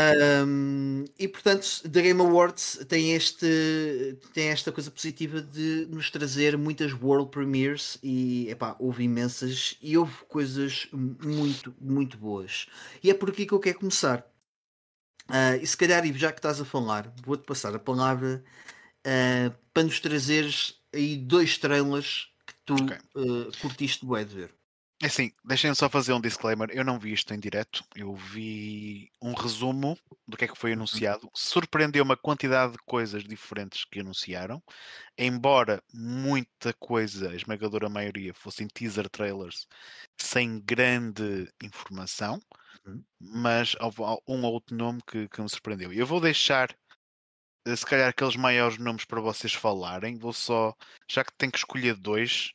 [0.47, 6.57] Um, e portanto, The Game Awards tem, este, tem esta coisa positiva de nos trazer
[6.57, 12.67] muitas World Premieres e epá, houve imensas e houve coisas muito, muito boas.
[13.03, 14.25] E é por aqui que eu quero começar.
[15.29, 18.45] Uh, e se calhar, já que estás a falar, vou-te passar a palavra
[19.05, 22.99] uh, para nos trazeres aí dois trailers que tu okay.
[23.17, 24.56] uh, curtiste bué de ver.
[25.03, 26.71] É assim, deixem-me só fazer um disclaimer.
[26.71, 30.71] Eu não vi isto em direto, eu vi um resumo do que é que foi
[30.71, 30.77] uhum.
[30.77, 31.31] anunciado.
[31.35, 34.63] Surpreendeu-me a quantidade de coisas diferentes que anunciaram,
[35.19, 39.67] embora muita coisa, a esmagadora maioria, fossem teaser trailers
[40.19, 42.41] sem grande informação,
[42.87, 43.05] uhum.
[43.21, 45.93] mas houve um ou outro nome que, que me surpreendeu.
[45.93, 46.75] Eu vou deixar
[47.67, 50.17] eh, se calhar aqueles maiores nomes para vocês falarem.
[50.17, 50.75] Vou só,
[51.07, 52.53] já que tenho que escolher dois,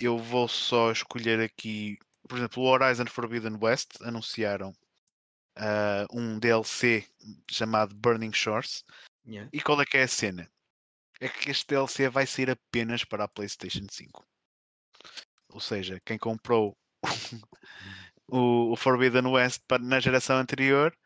[0.00, 1.98] eu vou só escolher aqui,
[2.28, 4.70] por exemplo, o Horizon Forbidden West anunciaram
[5.58, 7.06] uh, um DLC
[7.50, 8.84] chamado Burning Shores.
[9.26, 9.48] Yeah.
[9.52, 10.50] E qual é que é a cena?
[11.20, 14.24] É que este DLC vai sair apenas para a PlayStation 5.
[15.50, 16.76] Ou seja, quem comprou
[18.26, 20.96] o, o Forbidden West na geração anterior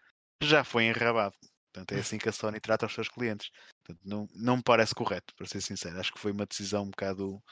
[0.43, 1.35] já foi enrabado.
[1.73, 3.51] Portanto, é assim que a Sony trata os seus clientes.
[3.83, 5.99] Portanto, não, não me parece correto, para ser sincero.
[5.99, 7.43] Acho que foi uma decisão um bocado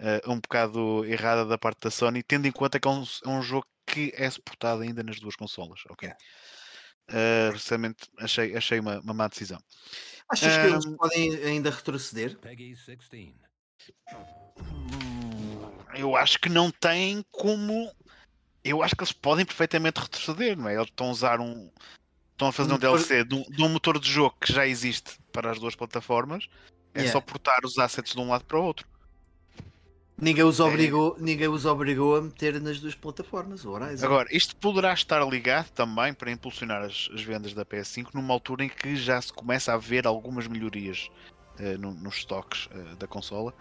[0.00, 3.28] uh, um bocado errada da parte da Sony, tendo em conta que é um, é
[3.28, 5.80] um jogo que é suportado ainda nas duas consolas.
[5.88, 6.08] Ok.
[7.08, 9.60] Uh, recentemente achei, achei uma, uma má decisão.
[10.28, 12.36] Achas uh, que eles podem ainda retroceder?
[15.94, 17.92] Eu acho que não tem como.
[18.64, 20.74] Eu acho que eles podem perfeitamente retroceder, não é?
[20.74, 21.70] Eles estão a usar um.
[22.32, 24.66] Estão a fazer um, um DLC de um, de um, motor de jogo que já
[24.66, 26.48] existe para as duas plataformas.
[26.92, 27.12] É yeah.
[27.12, 28.86] só portar os assets de um lado para o outro.
[30.18, 30.62] Ninguém os, é.
[30.62, 31.22] obrigou, é.
[31.22, 34.06] ninguém os obrigou a meter nas duas plataformas, o Horizon.
[34.06, 38.64] Agora, isto poderá estar ligado também para impulsionar as, as, vendas da PS5 numa altura
[38.64, 41.10] em que já se começa a ver algumas melhorias
[41.60, 43.52] uh, no, nos estoques uh, da consola.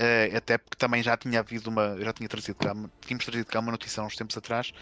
[0.00, 1.98] Uh, até porque também já tinha havido uma.
[2.00, 2.72] Já tinha trazido cá,
[3.02, 4.72] tínhamos trazido cá uma notícia há uns tempos atrás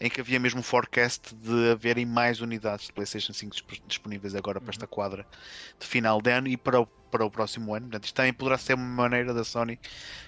[0.00, 3.54] em que havia mesmo um forecast de haverem mais unidades de PlayStation 5
[3.86, 4.90] disponíveis agora para esta uhum.
[4.90, 5.26] quadra
[5.78, 7.86] de final de ano e para o, para o próximo ano.
[7.86, 9.78] Portanto, isto também poderá ser uma maneira da Sony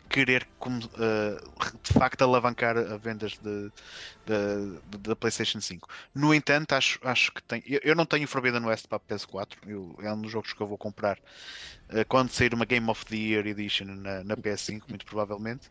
[0.08, 5.88] querer uh, de facto alavancar a vendas da PlayStation 5.
[6.14, 7.62] No entanto, acho, acho que tem.
[7.66, 10.60] Eu, eu não tenho Forbidden West para a PS4, eu, é um dos jogos que
[10.60, 14.82] eu vou comprar uh, quando sair uma Game of the Year Edition na, na PS5,
[14.88, 15.70] muito provavelmente.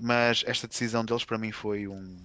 [0.00, 2.16] Mas esta decisão deles para mim foi um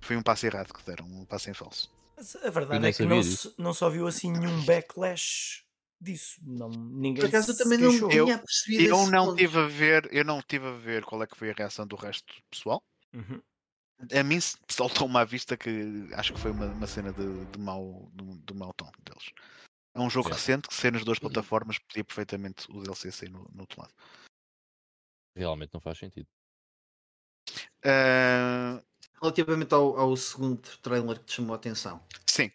[0.00, 1.90] foi um passo errado que deram, um passo em falso.
[2.16, 5.62] Mas a verdade é que não se, não só viu assim nenhum backlash
[6.00, 6.40] disso.
[6.42, 8.82] Não, ninguém Por acaso também não tinha percebido.
[8.82, 9.36] Eu não ponto.
[9.36, 11.96] tive a ver, eu não tive a ver qual é que foi a reação do
[11.96, 12.82] resto do pessoal.
[13.12, 13.42] Uhum.
[14.12, 14.38] A mim
[14.68, 18.54] saltou-me à vista que acho que foi uma, uma cena de, de, mau, de, de
[18.54, 19.32] mau tom deles.
[19.94, 20.34] É um jogo Sim.
[20.34, 23.92] recente que ser nas duas plataformas podia perfeitamente o DLC sair no, no outro lado.
[25.34, 26.28] Realmente não faz sentido.
[27.84, 28.84] Uh,
[29.20, 32.04] relativamente ao, ao, segundo trailer que te chamou a atenção.
[32.26, 32.50] Sim.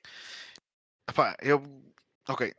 [1.10, 1.62] Epá, eu.
[2.30, 2.54] Ok.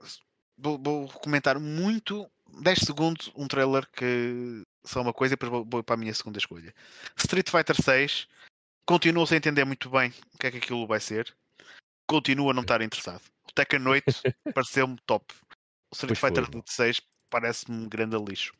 [0.56, 5.64] Vou, vou, comentar muito 10 segundos um trailer que são uma coisa e depois vou,
[5.64, 6.74] vou para a minha segunda escolha.
[7.16, 8.28] Street Fighter 6
[8.86, 11.34] continuo sem entender muito bem o que é que aquilo vai ser.
[12.06, 13.22] Continuo a não estar interessado.
[13.48, 14.04] O Tekken 8
[14.54, 15.34] pareceu-me top.
[15.90, 17.00] O Street pois Fighter foi, 6
[17.30, 18.52] parece-me um grande lixo.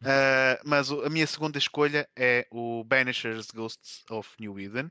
[0.00, 4.90] Uh, mas a minha segunda escolha é o Banishers Ghosts of New Eden,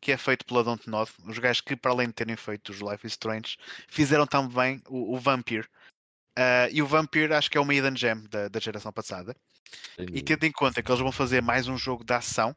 [0.00, 3.06] que é feito pela Dontnod, os gajos que, para além de terem feito os Life
[3.06, 3.56] is Strange,
[3.88, 5.66] fizeram também o, o Vampire.
[6.38, 9.34] Uh, e o Vampire acho que é uma Hidden Gem da, da geração passada.
[9.98, 12.54] E tendo em conta que eles vão fazer mais um jogo de ação,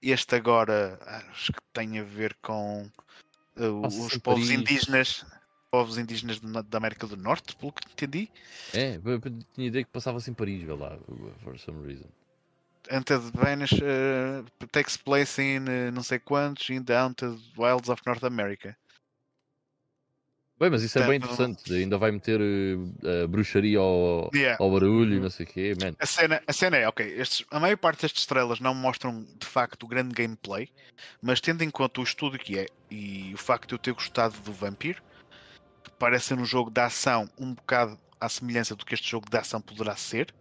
[0.00, 0.98] este agora
[1.30, 2.88] acho que tem a ver com
[3.56, 5.24] uh, os povos indígenas
[5.72, 8.28] povos indígenas da América do Norte, pelo que entendi.
[8.74, 9.20] É, eu
[9.54, 10.98] tinha ideia que passava-se em Paris, vê lá,
[11.42, 12.06] for some reason.
[12.90, 18.02] Hunted Vanish uh, takes place in uh, não sei quantos in the Hunted Wilds of
[18.04, 18.76] North America.
[20.58, 21.72] Bem, mas isso é bem interessante.
[21.72, 24.62] Ainda vai meter uh, bruxaria ao, yeah.
[24.62, 25.74] ao barulho e não sei o quê.
[25.80, 25.96] Man.
[25.98, 29.46] A, cena, a cena é, ok, estes, a maior parte destas estrelas não mostram de
[29.46, 30.68] facto o grande gameplay,
[31.20, 34.38] mas tendo em conta o estudo que é e o facto de eu ter gostado
[34.40, 34.98] do Vampire,
[35.90, 39.36] parece ser um jogo de ação um bocado à semelhança do que este jogo de
[39.36, 40.34] ação poderá ser.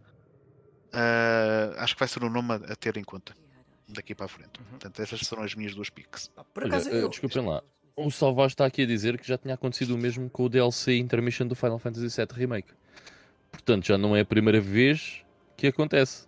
[0.93, 3.34] Uh, acho que vai ser um nome a, a, ter em conta
[3.88, 4.59] daqui para a frente.
[4.59, 4.65] Uhum.
[4.72, 6.30] Portanto, essas são as minhas duas picks.
[6.35, 7.09] Ah, por acaso, Olha, eu...
[7.09, 7.63] Desculpem lá.
[7.95, 10.97] O Salvage está aqui a dizer que já tinha acontecido o mesmo com o DLC
[10.97, 12.73] Intermission do Final Fantasy VII Remake.
[13.51, 15.23] Portanto, já não é a primeira vez
[15.57, 16.27] que acontece.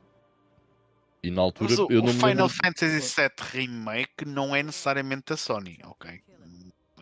[1.23, 5.31] E na altura Mas o, eu não o Final Fantasy VII Remake não é necessariamente
[5.31, 6.22] a Sony, ok?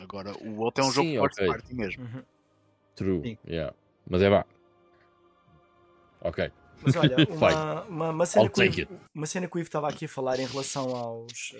[0.02, 1.46] Agora, o outro é um Sim, jogo okay.
[1.46, 2.04] first party mesmo.
[2.04, 2.24] Uhum.
[2.96, 3.38] True, Sim.
[3.48, 3.76] yeah.
[4.10, 4.46] Mas é vá.
[6.22, 6.52] Ok.
[6.84, 10.06] Mas olha, uma, uma, uma, cena que o, uma cena que o Ivo estava aqui
[10.06, 11.54] a falar em relação aos,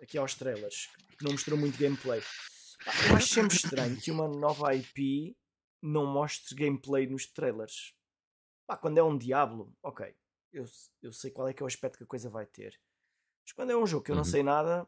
[0.00, 2.22] aqui aos trailers, que não mostrou muito gameplay.
[3.08, 5.36] Eu acho sempre estranho que uma nova IP
[5.80, 7.94] não mostre gameplay nos trailers.
[8.66, 10.14] Pá, quando é um Diablo, ok,
[10.52, 10.64] eu,
[11.02, 12.78] eu sei qual é que é o aspecto que a coisa vai ter.
[13.44, 14.28] Mas quando é um jogo que eu não uhum.
[14.28, 14.86] sei nada,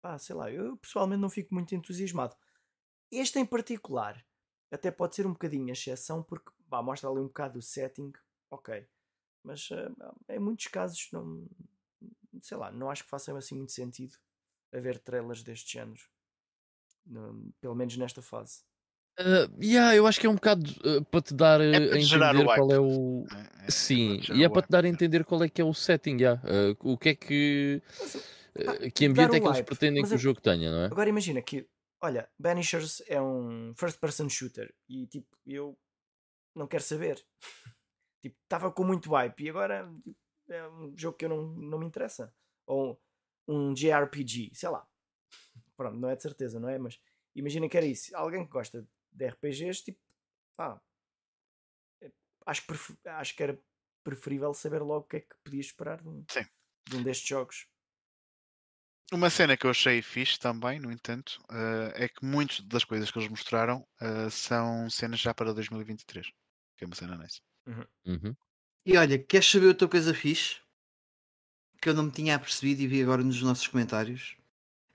[0.00, 2.36] pá, sei lá, eu pessoalmente não fico muito entusiasmado.
[3.10, 4.24] Este em particular,
[4.70, 8.12] até pode ser um bocadinho a exceção, porque pá, mostra ali um bocado o setting,
[8.50, 8.86] ok.
[9.42, 11.46] Mas uh, em muitos casos, não,
[12.40, 14.16] sei lá, não acho que faça assim muito sentido
[14.72, 16.00] haver trailers deste género.
[17.06, 18.62] No, pelo menos nesta fase.
[19.18, 22.00] Uh, yeah, eu acho que é um bocado uh, para te dar uh, é a
[22.00, 23.26] entender qual é o.
[23.30, 25.74] É, é Sim, e é para te dar a entender qual é que é o
[25.74, 26.40] setting, yeah.
[26.80, 27.82] o que é que.
[27.98, 28.39] Mas,
[28.94, 30.86] que ambiente é que eles pretendem que o jogo tenha, não é?
[30.86, 31.68] Agora imagina que,
[32.00, 35.78] olha, Banishers é um first person shooter e tipo, eu
[36.54, 37.24] não quero saber.
[38.22, 40.18] tipo, estava com muito hype e agora tipo,
[40.48, 42.34] é um jogo que eu não, não me interessa.
[42.66, 43.00] Ou
[43.48, 44.86] um JRPG, sei lá.
[45.76, 46.78] Pronto, não é de certeza, não é?
[46.78, 47.00] Mas
[47.34, 48.14] imagina que era isso.
[48.16, 50.00] Alguém que gosta de RPGs, tipo,
[50.56, 50.80] pá,
[52.02, 52.10] é,
[52.46, 53.60] acho que, acho que era
[54.02, 56.24] preferível saber logo o que é que podia esperar de um,
[56.88, 57.68] de um destes jogos.
[59.12, 63.10] Uma cena que eu achei fixe também, no entanto, uh, é que muitas das coisas
[63.10, 66.26] que eles mostraram uh, são cenas já para 2023.
[66.76, 67.40] Que é uma cena nice.
[67.66, 67.84] Uhum.
[68.06, 68.36] Uhum.
[68.86, 70.58] E olha, queres saber outra coisa fixe?
[71.82, 74.36] Que eu não me tinha apercebido e vi agora nos nossos comentários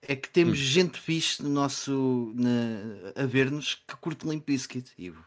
[0.08, 0.64] é que temos hum.
[0.64, 5.26] gente fixe no nosso, na, a ver-nos que curte Limp Bizkit, Ivo.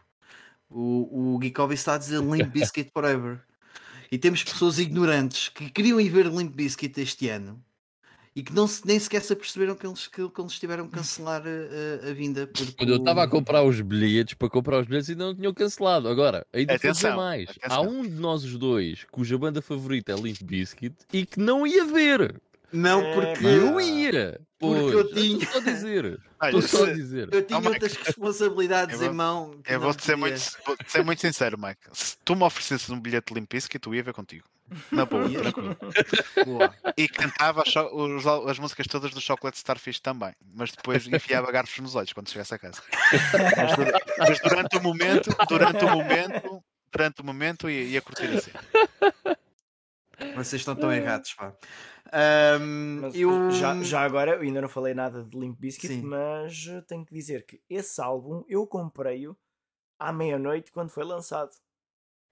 [0.70, 3.40] O, o Geekobi está a dizer Limp Bizkit Forever.
[4.10, 7.62] E temos pessoas ignorantes que queriam ir ver Limp Bizkit este ano
[8.38, 10.92] e que não se, nem sequer se aperceberam que eles, que, que eles tiveram que
[10.92, 12.46] cancelar a, a, vinda.
[12.46, 15.52] Porque Quando eu estava a comprar os bilhetes, para comprar os bilhetes, ainda não tinham
[15.52, 16.06] cancelado.
[16.08, 17.50] Agora, ainda atenção, mais.
[17.50, 17.76] Atenção.
[17.76, 21.66] Há um de nós os dois cuja banda favorita é Limp Bizkit e que não
[21.66, 22.40] ia ver.
[22.72, 24.40] Não, é, porque eu ia.
[24.56, 25.42] Pois, porque eu tinha.
[25.42, 26.20] Estou só a dizer.
[26.44, 27.28] Estou só a dizer.
[27.32, 29.60] Eu tinha outras responsabilidades vou, em mão.
[29.66, 31.80] Eu vou-te ser muito, vou ser muito sincero, Mike.
[31.92, 34.44] Se tu me oferecesses um bilhete de que tu ia ver contigo.
[34.90, 35.24] Na boa,
[36.44, 36.74] boa.
[36.96, 37.74] E cantava as,
[38.48, 40.34] as, músicas todas do Chocolate Starfish também.
[40.54, 42.82] Mas depois enfiava garfos nos olhos quando chegasse a casa.
[43.56, 48.52] Mas, mas durante o momento, durante o momento, durante o momento ia, ia curtir assim.
[50.34, 51.54] Vocês estão tão errados, pá.
[52.60, 53.50] Um, eu...
[53.50, 56.02] já, já agora, eu ainda não falei nada de Limp Bizkit, Sim.
[56.02, 59.36] mas tenho que dizer que esse álbum eu comprei-o
[59.98, 61.50] à meia-noite quando foi lançado.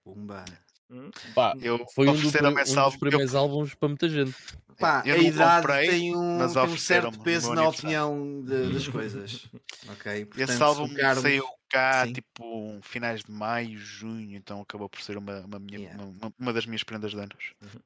[0.03, 0.45] Pumba.
[0.89, 1.09] Hum?
[1.35, 3.39] Pá, eu foi um, do, um dos primeiros eu...
[3.39, 4.35] álbuns para muita gente.
[4.79, 9.49] Pá, a idade comprei, tem um, tem um certo peso na opinião de, das coisas.
[9.89, 10.25] ok.
[10.25, 11.23] Portanto, Esse álbum Carlos...
[11.23, 12.13] saiu cá Sim.
[12.13, 16.03] tipo finais de maio, junho, então acabou por ser uma, uma, minha, yeah.
[16.03, 17.53] uma, uma, das minhas prendas de anos.
[17.61, 17.81] Uhum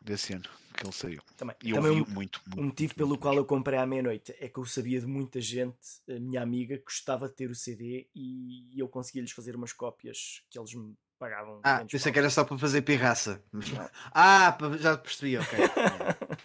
[0.00, 1.22] desse ano que ele saiu.
[1.36, 2.60] Também, e também um, muito, muito.
[2.60, 5.40] O motivo pelo muito qual eu comprei à meia-noite é que eu sabia de muita
[5.40, 5.76] gente,
[6.08, 10.42] a minha amiga, que gostava de ter o CD e eu conseguia-lhes fazer umas cópias
[10.48, 11.60] que eles me pagavam.
[11.62, 13.40] Ah, pensei que era só para fazer pirraça.
[14.12, 15.58] ah, já percebi, ok.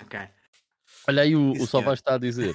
[0.03, 0.19] ok.
[1.07, 2.53] Olha aí o, o Salvador está a dizer.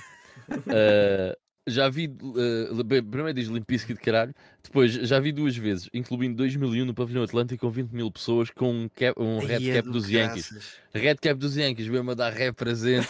[0.50, 1.36] Uh,
[1.66, 6.84] já vi, uh, primeiro diz Limpisky de caralho, depois já vi duas vezes, incluindo 2001
[6.84, 10.78] no Pavilhão Atlântico com 20 mil pessoas com um, cap, um red cap dos Yankees.
[10.92, 13.08] Red cap dos Yankees, mesmo a dar represente,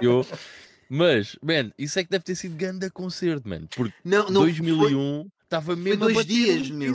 [0.00, 0.24] eu.
[0.88, 5.26] Mas, man, isso é que deve ter sido grande concerto, man, porque não, não 2001
[5.42, 6.94] estava mesmo foi dois dias, meu.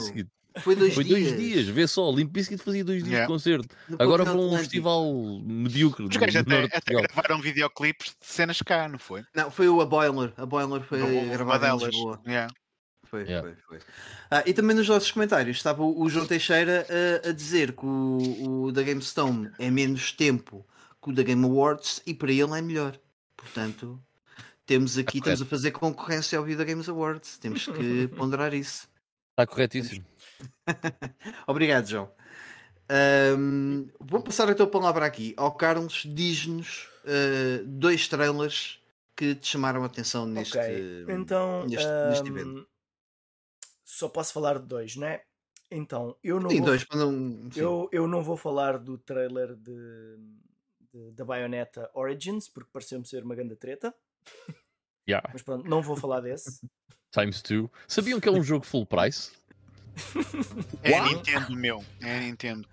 [0.60, 1.32] Foi dois Foi dias.
[1.32, 3.26] dois dias, vê só, Limp Bizkit fazia dois dias yeah.
[3.26, 3.76] de concerto.
[3.88, 5.14] No Agora vão um festival
[5.44, 6.06] medíocre.
[6.06, 9.24] Os gajos até, até gravaram videoclipes de cenas cá, não foi?
[9.36, 10.34] Não, foi o A Boiler.
[10.38, 12.22] A Boiler foi no, gravada em Lisboa.
[12.26, 12.54] Yeah.
[13.06, 13.48] Foi, yeah.
[13.48, 13.88] foi, foi.
[14.30, 16.86] Ah, e também nos nossos comentários estava o João Teixeira
[17.24, 20.66] a, a dizer que o, o da GameStone é menos tempo
[21.02, 23.00] que o da Game Awards e para ele é melhor.
[23.38, 24.02] Portanto,
[24.66, 27.38] temos aqui, estamos a fazer concorrência ao Vida Games Awards.
[27.38, 28.90] Temos que ponderar isso.
[29.32, 30.04] Está corretíssimo.
[31.47, 32.11] Obrigado, João.
[33.38, 36.03] Um, vou passar então a palavra aqui ao Carlos.
[36.05, 38.80] Diz-nos uh, dois trailers
[39.15, 41.05] que te chamaram a atenção neste, okay.
[41.09, 42.68] então, neste, um, neste evento.
[43.84, 45.23] Só posso falar de dois, não é?
[45.69, 50.18] Então, eu não, sim, vou, dois, não, eu, eu não vou falar do trailer de,
[50.93, 53.93] de da Bayonetta Origins, porque pareceu-me ser uma grande treta.
[55.07, 55.30] Yeah.
[55.34, 56.61] Mas pronto, não vou falar desse.
[57.11, 57.69] Times 2.
[57.88, 59.31] Sabiam que é um jogo full price?
[60.84, 61.15] É What?
[61.15, 61.84] Nintendo, meu.
[62.02, 62.68] É Nintendo.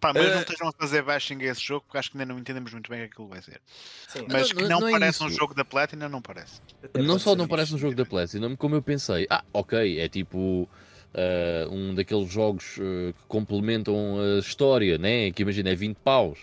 [0.00, 0.30] Pá, mas uh...
[0.30, 2.90] não estejam a fazer bashing a esse jogo porque acho que ainda não entendemos muito
[2.90, 3.60] bem o que aquilo vai ser.
[4.08, 4.26] Sim.
[4.28, 6.60] Mas não, que não, não é parece é um jogo da Platinum, não parece.
[6.82, 10.08] Até não só não parece um jogo da Platinum, como eu pensei, ah, ok, é
[10.08, 10.68] tipo.
[11.14, 15.30] Uh, um daqueles jogos uh, que complementam a história, né?
[15.30, 16.38] Que imagina é 20 paus.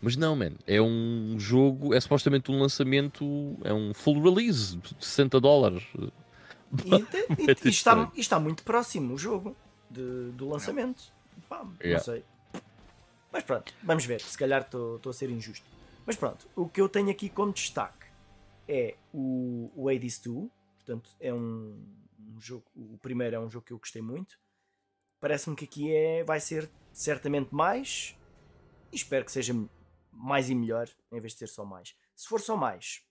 [0.00, 4.94] Mas não, man, é um jogo, é supostamente um lançamento, é um full release de
[4.98, 5.84] 60 dólares.
[6.84, 9.56] E, e, e, está, está muito próximo o jogo
[9.90, 11.12] de, do lançamento.
[11.48, 11.96] Pá, yeah.
[11.96, 12.24] Não sei.
[13.32, 14.20] Mas pronto, vamos ver.
[14.20, 15.66] Se calhar estou a ser injusto.
[16.04, 18.06] Mas pronto, o que eu tenho aqui como destaque
[18.66, 20.48] é o, o Hades 2.
[20.76, 21.84] Portanto, é um,
[22.18, 22.64] um jogo.
[22.74, 24.38] O primeiro é um jogo que eu gostei muito.
[25.20, 28.16] Parece-me que aqui é, vai ser certamente mais.
[28.90, 29.54] E espero que seja
[30.10, 31.94] mais e melhor, em vez de ser só mais.
[32.14, 33.02] Se for só mais,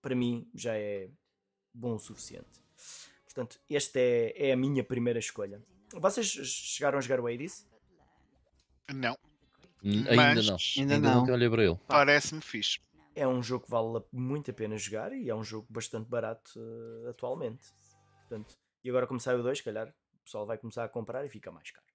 [0.00, 1.10] para mim já é
[1.72, 2.60] bom o suficiente.
[3.24, 5.62] Portanto, esta é, é a minha primeira escolha.
[5.94, 7.66] Vocês chegaram a jogar o Hades?
[8.92, 9.16] Não.
[9.82, 10.56] Ainda Mas, não.
[10.76, 11.24] Ainda, ainda não.
[11.24, 11.78] olhei para ele.
[11.86, 12.80] Parece-me fixe.
[13.14, 16.58] É um jogo que vale muito a pena jogar e é um jogo bastante barato
[16.58, 17.64] uh, atualmente.
[18.20, 21.28] Portanto, e agora como sai o 2, calhar o pessoal vai começar a comprar e
[21.28, 21.86] fica mais caro.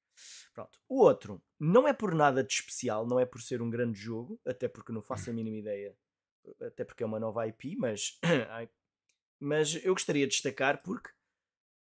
[0.54, 0.80] Pronto.
[0.88, 4.40] O outro não é por nada de especial, não é por ser um grande jogo,
[4.46, 5.96] até porque não faço a mínima ideia,
[6.62, 8.20] até porque é uma nova IP, mas,
[9.40, 11.10] mas eu gostaria de destacar porque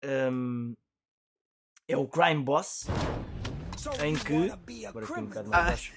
[0.04, 0.76] um,
[1.88, 2.86] é o Crime Boss
[4.04, 4.86] em que.
[4.86, 5.94] Agora um bocado mais ah, baixo.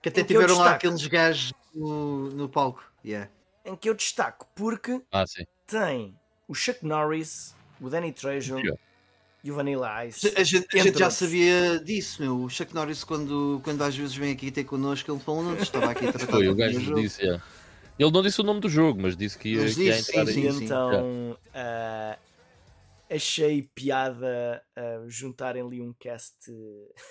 [0.00, 2.82] Que até tiveram lá aqueles gajos no, no palco.
[3.04, 3.30] Yeah.
[3.64, 5.24] Em que eu destaco porque ah,
[5.66, 6.18] tem
[6.48, 8.56] o Chuck Norris, o Danny Trejo
[9.44, 10.32] e o Vanilla Ice.
[10.36, 12.42] A gente, a gente já sabia disso, meu.
[12.42, 15.90] O Chuck Norris, quando, quando às vezes vem aqui ter connosco, ele falou: não estava
[15.90, 17.42] aqui a tratar Foi, o gajo disse, yeah.
[18.02, 20.50] Ele não disse o nome do jogo, mas disse que ia, que ia entrar sim,
[20.52, 22.18] sim, Então, uh,
[23.08, 26.50] achei piada uh, juntarem ali um cast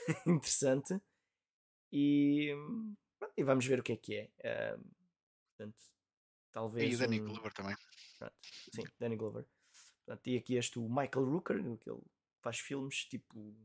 [0.27, 0.99] interessante
[1.93, 2.53] e,
[3.37, 4.75] e vamos ver o que é que é.
[4.75, 4.83] Uh,
[5.49, 5.79] portanto,
[6.51, 6.93] talvez.
[6.93, 7.25] E Danny um...
[7.25, 7.75] Glover também.
[8.19, 8.35] Pronto,
[8.75, 9.45] sim, Danny Glover.
[10.05, 12.01] Portanto, e aqui este o Michael Rooker, que ele
[12.41, 13.55] faz filmes tipo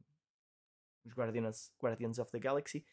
[1.04, 2.84] os Guardians, Guardians of the Galaxy.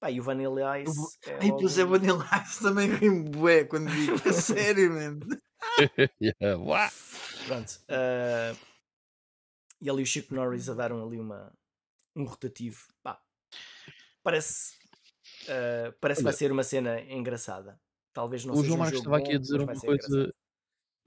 [0.00, 1.18] Pá, e o Vanilla Ice.
[1.26, 4.14] É Ai, pois é, Vanilla Ice também rimo bué quando digo.
[4.26, 5.20] A sério, mano.
[6.20, 6.90] yeah,
[7.46, 7.80] Pronto.
[7.86, 8.56] Uh,
[9.78, 11.52] e ali o Chico Norris a dar ali uma,
[12.16, 12.88] um rotativo.
[13.02, 13.20] Pá,
[14.22, 14.74] parece
[15.44, 17.78] uh, parece que vai ser uma cena engraçada.
[18.14, 20.34] Talvez não o seja João um Marcos estava bom, aqui a dizer uma coisa,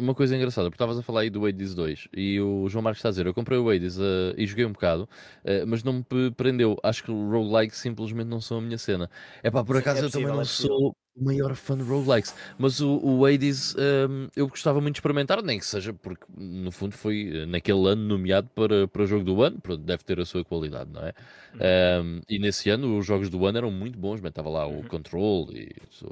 [0.03, 2.99] uma coisa engraçada, porque estavas a falar aí do Hades 2 e o João Marcos
[2.99, 5.93] está a dizer: Eu comprei o Hades uh, e joguei um bocado, uh, mas não
[5.93, 6.77] me prendeu.
[6.83, 9.09] Acho que o roguelike simplesmente não são a minha cena.
[9.41, 11.83] É pá, por acaso é possível, eu também não é sou o maior fã de
[11.83, 16.25] roguelikes, mas o, o Hades um, eu gostava muito de experimentar, nem que seja porque
[16.35, 20.03] no fundo foi eh, naquele ano nomeado para, para o jogo do ano, pronto, deve
[20.03, 21.13] ter a sua qualidade, não é?
[21.53, 22.03] Uhum.
[22.03, 24.83] Um, e nesse ano os jogos do ano eram muito bons, estava lá o uhum.
[24.83, 25.71] Control e.
[25.91, 26.09] So,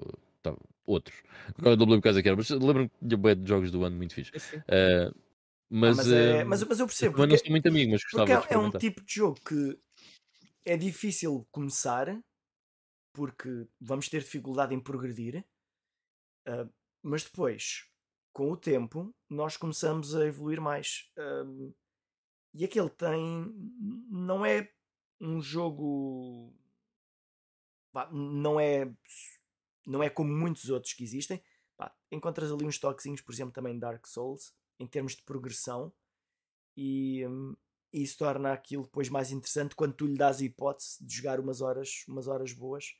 [0.91, 1.15] outros.
[1.57, 4.31] Agora não lembro quais é era, mas lembro-me de jogos do ano muito fixe.
[4.57, 5.13] Uh,
[5.69, 7.17] mas, ah, mas, é, mas, mas, eu percebo.
[7.17, 9.79] Mas não sou muito amigo, mas gostava é, é um tipo de jogo que
[10.65, 12.21] é difícil começar
[13.13, 15.45] porque vamos ter dificuldade em progredir,
[16.47, 16.69] uh,
[17.01, 17.87] mas depois,
[18.33, 21.11] com o tempo, nós começamos a evoluir mais.
[21.17, 21.73] Uh,
[22.53, 23.17] e aquele tem.
[24.09, 24.69] Não é
[25.19, 26.53] um jogo.
[28.11, 28.91] Não é
[29.85, 31.41] não é como muitos outros que existem.
[31.77, 35.93] Pá, encontras ali uns toquezinhos, por exemplo, também Dark Souls, em termos de progressão,
[36.75, 37.55] e, hum,
[37.91, 41.61] isso torna aquilo depois mais interessante quando tu lhe dás a hipótese de jogar umas
[41.61, 42.95] horas, umas horas boas.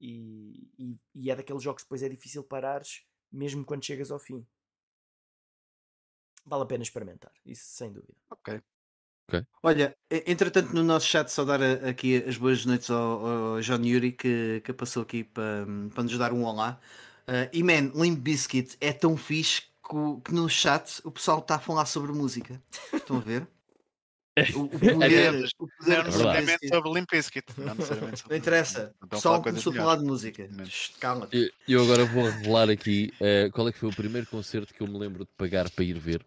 [0.00, 4.18] E, e, e é daqueles jogos que depois é difícil parares, mesmo quando chegas ao
[4.18, 4.46] fim.
[6.46, 8.16] Vale a pena experimentar, isso sem dúvida.
[8.30, 8.62] Ok.
[9.30, 9.44] Okay.
[9.62, 9.96] Olha,
[10.26, 14.60] entretanto, no nosso chat, só dar aqui as boas noites ao, ao John Yuri que,
[14.64, 16.80] que passou aqui para, para nos dar um olá.
[17.28, 21.54] Uh, e man, Limp Biscuit é tão fixe que, que, no chat o pessoal está
[21.54, 22.60] a falar sobre música.
[22.92, 23.46] Estão a ver?
[24.54, 27.44] O, o poder, é, o poder não necessariamente sobre Limp Bizkit.
[27.58, 28.94] Não, não interessa.
[29.02, 30.48] O pessoal começou a falar de música.
[30.98, 31.36] Calma-te.
[31.36, 34.80] Eu, eu, agora vou revelar aqui uh, qual é que foi o primeiro concerto que
[34.80, 36.24] eu me lembro de pagar para ir ver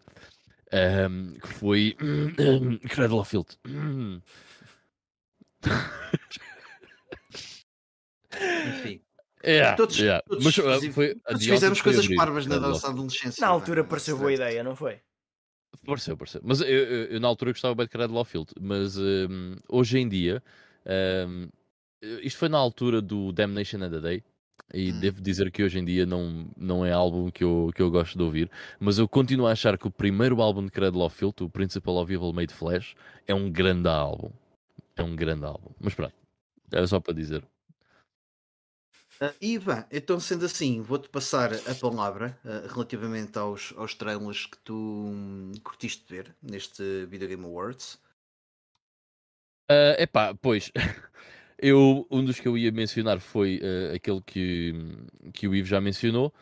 [0.73, 1.95] um, que foi
[2.89, 3.55] Cradle of Filth.
[8.35, 9.01] Enfim.
[9.45, 10.23] Yeah, todos, yeah.
[10.27, 13.41] todos, Mas, uh, foi, todos fizemos coisas parvas na nossa adolescência.
[13.41, 15.01] Na altura pareceu boa ideia, não foi?
[15.85, 16.39] Pareceu, pareceu.
[16.43, 18.51] Mas eu, eu, eu, na altura gostava bem de Cradle of Filth.
[18.59, 20.41] Mas um, hoje em dia,
[21.27, 21.49] um,
[22.21, 24.23] isto foi na altura do Damnation and the Day.
[24.73, 24.99] E hum.
[24.99, 28.17] devo dizer que hoje em dia não, não é álbum que eu, que eu gosto
[28.17, 28.49] de ouvir,
[28.79, 31.97] mas eu continuo a achar que o primeiro álbum de Cradle of Filth, o Principal
[31.97, 32.95] of Evil Made Flash,
[33.27, 34.31] é um grande álbum.
[34.95, 35.71] É um grande álbum.
[35.79, 36.13] Mas pronto,
[36.71, 37.43] era só para dizer.
[39.21, 44.57] Uh, Ivan, então sendo assim, vou-te passar a palavra uh, relativamente aos, aos trailers que
[44.57, 47.99] tu um, curtiste ver neste Video Game Awards.
[49.69, 50.71] Uh, epá, pois.
[51.65, 54.75] Eu, um dos que eu ia mencionar foi uh, aquele que,
[55.31, 56.33] que o Ivo já mencionou.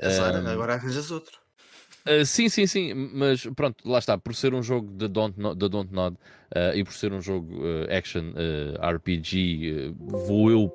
[0.00, 1.38] Azar, um, agora arranjas outro.
[2.06, 4.16] Uh, sim, sim, sim, mas pronto, lá está.
[4.16, 7.62] Por ser um jogo de Don't, de Don't Nod uh, e por ser um jogo
[7.90, 8.32] action
[8.80, 10.72] RPG, vou eu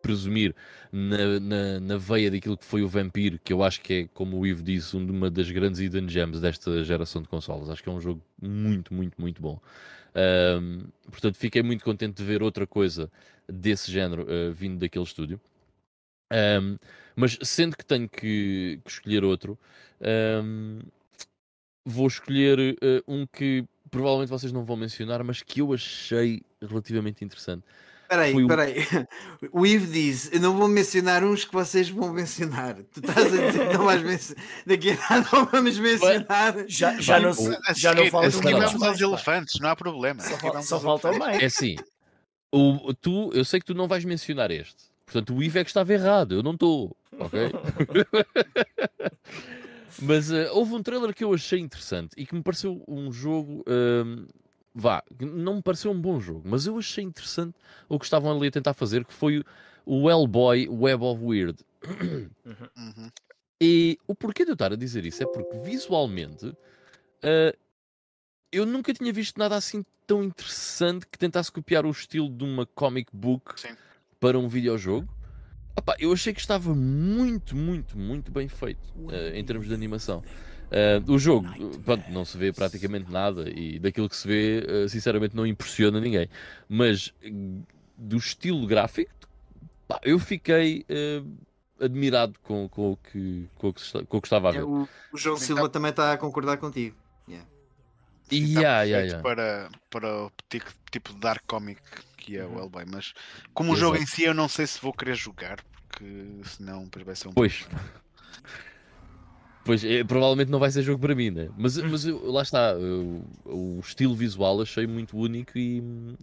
[0.00, 0.54] presumir
[0.90, 4.38] na, na, na, veia daquilo que foi o Vampire, que eu acho que é, como
[4.38, 7.68] o Ivo disse, uma das grandes hidden gems desta geração de consoles.
[7.68, 9.60] Acho que é um jogo muito, muito, muito bom.
[10.16, 13.10] Um, portanto, fiquei muito contente de ver outra coisa
[13.46, 15.40] desse género uh, vindo daquele estúdio.
[16.32, 16.78] Um,
[17.14, 19.58] mas sendo que tenho que, que escolher outro,
[20.42, 20.80] um,
[21.84, 27.24] vou escolher uh, um que provavelmente vocês não vão mencionar, mas que eu achei relativamente
[27.24, 27.64] interessante.
[28.08, 28.76] Peraí, Foi peraí.
[29.50, 29.50] O...
[29.60, 32.76] o Ivo diz: Eu não vou mencionar uns que vocês vão mencionar.
[32.92, 34.44] Tu estás a dizer que não vais mencionar.
[34.66, 36.54] Daqui a nada não vamos mencionar.
[36.68, 37.32] Já, já não,
[37.74, 40.22] já não faltam Vamos aos elefantes, não há problema.
[40.22, 41.42] Só, só faltam mais.
[41.42, 41.76] É assim:
[42.52, 44.76] o, tu, eu sei que tu não vais mencionar este.
[45.04, 46.34] Portanto, o Ivo é que estava errado.
[46.34, 46.96] Eu não estou.
[47.18, 47.40] Ok?
[50.02, 53.64] Mas uh, houve um trailer que eu achei interessante e que me pareceu um jogo.
[53.66, 54.26] Uh,
[54.76, 57.56] vá, não me pareceu um bom jogo, mas eu achei interessante
[57.88, 59.42] o que estavam ali a tentar fazer, que foi
[59.86, 61.64] o Hellboy Web of Weird.
[62.44, 63.10] Uhum.
[63.60, 67.56] E o porquê de eu estar a dizer isso é porque visualmente uh,
[68.52, 72.66] eu nunca tinha visto nada assim tão interessante que tentasse copiar o estilo de uma
[72.66, 73.74] comic book Sim.
[74.20, 75.08] para um videojogo.
[75.74, 80.22] Opa, eu achei que estava muito, muito, muito bem feito uh, em termos de animação.
[80.66, 81.48] Uh, o jogo,
[81.84, 86.00] pronto, não se vê praticamente nada e daquilo que se vê, uh, sinceramente, não impressiona
[86.00, 86.28] ninguém.
[86.68, 87.14] Mas
[87.96, 89.12] do estilo gráfico,
[89.86, 90.84] pá, eu fiquei
[91.80, 94.60] admirado com, com, o que, com, o que, com o que estava a ver.
[94.60, 96.96] É, o, o João Silva também está a concordar contigo.
[97.28, 97.46] Yeah.
[98.32, 99.22] Yeah, yeah, yeah.
[99.22, 101.80] Para, para o tipo, tipo de dark comic
[102.26, 102.58] que é o uhum.
[102.58, 103.14] Hellboy, mas
[103.54, 103.78] como Exato.
[103.78, 106.04] o jogo em si eu não sei se vou querer jogar, porque
[106.44, 107.64] senão depois vai ser um Pois.
[109.66, 111.48] Pois, é, provavelmente não vai ser jogo para mim, né?
[111.58, 115.82] Mas, mas lá está, eu, o estilo visual achei muito único e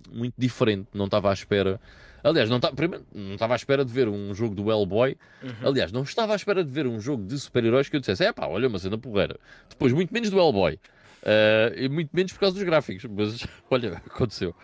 [0.09, 0.87] muito diferente.
[0.93, 1.79] Não estava à espera.
[2.23, 5.17] Aliás, não, tá, primeiro, não estava à espera de ver um jogo do Hellboy.
[5.43, 5.67] Uhum.
[5.67, 8.31] Aliás, não estava à espera de ver um jogo de super-heróis que eu dissesse, é
[8.31, 9.37] pá, olha, uma cena porreira.
[9.69, 10.79] Depois, muito menos do Hellboy.
[11.23, 13.03] Uh, e muito menos por causa dos gráficos.
[13.11, 14.55] Mas, olha, aconteceu.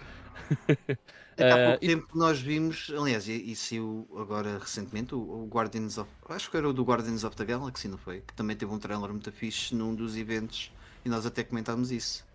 [1.44, 2.18] Há pouco uh, tempo e...
[2.18, 6.10] nós vimos, aliás, e saiu agora recentemente o, o, Guardians of.
[6.30, 8.22] Acho que era o do Guardians of the Galaxy, não foi?
[8.22, 10.72] Que também teve um trailer muito fixe num dos eventos
[11.06, 12.26] e nós até comentámos isso.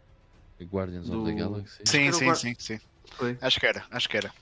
[0.62, 1.22] Guardians do...
[1.22, 1.82] of the Galaxy?
[1.84, 2.38] Sim, sim, Guard...
[2.38, 2.80] sim, sim.
[3.12, 3.36] Foi?
[3.40, 4.32] Acho que era, acho que era.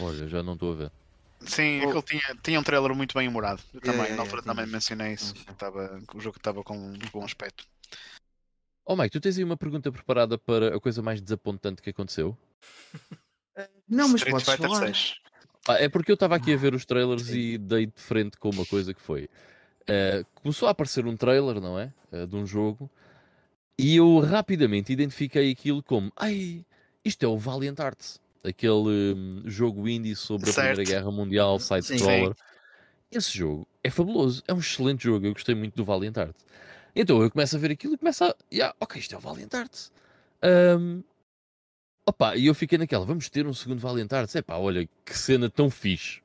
[0.00, 0.92] Olha, já não estou a ver.
[1.40, 1.88] Sim, oh.
[1.88, 3.62] aquele tinha, tinha um trailer muito bem humorado.
[3.74, 5.34] Eu também, yeah, na altura yeah, também mencionei isso.
[5.58, 7.66] Tava, o jogo estava com um bom aspecto.
[8.84, 12.36] Oh Mike, tu tens aí uma pergunta preparada para a coisa mais desapontante que aconteceu?
[13.88, 14.92] Não, mas Street podes falar.
[15.68, 18.50] Ah, é porque eu estava aqui a ver os trailers e dei de frente com
[18.50, 19.28] uma coisa que foi.
[19.82, 21.92] Uh, começou a aparecer um trailer, não é?
[22.10, 22.90] Uh, de um jogo.
[23.78, 26.64] E eu rapidamente identifiquei aquilo como Ai,
[27.04, 28.20] isto é o Valiant Arts.
[28.44, 30.76] Aquele um, jogo indie sobre a certo.
[30.76, 32.34] Primeira Guerra Mundial, side-scroller.
[33.10, 34.42] Esse jogo é fabuloso.
[34.48, 35.26] É um excelente jogo.
[35.26, 36.44] Eu gostei muito do Valiant Arts.
[36.94, 38.34] Então eu começo a ver aquilo e começo a...
[38.52, 39.92] Yeah, ok, isto é o Valiant Arts.
[40.42, 41.02] Um,
[42.04, 44.34] Opa, e eu fiquei naquela, vamos ter um segundo Valiant Arts?
[44.34, 46.20] É pá, olha, que cena tão fixe.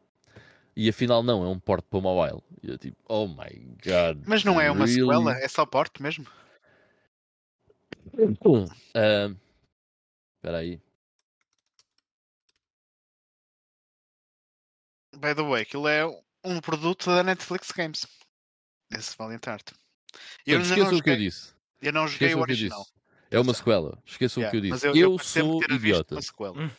[0.76, 2.42] E afinal não, é um porte para o mobile.
[2.64, 4.24] E eu tipo, oh my god.
[4.28, 5.02] Mas não é uma really?
[5.02, 6.26] sequela, é só porte mesmo?
[8.14, 9.38] Espera
[10.44, 10.82] uh, aí.
[15.16, 16.06] By the way, aquilo é
[16.44, 18.06] um produto da Netflix Games.
[18.92, 19.72] Esse Valiant Art.
[20.46, 21.54] Eu não esqueça o que eu disse.
[21.82, 22.86] Eu não joguei o original.
[23.30, 23.98] É uma sequela.
[24.06, 24.88] Esqueçam yeah, o que eu disse.
[24.88, 26.16] Eu, eu, eu sou idiota.
[26.56, 26.70] Hum.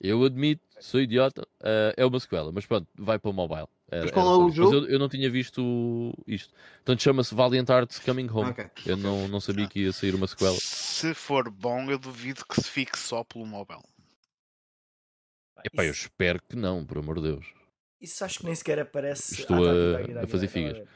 [0.00, 1.42] Eu admito, sou idiota.
[1.60, 3.68] Uh, é uma sequela, mas pronto, vai para o mobile.
[3.90, 4.72] Era, mas qual é o jogo?
[4.72, 6.54] Mas eu, eu, não tinha visto isto.
[6.76, 8.50] Portanto, chama-se Valiant Arts Coming Home.
[8.50, 8.70] Okay.
[8.86, 10.56] Eu não, não sabia que ia sair uma sequela.
[10.58, 13.82] Se for bom, eu duvido que se fique só pelo mobile.
[15.64, 17.46] Epá, eu espero que não, por amor de Deus.
[18.00, 19.40] Isso acho que nem sequer aparece.
[19.40, 20.88] Estou ah, tá, tá, a, fazer figas.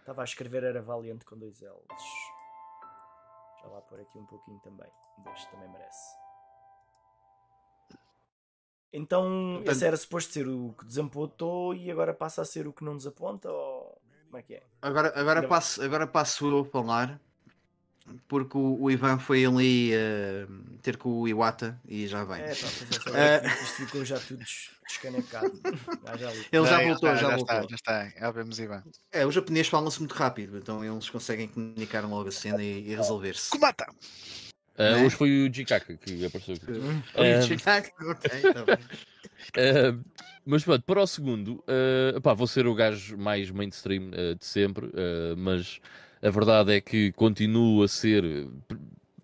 [0.00, 2.39] Estava a escrever, era Valiant com dois L's.
[3.62, 4.90] Já lá por aqui um pouquinho também.
[5.24, 6.16] Deste também merece.
[8.92, 9.22] Então,
[9.54, 12.82] Portanto, esse era suposto ser o que desapontou e agora passa a ser o que
[12.82, 13.50] não desaponta?
[13.50, 14.62] Ou como é que é?
[14.82, 17.20] Agora, agora, passo, agora passo eu a falar
[18.28, 22.40] porque o, o, Ivan foi ali uh, ter com o Iwata e já vem.
[22.40, 23.62] É, pá, é, uh...
[23.62, 24.44] isto ficou já tudo
[24.88, 25.52] descanecado.
[26.06, 27.56] ah, já Ele já voltou, já, já, voltou.
[27.56, 28.82] Está, já está, já vemos Ivan.
[29.12, 32.94] É, os japoneses falam-se muito rápido, então eles conseguem comunicar logo a cena e, e
[32.94, 33.50] resolver-se.
[33.50, 33.86] Kumata!
[34.80, 35.04] Uh?
[35.04, 36.70] Hoje foi o Jikaka que apareceu aqui.
[36.70, 38.30] o Jikaka, ok,
[39.58, 40.04] uh,
[40.46, 44.44] mas pronto, para o segundo, uh, pá, vou ser o gajo mais mainstream uh, de
[44.46, 45.80] sempre, uh, mas
[46.22, 48.24] a verdade é que continuo a ser,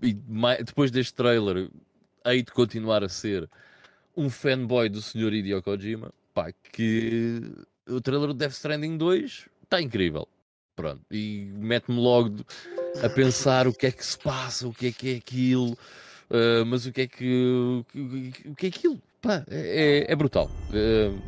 [0.02, 0.12] e
[0.62, 1.70] depois deste trailer,
[2.26, 3.48] hei de continuar a ser
[4.14, 5.32] um fanboy do Sr.
[5.32, 6.12] Hideo Kojima.
[6.34, 7.40] pá, que
[7.88, 10.28] o trailer do Death Stranding 2 está incrível.
[10.74, 12.44] Pronto, e mete-me logo
[13.02, 16.64] a pensar o que é que se passa, o que é que é aquilo, uh,
[16.66, 17.84] mas o que é que,
[18.46, 19.00] o, que é aquilo?
[19.20, 20.50] Pá, é, é, é brutal.
[20.70, 21.18] Uh,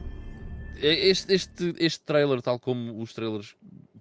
[0.81, 3.57] este, este, este trailer, tal como os trailers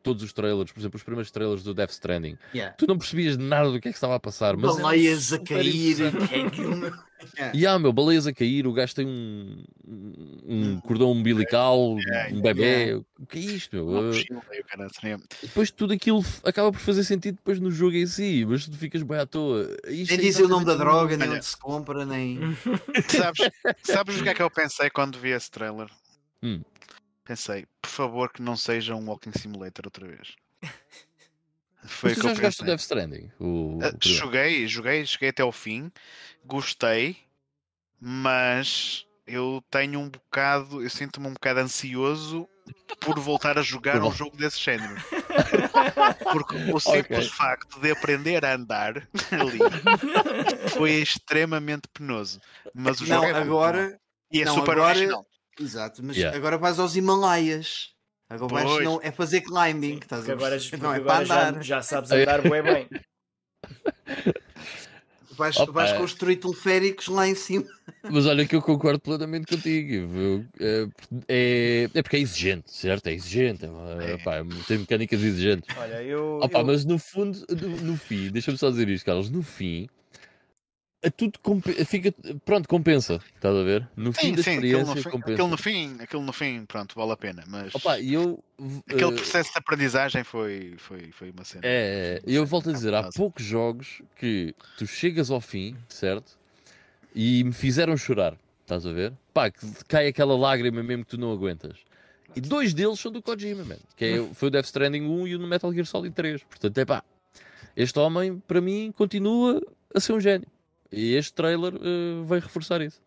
[0.08, 2.74] todos os trailers, por exemplo, os primeiros trailers do Death Stranding, yeah.
[2.78, 4.56] tu não percebias nada do que é que estava a passar.
[4.56, 5.98] Mas baleias a cair.
[7.54, 9.64] E há, meu, baleias a cair, o gajo tem um,
[10.48, 11.98] um cordão umbilical,
[12.32, 12.96] um bebê.
[13.20, 14.12] O que é isto, meu?
[15.44, 19.04] Depois tudo aquilo acaba por fazer sentido depois no jogo em si, mas tu ficas
[19.04, 19.76] bem à toa.
[19.88, 22.40] Isto nem é dizer o nome da droga, nem onde se compra, nem.
[23.10, 23.50] sabes,
[23.84, 25.90] sabes o que é que eu pensei quando vi esse trailer?
[26.42, 26.62] Hum
[27.28, 30.36] pensei, por favor que não seja um Walking Simulator outra vez.
[31.86, 33.32] Foi Mas tu já jogaste o Death Stranding?
[33.40, 33.78] O...
[33.78, 35.92] Uh, joguei, joguei, cheguei até ao fim,
[36.44, 37.16] gostei,
[38.00, 42.48] mas eu tenho um bocado, eu sinto-me um bocado ansioso
[43.00, 44.96] por voltar a jogar um jogo desse género.
[46.34, 47.30] Porque o simples okay.
[47.30, 49.60] facto de aprender a andar ali
[50.72, 52.42] foi extremamente penoso.
[52.74, 54.00] Mas o não, jogo é agora,
[54.32, 55.26] e é não, super agora, original.
[55.60, 56.38] Exato, mas yeah.
[56.38, 57.92] agora vais aos Himalaias.
[58.30, 61.54] Agora vais não é fazer climbing, estás a agora, não é para andar.
[61.56, 62.90] Já, já sabes andar bem bem.
[65.38, 65.98] Vais, Opa, vais é.
[65.98, 67.66] construir teleféricos lá em cima.
[68.10, 70.44] Mas olha que eu concordo plenamente contigo.
[70.60, 70.88] É,
[71.28, 73.06] é, é porque é exigente, certo?
[73.06, 73.64] É exigente.
[73.64, 75.78] É, opa, tem mecânicas exigentes.
[75.78, 76.66] Olha, eu, opa, eu...
[76.66, 79.30] Mas no fundo, no, no fim, deixa-me só dizer isto, Carlos.
[79.30, 79.88] No fim,
[81.02, 81.40] é tudo
[81.86, 82.14] fica,
[82.44, 83.88] pronto, compensa, estás a ver?
[83.96, 85.34] No sim, fim da sim, experiência aquilo no, compensa.
[85.34, 87.44] Aquilo no, fim, aquilo no fim, pronto, vale a pena.
[87.48, 88.44] Mas Opa, eu,
[88.88, 91.62] aquele uh, processo de aprendizagem foi, foi, foi uma cena.
[91.64, 96.38] É, eu volto a dizer, há poucos jogos que tu chegas ao fim, certo?
[97.14, 99.14] E me fizeram chorar, estás a ver?
[99.34, 101.78] Pá, que cai aquela lágrima mesmo que tu não aguentas.
[102.36, 105.36] E dois deles são do Kojima, man, que é, foi o Death Stranding 1 e
[105.36, 106.44] o Metal Gear Solid 3.
[106.44, 107.04] Portanto, é pá,
[107.76, 109.62] este homem, para mim, continua
[109.94, 110.48] a ser um gênio.
[110.92, 113.02] E este trailer uh, vai reforçar isso.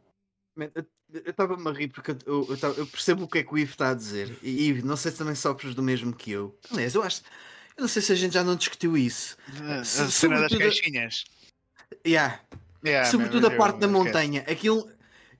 [0.56, 0.84] eu
[1.26, 3.72] estava-me a rir porque eu, eu, eu, eu, percebo o que é que o Ivo
[3.72, 4.36] está a dizer.
[4.42, 6.58] E Ivo, não sei se também sofres do mesmo que eu.
[6.70, 7.22] Aliás, eu acho.
[7.76, 9.36] Eu não sei se a gente já não discutiu isso.
[9.78, 11.24] A cena das caixinhas.
[12.06, 12.40] Yeah.
[12.84, 14.44] Yeah, Sobretudo a parte da montanha.
[14.48, 14.90] Aquilo.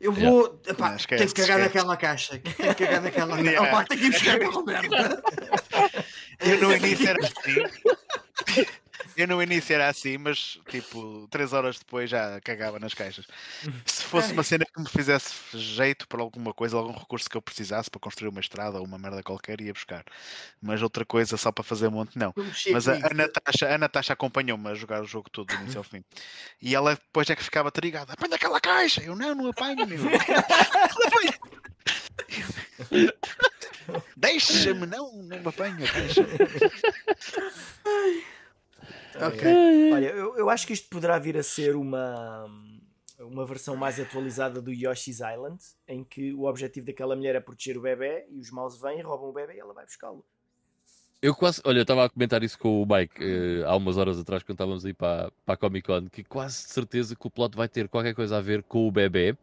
[0.01, 0.61] Eu vou.
[0.67, 0.71] Yeah.
[0.71, 2.39] Epá, tenho que cagar naquela caixa.
[2.39, 3.51] Tenho que cagar naquela caixa.
[3.51, 3.69] Yeah.
[3.69, 5.23] Opa, tenho que ir buscar aquela merda.
[6.41, 8.71] Eu no início era assim.
[9.17, 13.27] Eu no início era assim, mas tipo, três horas depois já cagava nas caixas.
[13.85, 17.43] Se fosse uma cena que me fizesse jeito para alguma coisa, algum recurso que eu
[17.43, 20.05] precisasse para construir uma estrada ou uma merda qualquer, ia buscar.
[20.61, 22.33] Mas outra coisa só para fazer um monte, não.
[22.71, 25.85] Mas a, a, Natasha, a Natasha acompanhou-me a jogar o jogo todo do início ao
[25.85, 26.05] fim.
[26.61, 29.03] E ela depois é que ficava trigada: apanha aquela caixa!
[29.03, 30.01] Eu não, não apanho, meu.
[34.17, 35.89] Deixa-me, não, não apanho a
[39.13, 39.37] caixa.
[39.37, 39.93] Ok.
[39.93, 42.47] Olha, eu, eu acho que isto poderá vir a ser uma,
[43.19, 47.77] uma versão mais atualizada do Yoshi's Island, em que o objetivo daquela mulher é proteger
[47.77, 50.25] o bebê e os maus vêm, roubam o bebê e ela vai buscá-lo.
[51.23, 54.19] Eu quase, olha, eu estava a comentar isso com o Mike uh, há umas horas
[54.19, 57.31] atrás quando estávamos aí para, para a Comic Con, que quase de certeza que o
[57.31, 59.37] plot vai ter qualquer coisa a ver com o bebê,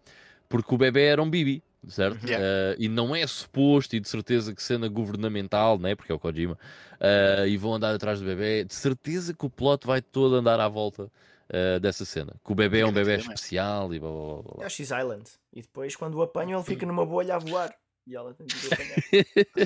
[0.50, 2.26] porque o bebê era um Bibi certo?
[2.26, 2.44] Yeah.
[2.44, 5.96] Uh, e não é suposto, e de certeza que cena governamental, né?
[5.96, 6.58] porque é o Kojima,
[6.94, 10.60] uh, e vão andar atrás do bebê, de certeza que o plot vai todo andar
[10.60, 12.36] à volta uh, dessa cena.
[12.44, 14.42] Que o bebê é um bebê especial e blá blá blá.
[14.56, 14.66] blá.
[14.66, 15.30] Yoshi's Island.
[15.54, 17.76] E depois, quando o apanham, ele fica numa bolha a voar.
[18.06, 18.98] E ela tem que apanhar.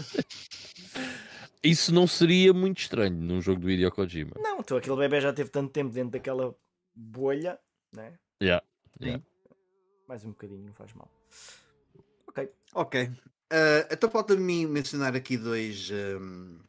[1.64, 4.32] Isso não seria muito estranho num jogo do Hideo Kojima.
[4.40, 6.56] Não, então aquele bebê já teve tanto tempo dentro daquela
[6.96, 7.60] bolha,
[7.94, 8.14] né?
[8.42, 8.66] Yeah.
[9.00, 9.24] yeah.
[10.08, 11.08] Mais um bocadinho, não faz mal.
[12.32, 12.50] Ok.
[12.74, 13.04] Ok.
[13.04, 16.60] Uh, então falta-me mencionar aqui dois, um,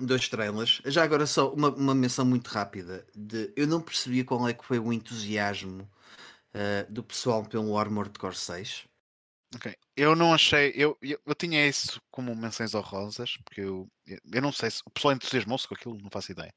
[0.00, 0.80] dois trailers.
[0.86, 3.06] Já agora só uma, uma menção muito rápida.
[3.14, 5.82] De, eu não percebia qual é que foi o entusiasmo
[6.54, 8.86] uh, do pessoal pelo Armored Core 6.
[9.54, 9.76] Ok.
[9.96, 10.72] Eu não achei.
[10.74, 14.90] Eu, eu, eu, tinha isso como menções honrosas, porque eu, eu não sei se o
[14.90, 16.52] pessoal entusiasmou-se com aquilo, não faço ideia.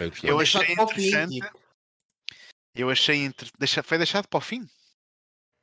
[0.00, 1.38] É, eu achei interessante.
[2.74, 3.24] Eu achei.
[3.24, 3.48] Inter...
[3.58, 3.82] Deixa...
[3.82, 4.68] Foi deixado para o fim.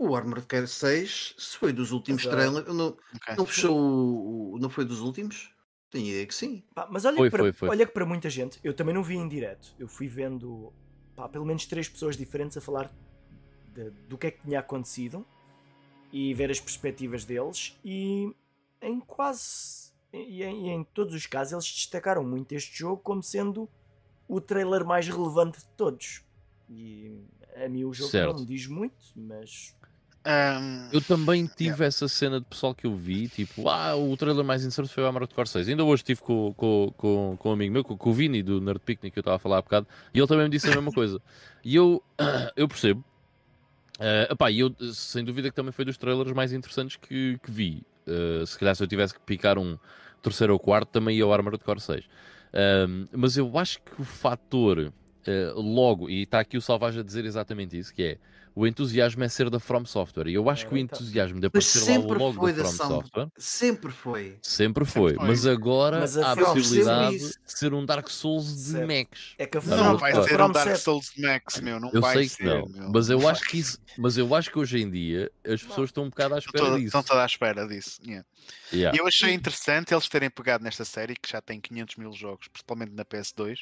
[0.03, 2.35] O Armored Core 6, se foi dos últimos Exato.
[2.35, 3.35] trailers, não, okay.
[3.37, 5.53] não fechou o, Não foi dos últimos?
[5.89, 6.61] Tenho ideia que sim.
[6.75, 7.69] Pá, mas olha, foi, para, foi, foi.
[7.69, 9.73] olha que para muita gente, eu também não vi em direto.
[9.79, 10.73] Eu fui vendo
[11.15, 12.91] pá, pelo menos três pessoas diferentes a falar
[13.73, 15.25] de, do que é que tinha acontecido
[16.11, 17.79] e ver as perspectivas deles.
[17.85, 18.35] E
[18.81, 19.93] em quase.
[20.11, 23.69] E em, e em todos os casos, eles destacaram muito este jogo como sendo
[24.27, 26.23] o trailer mais relevante de todos.
[26.69, 27.23] E
[27.55, 28.33] a mim o jogo certo.
[28.33, 29.75] não me diz muito, mas
[30.25, 31.85] Um, eu também tive yeah.
[31.85, 35.05] essa cena de pessoal que eu vi, tipo, ah, o trailer mais inserido foi o
[35.05, 35.67] Armored Core 6.
[35.67, 38.61] Ainda hoje estive com, com, com, com um amigo meu, com, com o Vini do
[38.61, 40.75] Nerd Picnic, que eu estava a falar há bocado, e ele também me disse a
[40.75, 41.21] mesma coisa.
[41.63, 42.01] E eu,
[42.55, 43.03] eu percebo.
[43.99, 47.83] Uh, epá, eu, sem dúvida, que também foi dos trailers mais interessantes que, que vi.
[48.07, 49.77] Uh, se calhar, se eu tivesse que picar um
[50.21, 52.05] terceiro ou quarto, também ia ao Armored Core 6.
[52.05, 57.03] Uh, mas eu acho que o fator, uh, logo, e está aqui o Salvage a
[57.03, 58.17] dizer exatamente isso, que é
[58.55, 60.27] o entusiasmo é ser da From Software.
[60.27, 60.97] E eu acho que o então.
[60.97, 63.27] entusiasmo de aparecer lá o logo da From Software.
[63.37, 64.37] Sempre foi.
[64.41, 65.15] Sempre foi.
[65.15, 69.33] Mas agora mas a há a possibilidade de ser um Dark Souls de Macs.
[69.37, 71.79] É que a From não vai ser um Dark Souls de Macs, meu.
[71.79, 72.67] Não eu vai sei ser, que não.
[72.67, 72.91] Meu.
[72.91, 76.03] Mas eu acho que isso, mas eu acho que hoje em dia as pessoas estão
[76.03, 76.85] um bocado à espera Tô, disso.
[76.87, 77.99] Estão todas à espera disso.
[78.05, 78.25] Yeah.
[78.71, 78.97] Yeah.
[78.97, 82.91] Eu achei interessante eles terem pegado nesta série que já tem 500 mil jogos, principalmente
[82.91, 83.59] na PS2.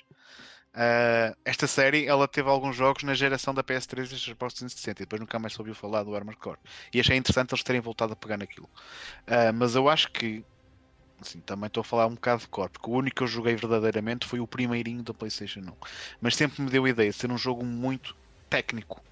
[0.73, 5.05] Uh, esta série ela teve alguns jogos na geração da PS3 e Xbox 360 e
[5.05, 6.59] depois nunca mais ouviu falar do Armored Core.
[6.93, 8.69] E achei interessante eles terem voltado a pegar naquilo.
[9.27, 10.45] Uh, mas eu acho que
[11.21, 13.55] assim, também estou a falar um bocado de core porque o único que eu joguei
[13.55, 15.73] verdadeiramente foi o primeirinho da Playstation 1
[16.19, 18.15] mas sempre me deu a ideia de ser um jogo muito
[18.49, 19.03] técnico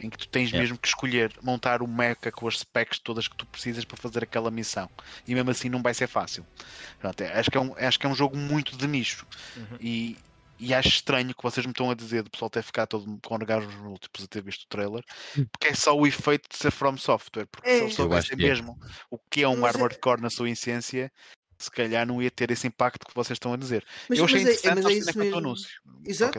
[0.00, 0.58] em que tu tens é.
[0.58, 4.24] mesmo que escolher montar o mecha com as specs todas que tu precisas para fazer
[4.24, 4.88] aquela missão.
[5.26, 6.46] E mesmo assim não vai ser fácil.
[6.98, 9.26] Pronto, é, acho, que é um, acho que é um jogo muito de nicho.
[9.56, 9.78] Uhum.
[9.80, 10.16] e
[10.58, 13.34] e acho estranho que vocês me estão a dizer do pessoal ter ficado todo com
[13.34, 15.04] orgasmos múltiplos a ter visto o trailer,
[15.38, 15.46] hum.
[15.50, 17.46] porque é só o efeito de ser From Software.
[17.46, 17.78] Porque é.
[17.78, 18.36] se eu soubesse é.
[18.36, 18.78] mesmo
[19.10, 20.00] o que é um mas Armored é...
[20.00, 21.12] Core na sua essência,
[21.58, 23.84] se calhar não ia ter esse impacto que vocês estão a dizer.
[24.08, 25.80] Mas, eu achei mas é, interessante é, mas é o anúncio.
[26.04, 26.38] Exato.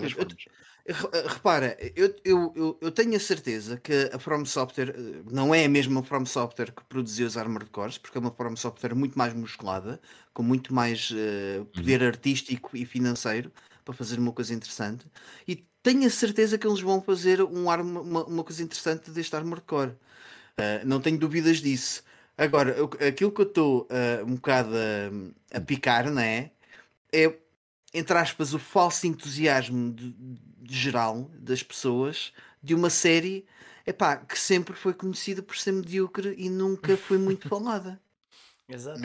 [0.88, 0.96] Eu,
[1.28, 5.66] repara, eu, eu, eu, eu, tenho a certeza que a From Software eh, não é
[5.66, 9.18] a mesma From Software que produziu os Armored Cores, porque é uma From Software muito
[9.18, 10.00] mais musculada,
[10.34, 12.08] com muito mais uh, poder uhum.
[12.08, 13.52] artístico e financeiro
[13.88, 15.06] para fazer uma coisa interessante.
[15.48, 19.34] E tenho a certeza que eles vão fazer um arma, uma, uma coisa interessante deste
[19.34, 19.92] Armored Core.
[19.92, 22.04] Uh, não tenho dúvidas disso.
[22.38, 26.52] Agora, eu, aquilo que eu estou uh, um bocado a, a picar, não é?
[27.14, 27.34] É,
[27.94, 33.46] entre aspas, o falso entusiasmo de, de geral das pessoas de uma série
[33.86, 38.02] epá, que sempre foi conhecida por ser medíocre e nunca foi muito falada.
[38.68, 39.00] Exato.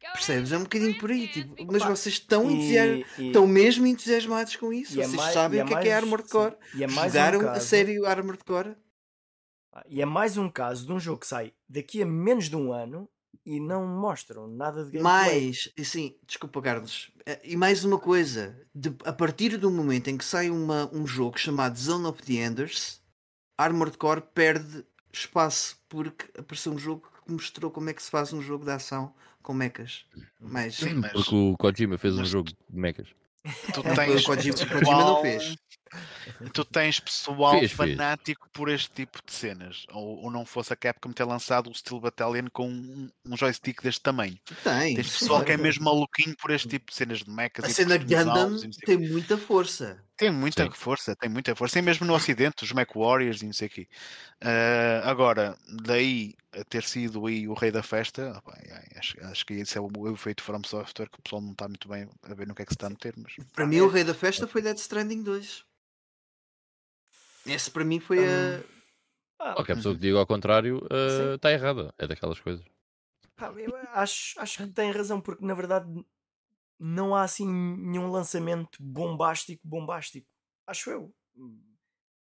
[0.00, 0.52] Percebes?
[0.52, 1.28] É um bocadinho por aí.
[1.28, 2.74] Tipo, mas vocês estão, e,
[3.18, 5.00] e, estão mesmo entusiasmados com isso.
[5.00, 6.54] É vocês mais, sabem é o que é, que é Armored Core.
[6.74, 8.76] E é mais Jogaram um caso, a série Armored Core.
[9.72, 12.56] Ah, e é mais um caso de um jogo que sai daqui a menos de
[12.56, 13.08] um ano
[13.44, 15.02] e não mostram nada de gameplay.
[15.02, 17.10] Mais, sim, desculpa Carlos.
[17.26, 21.06] Eh, e mais uma coisa, de, a partir do momento em que sai uma, um
[21.06, 23.00] jogo chamado Zone of the Enders,
[23.56, 28.32] Armored Core perde espaço porque apareceu um jogo que mostrou como é que se faz
[28.32, 30.04] um jogo de ação com mechas.
[30.40, 30.76] Mas...
[30.76, 31.12] Sim, mas...
[31.12, 33.08] Porque o Kojima fez um jogo de mechas.
[33.74, 35.56] Tu tens o Kojima, Kojima não fez.
[36.52, 38.52] Tu tens pessoal fez, fanático fez.
[38.52, 39.86] por este tipo de cenas.
[39.90, 43.82] Ou, ou, não fosse a Capcom ter lançado o Steel Battalion com um, um joystick
[43.82, 44.38] deste tamanho.
[44.62, 44.94] Tem.
[44.94, 47.64] Tens pessoal que é mesmo maluquinho por este tipo de cenas de mechas.
[47.64, 50.00] A cena Gundam tem muita força.
[50.20, 50.70] Tem muita Sim.
[50.72, 51.78] força, tem muita força.
[51.78, 53.88] E mesmo no Ocidente, os Mech Warriors e não sei o quê.
[54.44, 58.54] Uh, agora, daí a ter sido aí o rei da festa, opa,
[58.98, 61.88] acho, acho, que esse é o, efeito From Software que o pessoal não está muito
[61.88, 63.14] bem a ver no que é que se está a meter.
[63.16, 63.82] Mas, para mim, é...
[63.82, 65.64] o rei da festa foi Dead Stranding 2.
[67.46, 68.62] Esse para mim foi a.
[69.38, 70.86] Ah, Qualquer pessoa que diga ao contrário
[71.34, 71.94] está uh, errada.
[71.96, 72.62] É daquelas coisas.
[73.38, 75.86] Ah, eu acho, acho que tem razão, porque na verdade
[76.80, 80.26] não há assim nenhum lançamento bombástico, bombástico.
[80.66, 81.14] Acho eu.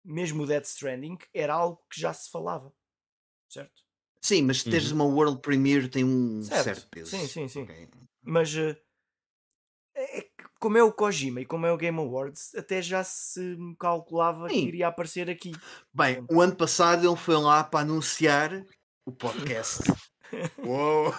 [0.05, 2.73] Mesmo o Dead Stranding era algo que já se falava.
[3.48, 3.82] Certo?
[4.23, 4.97] Sim, mas teres uhum.
[4.97, 7.10] uma World Premiere tem um certo, certo peso.
[7.10, 7.62] Sim, sim, sim.
[7.62, 7.89] Okay.
[8.23, 8.77] Mas uh,
[9.97, 10.28] é,
[10.60, 14.55] como é o Kojima e como é o Game Awards, até já se calculava sim.
[14.55, 15.52] que iria aparecer aqui.
[15.93, 18.64] Bem, o ano passado ele foi lá para anunciar
[19.05, 19.82] o podcast.
[20.59, 21.12] Uou!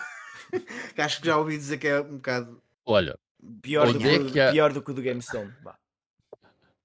[0.97, 3.19] Acho que já ouvi dizer que é um bocado Olha,
[3.61, 4.51] pior, do, é que há...
[4.51, 5.53] pior do que o do GameStone.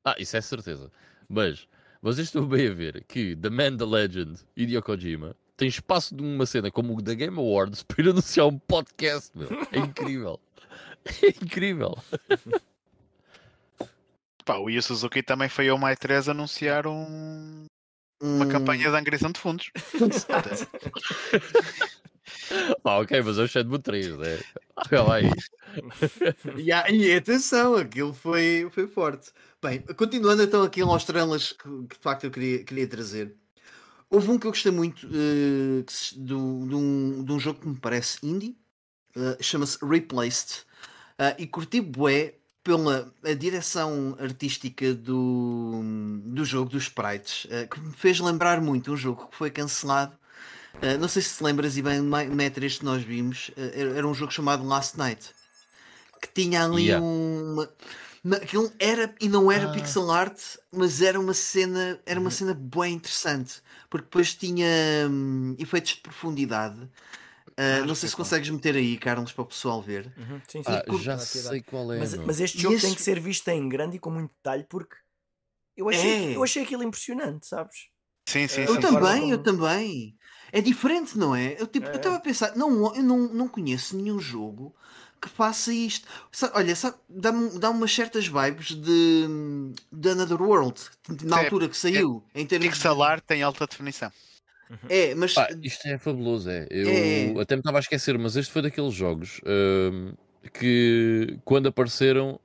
[0.04, 0.90] Ah, isso é certeza.
[1.28, 1.68] Mas
[2.02, 6.16] vocês estão bem a ver que The Man, The Legend e Hideo Kojima tem espaço
[6.16, 9.48] de uma cena como o da Game Awards para ir anunciar um podcast, meu.
[9.70, 10.40] É incrível.
[11.04, 11.98] É incrível.
[14.44, 17.66] Pá, o Yu Suzuki também foi ao My 3 anunciar um...
[18.22, 18.48] uma hum...
[18.48, 19.72] campanha de angriação de fundos.
[22.84, 24.40] Ah, ok, mas eu achei de 3, né?
[24.76, 25.30] Olha lá aí.
[26.56, 29.30] e, e atenção, aquilo foi, foi forte.
[29.62, 33.36] Bem, continuando então aqui aos trailers que, que de facto eu queria, queria trazer.
[34.10, 35.84] Houve um que eu gostei muito uh,
[36.16, 38.59] de, um, de um jogo que me parece indie,
[39.16, 40.66] uh, chama-se Replaced.
[41.18, 45.80] Uh, e curti bué pela a direção artística do,
[46.26, 50.16] do jogo, dos sprites, que me fez lembrar muito um jogo que foi cancelado.
[50.74, 54.15] Uh, não sei se te lembras, e bem, Metras que nós vimos, uh, era um
[54.15, 55.31] jogo chamado Last Night,
[56.20, 57.05] que tinha ali yeah.
[57.05, 57.70] uma.
[58.36, 59.73] Aquilo era e não era ah.
[59.73, 60.39] pixel art,
[60.70, 62.31] mas era uma cena, era uma uhum.
[62.31, 66.89] cena bem interessante, porque depois tinha hum, efeitos de profundidade
[67.53, 70.12] Uh, não sei se consegues meter aí, Carlos, para o pessoal ver.
[70.16, 70.40] Uhum.
[70.49, 70.70] Sim, sim.
[70.70, 71.99] Ah, já sei qual é.
[71.99, 72.86] Mas, mas este jogo este...
[72.86, 74.97] tem que ser visto em grande e com muito detalhe porque
[75.77, 76.36] eu achei, é.
[76.36, 77.89] eu achei aquilo impressionante, sabes?
[78.27, 79.32] Sim, sim, Eu também, como...
[79.32, 80.16] eu também.
[80.52, 81.56] É diferente, não é?
[81.58, 81.96] Eu tipo, é.
[81.96, 84.74] estava a pensar, não, eu não, não conheço nenhum jogo
[85.20, 86.06] que faça isto.
[86.52, 86.74] Olha,
[87.08, 89.26] dá-me dá umas certas vibes de,
[89.90, 90.80] de Another World,
[91.24, 92.22] na é, altura que saiu.
[92.34, 94.12] É, em termos pixel art tem alta definição.
[94.88, 95.34] É, mas.
[95.34, 96.66] Pá, isto é fabuloso, é.
[96.70, 97.42] Eu é.
[97.42, 100.16] até me estava a esquecer, mas este foi daqueles jogos uh,
[100.52, 102.40] que quando apareceram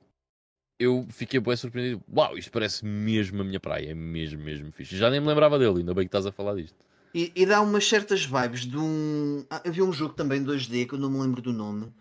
[0.78, 2.02] eu fiquei bem surpreendido.
[2.14, 4.96] Uau, isto parece mesmo a minha praia, é mesmo, mesmo fixe.
[4.96, 6.76] Já nem me lembrava dele, ainda bem que estás a falar disto.
[7.14, 9.44] E, e dá umas certas vibes de um.
[9.50, 11.92] Ah, havia um jogo também 2D que eu não me lembro do nome,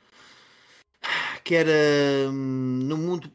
[1.43, 1.71] que era
[2.29, 3.31] hum, no mundo.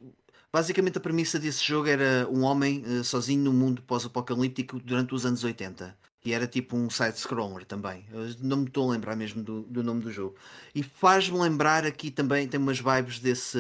[0.53, 5.25] Basicamente, a premissa desse jogo era um homem uh, sozinho no mundo pós-apocalíptico durante os
[5.25, 8.05] anos 80 e era tipo um side-scroller também.
[8.13, 10.37] Eu não me estou a lembrar mesmo do, do nome do jogo.
[10.75, 13.59] E faz-me lembrar aqui também, tem umas vibes desse,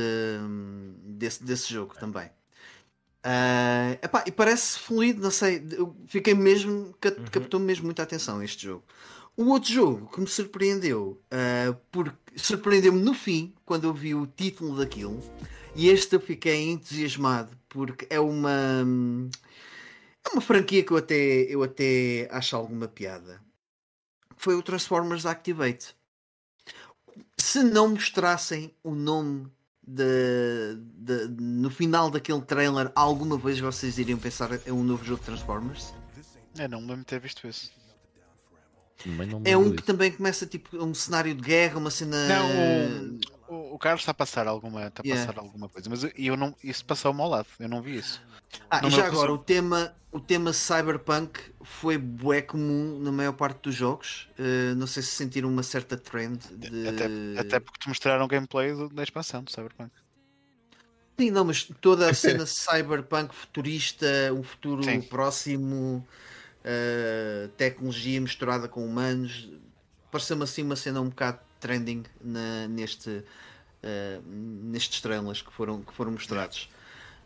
[1.04, 2.30] desse, desse jogo também.
[3.24, 5.62] Uh, epá, e parece fluido, não sei.
[6.06, 6.92] Fiquei mesmo, uhum.
[7.30, 8.84] captou-me mesmo muita atenção este jogo.
[9.36, 14.26] O outro jogo que me surpreendeu, uh, porque surpreendeu-me no fim, quando eu vi o
[14.26, 15.20] título daquilo,
[15.74, 18.84] e este eu fiquei entusiasmado, porque é uma.
[20.24, 23.40] É uma franquia que eu até, eu até acho alguma piada.
[24.36, 25.96] Foi o Transformers Activate.
[27.36, 29.50] Se não mostrassem o nome
[29.86, 35.20] de, de, no final daquele trailer, alguma vez vocês iriam pensar é um novo jogo
[35.20, 35.92] de Transformers?
[36.58, 37.70] É, não me lembro de ter visto isso.
[39.44, 42.28] É um que também começa tipo um cenário de guerra, uma cena.
[42.28, 43.18] Não,
[43.74, 45.26] o, Carlos está a passar alguma, está a yeah.
[45.26, 48.22] passar alguma coisa, mas eu não, isso passou-me ao lado, eu não vi isso.
[48.70, 53.62] Ah, e já agora, o tema, o tema Cyberpunk foi bué comum na maior parte
[53.62, 54.28] dos jogos.
[54.38, 56.38] Uh, não sei se sentiram uma certa trend.
[56.52, 56.88] De...
[56.88, 59.90] Até, até porque te mostraram gameplay da expansão do Cyberpunk.
[61.18, 65.00] Sim, não, mas toda a cena cyberpunk futurista, um futuro Sim.
[65.00, 66.06] próximo,
[66.64, 69.50] uh, tecnologia misturada com humanos,
[70.10, 73.24] pareceu-me assim uma cena um bocado trending na, neste,
[73.82, 76.68] uh, nestes trailers que foram, que foram mostrados.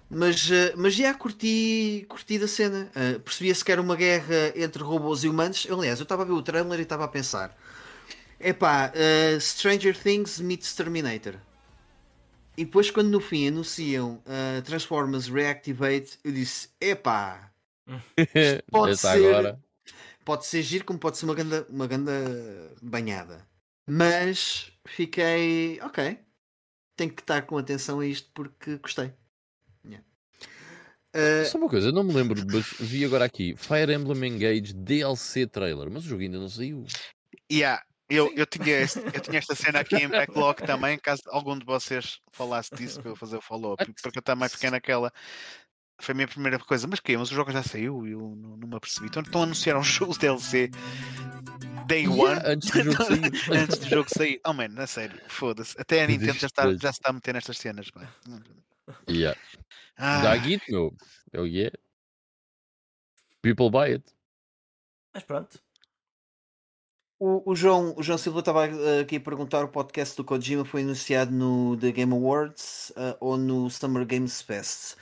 [0.08, 2.90] Mas, uh, mas já curti, curti da cena.
[2.94, 5.66] Uh, Percebia-se que era uma guerra entre robôs e humanos.
[5.70, 7.56] Aliás, eu estava a ver o trailer e estava a pensar:
[8.38, 11.34] epá, uh, Stranger Things meets Terminator.
[12.56, 17.50] E depois, quando no fim anunciam uh, Transformers Reactivate, eu disse: epá,
[18.70, 19.60] pode ser, agora.
[20.24, 22.12] pode ser giro, como pode ser uma ganda, uma ganda
[22.80, 23.46] banhada.
[23.88, 26.18] Mas fiquei, ok,
[26.96, 29.12] tenho que estar com atenção a isto porque gostei.
[31.16, 31.46] Uh...
[31.46, 35.46] Só uma coisa, eu não me lembro, mas vi agora aqui Fire Emblem Engage DLC
[35.46, 36.84] trailer, mas o jogo ainda não saiu.
[37.50, 41.58] Yeah, eu, eu, tinha, este, eu tinha esta cena aqui em backlog também, caso algum
[41.58, 45.10] de vocês falasse disso para eu fazer o follow-up, porque eu também fiquei naquela.
[45.98, 48.56] Foi a minha primeira coisa, mas que Mas o jogo já saiu e eu não,
[48.56, 49.06] não me apercebi.
[49.06, 50.70] Então estão a anunciar um jogo DLC
[51.86, 53.32] Day yeah, One antes do jogo sair.
[53.62, 54.40] antes do jogo sair.
[54.44, 55.74] Oh man, na sério, foda-se.
[55.80, 57.90] Até a Nintendo já, está, já se está a meter nestas cenas.
[57.90, 58.08] Pá.
[59.08, 59.38] Yeah.
[59.96, 60.22] Ah.
[60.22, 60.94] Dá guito, meu.
[61.32, 61.74] É o yeah.
[63.42, 64.04] People buy it.
[65.14, 65.60] Mas pronto.
[67.18, 68.64] O, o, João, o João Silva estava
[69.00, 73.38] aqui a perguntar: o podcast do Kojima foi anunciado no The Game Awards uh, ou
[73.38, 74.96] no Summer Games Fest?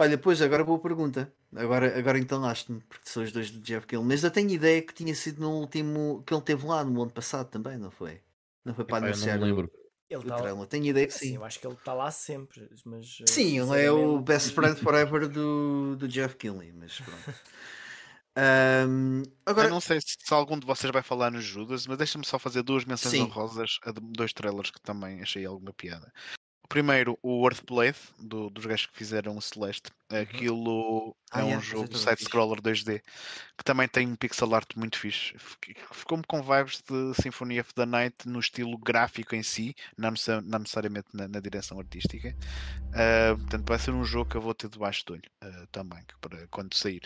[0.00, 1.30] Olha, pois agora boa pergunta.
[1.54, 4.02] Agora, agora entalaste-me, porque são os dois do Jeff Gill.
[4.02, 7.10] Mas eu tenho ideia que tinha sido no último que ele teve lá no ano
[7.10, 8.18] passado também, não foi?
[8.64, 9.38] Não foi para anunciar.
[9.38, 9.70] não me lembro.
[10.08, 10.66] Ele tá trailer.
[10.66, 11.36] Tenho ideia que assim, sim.
[11.36, 12.66] Eu acho que ele está lá sempre.
[12.82, 17.34] Mas, eh, sim, ele é o best friend forever do, do Jeff Kinley, mas pronto.
[18.88, 19.68] Um, agora...
[19.68, 22.38] Eu não sei se, se, algum de vocês vai falar nos Judas, mas deixa-me só
[22.38, 26.10] fazer duas menções honrosas a dois trailers que também achei alguma piada.
[26.70, 29.90] Primeiro, o Earthblade, do, dos gajos que fizeram o Celeste.
[30.08, 30.20] Uhum.
[30.20, 33.02] Aquilo ah, é um jogo side-scroller 2D
[33.58, 35.34] que também tem um pixel art muito fixe.
[35.90, 41.08] Ficou-me com vibes de Symphony of the Night no estilo gráfico em si, não, necessariamente
[41.12, 42.36] na, na direção artística.
[42.90, 46.04] Uh, portanto, vai ser um jogo que eu vou ter debaixo do olho uh, também,
[46.20, 47.02] para quando sair.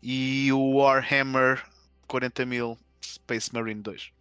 [0.00, 1.66] E o Warhammer
[2.08, 4.12] 40.000 Space Marine 2.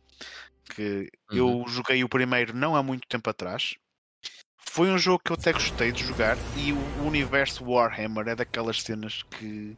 [0.74, 1.38] Que uhum.
[1.38, 3.76] eu joguei o primeiro não há muito tempo atrás
[4.80, 8.82] foi um jogo que eu até gostei de jogar e o universo Warhammer é daquelas
[8.82, 9.76] cenas que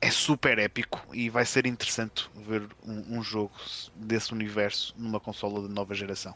[0.00, 3.54] é super épico e vai ser interessante ver um, um jogo
[3.94, 6.34] desse universo numa consola de nova geração.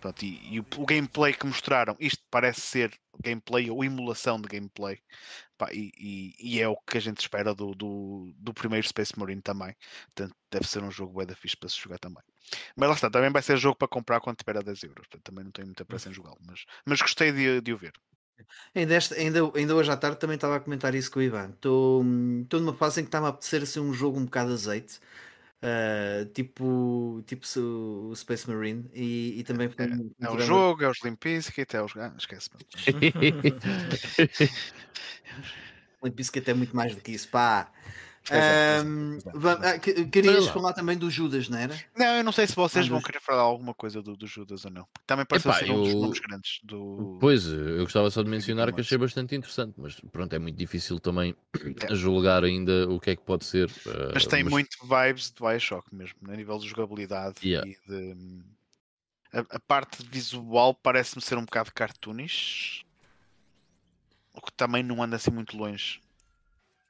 [0.00, 4.46] Pronto, e, e o, o, gameplay que mostraram, isto parece ser gameplay ou emulação de
[4.46, 5.00] gameplay,
[5.58, 9.18] pá, e, e, e, é o que a gente espera do, do, do, primeiro Space
[9.18, 9.74] Marine também.
[10.14, 12.22] Portanto, deve ser um jogo bem da fixe para se jogar também.
[12.76, 15.06] Mas lá está, também vai ser jogo para comprar quando tiver a 10 euros.
[15.06, 17.92] Portanto, também não tenho muita pressa em jogá-lo, mas, mas gostei de, de o ver.
[18.74, 21.50] Ainda, ainda, ainda hoje à tarde também estava a comentar isso com o Ivan.
[21.50, 25.00] Estou numa fase em que está-me a apetecer assim, um jogo um bocado azeite.
[25.62, 30.90] Uh, tipo, tipo o Space Marine e, e também é, é, é o jogo, é
[30.90, 32.50] os Limp Bizkit, é os ah, esquece
[36.04, 37.72] Limp Bizkit é muito mais do que isso, pá
[38.32, 39.18] um,
[39.62, 41.78] ah, querias falar também do Judas, não era?
[41.94, 44.64] Não, eu não sei se vocês ah, vão querer falar alguma coisa do, do Judas
[44.64, 44.88] ou não.
[45.06, 47.18] Também parece Epá, ser um dos nomes grandes do.
[47.20, 50.98] Pois, eu gostava só de mencionar que achei bastante interessante, mas pronto, é muito difícil
[50.98, 51.36] também
[51.82, 51.94] é.
[51.94, 53.68] julgar ainda o que é que pode ser.
[53.68, 54.52] Uh, mas tem mas...
[54.52, 57.68] muito vibes de Bioshock mesmo, a nível de jogabilidade yeah.
[57.68, 58.42] e de.
[59.34, 62.84] A, a parte visual parece-me ser um bocado cartoonish,
[64.32, 66.00] o que também não anda assim muito longe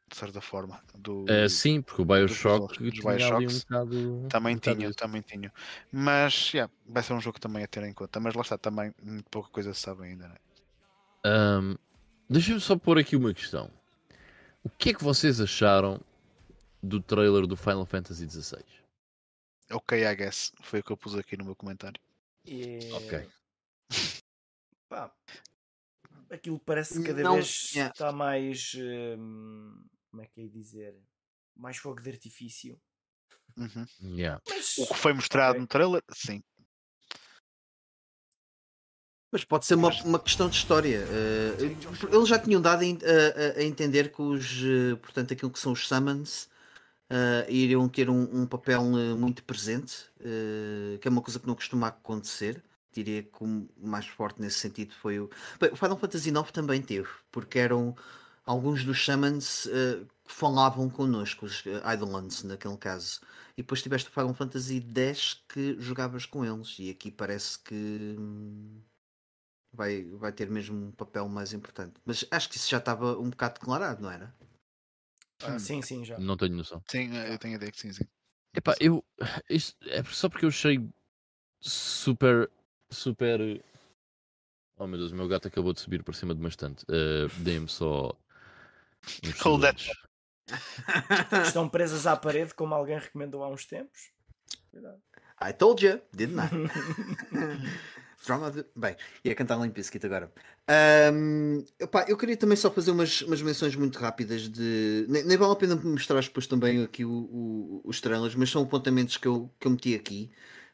[0.09, 0.81] de certa forma.
[0.95, 5.23] Do, uh, sim, porque o Bioshock dos, dos Bioshocks, um bocado, também um tinha, também
[5.23, 5.53] tinha.
[5.91, 8.21] Mas yeah, vai ser um jogo também a ter em conta.
[8.21, 10.29] Mas lá está, também muito pouca coisa se sabe ainda.
[10.29, 10.37] Né?
[11.27, 11.77] Um,
[12.29, 13.71] Deixa-me só pôr aqui uma questão.
[14.63, 16.01] O que é que vocês acharam
[16.83, 18.65] do trailer do Final Fantasy XVI?
[19.71, 20.53] Ok, I guess.
[20.63, 22.01] Foi o que eu pus aqui no meu comentário.
[22.47, 22.97] Yeah.
[22.97, 23.29] Ok.
[24.89, 25.11] Pá,
[26.31, 27.93] aquilo parece que cada não, vez yeah.
[27.93, 28.75] está mais.
[28.77, 30.95] Hum, como é que é dizer?
[31.57, 32.81] Mais fogo de artifício.
[33.57, 34.17] Uhum.
[34.17, 34.41] Yeah.
[34.49, 35.61] Mas, o que foi mostrado okay.
[35.61, 36.41] no trailer, sim.
[39.33, 41.05] Mas pode ser uma, uma questão de história.
[41.05, 45.59] Uh, eles já tinham dado a, a, a, entender que os, uh, portanto, aquilo que
[45.59, 46.45] são os summons
[47.11, 48.85] uh, iriam ter um, um papel
[49.19, 50.09] muito presente,
[51.01, 52.63] que é uma coisa que não costuma acontecer
[52.93, 55.29] diria que o mais forte nesse sentido foi o.
[55.61, 57.97] Bem, o Final Fantasy IX também teve, porque eram
[58.45, 63.21] alguns dos Shamans uh, falavam connosco, os uh, Eidolons, naquele caso.
[63.57, 68.17] E depois tiveste o Final Fantasy X que jogavas com eles, e aqui parece que
[68.19, 68.81] hum,
[69.73, 71.95] vai, vai ter mesmo um papel mais importante.
[72.05, 74.35] Mas acho que isso já estava um bocado declarado, não era?
[75.43, 76.19] Ah, sim, sim, já.
[76.19, 76.83] Não tenho noção.
[76.89, 78.05] Sim, eu tenho a ideia que sim, sim.
[78.57, 79.05] Epá, eu.
[79.51, 80.81] Isto é só porque eu achei
[81.61, 82.51] super
[82.91, 83.63] super.
[84.77, 86.85] Oh meu Deus, o meu gato acabou de subir por cima de uma estante.
[86.85, 88.17] Uh, Dê-me só.
[89.43, 89.91] Hold that.
[91.47, 94.11] Estão presas à parede, como alguém recomendou há uns tempos.
[94.71, 95.01] Cuidado.
[95.43, 96.49] I told you, didn't I?
[98.53, 98.65] the...
[98.75, 100.33] Bem, ia cantar Limp Bizkit agora.
[101.13, 105.07] Um, opa, eu queria também só fazer umas, umas menções muito rápidas de.
[105.09, 108.63] Nem, nem vale a pena mostrar depois também aqui o, o, os trailers, mas são
[108.63, 110.31] apontamentos que eu, que eu meti aqui.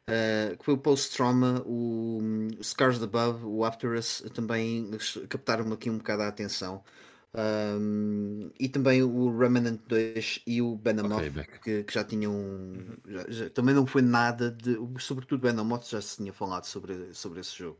[0.09, 2.19] Uh, que foi o Post-Trauma, o,
[2.59, 4.91] o Scars Above, o After Us, também
[5.29, 6.83] captaram-me aqui um bocado a atenção.
[7.33, 13.25] Um, e também o Remnant 2 e o Benamoth okay, que, que, já tinham já,
[13.29, 17.57] já, também não foi nada de sobretudo Benamoth já se tinha falado sobre, sobre esse
[17.57, 17.79] jogo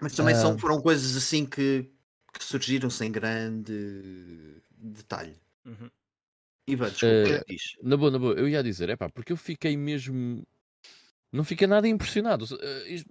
[0.00, 0.58] mas também são, ah.
[0.58, 1.92] foram coisas assim que,
[2.32, 5.36] que surgiram sem grande detalhe
[5.66, 5.90] uhum.
[6.66, 9.76] Ivan, desculpa, uh, na boa, na boa, eu ia dizer, é pá, porque eu fiquei
[9.76, 10.46] mesmo
[11.32, 12.46] não fica nada impressionado.
[12.60, 13.04] Eh,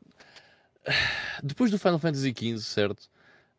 [1.43, 3.09] depois do Final Fantasy XV, certo?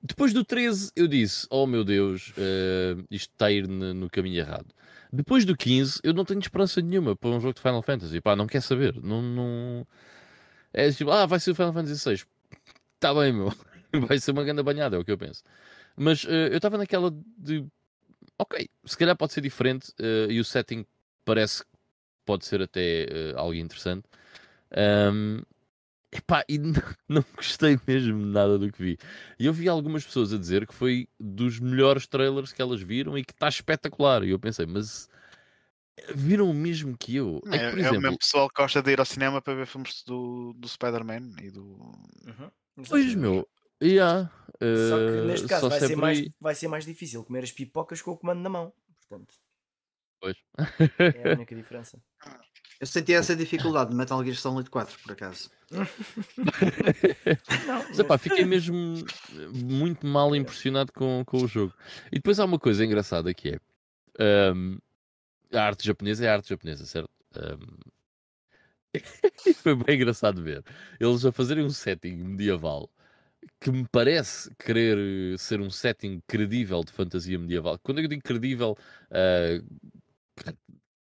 [0.03, 4.39] Depois do 13, eu disse: Oh meu Deus, uh, isto está a ir no caminho
[4.39, 4.67] errado.
[5.13, 8.21] Depois do 15, eu não tenho esperança nenhuma para um jogo de Final Fantasy.
[8.21, 8.95] Pá, não quer saber.
[9.03, 9.87] Não, não...
[10.73, 12.25] É tipo, ah, vai ser o Final Fantasy VI.
[12.95, 13.53] Está bem, meu.
[14.07, 15.43] Vai ser uma grande banhada, é o que eu penso.
[15.97, 17.65] Mas uh, eu estava naquela de.
[18.39, 20.85] Ok, se calhar pode ser diferente uh, e o setting
[21.25, 21.71] parece que
[22.27, 24.05] pode ser até algo interessante.
[24.77, 25.41] Um,
[26.13, 28.99] epá, e não, não gostei mesmo nada do que vi.
[29.39, 33.17] E eu vi algumas pessoas a dizer que foi dos melhores trailers que elas viram
[33.17, 34.23] e que está espetacular.
[34.25, 35.09] E eu pensei, mas
[36.15, 37.41] viram o mesmo que eu.
[37.47, 39.55] É, é, que, exemplo, é o mesmo pessoal que gosta de ir ao cinema para
[39.55, 41.65] ver filmes do, do Spider-Man e do.
[41.65, 42.51] Uhum,
[42.89, 43.49] pois, meu.
[43.81, 44.29] Yeah,
[44.61, 48.03] uh, Só que neste caso vai ser, mais, vai ser mais difícil comer as pipocas
[48.03, 48.73] com o comando na mão.
[48.97, 49.35] Portanto,
[50.21, 50.37] pois.
[50.99, 52.03] é a única diferença.
[52.81, 55.51] Eu senti essa dificuldade no Metal Gear Solid 4, por acaso.
[57.67, 57.99] Não, mas...
[57.99, 59.05] Epá, fiquei mesmo
[59.53, 61.75] muito mal impressionado com, com o jogo.
[62.13, 64.79] E depois há uma coisa engraçada que é um,
[65.53, 67.11] a arte japonesa é a arte japonesa, certo?
[67.37, 67.79] Um,
[69.55, 70.65] foi bem engraçado ver
[70.99, 72.91] eles a fazerem um setting medieval
[73.61, 77.79] que me parece querer ser um setting credível de fantasia medieval.
[77.79, 78.77] Quando eu digo credível,
[79.11, 79.98] uh,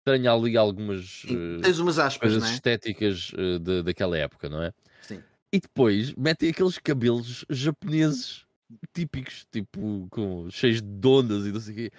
[0.07, 2.53] tenho ali algumas uh, Tens umas aspas, coisas é?
[2.53, 4.71] estéticas uh, de, daquela época, não é?
[5.01, 5.21] Sim.
[5.51, 8.45] E depois metem aqueles cabelos japoneses
[8.93, 11.91] típicos, tipo, com, cheios de ondas e não sei o quê.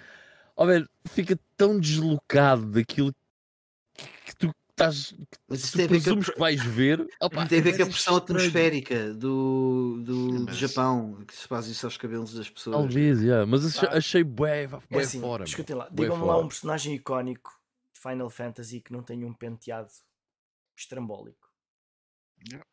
[0.55, 3.13] Oh, velho, fica tão deslocado daquilo
[4.25, 5.13] que tu estás.
[5.47, 6.33] Mas isso tu tem presumes que, a...
[6.33, 7.07] que vais ver.
[7.21, 10.15] Opa, tem a ver com a pressão atmosférica do, do,
[10.45, 10.45] mas...
[10.45, 12.75] do, Japão, que se faz isso aos cabelos das pessoas.
[12.75, 13.45] Talvez, yeah.
[13.45, 15.43] mas achei, achei bué, bué é assim, fora.
[15.43, 17.58] Escutem lá, digam-me lá um personagem icónico
[17.99, 19.91] de Final Fantasy que não tenha um penteado
[20.77, 21.49] estrambólico.
[22.47, 22.65] Yeah.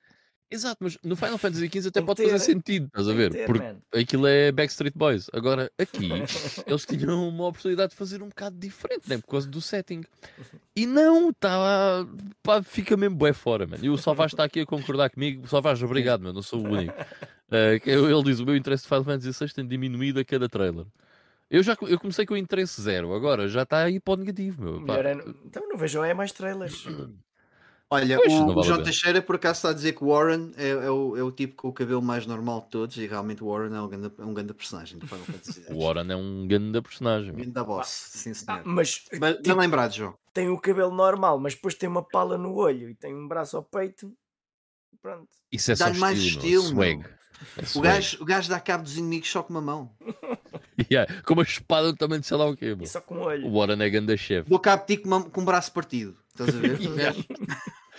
[0.49, 3.33] Exato, mas no Final Fantasy XV até pode ter, fazer sentido, estás a ver?
[3.33, 3.81] Ter, Porque man.
[3.93, 5.29] aquilo é Backstreet Boys.
[5.33, 6.09] Agora, aqui,
[6.65, 9.19] eles tinham uma oportunidade de fazer um bocado diferente, né?
[9.19, 10.05] Por causa do setting.
[10.77, 12.07] E não, tá,
[12.45, 13.85] pá, fica mesmo bué fora, mano.
[13.85, 15.49] E o Salvage está aqui a concordar comigo.
[15.49, 16.95] Salvage, obrigado, mano, não sou o único.
[17.49, 20.85] Uh, ele diz: o meu interesse de Final Fantasy VI tem diminuído a cada trailer.
[21.51, 24.81] Eu já eu comecei com o interesse zero, agora já está aí para o negativo,
[24.81, 24.95] meu.
[24.95, 25.13] É,
[25.45, 26.87] então não vejo é mais trailers.
[27.89, 30.71] Olha, pois, o, o João Teixeira por acaso está a dizer que o Warren é,
[30.71, 33.49] é, o, é, o, tipo com o cabelo mais normal de todos e realmente o
[33.49, 34.99] Warren é um grande, um grande personagem
[35.71, 37.33] o Warren é um grande personagem.
[37.33, 38.59] Grande boss, sim senhor.
[38.59, 40.19] Ah, mas, mas tipo, lembrado, João.
[40.35, 43.57] Tem o cabelo normal, mas depois tem uma pala no olho e tem um braço
[43.57, 44.13] ao peito.
[45.01, 45.29] Pronto.
[45.53, 47.05] Isso é só estilo, mais estilo, swag.
[47.05, 49.95] É o, gajo, o gajo dá cabo dos inimigos só com uma mão.
[50.91, 52.77] yeah, com uma espada também de sei lá o quê.
[52.81, 53.47] E só com o olho.
[53.47, 54.49] O Warren é grande chefe.
[54.49, 56.17] De ti com, com um braço partido.
[56.31, 56.79] Estás a ver?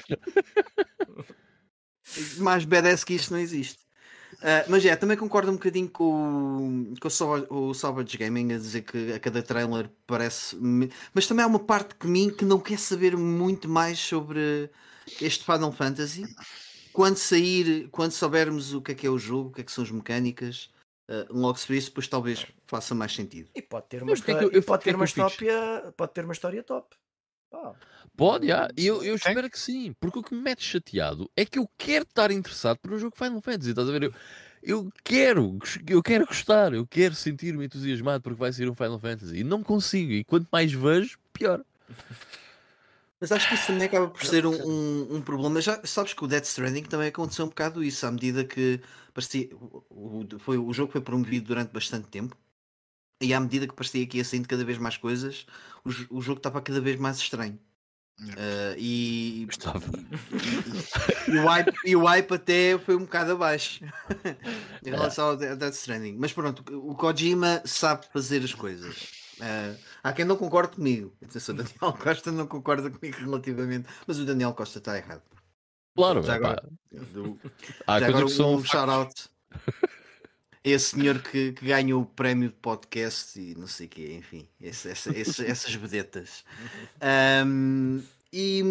[2.38, 3.86] Mais badass que isto não existe.
[4.36, 7.08] Uh, mas é, também concordo um bocadinho com, com
[7.50, 10.56] o, o Savage Gaming a dizer que a cada trailer parece.
[11.14, 14.70] Mas também há uma parte de mim que não quer saber muito mais sobre
[15.20, 16.24] este Final Fantasy.
[16.94, 19.72] Quando sair, quando soubermos o que é que é o jogo, o que é que
[19.72, 20.70] são as mecânicas,
[21.10, 23.50] uh, logo se vê isso, depois talvez faça mais sentido.
[23.56, 26.64] E pode ter uma, história, eu, eu, pode ter uma história, pode ter uma história
[26.64, 26.96] top.
[28.16, 28.68] Pode, yeah.
[28.76, 32.04] eu, eu espero que sim, porque o que me mete chateado é que eu quero
[32.04, 34.04] estar interessado por um jogo Final Fantasy, estás a ver?
[34.04, 34.14] Eu,
[34.64, 35.58] eu quero,
[35.88, 39.64] eu quero gostar, eu quero sentir-me entusiasmado porque vai ser um Final Fantasy e não
[39.64, 41.64] consigo, e quanto mais vejo, pior.
[43.20, 45.60] Mas acho que isso também acaba por ser um, um, um, problema.
[45.60, 48.80] Já sabes que o Death Stranding também aconteceu um bocado isso, à medida que
[49.14, 49.50] parecia,
[49.90, 52.38] o, foi, o jogo foi promovido durante bastante tempo
[53.22, 55.48] e à medida que parecia que ia saindo cada vez mais coisas,
[55.84, 57.60] o, o jogo estava cada vez mais estranho.
[58.20, 59.86] Uh, e, Estava.
[61.28, 63.84] E, e, o hype, e o hype até foi um bocado abaixo
[64.84, 66.16] em relação ao Death Stranding.
[66.18, 69.27] Mas pronto, o Kojima sabe fazer as coisas.
[69.40, 71.14] Uh, há quem não concorde comigo.
[71.24, 75.24] Atenção, o Daniel Costa não concorda comigo relativamente, mas o Daniel Costa está errado.
[75.96, 77.40] Claro, já agora, do,
[77.88, 79.30] já agora um, um shout-out
[80.64, 84.48] esse senhor que, que ganha o prémio de podcast e não sei o quê, enfim,
[84.60, 86.44] esse, essa, esse, essas vedetas.
[87.46, 88.62] Um, e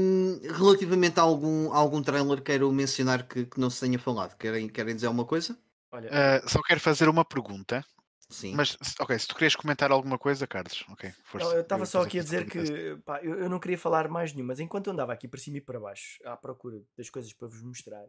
[0.54, 4.94] relativamente a algum, algum trailer quero mencionar que, que, não se tenha falado, querem, querem
[4.94, 5.56] dizer alguma coisa?
[5.90, 7.84] Olha, uh, só quero fazer uma pergunta.
[8.28, 8.54] Sim.
[8.54, 11.12] Mas, ok, se tu querias comentar alguma coisa, Carlos, ok.
[11.22, 14.08] Força, não, eu estava só aqui a dizer que pá, eu, eu, não queria falar
[14.08, 17.08] mais nenhum, mas enquanto eu andava aqui para cima e para baixo à procura das
[17.08, 18.04] coisas para vos mostrar,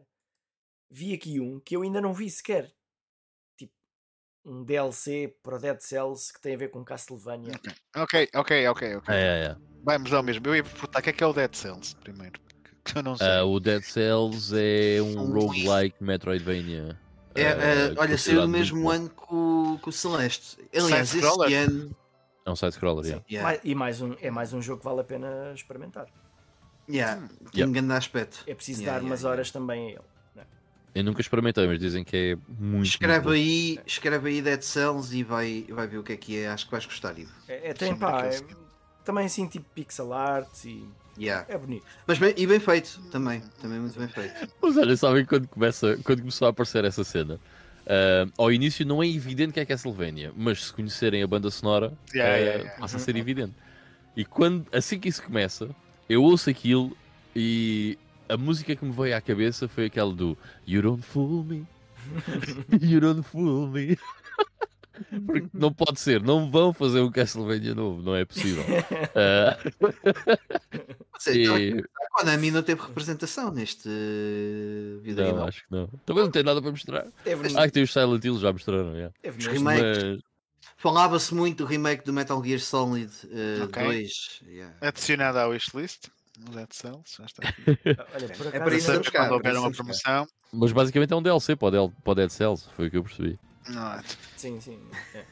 [0.90, 2.72] vi aqui um que eu ainda não vi sequer
[4.44, 7.52] um DLC para o Dead Cells que tem a ver com Castlevania.
[7.96, 9.14] Ok, ok, ok, ok.
[9.14, 9.56] É, é, é.
[9.84, 10.46] Vamos ao mesmo.
[10.46, 12.40] Eu ia perguntar o que é que é o Dead Cells primeiro.
[12.96, 13.26] Eu não sei.
[13.26, 16.98] Uh, o Dead Cells é um um roguelike Metroidvania.
[17.40, 20.58] É, uh, olha, saiu no mesmo ano que o, o Celeste.
[20.74, 21.96] Aliás, este ano.
[22.44, 23.24] É um side-scroller, yeah.
[23.30, 23.60] yeah.
[23.62, 26.06] E mais um, é mais um jogo que vale a pena experimentar.
[26.88, 27.28] Yeah, hum.
[27.52, 28.42] tem um grande aspecto.
[28.46, 30.08] É preciso yeah, dar yeah, umas horas também a ele.
[30.94, 32.86] Eu nunca experimentei, mas dizem que é muito.
[32.86, 36.38] Escreve muito aí, escreve aí Dead Cells e vai, vai ver o que é que
[36.38, 36.48] é.
[36.48, 37.32] Acho que vais gostar disso.
[37.46, 38.40] É, é, tem, pá, é,
[39.04, 40.88] também assim tipo pixel art e.
[41.18, 41.46] Yeah.
[41.48, 41.84] É bonito.
[42.06, 43.42] Mas bem, e bem feito também.
[43.60, 44.48] Também muito bem feito.
[44.62, 47.34] Mas olha, sabem quando, começa, quando começou a aparecer essa cena?
[47.84, 51.94] Uh, ao início não é evidente que é Castlevania, mas se conhecerem a banda sonora,
[52.14, 52.80] yeah, uh, yeah, yeah.
[52.80, 53.20] passa a ser uhum.
[53.22, 53.54] evidente.
[54.14, 55.70] E quando, assim que isso começa,
[56.06, 56.94] eu ouço aquilo
[57.34, 57.96] e
[58.28, 60.36] a música que me veio à cabeça foi aquela do
[60.66, 61.66] You Don't Fool Me.
[62.82, 63.98] you Don't Fool Me.
[65.26, 68.64] Porque não pode ser, não vão fazer um Castlevania novo, não é possível.
[68.64, 69.58] uh...
[71.34, 71.72] e...
[71.78, 73.88] A Konami não teve representação neste
[75.02, 75.34] vídeo.
[75.34, 75.86] Não, acho que não.
[76.06, 77.06] Também não tem nada para mostrar.
[77.24, 78.92] É ah, que tem os Silent Hill, já mostraram.
[78.94, 79.14] Yeah.
[79.22, 80.18] É Mas...
[80.76, 83.84] Falava-se muito do remake do Metal Gear Solid uh, okay.
[83.84, 84.42] 2.
[84.46, 84.76] Yeah.
[84.80, 86.08] Adicionado à wishlist.
[86.38, 87.62] no Dead Cells, já está aqui.
[88.14, 90.26] Olha, por é para isso quando houver uma promoção.
[90.52, 93.38] Mas basicamente é um DLC para o Dead Cells, foi o que eu percebi.
[93.68, 94.02] Não, é.
[94.36, 94.80] Sim, sim.
[95.14, 95.24] É.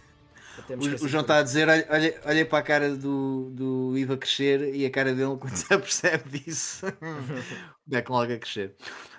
[0.71, 4.17] O, o, João está a dizer: olha, olha, olha para a cara do, do Iva
[4.17, 6.87] crescer e a cara dele quando se apercebe disso.
[7.87, 8.75] o backlog a crescer.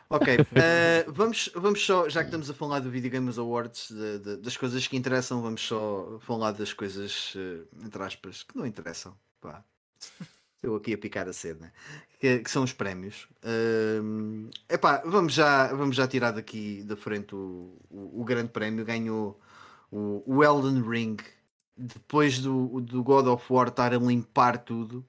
[0.10, 4.20] Ok, uh, vamos, vamos só, já que estamos a falar do Video Games Awards, de,
[4.20, 8.66] de, das coisas que interessam, vamos só falar das coisas, uh, entre aspas, que não
[8.66, 9.18] interessam.
[9.42, 9.64] Pá.
[10.62, 11.72] Eu aqui a picar a cena,
[12.20, 13.28] que, que são os prémios.
[13.44, 18.84] Uh, epá, vamos já, vamos já tirar daqui da frente o, o, o grande prémio.
[18.84, 19.40] Ganhou
[19.92, 21.18] o, o Elden Ring
[21.78, 25.06] depois do, do God of War estar a limpar tudo.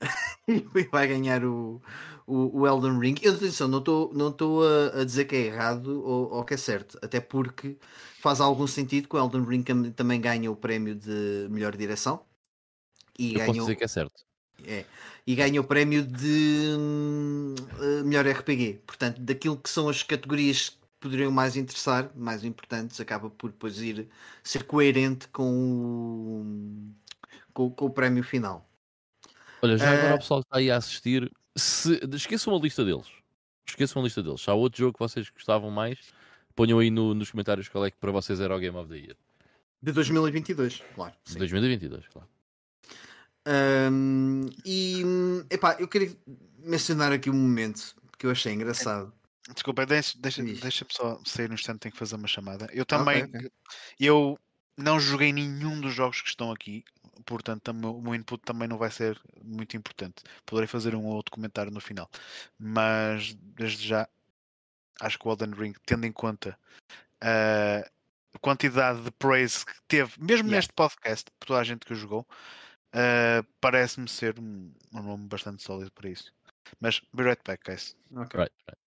[0.48, 1.82] e vai ganhar o,
[2.26, 3.16] o, o Elden Ring.
[3.22, 6.56] Eu, atenção, não estou não a, a dizer que é errado ou, ou que é
[6.56, 7.76] certo, até porque
[8.20, 12.24] faz algum sentido que o Elden Ring também ganha o prémio de melhor direção.
[13.18, 14.29] E Eu ganhou, posso dizer que é certo.
[14.66, 14.84] É,
[15.26, 18.80] e ganha o prémio de uh, melhor RPG.
[18.86, 23.80] Portanto, daquilo que são as categorias que poderiam mais interessar, mais importantes, acaba por depois
[23.80, 24.08] ir
[24.42, 26.94] ser coerente com o,
[27.52, 28.68] com, com o prémio final.
[29.62, 32.84] Olha, já agora uh, o pessoal que está aí a assistir, se, esqueçam a lista
[32.84, 33.06] deles.
[33.66, 34.40] Esqueçam a lista deles.
[34.40, 35.98] Se há outro jogo que vocês gostavam mais,
[36.56, 38.96] ponham aí no, nos comentários qual é que para vocês era o Game of the
[38.96, 39.16] Year.
[39.82, 41.14] De 2022, claro.
[41.24, 42.28] De 2022, claro.
[43.46, 45.02] Um, e
[45.50, 46.14] epá, eu queria
[46.58, 49.12] mencionar aqui um momento que eu achei engraçado.
[49.52, 52.68] Desculpa, deixa, deixa, deixa só sair no instante, tenho que fazer uma chamada.
[52.72, 53.50] Eu também, okay, okay.
[53.98, 54.38] eu
[54.76, 56.84] não joguei nenhum dos jogos que estão aqui,
[57.24, 60.22] portanto o meu input também não vai ser muito importante.
[60.46, 62.08] Poderei fazer um ou outro comentário no final,
[62.58, 64.08] mas desde já
[65.00, 66.56] acho que o Elden Ring, tendo em conta
[67.20, 70.56] a quantidade de praise que teve, mesmo yeah.
[70.56, 72.26] neste podcast, por toda a gente que o jogou,
[72.94, 76.32] uh, parece-me ser um, um, nome bastante sólido para isso.
[76.80, 77.96] Mas be right back, guys.
[78.12, 78.40] Okay.
[78.40, 78.80] Right, right.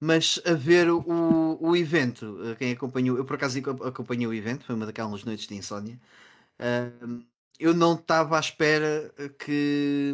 [0.00, 4.64] Mas a ver o, o evento, eh, quem acompanhou, eu por acaso acompanhei o evento,
[4.66, 5.98] foi uma daquelas noites de insónia.
[6.60, 7.24] Uh,
[7.58, 10.12] eu não estava à espera que,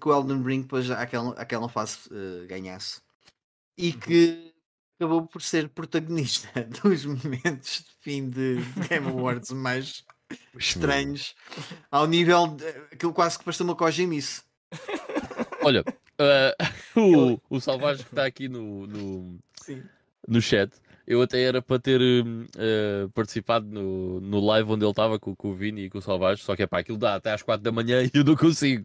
[0.00, 3.00] que o Elden Ring depois aquela, aquela fase uh, ganhasse
[3.76, 4.00] e uhum.
[4.00, 4.54] que
[4.96, 6.48] acabou por ser protagonista
[6.82, 10.04] dos momentos de fim de, de Game Awards mais
[10.58, 11.34] estranhos
[11.90, 14.42] ao nível de, aquilo quase que pareceu uma cojimice.
[15.62, 16.96] Olha, uh,
[17.48, 19.38] o, o Salvagem que está aqui no, no,
[20.26, 20.72] no chat
[21.10, 25.48] eu até era para ter uh, participado no, no live onde ele estava com, com,
[25.48, 27.64] o Vini e com o Salvage, só que é pá, aquilo dá até às 4
[27.64, 28.84] da manhã e eu não consigo.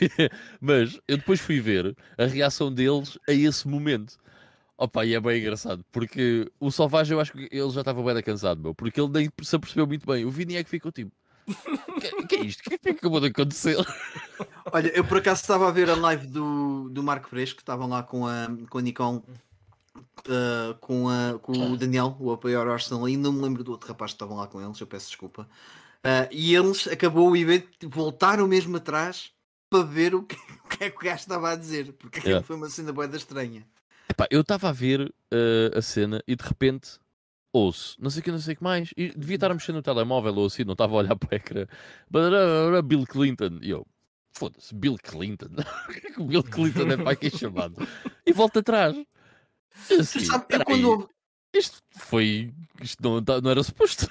[0.58, 4.16] Mas eu depois fui ver a reação deles a esse momento.
[4.82, 8.20] Opa, e é bem engraçado, porque o Salvage eu acho que ele já estava bem
[8.20, 10.24] cansado, meu, porque ele nem se apercebeu muito bem.
[10.24, 11.12] O Vini é que ficou tipo.
[12.00, 12.60] que, que é isto?
[12.60, 13.76] O que é que acabou de acontecer?
[14.72, 17.88] Olha, eu por acaso estava a ver a live do, do Marco Fresco, que estavam
[17.88, 19.22] lá com a, com a Nikon
[20.26, 23.86] uh, com, a, com o Daniel, o apoiar Arsenal, e não me lembro do outro
[23.86, 25.48] rapaz que estavam lá com eles, eu peço desculpa.
[25.98, 29.30] Uh, e eles acabou o evento, voltaram mesmo atrás
[29.70, 30.34] para ver o que,
[30.64, 32.44] o que é que o gajo estava a dizer, porque yeah.
[32.44, 33.64] foi uma cena boeda estranha.
[34.12, 36.98] Epá, eu estava a ver uh, a cena e de repente
[37.50, 39.72] ouço, não sei o que, não sei o que mais, e devia estar a mexer
[39.72, 41.66] no telemóvel ou assim, não estava a olhar para o ecrã.
[42.84, 43.86] Bill Clinton, e eu,
[44.34, 47.88] foda-se, Bill Clinton, o é o Bill Clinton é para aqui chamado?
[48.26, 48.94] E volta atrás.
[49.98, 51.08] Assim, sabe, quando...
[51.54, 52.52] Isto foi.
[52.82, 54.10] Isto não, tá, não era suposto.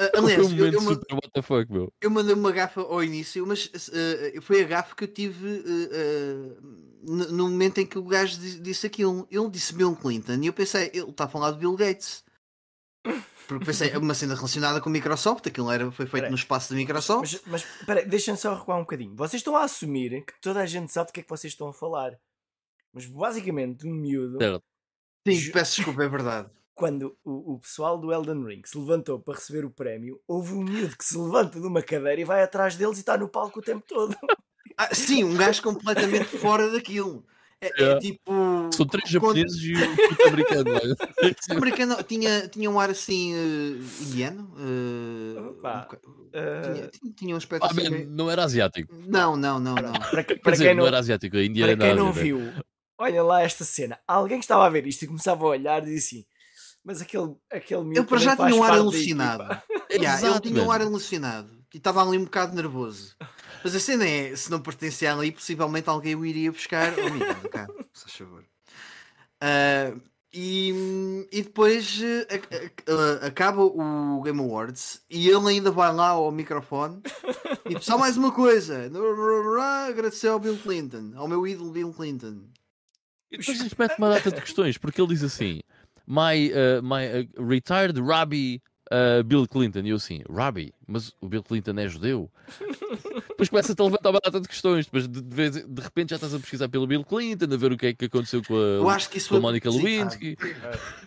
[0.00, 1.68] Uh, aliás, um eu, eu, fuck,
[2.00, 6.56] eu mandei uma gafa ao início, mas uh, foi a gafa que eu tive uh,
[7.02, 9.28] no momento em que o gajo disse aquilo.
[9.30, 12.24] Ele disse Bill Clinton e eu pensei, ele está a falar de Bill Gates.
[13.46, 16.70] Porque pensei, é uma cena relacionada com a Microsoft, aquilo era, foi feito no espaço
[16.70, 17.40] da Microsoft.
[17.46, 19.14] Mas, mas deixem só recuar um bocadinho.
[19.16, 21.68] Vocês estão a assumir que toda a gente sabe do que é que vocês estão
[21.68, 22.18] a falar.
[22.90, 24.38] Mas basicamente, um miúdo.
[24.38, 24.64] Certo.
[25.28, 26.50] Sim, peço desculpa, é verdade.
[26.74, 30.62] Quando o, o pessoal do Elden Ring se levantou para receber o prémio, houve um
[30.62, 33.58] miúdo que se levanta de uma cadeira e vai atrás deles e está no palco
[33.58, 34.16] o tempo todo.
[34.78, 37.22] Ah, sim, um gajo completamente fora daquilo.
[37.62, 38.32] É, é, tipo.
[38.72, 40.70] São três japoneses e um americano.
[40.70, 44.50] o americano tinha, tinha um ar assim uh, indiano.
[44.56, 48.06] Uh, um, uh, tinha, tinha, um aspecto ah, assim.
[48.06, 48.94] não era asiático.
[49.06, 49.92] Não, não, não, não.
[49.92, 52.40] para, para quem não, não, era asiático, a para quem não viu,
[52.96, 53.98] olha lá esta cena.
[54.08, 56.26] Alguém que estava a ver isto e começava a olhar e disse assim.
[56.84, 59.62] Mas aquele, aquele Ele para já tinha um ar alucinado.
[59.90, 63.16] yeah, ele tinha um ar alucinado e estava ali um bocado nervoso.
[63.62, 66.92] Mas a cena é: se não pertencia ali, possivelmente alguém o iria buscar.
[66.98, 68.44] Oh, amigo, cá, se favor.
[69.42, 70.00] Uh,
[70.32, 77.02] E, e depois uh, acaba o Game Awards e ele ainda vai lá ao microfone
[77.68, 78.88] e só mais uma coisa:
[79.88, 82.44] agradecer ao Bill Clinton, ao meu ídolo Bill Clinton.
[83.28, 85.60] E depois lhes mete uma data de questões, porque ele diz assim:
[86.06, 89.80] My, uh, my uh, retired Rabbi uh, Bill Clinton.
[89.80, 92.30] E eu assim, Rabbi, mas o Bill Clinton é judeu?
[93.28, 96.34] depois começa-te a levantar uma data de questões, depois de, de, de, repente já estás
[96.34, 98.88] a pesquisar pelo Bill Clinton, a ver o que é que aconteceu com a, eu
[98.90, 100.36] acho que isso com a Monica Lewinsky.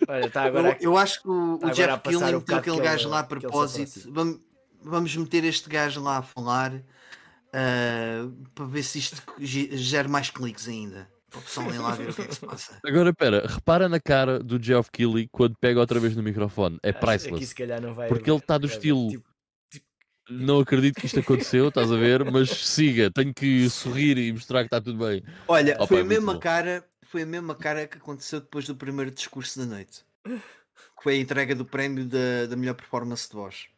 [0.08, 3.20] Olha, tá agora, eu, eu, acho que o, o Jeff Killing meteu aquele gajo lá
[3.20, 4.10] a propósito.
[4.10, 4.40] Vamos,
[4.82, 10.66] vamos meter este gajo lá a falar uh, para ver se isto gera mais cliques
[10.66, 11.08] ainda.
[11.36, 12.78] O pessoal nem lá ver o que é que se passa.
[12.84, 16.78] Agora, pera, repara na cara do Geoff Keighley quando pega outra vez no microfone.
[16.82, 17.54] É priceless.
[18.08, 19.08] Porque ele está do estilo.
[19.08, 19.28] Tipo,
[19.70, 19.86] tipo...
[20.30, 22.24] Não acredito que isto aconteceu, estás a ver?
[22.30, 25.24] Mas siga, tenho que sorrir e mostrar que está tudo bem.
[25.48, 26.40] Olha, Opa, foi é a mesma bom.
[26.40, 30.04] cara, foi a mesma cara que aconteceu depois do primeiro discurso da noite.
[30.24, 30.32] Que
[31.02, 33.68] foi a entrega do prémio da, da melhor performance de voz.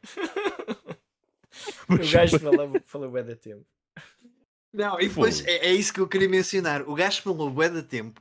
[1.88, 3.66] o gajo falou, falou bem da tempo.
[4.76, 6.82] Não, e depois é, é, isso que eu queria mencionar.
[6.82, 8.20] O gajo falou bué de tempo.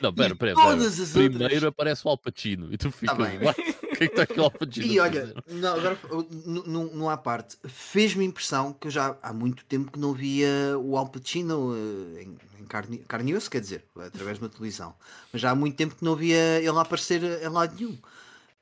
[0.00, 0.76] Não, pera, pera, pera.
[1.12, 1.64] Primeiro outras...
[1.64, 3.38] aparece o Alpacino e tu ficas, tá bem.
[3.38, 3.60] o que
[3.92, 4.86] é que está aqui o Alpacino?
[4.92, 5.98] E olha, não, agora
[6.44, 7.56] não há parte.
[7.64, 12.36] Fez-me impressão que eu já há muito tempo que não via o Alpacino uh, em,
[12.60, 14.94] em carne, carne osso, quer dizer, através de uma televisão.
[15.32, 17.96] Mas já há muito tempo que não via ele aparecer em lado nenhum.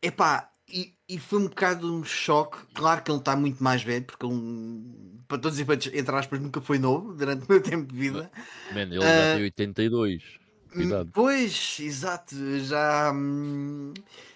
[0.00, 2.58] Epá, e, e foi um bocado um choque.
[2.74, 6.40] Claro que ele está muito mais velho, porque ele, para todos os efeitos, entre aspas,
[6.40, 8.30] nunca foi novo durante o meu tempo de vida.
[8.72, 10.22] Man, ele uh, já tem 82.
[10.24, 11.10] Ah, Cuidado.
[11.12, 12.34] Pois, exato.
[12.60, 13.92] Já hum,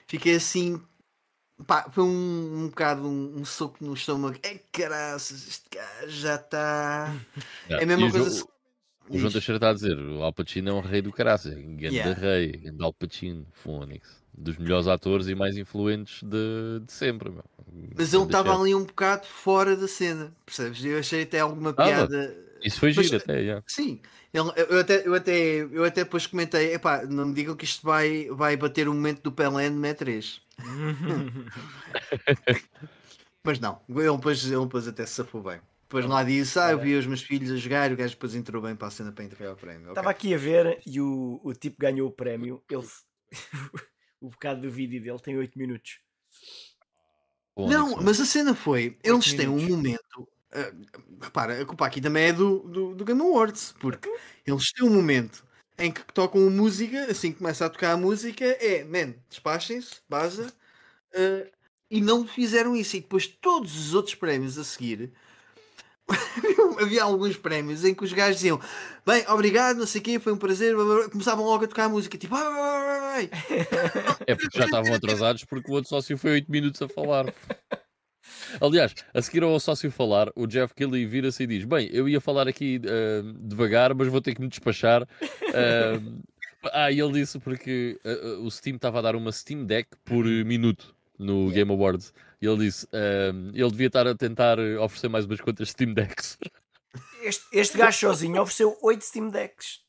[0.07, 0.81] fiquei assim.
[1.66, 4.39] Pá, foi um, um bocado um, um soco no estômago.
[4.42, 7.15] É caraças, este gajo já está.
[7.68, 8.44] É a mesma coisa.
[9.08, 11.55] O, o João Teixeira está a dizer: o Al Pacino é um rei do caraças.
[11.55, 12.20] Grande yeah.
[12.20, 17.31] rei, grande Al Pacino, Fónix dos melhores atores e mais influentes de, de sempre.
[17.31, 17.44] Meu.
[17.97, 20.84] Mas ele estava ali um bocado fora da cena, percebes?
[20.84, 22.36] Eu achei até alguma piada.
[22.36, 23.62] Ah, isso foi giro até, yeah.
[23.67, 24.00] Sim,
[24.33, 27.84] eu, eu, até, eu, até, eu até depois comentei: epá, não me digam que isto
[27.84, 30.41] vai, vai bater o momento do Pelé no 3.
[33.44, 35.60] Mas não, ele depois, ele depois até se safou bem.
[35.83, 38.60] Depois lá disse, ah, eu vi os meus filhos a jogar, o gajo depois entrou
[38.60, 39.89] bem para a cena para entregar o prémio.
[39.89, 40.34] Estava okay.
[40.34, 42.62] aqui a ver e o, o tipo ganhou o prémio.
[42.68, 42.86] Ele
[44.21, 46.01] o bocado do vídeo dele tem 8 minutos.
[47.57, 50.29] não, mas a cena foi, eles têm um momento.
[50.51, 54.09] Uh, repara, a culpa aqui também é do, do, do Game Awards, porque
[54.47, 55.45] eles têm um momento
[55.79, 60.53] em que tocam música, assim que começa a tocar a música, é, man, despachem-se, baza,
[61.15, 61.51] uh,
[61.91, 62.97] e não fizeram isso.
[62.97, 65.13] E depois todos os outros prémios a seguir
[66.81, 68.61] havia alguns prémios em que os gajos diziam
[69.07, 70.75] bem, obrigado, não sei o quê, foi um prazer.
[71.11, 72.35] Começavam logo a tocar a música, tipo,
[74.27, 77.33] É porque já estavam atrasados porque o outro sócio foi 8 minutos a falar.
[78.61, 82.21] Aliás, a seguir ao sócio falar, o Jeff Kelly vira-se e diz: Bem, eu ia
[82.21, 85.03] falar aqui uh, devagar, mas vou ter que me despachar.
[85.03, 86.23] Uh,
[86.73, 90.25] ah, e ele disse porque uh, o Steam estava a dar uma Steam Deck por
[90.25, 92.13] minuto no Game Awards.
[92.41, 92.87] E ele disse:
[93.55, 96.39] ele devia estar a tentar oferecer mais umas quantas Steam Decks.
[97.23, 99.81] Este, este gajo sozinho ofereceu 8 Steam Decks.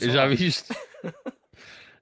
[0.00, 0.72] Eu já viste?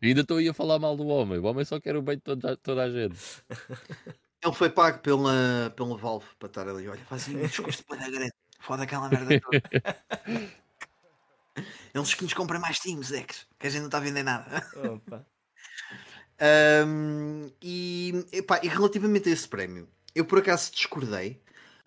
[0.02, 1.38] ainda estou aí a falar mal do homem.
[1.38, 3.18] O homem só quer o bem de toda, toda a gente.
[4.40, 6.88] Ele foi pago pela, pela Valve para estar ali.
[6.88, 8.32] Olha, faz um discurso de grande.
[8.60, 9.62] Foda aquela merda toda.
[11.92, 14.64] Eles que nos compram mais Steam Decks, que a gente não está a vender nada.
[14.76, 15.26] Opa.
[16.86, 21.42] Um, e, epá, e relativamente a esse prémio, eu por acaso discordei.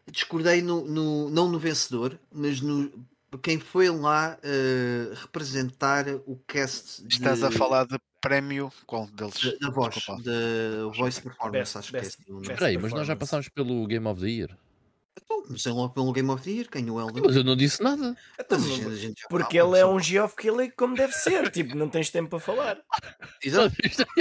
[0.09, 2.91] Discordei no, no não no vencedor, mas no
[3.37, 7.05] quem foi lá uh, representar o cast.
[7.07, 7.45] Estás de...
[7.45, 9.57] a falar de prémio qual deles?
[9.59, 12.55] Da, voz, da Voice Performance, best, acho best, que é.
[12.55, 14.57] Peraí, mas nós já passámos pelo Game of the Year.
[15.13, 17.23] Então, mas é logo pelo Game of the Year, quem o Elden.
[17.25, 18.15] Mas eu não disse nada.
[18.39, 18.57] Então,
[19.29, 22.77] porque ele é um Geoff Keighley como deve ser, tipo, não tens tempo para falar.
[23.43, 23.75] Exato.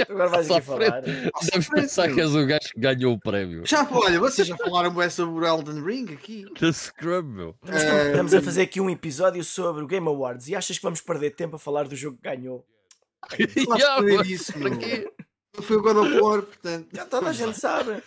[0.09, 1.01] Agora vais aqui falar.
[1.01, 3.63] Deves pensar que és o gajo que ganhou o prémio.
[3.65, 6.45] Já, olha, vocês já falaram bem sobre o Elden Ring aqui.
[6.59, 7.55] The Scrum, meu.
[7.63, 11.31] Estamos a fazer aqui um episódio sobre o Game Awards e achas que vamos perder
[11.31, 12.65] tempo a falar do jogo que ganhou?
[13.39, 14.53] yeah, isso?
[15.61, 16.87] Foi o God of War, portanto.
[16.93, 18.01] Já toda a gente sabe.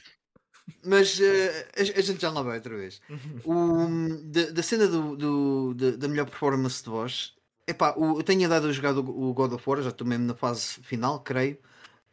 [0.85, 1.23] Mas uh,
[1.77, 3.01] a, a, gente já lá vai outra vez.
[3.45, 3.89] O,
[4.25, 7.35] da, da cena do, do, da, da melhor performance de voz,
[7.67, 10.27] epá, o, eu tenho dado a jogar o, o God of War, já estou mesmo
[10.27, 11.59] na fase final, creio.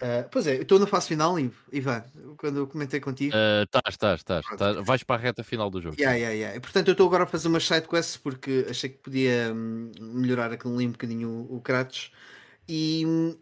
[0.02, 1.36] Uh, pois é, eu estou na fase final,
[1.72, 2.04] Ivan,
[2.36, 3.36] quando eu comentei contigo.
[3.64, 4.76] Estás, estás, estás.
[4.84, 5.96] Vais para a reta final do jogo.
[6.00, 6.58] Yeah, yeah, yeah.
[6.58, 10.52] E, portanto, eu estou agora a fazer umas sidequests porque achei que podia hum, melhorar
[10.52, 12.12] aquele um bocadinho o, o Kratos.
[12.68, 13.38] E, hum,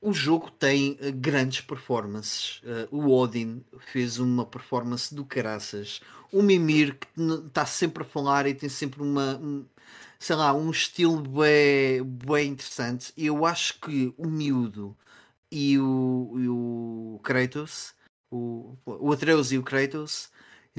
[0.00, 2.62] o jogo tem uh, grandes performances.
[2.62, 6.00] Uh, o Odin fez uma performance do caraças.
[6.32, 7.06] O Mimir, que
[7.46, 9.36] está sempre a falar e tem sempre uma.
[9.36, 9.64] Um,
[10.18, 13.12] sei lá, um estilo bem, bem interessante.
[13.16, 14.96] Eu acho que o miúdo
[15.50, 17.94] e o, e o Kratos,
[18.30, 20.30] o, o Atreus e o Kratos,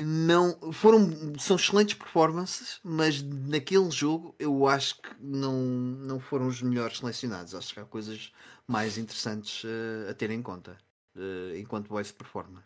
[0.04, 6.62] não foram são excelentes performances, mas naquele jogo eu acho que não, não foram os
[6.62, 7.56] melhores selecionados.
[7.56, 8.32] Acho que há coisas
[8.68, 10.78] mais interessantes uh, a ter em conta
[11.16, 12.64] uh, enquanto voice performer.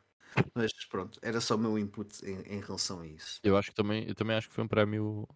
[0.56, 3.40] Mas pronto, era só o meu input em, em, relação a isso.
[3.44, 5.28] Eu acho que também, eu também acho que foi um prémio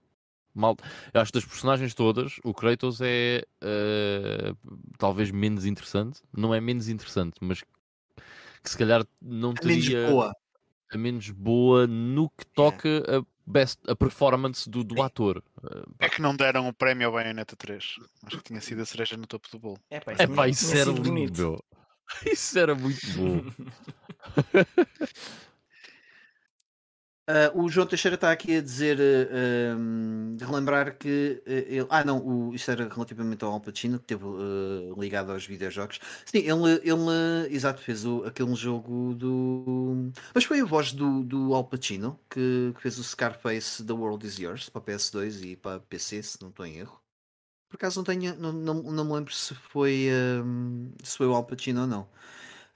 [0.53, 0.75] mal.
[1.13, 4.57] Eu acho que das personagens todas, o Kratos é uh,
[4.97, 6.21] talvez menos interessante.
[6.35, 7.63] Não é menos interessante, mas
[8.63, 10.09] que se calhar não teria
[10.91, 13.17] a menos boa no que toca yeah.
[13.19, 15.43] a, best, a performance do, do ator.
[15.99, 17.95] É que não deram o prémio ao Bayonetta 3.
[18.25, 19.79] Acho que tinha sido a cereja no topo do bolo.
[19.89, 21.63] É pá, isso, é, pá, isso era lindo.
[22.25, 23.43] Isso era muito bom.
[27.29, 31.87] Uh, o João Teixeira está aqui a dizer, uh, um, relembrar que uh, ele.
[31.89, 34.23] Ah, não, o, isto era relativamente ao Al Pacino, que teve
[34.97, 35.99] ligado aos videojogos.
[36.25, 40.09] Sim, ele, ele exato, fez o, aquele jogo do.
[40.33, 44.25] Mas foi a voz do, do Al Pacino que, que fez o Scarface The World
[44.25, 46.97] Is Yours para PS2 e para PC, se não estou em erro.
[47.69, 50.07] Por acaso não, tenho, não, não, não me lembro se foi,
[51.03, 52.07] se foi o Al Pacino ou não.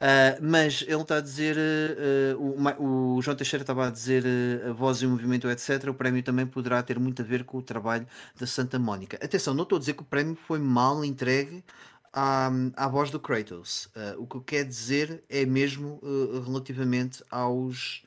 [0.01, 4.71] Uh, mas ele está a dizer, uh, o, o, João Teixeira estava a dizer uh,
[4.71, 5.89] a voz e o movimento, etc.
[5.89, 9.19] O prémio também poderá ter muito a ver com o trabalho da Santa Mónica.
[9.23, 11.63] Atenção, não estou a dizer que o prémio foi mal entregue
[12.11, 13.89] à, à voz do Kratos.
[14.17, 16.01] o que eu quero dizer é mesmo
[16.45, 18.01] relativamente aos,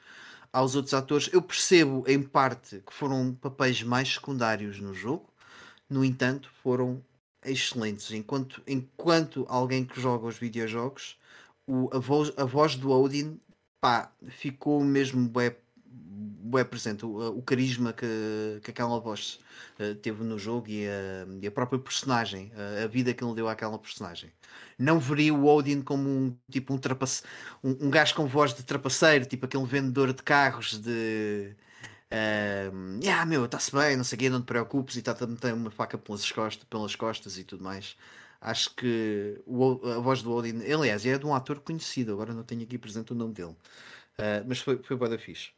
[0.52, 1.30] aos outros atores.
[1.32, 5.30] Eu percebo, em parte, que foram papéis mais secundários no jogo,
[5.88, 7.00] no entanto, foram
[7.44, 8.10] excelentes.
[8.10, 11.16] Enquanto, enquanto alguém que joga os videojogos
[11.66, 13.40] o, a, voz, a voz do Odin
[13.80, 17.04] pá, ficou mesmo bué, bué presente.
[17.04, 19.38] O, o carisma que, que aquela voz
[19.78, 23.34] uh, teve no jogo e a, e a própria personagem, a, a, vida que ele
[23.34, 24.32] deu àquela personagem.
[24.78, 27.22] Não veria o Odin como um tipo um, trapace,
[27.62, 31.54] um, um gajo com voz de trapaceiro, tipo aquele vendedor de carros de.
[32.10, 35.26] Uh, yeah, meu, está-se bem, não sei o quê, não te preocupes e está a
[35.26, 37.96] meter uma faca pelas costas, pelas costas e tudo mais.
[38.44, 42.44] Acho que o, a voz do Odin, aliás, é de um ator conhecido, agora não
[42.44, 45.52] tenho aqui presente o nome dele, uh, mas foi, foi da fixe.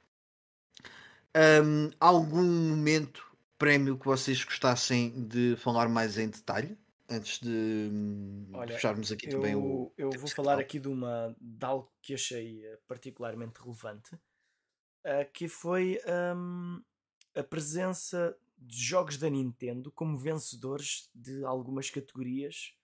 [1.36, 3.26] Um, algum momento,
[3.58, 6.78] prémio que vocês gostassem de falar mais em detalhe?
[7.10, 9.92] Antes de hum, Olha, fecharmos aqui eu, também o.
[9.98, 15.48] Eu vou falar aqui de, uma, de algo que achei eh, particularmente relevante, uh, que
[15.48, 16.00] foi
[16.36, 16.80] um,
[17.34, 22.74] a presença de jogos da Nintendo como vencedores de algumas categorias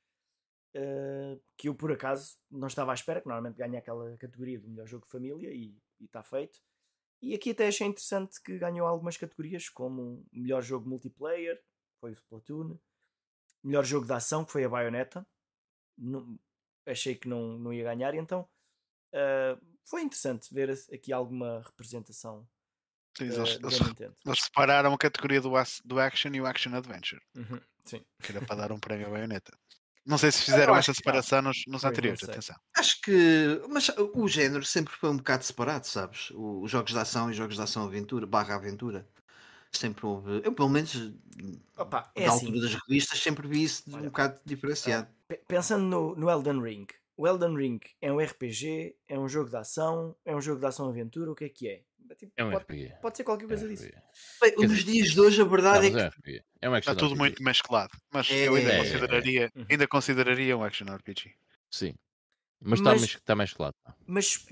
[0.77, 4.69] uh, que eu por acaso não estava à espera, que normalmente ganha aquela categoria do
[4.69, 6.61] melhor jogo de família e está feito.
[7.21, 11.63] E aqui até achei interessante que ganhou algumas categorias, como melhor jogo multiplayer,
[12.01, 12.77] foi o Splatoon,
[13.63, 15.25] melhor jogo de ação, que foi a Bayonetta.
[15.97, 16.39] Não,
[16.85, 18.49] achei que não, não ia ganhar, então
[19.15, 22.49] uh, foi interessante ver aqui alguma representação
[23.17, 23.81] Sim, da, eles, eles,
[24.25, 25.53] eles, separaram a categoria do,
[25.85, 27.21] do Action e o Action Adventure.
[27.37, 28.03] Uhum, sim.
[28.23, 29.53] Que era para dar um prémio à baioneta.
[30.05, 32.57] Não sei se fizeram essa separação nos, nos anteriores, atenção.
[32.77, 33.63] Acho que.
[33.69, 36.33] Mas o género sempre foi um bocado separado, sabes?
[36.35, 39.09] Os jogos de ação e jogos de ação aventura, barra aventura.
[39.71, 40.43] Sempre houve.
[40.45, 41.13] Eu, pelo menos,
[41.79, 42.47] Opa, é da assim.
[42.47, 45.09] altura das revistas, sempre vi isso Olha, um bocado diferenciado.
[45.47, 49.57] Pensando no, no Elden Ring, o Elden Ring é um RPG, é um jogo de
[49.57, 51.83] ação, é um jogo de ação-aventura, o que é que é?
[52.11, 52.95] É, tipo, é um pode, RPG.
[53.01, 53.91] Pode ser qualquer coisa é um disso.
[54.41, 56.95] Bem, nos dizer, dias de hoje a verdade não, é, é que é um está
[56.95, 57.19] tudo RPG.
[57.19, 59.67] muito mesclado, mas é, eu ainda, consideraria, uhum.
[59.71, 61.35] ainda consideraria um action RPG.
[61.71, 61.95] Sim,
[62.61, 63.75] mas, tá mas está, está mesclado.
[64.07, 64.47] Mas,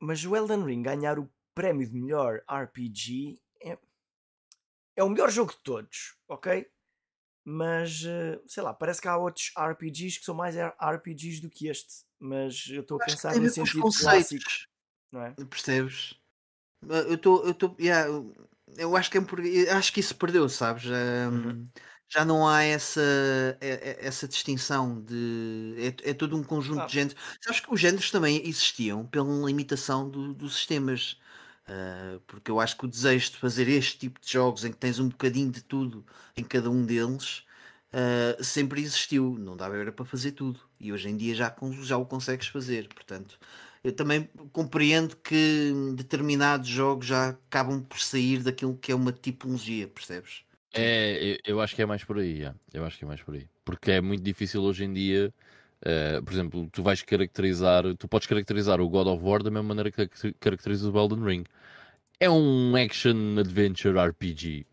[0.00, 3.78] mas o Elden Ring ganhar o prémio de melhor RPG é,
[4.96, 6.68] é o melhor jogo de todos, ok?
[7.44, 11.68] Mas eh, sei lá, parece que há outros RPGs que são mais RPGs do que
[11.68, 12.04] este.
[12.18, 14.50] Mas eu estou a pensar no sentido clássico.
[15.12, 15.34] Não é?
[15.48, 16.14] Percebes?
[16.88, 17.46] Eu estou.
[17.46, 18.08] Eu, tô, yeah,
[18.76, 20.84] eu acho que é acho que isso perdeu, sabes?
[20.86, 21.68] Um, uhum.
[22.08, 23.00] Já não há essa,
[23.60, 25.74] essa distinção de.
[25.78, 26.86] É, é todo um conjunto ah.
[26.86, 27.16] de géneros.
[27.40, 31.18] Sabes que os géneros também existiam pela limitação do, dos sistemas.
[31.66, 34.76] Uh, porque eu acho que o desejo de fazer este tipo de jogos em que
[34.76, 36.04] tens um bocadinho de tudo
[36.36, 37.44] em cada um deles
[37.92, 39.36] uh, sempre existiu.
[39.38, 40.60] Não dava era para fazer tudo.
[40.78, 42.88] E hoje em dia já, já o consegues fazer.
[42.88, 43.38] Portanto,
[43.82, 49.88] eu também compreendo que determinados jogos já acabam por sair daquilo que é uma tipologia,
[49.88, 50.42] percebes?
[50.72, 53.48] É, eu acho que é mais por aí, eu acho que é mais por aí.
[53.64, 55.32] Porque é muito difícil hoje em dia
[55.84, 59.74] Uh, por exemplo, tu vais caracterizar, tu podes caracterizar o God of War da mesma
[59.74, 61.44] maneira que caracterizas o Elden Ring.
[62.18, 64.66] É um action adventure RPG.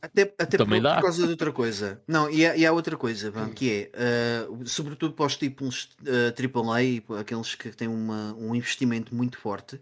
[0.00, 2.02] Até, até por, por causa de outra coisa.
[2.08, 5.90] Não, e há, e há outra coisa, bom, que é, uh, sobretudo para os tipos
[6.00, 9.78] uh, AAA, aqueles que têm uma, um investimento muito forte,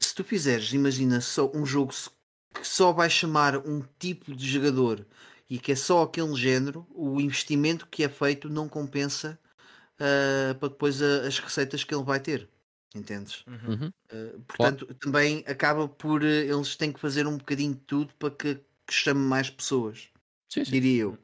[0.00, 1.92] se tu fizeres, imagina, só um jogo
[2.54, 5.04] que só vai chamar um tipo de jogador
[5.50, 9.38] e que é só aquele género, o investimento que é feito não compensa
[10.00, 12.48] uh, para depois a, as receitas que ele vai ter.
[12.94, 13.44] Entendes?
[13.46, 13.92] Uhum.
[14.10, 14.94] Uh, portanto, claro.
[15.00, 16.22] também acaba por.
[16.22, 20.08] eles têm que fazer um bocadinho de tudo para que que chame mais pessoas.
[20.48, 20.72] Sim, sim.
[20.72, 21.18] Diria eu.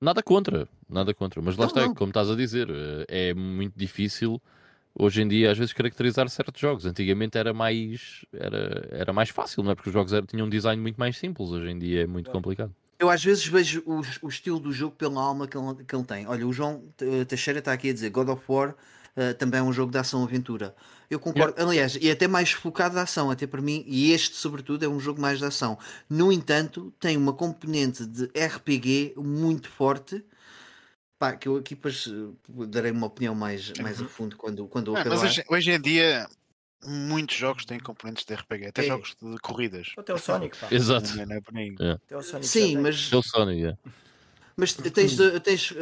[0.00, 1.40] Nada contra, nada contra.
[1.40, 1.94] Mas lá não, está, não.
[1.94, 2.68] como estás a dizer,
[3.06, 4.42] é muito difícil
[4.98, 6.84] hoje em dia às vezes caracterizar certos jogos.
[6.84, 9.74] Antigamente era mais, era, era mais fácil, não é?
[9.74, 11.50] Porque os jogos era, tinham um design muito mais simples.
[11.50, 12.74] Hoje em dia é muito complicado.
[12.98, 16.04] Eu às vezes vejo o, o estilo do jogo pela alma que ele, que ele
[16.04, 16.26] tem.
[16.26, 16.82] Olha, o João
[17.28, 18.74] Teixeira está aqui a dizer God of War
[19.16, 20.74] uh, também é um jogo de ação-aventura.
[21.08, 21.70] Eu concordo, yeah.
[21.70, 24.98] aliás, e até mais focado na ação, até para mim, e este, sobretudo, é um
[24.98, 25.78] jogo mais de ação.
[26.10, 30.24] No entanto, tem uma componente de RPG muito forte.
[31.18, 34.08] Pá, que eu aqui depois eh, darei uma opinião mais, mais a uhum.
[34.08, 35.16] fundo quando, quando ah, acabar.
[35.16, 36.28] Mas hoje, hoje, em dia
[36.84, 38.88] muitos jogos têm componentes de RPG, até é.
[38.88, 39.92] jogos de corridas.
[39.96, 40.68] Até o Sonic, pá.
[40.70, 41.14] Exato.
[41.16, 43.08] Não é, não é Até o Sonic Sim, mas.
[43.08, 43.76] Até o Sonic, é.
[44.56, 45.76] Mas tens, tens uh,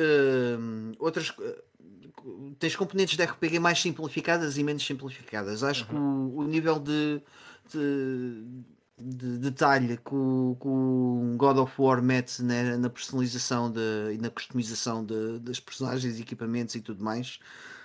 [0.99, 1.31] outras.
[1.31, 1.63] Uh,
[2.59, 5.63] tens componentes de RPG mais simplificadas e menos simplificadas.
[5.63, 6.31] Acho uhum.
[6.31, 7.21] que o, o nível de,
[7.71, 8.45] de,
[8.99, 14.19] de, detalhe que o, que o, God of War mete na, na personalização de, e
[14.19, 17.39] na customização de, das personagens, equipamentos e tudo mais,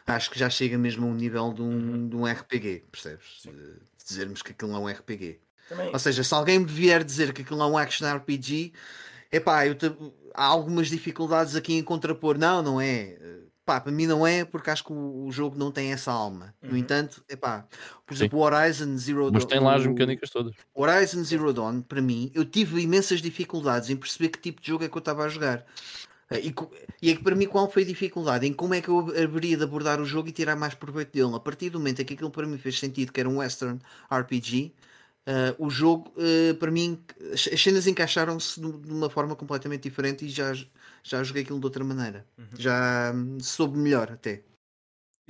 [0.09, 2.09] acho que já chega mesmo a um nível de um, uhum.
[2.09, 3.43] de um RPG, percebes?
[3.43, 5.39] De dizermos que aquilo não é um RPG.
[5.67, 5.89] Também.
[5.91, 8.73] Ou seja, se alguém me vier dizer que aquilo não é um action RPG,
[9.31, 9.85] epá, eu te,
[10.33, 12.37] há algumas dificuldades aqui em contrapor.
[12.37, 13.17] Não, não é
[13.69, 16.55] Pá, para mim não é porque acho que o, o jogo não tem essa alma.
[16.59, 16.71] Uhum.
[16.71, 17.67] No entanto, é pá,
[18.03, 19.33] por exemplo, o Horizon Zero Dawn.
[19.33, 20.55] Mas tem lá as mecânicas todas.
[20.73, 24.85] Horizon Zero Dawn, para mim, eu tive imensas dificuldades em perceber que tipo de jogo
[24.85, 25.63] é que eu estava a jogar.
[26.29, 26.55] Eh, e,
[27.01, 28.45] e é que para mim qual foi a dificuldade?
[28.45, 31.35] Em como é que eu haveria de abordar o jogo e tirar mais proveito dele?
[31.35, 33.79] A partir do momento em que aquilo para mim fez sentido, que era um Western
[34.11, 34.73] RPG,
[35.29, 36.99] Uh, o jogo, uh, para mim,
[37.31, 40.53] as cenas encaixaram-se de uma forma completamente diferente e já,
[41.03, 42.25] já joguei aquilo de outra maneira.
[42.35, 42.45] Uhum.
[42.57, 44.41] Já hum, soube melhor até.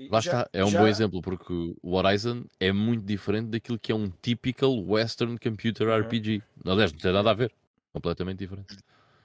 [0.10, 0.80] Lá já, está, é um já...
[0.80, 5.90] bom exemplo porque o Horizon é muito diferente daquilo que é um typical Western Computer
[5.90, 6.00] uhum.
[6.00, 6.42] RPG.
[6.66, 7.52] Aliás, não tem nada a ver,
[7.92, 8.78] completamente diferente.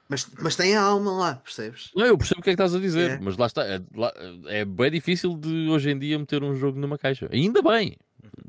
[0.08, 1.91] Mas, mas tem a alma lá, percebes?
[1.94, 3.18] Não, eu percebo o que é que estás a dizer, é.
[3.18, 3.81] mas lá está, é,
[4.49, 7.28] é bem difícil de hoje em dia meter um jogo numa caixa.
[7.33, 7.97] Ainda bem,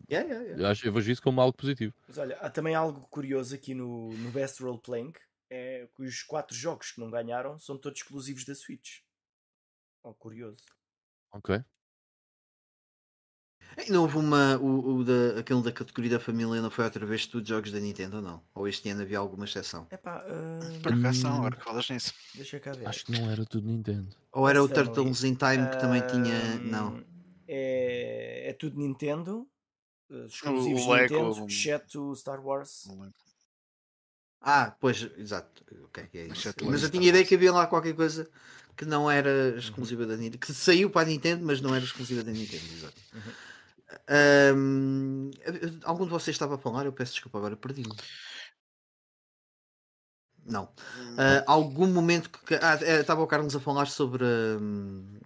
[0.09, 0.63] Yeah, yeah, yeah.
[0.63, 1.93] Eu, acho, eu vejo isso como algo positivo.
[2.07, 5.13] Mas olha, há também algo curioso aqui no, no Best Role Playing:
[5.49, 8.99] é que os quatro jogos que não ganharam são todos exclusivos da Switch.
[10.03, 10.63] Oh, curioso.
[11.31, 11.61] Ok.
[13.77, 14.57] E não houve uma.
[14.57, 17.79] O, o da, aquele da categoria da família não foi outra vez tudo jogos da
[17.79, 18.41] Nintendo ou não?
[18.53, 19.87] Ou este ano havia alguma exceção?
[19.89, 20.23] É pá.
[20.25, 20.79] Uh...
[20.81, 22.13] Por acaso agora que falas nisso.
[22.33, 22.87] Deixa cá ver.
[22.87, 24.07] Acho que não era tudo Nintendo.
[24.31, 26.55] Ou era o Turtles in Time que também tinha.
[26.59, 27.03] Não.
[27.47, 29.47] É, é tudo Nintendo
[30.09, 32.87] exclusivos o Lego, Nintendo, exceto Star Wars.
[34.41, 35.63] Ah, pois, exato.
[35.85, 36.53] Okay, é isso.
[36.65, 38.29] Mas eu tinha ideia que havia lá qualquer coisa
[38.75, 39.57] que não era uhum.
[39.57, 40.09] exclusiva uhum.
[40.09, 43.01] da Nintendo, que saiu para a Nintendo, mas não era exclusiva da Nintendo, exato.
[43.13, 43.21] Uhum.
[44.55, 45.31] Um,
[45.83, 46.85] algum de vocês estava a falar?
[46.85, 47.95] Eu peço desculpa, agora perdi-me.
[50.45, 50.65] Não.
[50.65, 52.55] Uh, algum momento que.
[52.55, 54.23] Ah, é, estava o Carlos a falar sobre.
[54.23, 55.19] Um,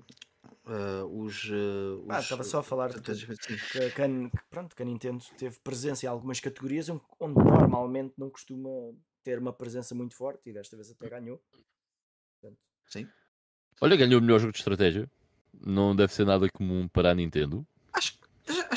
[0.66, 5.24] uh, os, uh, ah, estava só a falar que, que, que, pronto, que a Nintendo
[5.38, 8.70] teve presença em algumas categorias onde normalmente não costuma
[9.24, 11.42] ter uma presença muito forte e desta vez até ganhou.
[12.40, 13.08] Portanto, Sim.
[13.82, 15.10] Olha, ganhou o melhor jogo de estratégia.
[15.54, 17.68] Não deve ser nada comum para a Nintendo.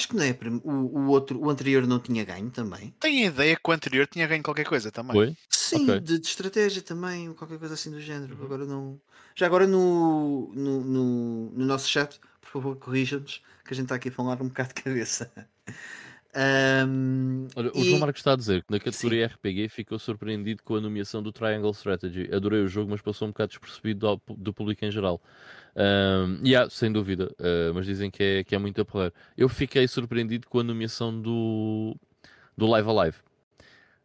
[0.02, 0.36] Acho, que não é.
[0.64, 2.92] O, o, outro, o anterior não tinha ganho também.
[2.98, 5.12] Tenho a ideia que o anterior tinha ganho qualquer coisa também.
[5.12, 5.36] Foi?
[5.48, 6.00] Sim, okay.
[6.00, 8.36] de, de, estratégia também, qualquer coisa assim do género.
[8.36, 8.44] Uhum.
[8.44, 9.00] Agora não.
[9.34, 13.94] Já agora no, no, no, no nosso chat, por favor, corrija-nos, que a gente está
[13.94, 15.30] aqui a falar um bocado de cabeça.
[16.34, 19.34] Um, Olha, o João Marcos está a dizer que na categoria Sim.
[19.34, 22.34] RPG ficou surpreendido com a nomeação do Triangle Strategy.
[22.34, 25.20] Adorei o jogo, mas passou um bocado despercebido do, do público em geral.
[25.74, 29.12] Um, yeah, sem dúvida, uh, mas dizem que é, que é muito a porrer.
[29.36, 31.96] Eu fiquei surpreendido com a nomeação do,
[32.56, 33.16] do Live Alive.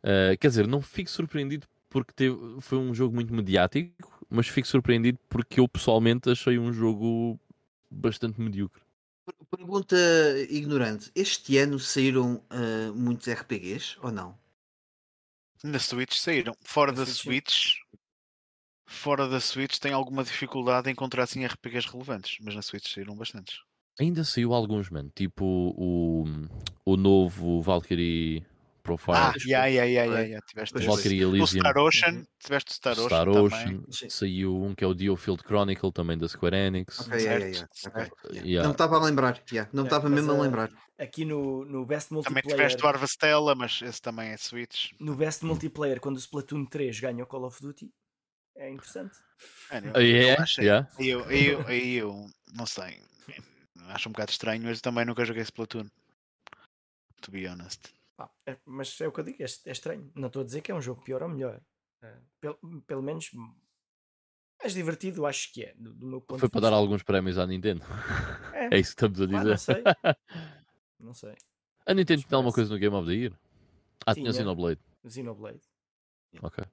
[0.04, 4.68] Uh, quer dizer, não fico surpreendido porque teve, foi um jogo muito mediático, mas fico
[4.68, 7.40] surpreendido porque eu pessoalmente achei um jogo
[7.90, 8.82] bastante medíocre.
[9.50, 9.98] Pergunta
[10.50, 14.38] ignorante: este ano saíram uh, muitos RPGs ou não?
[15.64, 16.56] Na Switch saíram.
[16.62, 17.78] Fora da Switch,
[18.88, 23.16] fora da Switch tem alguma dificuldade em encontrar assim RPGs relevantes, mas na Switch saíram
[23.16, 23.60] bastantes.
[24.00, 25.12] Ainda saiu alguns, mano.
[25.14, 26.26] Tipo o,
[26.86, 28.46] o novo Valkyrie
[28.88, 29.18] Profile.
[29.18, 30.46] Ah, yeah, yeah, yeah, yeah, yeah.
[30.48, 31.44] Tiveste Valkyrie Elysium.
[31.44, 33.08] O Star Ocean, tiveste Star Ocean.
[33.08, 33.84] Star Ocean.
[34.10, 37.02] Saiu um que é o Diofield Chronicle, também da Square Enix.
[37.02, 38.42] Okay, yeah, yeah, okay.
[38.46, 38.64] yeah.
[38.64, 39.70] Não estava a lembrar, yeah.
[39.74, 40.72] não estava mesmo a lembrar.
[40.98, 42.44] Aqui no, no Best Multiplayer.
[42.44, 44.92] Também tiveste o Harvestella, mas esse também é Switch.
[45.00, 47.92] No Best Multiplayer, quando o Splatoon 3 ganha o Call of Duty,
[48.58, 49.18] é interessante.
[49.72, 50.90] É, eu, yeah, eu, yeah.
[51.00, 53.02] eu, eu, eu, não sei,
[53.90, 55.90] acho um bocado estranho, mas também nunca joguei Splatoon.
[57.22, 57.94] To be honest.
[58.20, 60.12] Ah, é, mas é o que eu digo, é, é, estranho.
[60.16, 61.62] Não estou a dizer que é um jogo pior ou melhor.
[62.02, 63.32] É, pelo, pelo menos
[64.62, 65.74] mais divertido, acho que é.
[65.76, 67.84] Do, do meu ponto Foi para dar alguns prémios à Nintendo.
[68.54, 69.40] É, é isso que estamos a dizer.
[69.40, 69.84] Ah, não sei.
[71.00, 71.36] não sei.
[71.86, 73.34] A Nintendo tem alguma coisa no Game of the Year?
[74.06, 74.82] Ah, tinha, tinha Xenoblade.
[75.08, 75.62] Xenoblade.
[76.42, 76.64] Ok.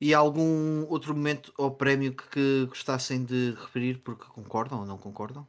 [0.00, 4.96] E algum outro momento ou prémio que, que gostassem de referir porque concordam ou não
[4.96, 5.46] concordam?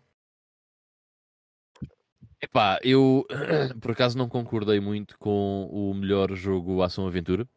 [2.42, 3.26] Epá, eu
[3.82, 7.48] por acaso não concordei muito com o melhor jogo ação-aventura.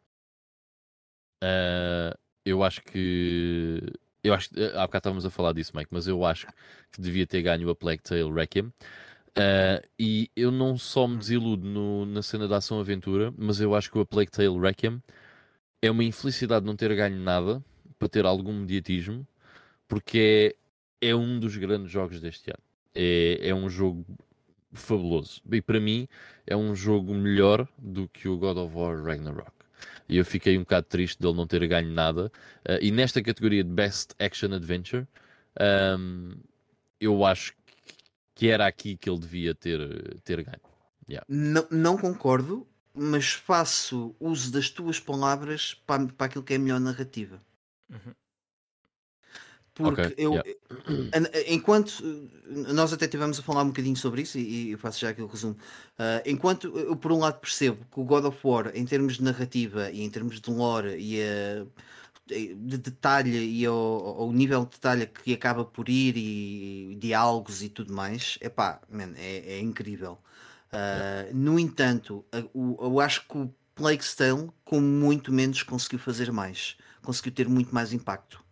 [1.43, 2.15] Uh,
[2.45, 3.81] eu acho que.
[4.23, 4.63] Eu acho que.
[4.63, 6.47] Há bocado estávamos a falar disso, Mike, mas eu acho
[6.91, 8.67] que devia ter ganho a Plague Tale Requiem.
[9.35, 13.91] Uh, e eu não só me desiludo no, na cena da ação-aventura, mas eu acho
[13.91, 15.01] que o Plague Tale Requiem
[15.83, 17.61] é uma infelicidade não ter ganho nada
[17.99, 19.27] para ter algum mediatismo,
[19.85, 20.55] porque
[21.01, 22.63] é, é um dos grandes jogos deste ano.
[22.95, 24.05] É, é um jogo
[24.71, 25.41] fabuloso.
[25.51, 26.07] E para mim
[26.47, 29.51] é um jogo melhor do que o God of War Ragnarok.
[30.07, 32.31] E eu fiquei um bocado triste dele não ter ganho nada.
[32.65, 35.05] Uh, e nesta categoria de Best Action Adventure,
[35.99, 36.31] um,
[36.97, 37.53] eu acho
[38.33, 40.61] que era aqui que ele devia ter, ter ganho.
[41.09, 41.25] Yeah.
[41.27, 46.59] Não, não concordo, mas faço uso das tuas palavras para, para aquilo que é a
[46.59, 47.41] melhor narrativa.
[47.89, 48.13] Uhum.
[49.73, 50.51] Porque okay, eu, yeah.
[51.47, 52.03] enquanto
[52.47, 55.25] nós até tivemos a falar um bocadinho sobre isso, e, e faço já aqui o
[55.25, 55.57] resumo.
[55.97, 59.23] Uh, enquanto eu, por um lado, percebo que o God of War, em termos de
[59.23, 61.67] narrativa e em termos de lore e uh,
[62.27, 67.93] de detalhe e ao, nível de detalhe que acaba por ir e, diálogos e tudo
[67.93, 70.19] mais, epá, man, é, é incrível.
[70.73, 76.75] Uh, no entanto, eu acho que o Plague Tale, com muito menos, conseguiu fazer mais,
[77.03, 78.43] conseguiu ter muito mais impacto.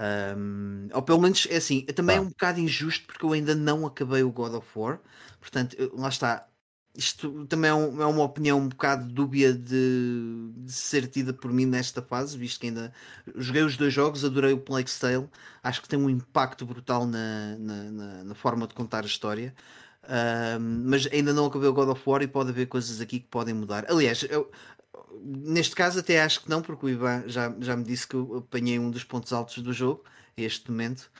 [0.00, 3.86] Um, ou pelo menos é assim, também é um bocado injusto porque eu ainda não
[3.86, 4.98] acabei o God of War,
[5.40, 6.48] portanto, lá está.
[6.94, 11.50] Isto também é, um, é uma opinião um bocado dúbia de, de, ser tida por
[11.50, 12.92] mim nesta fase, visto que ainda
[13.36, 15.26] joguei os dois jogos, adorei o Plague Tale,
[15.62, 19.54] acho que tem um impacto brutal na, na, na, na forma de contar a história
[20.60, 23.54] mas ainda não acabei o God of War e pode haver coisas aqui que podem
[23.54, 23.84] mudar.
[23.88, 24.50] Aliás, eu,
[25.22, 28.38] neste caso até acho que não, porque o Ivan já, já me disse que eu
[28.38, 30.04] apanhei um dos pontos altos do jogo,
[30.36, 31.10] este momento.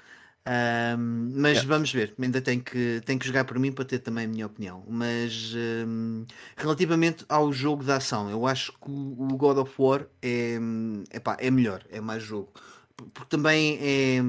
[0.45, 1.69] Um, mas yeah.
[1.69, 4.47] vamos ver, ainda tenho que, tenho que jogar por mim para ter também a minha
[4.47, 4.85] opinião.
[4.89, 5.55] Mas
[5.87, 6.25] um,
[6.57, 10.59] relativamente ao jogo da ação, eu acho que o God of War é,
[11.13, 12.53] epá, é melhor, é mais jogo,
[13.15, 14.21] porque também é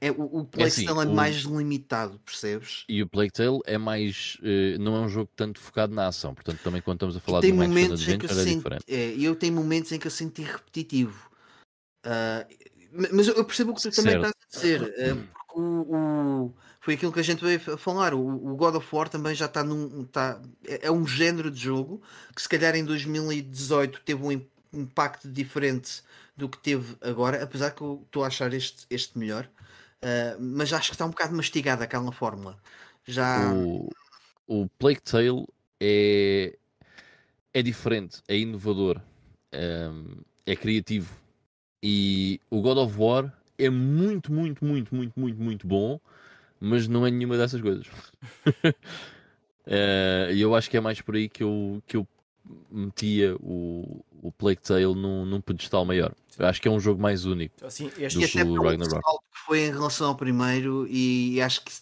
[0.00, 1.14] é, o, o Plague é assim, Tale é o...
[1.14, 2.84] mais limitado, percebes?
[2.88, 4.36] E o Plague Tale é mais.
[4.40, 7.40] Uh, não é um jogo tanto focado na ação, portanto, também quando estamos a falar
[7.40, 8.84] de um momentos em que eu é senti, diferente.
[8.86, 11.28] É, eu tenho momentos em que eu senti repetitivo.
[12.06, 12.68] Uh,
[13.12, 14.82] mas eu percebo o que tu também estás a dizer.
[14.82, 18.14] Uh, porque o, o, foi aquilo que a gente veio falar.
[18.14, 20.02] O, o God of War também já está num.
[20.02, 22.00] Está, é, é um género de jogo
[22.34, 24.40] que, se calhar, em 2018 teve um
[24.72, 26.02] impacto diferente
[26.36, 29.48] do que teve agora, apesar que eu estou a achar este, este melhor.
[30.02, 32.56] Uh, mas acho que está um bocado mastigada aquela fórmula.
[33.04, 33.52] Já...
[33.52, 33.90] O,
[34.46, 35.46] o Plague Tale
[35.80, 36.56] é,
[37.52, 39.00] é diferente, é inovador,
[39.52, 39.90] é,
[40.46, 41.12] é criativo.
[41.82, 46.00] E o God of War é muito, muito, muito, muito, muito, muito bom,
[46.60, 47.86] mas não é nenhuma dessas coisas.
[49.70, 52.08] Eh, e eu acho que é mais por aí que eu, que eu
[52.70, 56.14] metia o, o Plague Tale num, num pedestal maior.
[56.38, 59.02] Eu acho que é um jogo mais único assim, este do que o Ragnarok.
[59.32, 61.72] que foi em relação ao primeiro e acho que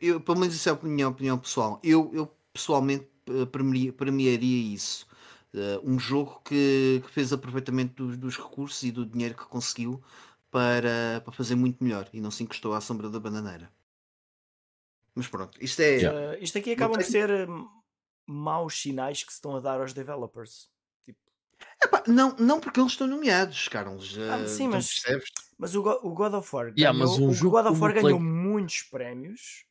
[0.00, 1.80] eu, pelo menos isso é a minha opinião pessoal.
[1.82, 5.06] Eu, eu pessoalmente eh, premiaria isso.
[5.54, 10.02] Uh, um jogo que, que fez aproveitamento dos, dos, recursos e do dinheiro que conseguiu
[10.50, 13.70] para, para fazer muito melhor e não se encostou à sombra da bananeira.
[15.14, 15.96] Mas pronto, isto é.
[15.96, 16.32] Yeah.
[16.32, 17.48] Uh, isto aqui acaba de ser
[18.26, 20.68] maus sinais que se estão a dar aos developers.
[21.82, 24.16] Epá, não, não porque eles estão nomeados, Carlos.
[24.18, 25.02] Ah, uh, sim, mas,
[25.58, 28.82] mas o, o, God of War ganhou, yeah, um o God of War ganhou muitos
[28.82, 29.64] prémios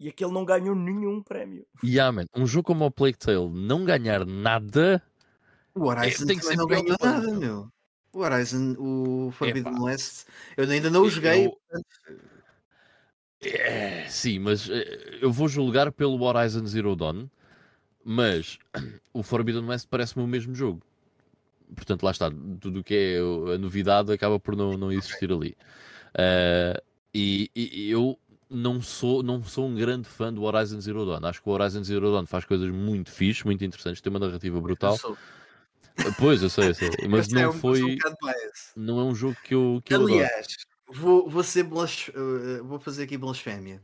[0.00, 1.66] e aquele não ganhou nenhum prémio.
[1.84, 2.26] Yeah, man.
[2.34, 5.02] Um jogo como o Plague Tale não ganhar nada
[5.74, 7.72] O Horizon é, também não ganhou nada, meu.
[8.12, 9.82] O Horizon, o Forbidden Epa.
[9.84, 11.46] West, eu ainda não o joguei.
[11.46, 11.58] Eu...
[13.40, 17.28] É, sim, mas eh, eu vou julgar pelo Horizon Zero Dawn,
[18.04, 18.58] mas
[19.12, 20.82] o Forbidden West parece-me o mesmo jogo.
[21.74, 25.56] Portanto, lá está, tudo o que é a novidade acaba por não, não existir ali.
[26.14, 26.82] Uh,
[27.14, 31.26] e, e, eu não sou, não sou um grande fã do Horizon Zero Dawn.
[31.26, 34.60] Acho que o Horizon Zero Dawn faz coisas muito fixe, muito interessantes, tem uma narrativa
[34.60, 34.98] brutal.
[36.18, 36.88] Pois, eu sei, eu sei.
[37.06, 37.82] Mas não é um, foi.
[37.82, 37.98] Um
[38.74, 39.82] não é um jogo que eu.
[39.84, 40.56] Que Aliás,
[40.88, 43.82] eu vou, vou, ser blas, uh, vou fazer aqui blasfémia.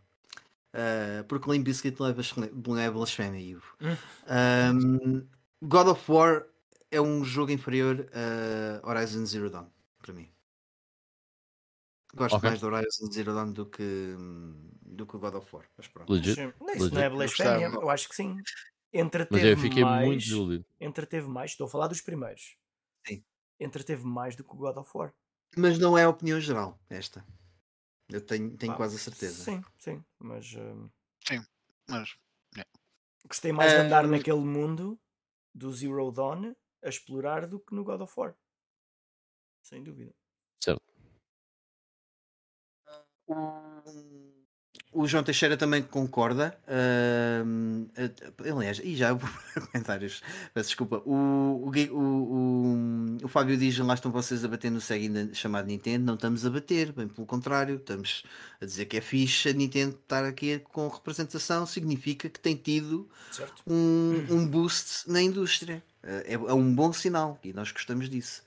[0.74, 3.76] Uh, porque Limp Bizkit não é blasfémia, Ivo.
[3.80, 5.26] Um,
[5.62, 6.46] God of War
[6.90, 9.66] é um jogo inferior a Horizon Zero Dawn,
[9.98, 10.30] para mim.
[12.14, 12.50] Gosto okay.
[12.50, 14.14] mais do Horizon Zero Dawn do que,
[14.82, 15.66] do que o God of War.
[15.76, 16.12] Mas pronto.
[16.12, 16.40] Legit.
[16.40, 16.94] Não, isso Legit.
[16.94, 18.36] não é blasfémia, eu acho que sim.
[18.92, 20.64] Entreteve Mas eu fiquei mais, muito desiludido.
[20.80, 22.56] Entreteve mais, estou a falar dos primeiros.
[23.06, 23.22] Sim.
[23.60, 25.12] Entreteve mais do que o God of War.
[25.56, 27.24] Mas não é a opinião geral, esta.
[28.08, 29.44] Eu tenho, tenho ah, quase a certeza.
[29.44, 30.52] Sim, sim, mas.
[30.54, 30.90] Uh...
[31.26, 31.44] Sim,
[31.86, 32.16] mas.
[32.54, 32.70] Yeah.
[33.26, 34.98] Gostei mais de andar naquele mundo
[35.54, 38.34] do Zero Dawn a explorar do que no God of War.
[39.62, 40.14] Sem dúvida.
[40.62, 40.82] Certo.
[44.90, 46.56] O João Teixeira também concorda.
[46.66, 47.88] Uh,
[48.56, 49.14] aliás, e já
[49.70, 50.22] comentários,
[50.54, 51.02] peço desculpa.
[51.04, 56.06] O, o, o, o, Fábio diz: lá estão vocês a bater no segue chamado Nintendo.
[56.06, 58.22] Não estamos a bater, bem pelo contrário, estamos
[58.60, 63.06] a dizer que é fixe a Nintendo estar aqui com representação, significa que tem tido
[63.66, 65.82] um, um boost na indústria.
[66.02, 68.42] É, é um bom sinal e nós gostamos disso.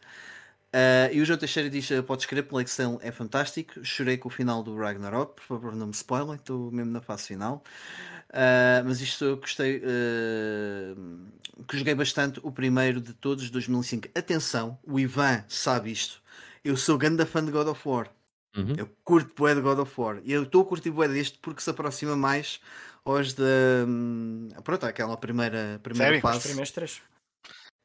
[0.74, 3.84] Uh, e o João Teixeira diz: uh, Pode escrever, pelo Excel é fantástico.
[3.84, 7.28] Chorei com o final do Ragnarok, por favor, não me spoilem, estou mesmo na fase
[7.28, 7.62] final.
[8.30, 14.08] Uh, mas isto eu gostei, uh, que joguei bastante o primeiro de todos, 2005.
[14.16, 16.22] Atenção, o Ivan sabe isto.
[16.64, 18.10] Eu sou grande fã de God of War.
[18.56, 18.76] Uhum.
[18.78, 20.22] Eu curto bué de God of War.
[20.24, 22.62] E eu estou a curtir bué deste porque se aproxima mais
[23.04, 23.44] aos da.
[23.86, 26.22] Um, pronto, aquela primeira, primeira Sério?
[26.22, 26.38] fase.
[26.38, 27.02] Os primeiros três.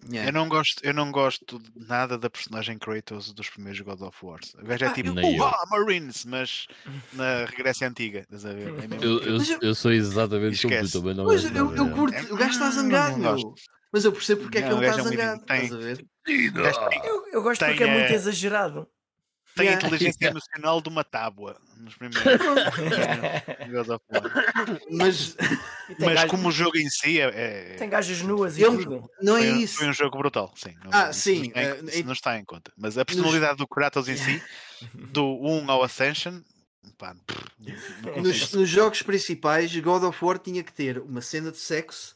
[0.08, 0.28] Yeah.
[0.28, 4.16] Eu, não gosto, eu não gosto de nada da personagem Kratos dos primeiros God of
[4.24, 4.38] War.
[4.60, 5.14] O gajo é ah, tipo,
[5.70, 6.66] Marines, mas
[7.12, 8.24] na regressa antiga.
[8.30, 11.14] É eu, eu, eu, sou exatamente como tu também.
[11.14, 13.54] Não mas eu, eu curto, o gajo está zangado.
[13.92, 15.44] Mas eu percebo porque não, é que ele está é zangado.
[16.24, 16.46] Tem,
[17.04, 18.88] eu, eu gosto tem, porque é muito exagerado.
[19.56, 19.82] Tem yeah.
[19.82, 22.22] a inteligência emocional de uma tábua nos primeiros
[23.72, 24.80] God of War.
[24.90, 25.34] Mas,
[25.98, 27.24] mas como o jogo em si é.
[27.24, 27.74] é...
[27.76, 29.10] Tem gajas nuas e eu, tudo.
[29.22, 29.78] Não é foi, isso.
[29.78, 30.74] Foi um jogo brutal, sim.
[30.84, 31.50] Não, ah, sim.
[31.54, 32.70] Não, uh, não está em conta.
[32.76, 33.60] Mas a personalidade nos...
[33.60, 34.42] do Kratos em si,
[35.10, 36.42] do 1 ao Ascension,
[36.98, 37.16] pá,
[38.22, 42.14] nos, nos, jogos principais, God of War tinha que ter uma cena de sexo,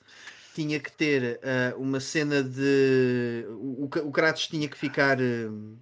[0.55, 3.47] tinha que ter uh, uma cena de.
[3.49, 5.19] O, o Kratos tinha que ficar.
[5.19, 5.79] Uh,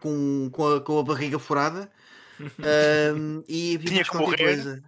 [0.00, 1.90] com, com, a, com a barriga furada.
[2.40, 4.36] um, e havia tinha que morrer.
[4.36, 4.82] Coisa.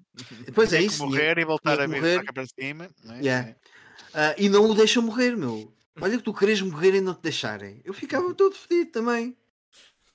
[0.45, 1.05] Depois tinha é isso.
[1.07, 2.89] morrer tinha, e voltar a ver para cima.
[3.09, 3.19] É?
[3.21, 3.51] Yeah.
[3.51, 5.73] Uh, e não o deixam morrer, meu.
[6.01, 7.81] Olha que tu queres morrer e não te deixarem.
[7.85, 9.37] Eu ficava todo fedido também.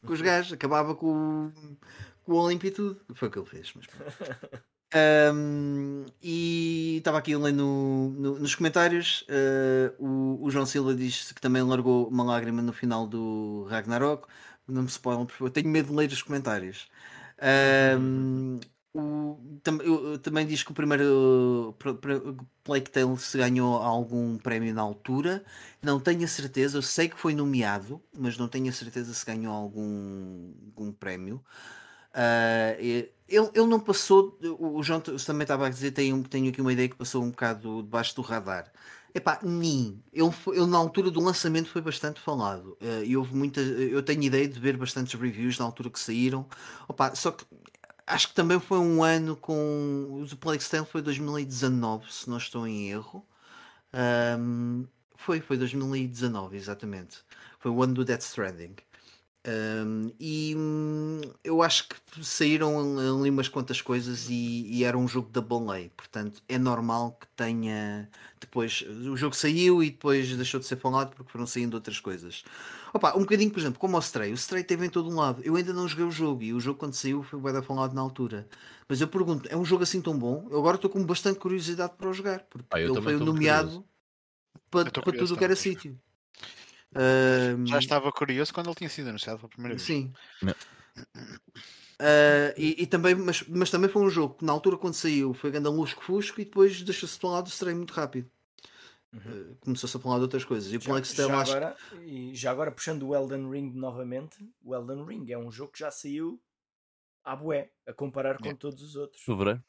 [0.06, 0.54] Com os gajos.
[0.54, 1.52] Acabava com,
[2.24, 3.02] com o Olimpo e tudo.
[3.14, 3.74] Foi o que ele fez.
[3.76, 3.86] Mas...
[5.34, 9.26] Um, e estava aqui lendo no, no, nos comentários.
[9.28, 14.28] Uh, o, o, João Silva diz que também largou uma lágrima no final do Ragnarok.
[14.68, 15.50] Não me spoilam, favor.
[15.52, 16.90] Tenho medo de ler os comentários.
[18.00, 18.60] Um,
[18.94, 21.76] o, tam, eu, também diz que o primeiro
[22.64, 25.44] Plague Tale se ganhou algum prémio na altura.
[25.82, 29.26] Não tenho a certeza, eu sei que foi nomeado, mas não tenho a certeza se
[29.26, 31.44] ganhou algum, algum prémio.
[32.14, 36.72] Uh, ele, ele não passou, o João também estava a dizer, tenho, tenho aqui uma
[36.72, 38.72] ideia que passou um bocado debaixo do radar.
[39.16, 40.03] Epá, nem.
[40.11, 42.77] Ele, ele na altura do lançamento foi bastante falado.
[42.82, 43.61] Uh, e houve muita.
[43.61, 46.45] Eu tenho ideia de ver bastantes reviews na altura que saíram.
[46.85, 47.45] Opa, só que
[48.06, 50.26] acho que também foi um ano com.
[50.30, 53.26] O Plague foi 2019, se não estou em erro.
[54.38, 54.85] Um,
[55.16, 57.19] foi, foi 2019, exatamente.
[57.60, 58.76] Foi o ano do Death Stranding.
[59.48, 65.08] Um, e hum, eu acho que saíram ali umas quantas coisas e, e, era um
[65.08, 68.10] jogo da lei, portanto é normal que tenha
[68.40, 72.44] depois o jogo saiu e depois deixou de ser falado porque foram saindo outras coisas.
[72.92, 75.44] Opa, um bocadinho, por exemplo, como o Stray, o Stray teve em todo um lado.
[75.44, 78.02] Eu ainda não joguei o jogo e o jogo quando saiu foi bem falado na
[78.02, 78.48] altura.
[78.90, 80.48] Mas eu pergunto, é um jogo assim tão bom?
[80.50, 83.86] Eu agora estou com bastante curiosidade para o jogar, porque ah, ele foi nomeado
[84.72, 86.00] para, para tudo o que era sítio.
[86.96, 89.86] Uh, Já estava curioso quando ele tinha sido anunciado pela primeira vez.
[89.86, 90.14] Sim.
[92.00, 95.34] Uh, e, e, também, mas, mas também foi um jogo que na altura quando saiu
[95.34, 98.30] foi grande lusco fusco e depois deixou-se de lado o estreio muito rápido.
[99.14, 99.20] uhum.
[99.20, 100.72] uh, começou-se a falar de outras coisas.
[100.72, 101.52] E, já, já, acho...
[101.52, 105.74] agora, e já agora, puxando o Elden Ring novamente, o Elden Ring é um jogo
[105.74, 106.42] que já saiu
[107.24, 109.22] à bué, a comparar com todos os outros.
[109.24, 109.62] Fevereiro.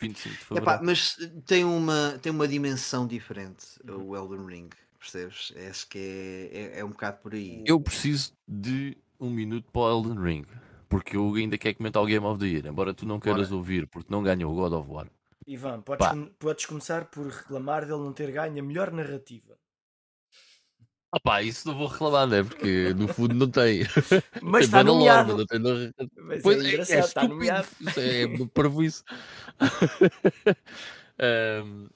[0.00, 0.70] 25 de fevereiro.
[0.70, 4.08] Epá, mas tem uma, tem uma dimensão diferente uhum.
[4.08, 4.70] o Elden Ring,
[5.04, 5.52] percebes?
[5.70, 7.62] Acho que é, é, é um bocado por aí.
[7.66, 10.44] Eu preciso de um minuto para o Elden Ring,
[10.88, 13.56] porque eu ainda quero comentar o Game of the Year, embora tu não queiras Bora.
[13.56, 15.06] ouvir, porque não ganhou o God of War.
[15.46, 19.58] Ivan, podes, com, podes começar por reclamar dele não ter ganho a melhor narrativa.
[21.12, 22.42] Ah pá, isso não vou reclamar, né?
[22.42, 23.82] Porque no fundo não tem.
[24.42, 25.36] Mas está nomeado.
[25.36, 25.60] Não tem
[26.16, 27.68] Mas pois é, é, é está nomeado.
[27.96, 29.04] É parvo isso.
[31.64, 31.88] um,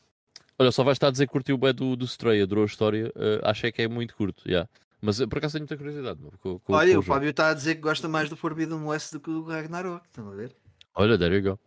[0.58, 2.66] olha, só vais estar a dizer que curtiu o bem do, do Stray, adorou a
[2.66, 3.08] história.
[3.14, 4.50] Uh, achei que é muito curto, já.
[4.50, 4.70] Yeah.
[5.00, 6.20] Mas por acaso tenho muita curiosidade.
[6.40, 8.82] Com, com, olha, com o, o Fábio está a dizer que gosta mais do Forbidden
[8.84, 10.04] West do que do Ragnarok.
[10.06, 10.54] Estão a ver?
[10.94, 11.58] Olha, there you go.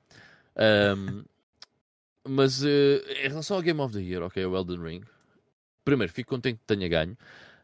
[0.58, 1.24] Um,
[2.28, 2.68] mas uh,
[3.24, 5.02] em relação ao Game of the Year, ok, o Elden Ring,
[5.86, 7.18] primeiro, fico contente que tenha ganho.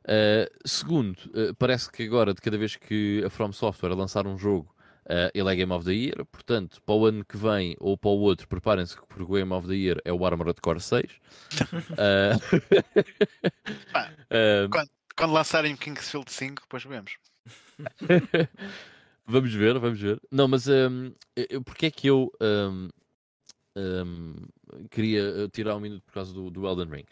[0.05, 4.37] Uh, segundo, uh, parece que agora, de cada vez que a From Software lançar um
[4.37, 4.73] jogo,
[5.07, 6.25] uh, ele é Game of the Year.
[6.25, 9.67] Portanto, para o ano que vem ou para o outro, preparem-se que o Game of
[9.67, 11.05] the Year é o Armored Core 6.
[14.71, 17.17] quando, quando lançarem o Kingsfield 5, depois vemos.
[19.25, 20.21] vamos ver, vamos ver.
[20.31, 22.89] Não, mas um, eu, porque é que eu um,
[23.75, 24.35] um,
[24.91, 27.05] queria tirar um minuto por causa do, do Elden Ring?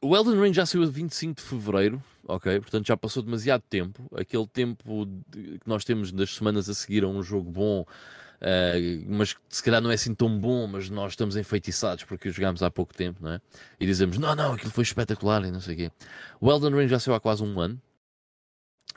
[0.00, 2.60] O Elden Ring já saiu a 25 de Fevereiro, ok?
[2.60, 4.08] Portanto já passou demasiado tempo.
[4.14, 4.84] Aquele tempo
[5.32, 9.60] que nós temos das semanas a seguir a um jogo bom, uh, mas que se
[9.60, 12.94] calhar não é assim tão bom, mas nós estamos enfeitiçados porque o jogámos há pouco
[12.94, 13.40] tempo, não é?
[13.80, 15.92] E dizemos, não, não, aquilo foi espetacular e não sei o quê.
[16.40, 17.80] O Elden Ring já saiu há quase um ano.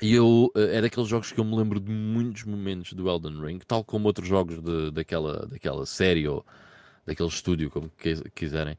[0.04, 3.42] E eu, uh, é daqueles jogos que eu me lembro de muitos momentos do Elden
[3.42, 6.46] Ring, tal como outros jogos de, daquela, daquela série ou
[7.08, 7.92] daquele estúdio, como
[8.36, 8.78] quiserem.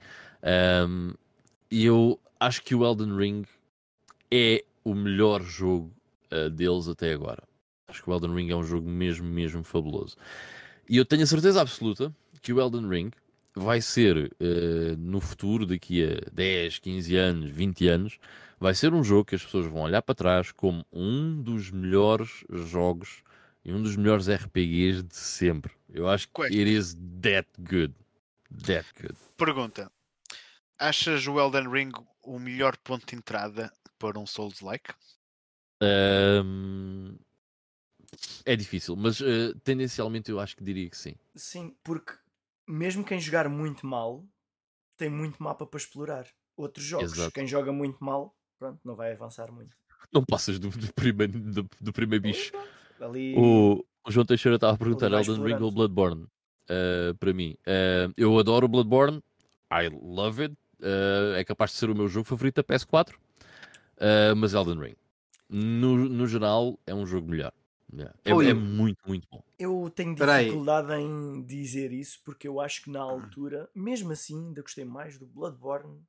[0.88, 1.14] Um,
[1.72, 3.44] e eu acho que o Elden Ring
[4.30, 5.90] é o melhor jogo
[6.30, 7.42] uh, deles até agora.
[7.88, 10.14] Acho que o Elden Ring é um jogo mesmo, mesmo fabuloso.
[10.86, 13.10] E eu tenho a certeza absoluta que o Elden Ring
[13.54, 18.18] vai ser uh, no futuro, daqui a 10, 15 anos, 20 anos,
[18.60, 22.44] vai ser um jogo que as pessoas vão olhar para trás como um dos melhores
[22.50, 23.22] jogos
[23.64, 25.72] e um dos melhores RPGs de sempre.
[25.88, 27.94] Eu acho que it is that good.
[28.66, 29.16] That good.
[29.38, 29.90] Pergunta:
[30.82, 31.92] Achas o Elden Ring
[32.24, 34.92] o melhor ponto de entrada para um Souls-like?
[35.80, 37.16] Um,
[38.44, 41.14] é difícil, mas uh, tendencialmente eu acho que diria que sim.
[41.36, 42.14] Sim, porque
[42.66, 44.24] mesmo quem jogar muito mal
[44.96, 46.26] tem muito mapa para explorar.
[46.56, 47.30] Outros jogos, Exato.
[47.32, 49.76] quem joga muito mal, pronto, não vai avançar muito.
[50.12, 52.50] Não passas do, do primeiro, do, do primeiro bicho.
[53.00, 53.36] Ali...
[53.36, 56.24] O, o, João Teixeira estava a perguntar Elden Ring ou Bloodborne.
[56.64, 59.22] Uh, para mim, uh, eu adoro o Bloodborne,
[59.70, 63.16] I love it, uh, é capaz de ser o meu jogo favorito da PS4, uh,
[63.98, 64.96] eh, mas Elden Ring,
[65.48, 67.52] no, no geral, é um jogo melhor.
[67.94, 68.14] Yeah.
[68.24, 69.42] É, é, muito, muito bom.
[69.58, 74.62] Eu tenho dificuldade em dizer isso porque eu acho que na altura, mesmo assim, ainda
[74.62, 76.00] gostei mais do Bloodborne,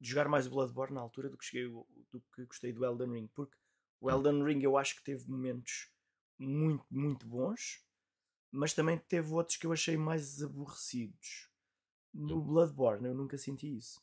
[0.00, 3.12] de jogar mais o Bloodborne na altura do que, cheguei, do que gostei do Elden
[3.12, 3.28] Ring.
[3.34, 3.54] Porque
[4.00, 4.10] o.
[4.10, 5.90] Elden Ring eu acho que teve momentos
[6.38, 7.84] muito, muito bons,
[8.50, 11.50] mas também teve outros que eu achei mais aborrecidos.
[12.14, 14.00] No Bloodborne eu nunca senti isso.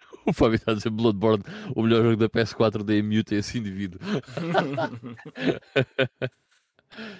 [0.26, 3.58] O Fábio está a dizer Bloodborne, o melhor jogo da PS4 da Emute é esse
[3.58, 4.00] indivíduo.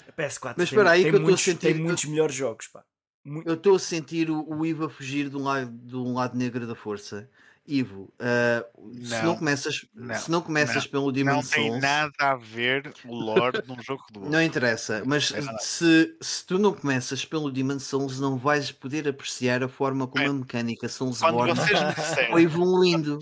[0.08, 1.60] a PS4 Mas espera aí tem, que eu muitos, sentir...
[1.60, 2.68] tem muitos melhores jogos.
[2.68, 2.82] Pá.
[3.24, 3.46] Muito...
[3.48, 6.36] Eu estou a sentir o, o Ivo a fugir de um, lado, de um lado
[6.36, 7.28] negro da força.
[7.66, 11.72] Ivo, uh, não, se não começas, não, se não começas não, pelo Demon Souls.
[11.72, 14.32] Não tem nada a ver o lore de um jogo do outro.
[14.32, 19.08] Não interessa, mas é se, se tu não começas pelo Demon Souls, não vais poder
[19.08, 20.26] apreciar a forma como é.
[20.26, 21.54] a mecânica Soulsborne
[22.30, 23.18] foi evoluindo.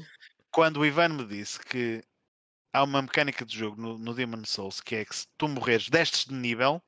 [0.50, 2.02] Quando o Ivan me disse que
[2.72, 5.88] há uma mecânica de jogo no, no Demon Souls que é que se tu morreres
[5.88, 6.82] destes de nível,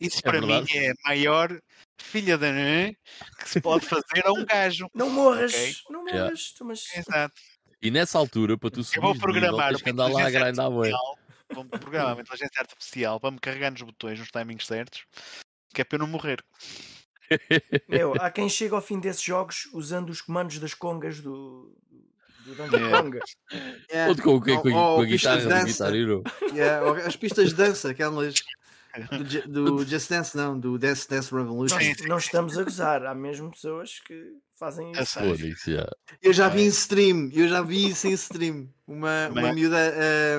[0.00, 0.72] isso é para verdade.
[0.72, 1.60] mim é a maior
[1.98, 4.88] filha da que se pode fazer a um gajo.
[4.94, 5.74] Não morras, okay?
[5.90, 6.54] não morras.
[6.54, 6.64] Yeah.
[6.64, 6.96] Mas...
[6.96, 7.34] Exato.
[7.82, 11.64] E nessa altura, para tu subir, eu vou programar nível, andar lá a grindar Vou
[11.64, 15.04] programar uma inteligência artificial para me carregar nos botões nos timings certos,
[15.72, 16.42] que é para eu não morrer.
[17.88, 21.76] Meu, há quem chega ao fim desses jogos usando os comandos das congas do,
[22.44, 23.02] do Donkey yeah.
[23.02, 23.18] Kong.
[23.90, 24.10] Yeah.
[24.10, 25.96] Ou com, com, com, com a guitarra, da guitarra
[26.52, 28.34] yeah, as pistas de dança, aquelas
[29.48, 31.76] do, do Just Dance, não, do Dance Dance Revolution.
[31.76, 35.70] Nós não estamos a gozar, há mesmo pessoas que fazem isso.
[35.70, 35.90] Yeah.
[36.22, 38.68] Eu já vi em stream, eu já vi isso em stream.
[38.86, 39.76] Uma, uma miúda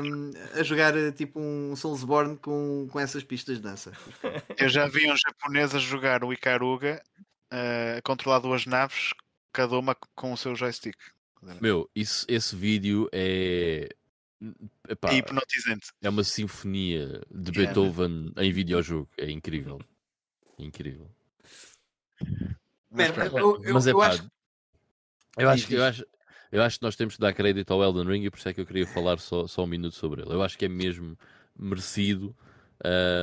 [0.01, 3.91] um, a jogar tipo um Soulsborne com, com essas pistas de dança.
[4.57, 7.03] Eu já vi um japonês a jogar o Ikaruga
[7.51, 9.13] uh, a controlar duas naves,
[9.51, 10.95] cada uma com o seu joystick.
[11.61, 13.89] Meu, isso, esse vídeo é.
[14.87, 15.91] Epá, é hipnotizante.
[16.01, 17.73] É uma sinfonia de yeah.
[17.73, 19.09] Beethoven em videojogo.
[19.17, 19.79] É incrível.
[20.59, 21.09] Incrível.
[22.89, 24.31] Mas, eu, eu, mas é eu pá, acho...
[25.37, 26.05] Eu acho, eu, acho,
[26.51, 28.53] eu acho que nós temos que dar crédito ao Elden Ring e por isso é
[28.53, 30.33] que eu queria falar só, só um minuto sobre ele.
[30.33, 31.17] Eu acho que é mesmo
[31.55, 32.35] merecido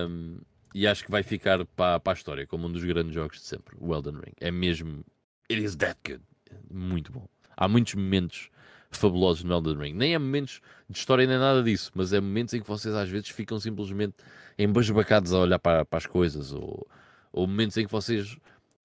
[0.09, 0.39] um,
[0.73, 3.47] e acho que vai ficar para, para a história como um dos grandes jogos de
[3.47, 3.76] sempre.
[3.81, 5.05] O Elden Ring é mesmo.
[5.51, 6.23] It is that good.
[6.70, 7.28] Muito bom.
[7.57, 8.49] Há muitos momentos
[8.97, 9.92] fabulosos no Elden Ring.
[9.94, 13.08] Nem é momentos de história nem nada disso, mas é momentos em que vocês às
[13.08, 14.14] vezes ficam simplesmente
[14.58, 16.86] embasbacados a olhar para, para as coisas ou,
[17.32, 18.36] ou momentos em que vocês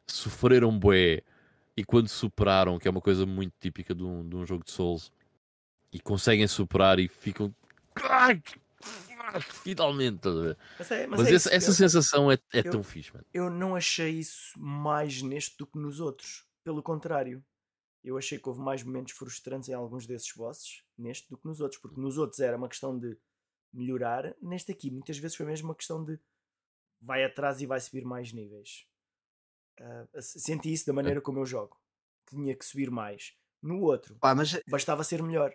[0.07, 1.21] sofreram bué
[1.75, 4.71] e quando superaram, que é uma coisa muito típica de um, de um jogo de
[4.71, 5.13] Souls,
[5.93, 7.55] e conseguem superar e ficam.
[9.63, 10.27] Finalmente,
[10.77, 13.25] mas, é, mas, mas é essa, essa eu, sensação é, é eu, tão fixe, mano.
[13.33, 16.45] Eu não achei isso mais neste do que nos outros.
[16.63, 17.43] Pelo contrário,
[18.03, 21.59] eu achei que houve mais momentos frustrantes em alguns desses bosses neste do que nos
[21.59, 23.17] outros, porque nos outros era uma questão de
[23.73, 26.19] melhorar, neste aqui muitas vezes foi mesmo uma questão de
[27.01, 28.85] vai atrás e vai subir mais níveis.
[29.79, 31.77] Uh, senti isso da maneira como eu jogo.
[32.29, 33.33] Tinha que subir mais.
[33.61, 34.53] No outro, ah, mas...
[34.53, 35.53] É bastava ser melhor.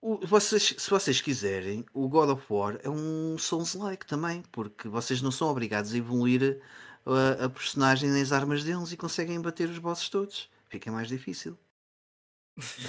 [0.00, 5.20] O, vocês, se vocês quiserem, o God of War é um Souls-like também, porque vocês
[5.20, 6.62] não são obrigados a evoluir
[7.04, 10.50] a, a personagem nem as armas deles e conseguem bater os bosses todos.
[10.70, 11.58] Fica mais difícil.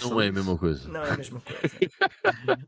[0.04, 0.88] Não é a mesma coisa.
[0.88, 2.68] Não é a mesma coisa.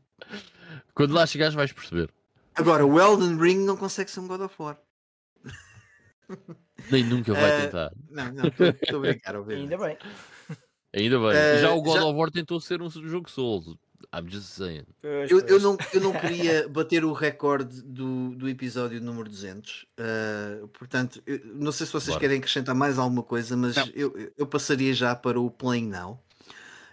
[0.94, 2.12] Quando lá chegares vais perceber.
[2.54, 4.78] Agora, o Elden Ring não consegue ser um God of War.
[6.90, 7.92] Nem nunca vai uh, tentar.
[8.10, 9.98] Não, não, estou a brincar, Ainda bem.
[10.92, 11.28] Ainda bem.
[11.28, 12.04] Uh, já o God já...
[12.04, 13.76] of War tentou ser um jogo Souls.
[14.12, 14.86] I'm just saying.
[15.02, 19.82] Eu, eu, não, eu não queria bater o recorde do, do episódio número 200.
[19.82, 22.20] Uh, eh, portanto, eu, não sei se vocês Bora.
[22.20, 26.22] querem acrescentar mais alguma coisa, mas eu, eu passaria já para o Playing Now.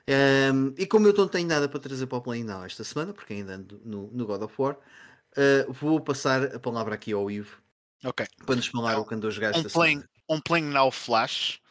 [0.08, 2.84] Um, ehm, e como eu não tenho nada para trazer para o Playing Now esta
[2.84, 7.14] semana, porque ainda ando no, no God of War, uh, vou passar a palavra aqui
[7.14, 7.62] ao Ivo
[8.04, 8.26] Ok.
[8.46, 11.62] Para nos falar então, o que andou a jogar um playing, um playing Now Flash.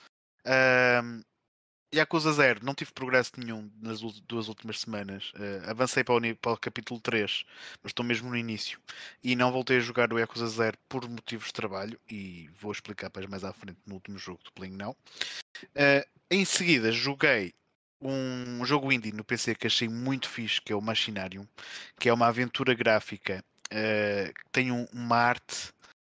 [0.46, 1.22] Um,
[1.92, 5.32] Yakuza 0, não tive progresso nenhum nas duas últimas semanas.
[5.32, 7.44] Uh, avancei para o, para o, capítulo 3,
[7.82, 8.78] mas estou mesmo no início.
[9.24, 11.98] E não voltei a jogar o Yakuza 0 por motivos de trabalho.
[12.08, 14.96] E vou explicar depois mais à frente no último jogo do Playing Now.
[15.64, 17.52] Uh, em seguida, joguei
[18.00, 21.46] um jogo indie no PC que achei muito fixe, que é o Machinarium,
[21.98, 25.72] que é uma aventura gráfica uh, que tem um, uma arte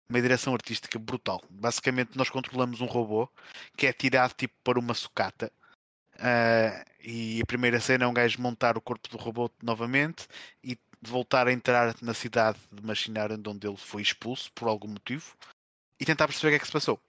[0.09, 1.41] uma direção artística brutal.
[1.49, 3.27] Basicamente, nós controlamos um robô
[3.75, 5.51] que é tirado tipo para uma sucata.
[6.15, 10.27] Uh, e a primeira cena é um gajo montar o corpo do robô novamente
[10.63, 15.35] e voltar a entrar na cidade de Machinário onde ele foi expulso por algum motivo
[15.99, 16.99] e tentar perceber o que é que se passou.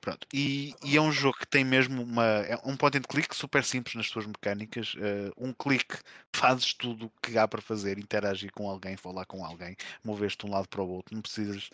[0.00, 0.26] Pronto.
[0.32, 3.62] E, e, é um jogo que tem mesmo uma, é um point and click super
[3.62, 4.94] simples nas suas mecânicas.
[4.94, 5.96] Uh, um clique
[6.34, 10.46] fazes tudo o que há para fazer, interagir com alguém, falar com alguém, mover-te de
[10.46, 11.14] um lado para o outro.
[11.14, 11.64] Não precisas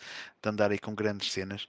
[0.41, 1.67] de andar aí com grandes cenas.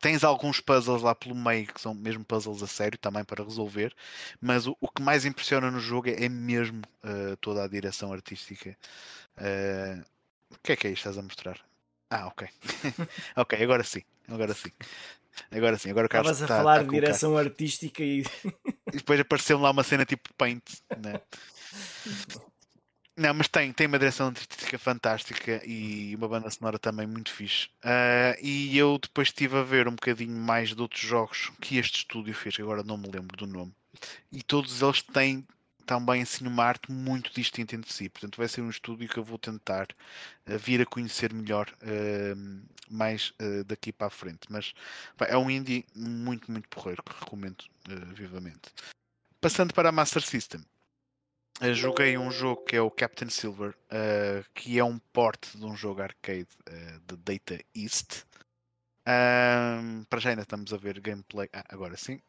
[0.00, 3.94] Tens alguns puzzles lá pelo meio que são mesmo puzzles a sério também para resolver,
[4.40, 8.12] mas o, o que mais impressiona no jogo é, é mesmo uh, toda a direção
[8.12, 8.76] artística.
[9.38, 10.04] Uh,
[10.50, 11.58] o que é que é isto estás a mostrar?
[12.10, 12.48] Ah, ok.
[13.36, 14.02] ok, agora sim.
[14.28, 14.70] Agora sim.
[15.50, 18.22] Agora sim, agora o Carlos Estavas a tá, falar tá de direção artística e...
[18.92, 20.62] e depois apareceu lá uma cena tipo Paint,
[20.98, 21.20] né?
[23.22, 27.68] Não, mas tem, tem uma direção artística fantástica e uma banda sonora também muito fixe.
[27.84, 31.98] Uh, e eu depois estive a ver um bocadinho mais de outros jogos que este
[31.98, 33.72] estúdio fez, agora não me lembro do nome.
[34.32, 35.46] E todos eles têm
[35.86, 38.08] também assim uma arte muito distinta entre si.
[38.08, 39.86] Portanto, vai ser um estúdio que eu vou tentar
[40.48, 44.48] uh, vir a conhecer melhor uh, mais uh, daqui para a frente.
[44.50, 44.74] Mas
[45.16, 47.64] pá, é um indie muito, muito porreiro que recomendo
[48.14, 48.72] vivamente.
[49.40, 50.64] Passando para a Master System.
[51.74, 53.74] Joguei um jogo que é o Captain Silver,
[54.54, 56.48] que é um port de um jogo arcade
[57.06, 58.24] de Data East.
[60.08, 61.48] para já ainda estamos a ver gameplay.
[61.52, 62.20] Ah, agora sim.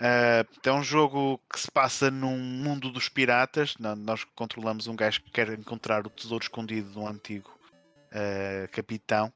[0.00, 3.74] Uh, é um jogo que se passa num mundo dos piratas.
[3.78, 7.50] Nós controlamos um gajo que quer encontrar o tesouro escondido de um antigo
[8.10, 9.32] uh, capitão.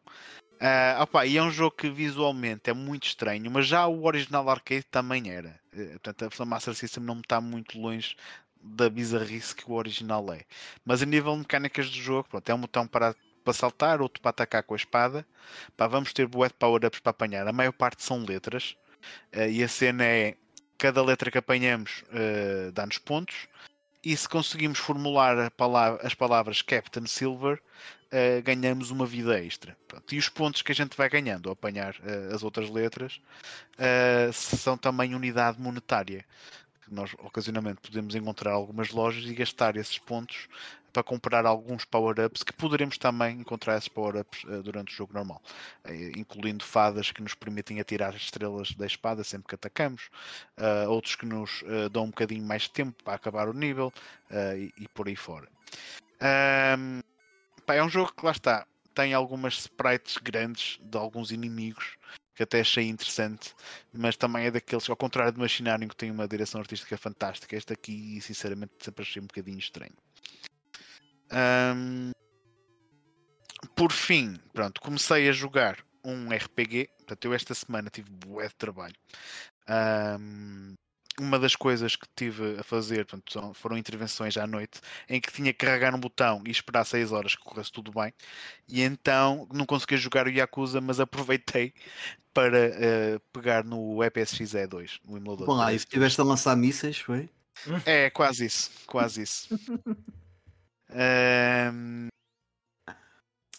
[0.60, 4.50] Uh, opa, e é um jogo que visualmente é muito estranho, mas já o original
[4.50, 5.58] arcade também era.
[5.72, 8.16] Uh, portanto, a Master System não está muito longe
[8.62, 10.42] da bizarrice que o original é.
[10.84, 13.14] Mas a nível de mecânicas do jogo, pronto, é um botão para,
[13.44, 15.26] para saltar, outro para atacar com a espada.
[15.76, 17.46] Pá, vamos ter bué de power-ups para apanhar.
[17.46, 18.76] A maior parte são letras.
[19.34, 20.34] Uh, e a cena é
[20.76, 23.48] cada letra que apanhamos uh, dá-nos pontos
[24.04, 27.60] e se conseguimos formular palavra, as palavras Captain Silver,
[28.12, 29.76] uh, ganhamos uma vida extra.
[29.86, 30.14] Pronto.
[30.14, 31.96] E os pontos que a gente vai ganhando ao apanhar
[32.32, 33.20] as outras letras
[34.32, 36.24] são também unidade monetária.
[36.90, 40.48] Nós ocasionalmente podemos encontrar algumas lojas e gastar esses pontos
[40.92, 45.40] para comprar alguns power-ups que poderemos também encontrar esses power-ups durante o jogo normal,
[46.16, 50.08] incluindo fadas que nos permitem atirar as estrelas da espada sempre que atacamos,
[50.88, 53.92] outros que nos dão um bocadinho mais tempo para acabar o nível
[54.56, 55.46] e, e por aí fora.
[56.78, 57.00] Um,
[57.66, 61.98] Pá, é um jogo que lá está, tem algumas sprites grandes de alguns inimigos
[62.38, 63.52] que até achei interessante,
[63.92, 67.56] mas também é daqueles, ao contrário do Machinário, que tem uma direção artística fantástica.
[67.56, 69.96] Este aqui, sinceramente, sempre achei um bocadinho estranho.
[71.32, 72.12] Um,
[73.74, 76.88] por fim, pronto, comecei a jogar um RPG.
[76.98, 78.94] Portanto, eu esta semana tive bué de trabalho.
[79.68, 80.74] Um,
[81.20, 85.52] uma das coisas que tive a fazer portanto, foram intervenções à noite em que tinha
[85.52, 88.12] que carregar um botão e esperar 6 horas que corresse tudo bem
[88.68, 91.72] e então não conseguia jogar o Yakuza mas aproveitei
[92.32, 95.46] para uh, pegar no EPSX E2 no emulador.
[95.46, 97.28] Bom, lá, e estiveste a lançar mísseis, foi?
[97.84, 99.48] É, quase isso, quase isso.
[101.74, 102.08] um,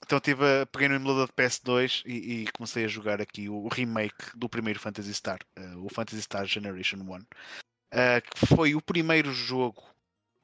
[0.10, 3.68] Então tive a, peguei no emulador de PS2 e, e, comecei a jogar aqui o
[3.68, 7.26] remake do primeiro Phantasy Star, uh, o Phantasy Star Generation 1, uh,
[7.92, 9.84] eh, que foi o primeiro jogo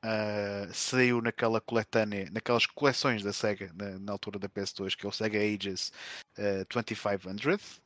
[0.03, 5.09] uh, saiu naquela coletânea, naquelas coleções da Sega na, na altura da PS2, que é
[5.09, 5.91] o Sega Ages
[6.37, 7.81] uh, 2500.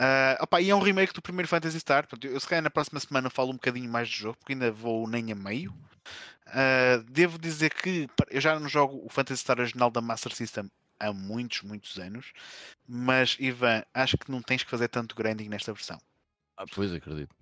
[0.00, 2.06] Uh, opa, e é um remake do primeiro Phantasy Star.
[2.06, 4.72] Portanto, eu se calhar na próxima semana falo um bocadinho mais do jogo, porque ainda
[4.72, 5.74] vou nem a meio.
[6.46, 10.70] Uh, devo dizer que eu já não jogo o Phantasy Star original da Master System
[11.02, 12.32] há muitos, muitos anos.
[12.86, 15.98] Mas, Ivan, acho que não tens que fazer tanto grinding nesta versão.
[16.56, 17.34] Ah, pois acredito.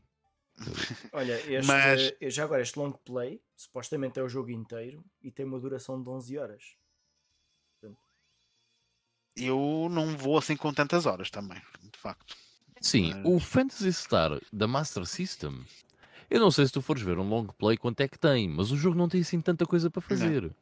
[1.13, 2.13] Olha, este, Mas...
[2.35, 6.09] já agora este long play supostamente é o jogo inteiro e tem uma duração de
[6.09, 6.77] 11 horas.
[9.37, 12.37] Eu não vou assim com tantas horas também, de facto.
[12.81, 13.25] Sim, Mas...
[13.25, 15.65] o Fantasy Star da Master System,
[16.29, 18.71] eu não sei se tu fores ver um long play quanto é que tem, mas
[18.71, 20.43] o jogo não tem assim tanta coisa para fazer.
[20.43, 20.55] Não.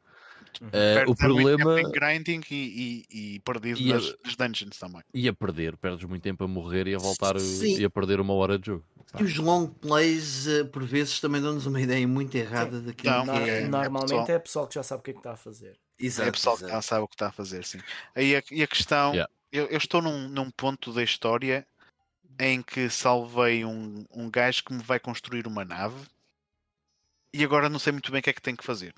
[0.61, 1.79] Uh, o problema.
[1.79, 5.01] Em grinding e, e, e perdido e nas, nas, dungeons também.
[5.13, 7.79] E a perder, perdes muito tempo a morrer e a voltar Sim.
[7.79, 8.83] e a perder uma hora de jogo.
[9.19, 12.85] E os long plays, uh, por vezes, também dão-nos uma ideia muito errada sim.
[12.85, 13.67] daquilo não, que é.
[13.67, 15.79] Normalmente é pessoal, é pessoal que já sabe o que é que está a fazer.
[15.99, 16.69] Exato, é pessoal exato.
[16.69, 17.79] que já sabe o que está a fazer, sim.
[18.15, 19.31] Aí a, e a questão, yeah.
[19.51, 21.67] eu, eu, estou num, num ponto da história
[22.39, 26.05] em que salvei um, um gajo que me vai construir uma nave
[27.33, 28.93] e agora não sei muito bem o que é que tenho que fazer.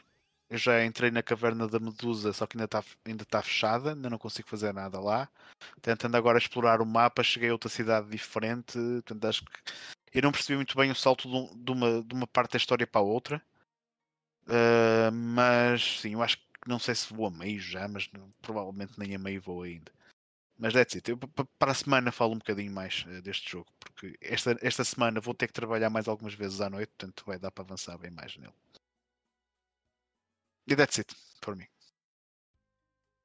[0.52, 4.10] Eu já entrei na caverna da Medusa, só que ainda está ainda tá fechada, ainda
[4.10, 5.30] não consigo fazer nada lá.
[5.82, 8.74] Tentando agora explorar o mapa, cheguei a outra cidade diferente.
[8.74, 9.52] Portanto, acho que
[10.14, 13.00] eu não percebi muito bem o salto de uma, de uma parte da história para
[13.00, 13.42] a outra.
[14.46, 18.30] Uh, mas sim, eu acho que não sei se vou a meio já, mas não,
[18.42, 19.90] provavelmente nem a meio vou ainda.
[20.60, 21.10] Mas that's it.
[21.10, 25.22] Eu, para a semana falo um bocadinho mais uh, deste jogo, porque esta, esta semana
[25.22, 28.12] vou ter que trabalhar mais algumas vezes à noite, portanto vai dar para avançar bem
[28.12, 28.54] mais nele.
[30.72, 31.68] E that's it for me.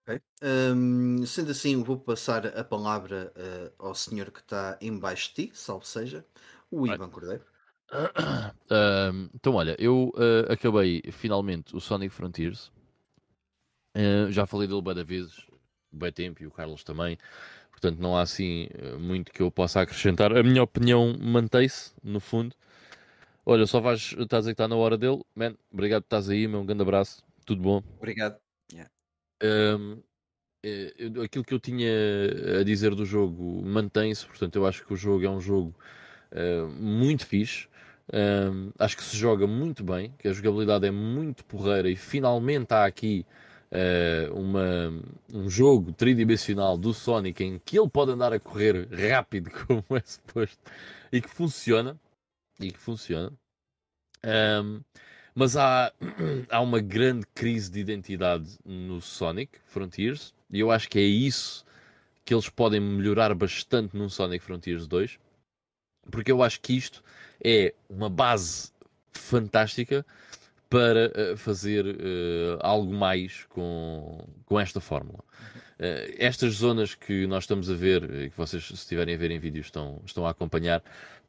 [0.02, 0.20] Okay.
[0.42, 5.52] Um, sendo assim, vou passar a palavra uh, ao senhor que está embaixo de ti,
[5.54, 6.24] salvo seja,
[6.70, 7.44] o Ivan Cordeiro.
[8.68, 12.72] Uh, então, olha, eu uh, acabei finalmente o Sonic Frontiers.
[13.96, 15.46] Uh, já falei dele várias vezes,
[15.92, 17.16] bem tempo, e o Carlos também.
[17.70, 18.68] Portanto, não há assim
[18.98, 20.36] muito que eu possa acrescentar.
[20.36, 22.56] A minha opinião mantém-se, no fundo.
[23.44, 25.22] Olha, só vais, estás a dizer que está na hora dele.
[25.32, 26.62] Man, obrigado por estás aí, meu.
[26.62, 27.25] Um grande abraço.
[27.46, 27.82] Tudo bom?
[27.96, 28.36] Obrigado.
[28.72, 28.90] Yeah.
[29.42, 30.02] Um,
[30.64, 30.92] é,
[31.24, 31.88] aquilo que eu tinha
[32.60, 35.72] a dizer do jogo mantém-se, portanto, eu acho que o jogo é um jogo
[36.32, 37.68] uh, muito fixe.
[38.12, 42.72] Um, acho que se joga muito bem, que a jogabilidade é muito porreira e finalmente
[42.72, 43.24] há aqui
[43.70, 44.92] uh, uma,
[45.32, 50.02] um jogo tridimensional do Sonic em que ele pode andar a correr rápido como é
[50.04, 50.58] suposto
[51.12, 51.96] e que funciona
[52.60, 53.32] e que funciona.
[54.24, 54.80] Um,
[55.36, 55.92] mas há,
[56.48, 61.64] há uma grande crise de identidade no Sonic Frontiers e eu acho que é isso
[62.24, 65.18] que eles podem melhorar bastante no Sonic Frontiers 2,
[66.10, 67.04] porque eu acho que isto
[67.44, 68.72] é uma base
[69.12, 70.04] fantástica
[70.70, 75.20] para uh, fazer uh, algo mais com, com esta fórmula.
[75.78, 79.38] Uh, estas zonas que nós estamos a ver, que vocês, se estiverem a ver em
[79.38, 80.82] vídeo, estão, estão a acompanhar,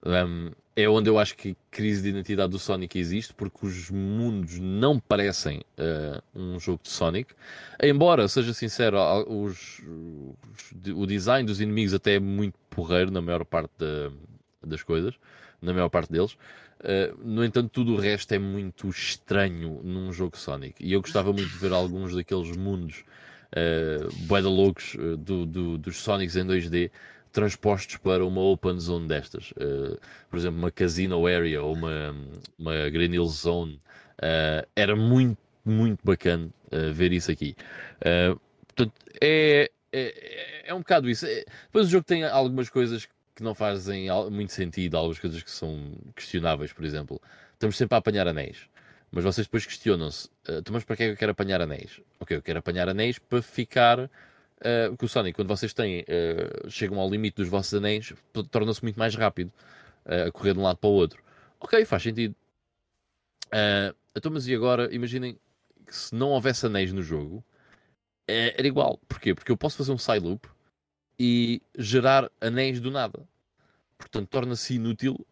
[0.06, 3.90] um, é onde eu acho que a crise de identidade do Sonic existe, porque os
[3.90, 7.34] mundos não parecem uh, um jogo de Sonic.
[7.82, 13.44] Embora, seja sincero, os, os, o design dos inimigos até é muito porreiro na maior
[13.44, 14.12] parte da,
[14.64, 15.16] das coisas,
[15.60, 16.34] na maior parte deles.
[16.80, 20.76] Uh, no entanto, tudo o resto é muito estranho num jogo Sonic.
[20.86, 23.04] E eu gostava muito de ver alguns daqueles mundos
[23.52, 26.92] uh, loucos uh, do, do, dos Sonics em 2D
[27.38, 29.52] transpostos para uma open zone destas.
[29.52, 29.96] Uh,
[30.28, 32.16] por exemplo, uma casino area ou uma,
[32.58, 33.80] uma Green Hill Zone.
[34.18, 37.56] Uh, era muito, muito bacana uh, ver isso aqui.
[38.68, 41.28] portanto, é, é, é um bocado isso.
[41.28, 45.52] É, depois o jogo tem algumas coisas que não fazem muito sentido, algumas coisas que
[45.52, 47.22] são questionáveis, por exemplo.
[47.54, 48.68] Estamos sempre a apanhar anéis.
[49.12, 52.02] Mas vocês depois questionam-se, uh, mas para que é que eu quero apanhar anéis?
[52.20, 54.10] Ok, eu quero apanhar anéis para ficar
[54.60, 58.14] Uh, o Sonic, quando vocês têm, uh, chegam ao limite dos vossos anéis,
[58.50, 59.52] torna-se muito mais rápido
[60.06, 61.24] uh, a correr de um lado para o outro.
[61.60, 62.36] Ok, faz sentido.
[63.48, 64.94] Uh, então, mas e agora?
[64.94, 65.38] Imaginem
[65.86, 67.44] que se não houvesse anéis no jogo,
[68.28, 69.00] era igual.
[69.08, 69.34] Porquê?
[69.34, 70.50] Porque eu posso fazer um side loop
[71.18, 73.24] e gerar anéis do nada.
[73.98, 75.26] Portanto, torna-se inútil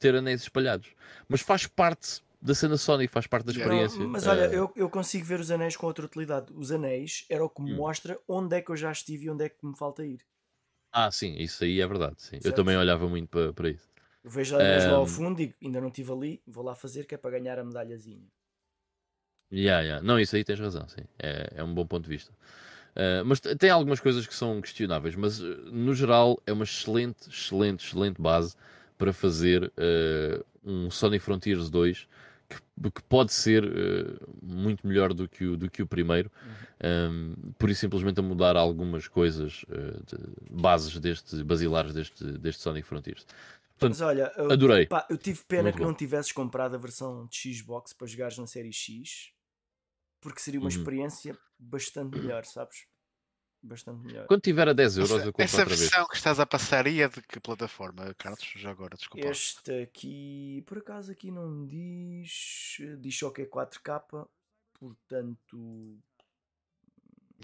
[0.00, 0.88] ter anéis espalhados.
[1.28, 3.98] Mas faz parte da cena Sonic, faz parte da experiência.
[3.98, 4.52] Não, mas olha, uh...
[4.52, 6.52] eu, eu consigo ver os anéis com outra utilidade.
[6.54, 7.76] Os anéis era o que me hum.
[7.76, 10.20] mostra onde é que eu já estive e onde é que me falta ir.
[10.92, 12.16] Ah, sim, isso aí é verdade.
[12.18, 12.40] Sim.
[12.42, 13.88] Eu também olhava muito para, para isso.
[14.24, 14.90] Eu vejo anéis um...
[14.90, 17.38] lá ao fundo e digo, ainda não estive ali, vou lá fazer que é para
[17.38, 18.26] ganhar a medalhazinha.
[19.52, 20.06] Yeah, yeah.
[20.06, 21.02] Não, isso aí tens razão, sim.
[21.18, 22.32] É, é um bom ponto de vista.
[22.90, 27.28] Uh, mas tem algumas coisas que são questionáveis, mas uh, no geral é uma excelente,
[27.28, 28.56] excelente, excelente base
[28.98, 32.06] para fazer uh, um Sonic Frontiers 2
[32.50, 37.34] que, que pode ser uh, muito melhor do que o, do que o primeiro, uhum.
[37.38, 40.18] um, por isso simplesmente a mudar algumas coisas, uh, de,
[40.50, 43.24] bases deste, basilares deste, deste Sonic Frontiers.
[43.78, 44.86] Portanto, Mas olha, eu, adorei.
[44.86, 45.88] Pá, eu tive pena muito que bom.
[45.88, 49.32] não tivesses comprado a versão de Xbox para jogares na série X,
[50.20, 50.76] porque seria uma uhum.
[50.76, 52.89] experiência bastante melhor, sabes?
[53.62, 54.26] Bastante melhor.
[54.26, 57.00] Quando tiver a 10 euros, essa, eu compro Essa versão que estás a passar aí
[57.00, 58.52] é de que plataforma, Carlos?
[58.56, 59.26] Já agora, desculpa.
[59.26, 62.78] Este aqui, por acaso, aqui não diz.
[62.98, 64.28] Diz só que é 4K,
[64.74, 65.98] portanto.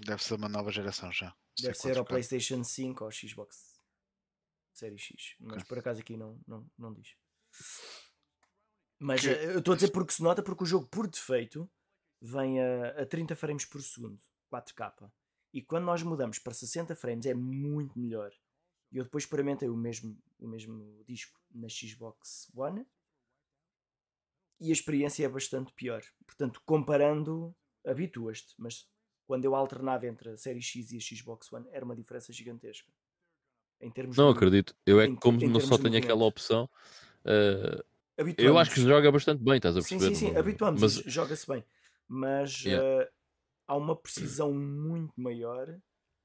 [0.05, 1.35] Deve ser uma nova geração já.
[1.59, 3.77] Deve ser, o PlayStation 5 ou Xbox
[4.73, 5.65] Série X, mas okay.
[5.65, 7.15] por acaso aqui não, não, não diz.
[8.99, 9.29] Mas que...
[9.29, 11.67] Eh, eu estou a dizer porque se nota, porque o jogo por defeito
[12.21, 14.21] vem a, a 30 frames por segundo,
[14.53, 15.11] 4K.
[15.57, 18.31] E quando nós mudamos para 60 frames é muito melhor.
[18.91, 22.85] E eu depois experimentei o mesmo, o mesmo disco na Xbox One
[24.59, 26.03] e a experiência é bastante pior.
[26.27, 28.87] Portanto, comparando, habituas-te, mas
[29.25, 32.93] quando eu alternava entre a série X e a Xbox One era uma diferença gigantesca.
[33.81, 34.75] Em termos não de, acredito.
[34.85, 36.69] Eu é que, como não só tenho aquela opção,
[37.25, 37.83] uh,
[38.37, 40.05] eu acho que joga bastante bem, estás a perceber?
[40.09, 40.37] Sim, sim, sim.
[40.37, 40.93] Habituamos, mas...
[41.11, 41.65] joga-se bem.
[42.07, 43.03] Mas yeah.
[43.03, 43.16] uh,
[43.67, 45.77] há uma precisão muito maior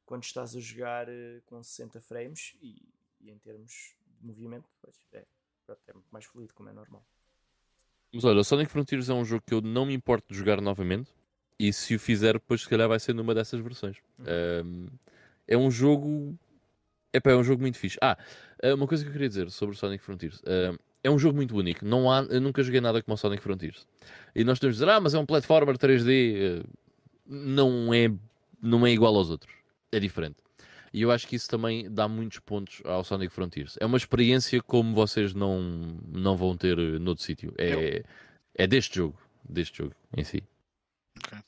[0.07, 2.83] quando estás a jogar uh, com 60 frames e,
[3.21, 4.69] e, em termos de movimento
[5.13, 5.25] é,
[5.87, 7.05] é muito mais fluido, como é normal.
[8.13, 10.61] Mas olha, o Sonic Frontiers é um jogo que eu não me importo de jogar
[10.61, 11.11] novamente
[11.59, 13.97] e se o fizer, depois se calhar vai ser numa dessas versões.
[14.19, 14.27] Uhum.
[14.67, 14.87] Um,
[15.47, 16.39] é um jogo.
[17.13, 17.99] Epá, é um jogo muito fixe.
[18.01, 18.19] Ah,
[18.63, 20.41] eh, uma coisa que eu queria dizer sobre o Sonic Frontiers.
[20.41, 21.85] Uh, é um jogo muito único.
[21.85, 23.87] Não há, eu nunca joguei nada como o Sonic Frontiers.
[24.35, 26.65] E nós temos de dizer, ah, mas é um platformer 3D
[27.27, 28.13] não é,
[28.61, 29.55] não é igual aos outros.
[29.91, 30.37] É diferente.
[30.93, 33.77] E eu acho que isso também dá muitos pontos ao Sonic Frontiers.
[33.81, 35.63] É uma experiência como vocês não,
[36.07, 37.55] não vão ter noutro sítio.
[37.59, 38.05] É,
[38.55, 39.19] é deste jogo.
[39.43, 40.43] Deste jogo em si.
[41.25, 41.39] Ok.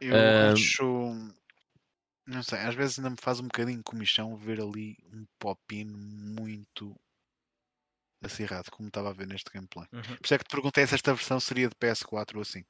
[0.00, 0.52] Eu uh...
[0.52, 1.32] acho.
[2.26, 6.98] Não sei, às vezes ainda me faz um bocadinho comichão ver ali um pop-in muito
[8.20, 9.86] acirrado, como estava a ver neste gameplay.
[9.92, 10.02] Uhum.
[10.02, 12.64] Por isso é que te perguntei se esta versão seria de PS4 ou assim.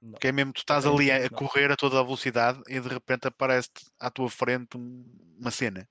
[0.00, 0.12] Não.
[0.12, 3.26] Porque é mesmo, tu estás ali a, correr a toda a velocidade e de repente
[3.26, 3.68] aparece
[3.98, 5.88] à tua frente uma cena.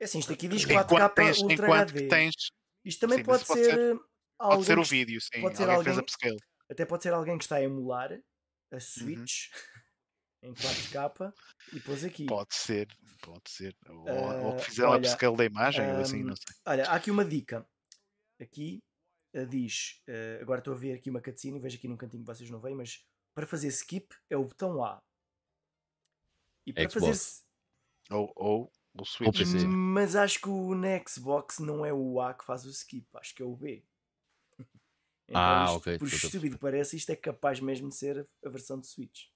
[0.00, 2.08] É assim, isto aqui diz 4K tens, Ultra HD.
[2.08, 2.34] Tens...
[2.84, 4.00] Isto também sim, pode, ser, ser
[4.38, 5.40] pode ser o vídeo, sim.
[5.40, 6.38] Pode ser alguém, alguém
[6.72, 8.80] até pode ser alguém que está a emular a uhum.
[8.80, 9.48] Switch
[10.42, 10.50] uhum.
[10.50, 11.32] em 4K
[11.74, 12.26] e pôs aqui.
[12.26, 12.88] Pode ser,
[13.20, 13.76] pode ser.
[13.88, 16.56] Ou, uh, ou que fizeram upscale da imagem, um, ou assim, não sei.
[16.66, 17.64] Olha, há aqui uma dica.
[18.40, 18.82] Aqui
[19.48, 22.50] diz, uh, agora estou a ver aqui uma cutscene, vejo aqui num cantinho que vocês
[22.50, 23.04] não veem, mas
[23.34, 25.02] para fazer skip é o botão A.
[26.66, 27.44] E para Xbox.
[28.08, 28.14] fazer.
[28.14, 29.40] Ou, ou o Switch.
[29.66, 33.34] Mas acho que o na Xbox não é o A que faz o skip, acho
[33.34, 33.84] que é o B.
[35.28, 35.98] Então, ah, isto, ok.
[35.98, 39.28] Por estúpido parece, isto é capaz mesmo de ser a versão de Switch.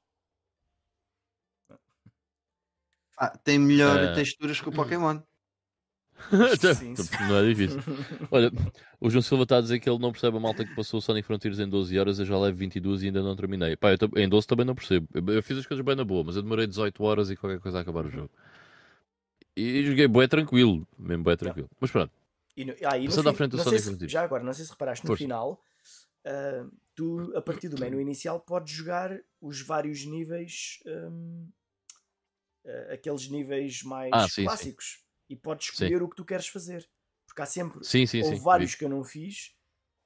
[3.16, 4.14] Ah, tem melhor uh...
[4.14, 5.22] texturas que o Pokémon.
[6.74, 7.24] Sim, sim.
[7.28, 7.80] Não é difícil.
[8.30, 8.50] Olha,
[9.00, 11.00] o João Silva está a dizer que ele não percebe a malta que passou o
[11.00, 13.76] Sonic Frontiers em 12 horas, eu já levo 22 e ainda não terminei.
[13.76, 15.06] Pá, eu em 12 também não percebo.
[15.14, 17.78] Eu fiz as coisas bem na boa, mas eu demorei 18 horas e qualquer coisa
[17.78, 18.30] a acabar o jogo.
[19.56, 21.68] E joguei bué tranquilo, mesmo bué tranquilo.
[21.80, 22.12] Mas pronto.
[22.56, 24.70] E no, ah, e Passando à frente do Sonic se, Já agora, não sei se
[24.70, 25.22] reparaste, no Força.
[25.22, 25.62] final,
[26.26, 31.48] uh, tu, a partir do menu inicial, podes jogar os vários níveis, um,
[32.64, 34.86] uh, ah, aqueles níveis mais ah, sim, clássicos.
[34.86, 35.05] Sim.
[35.28, 36.04] E podes escolher sim.
[36.04, 36.88] o que tu queres fazer.
[37.26, 38.36] Porque há sempre sim, sim, sim.
[38.36, 39.54] vários que eu não fiz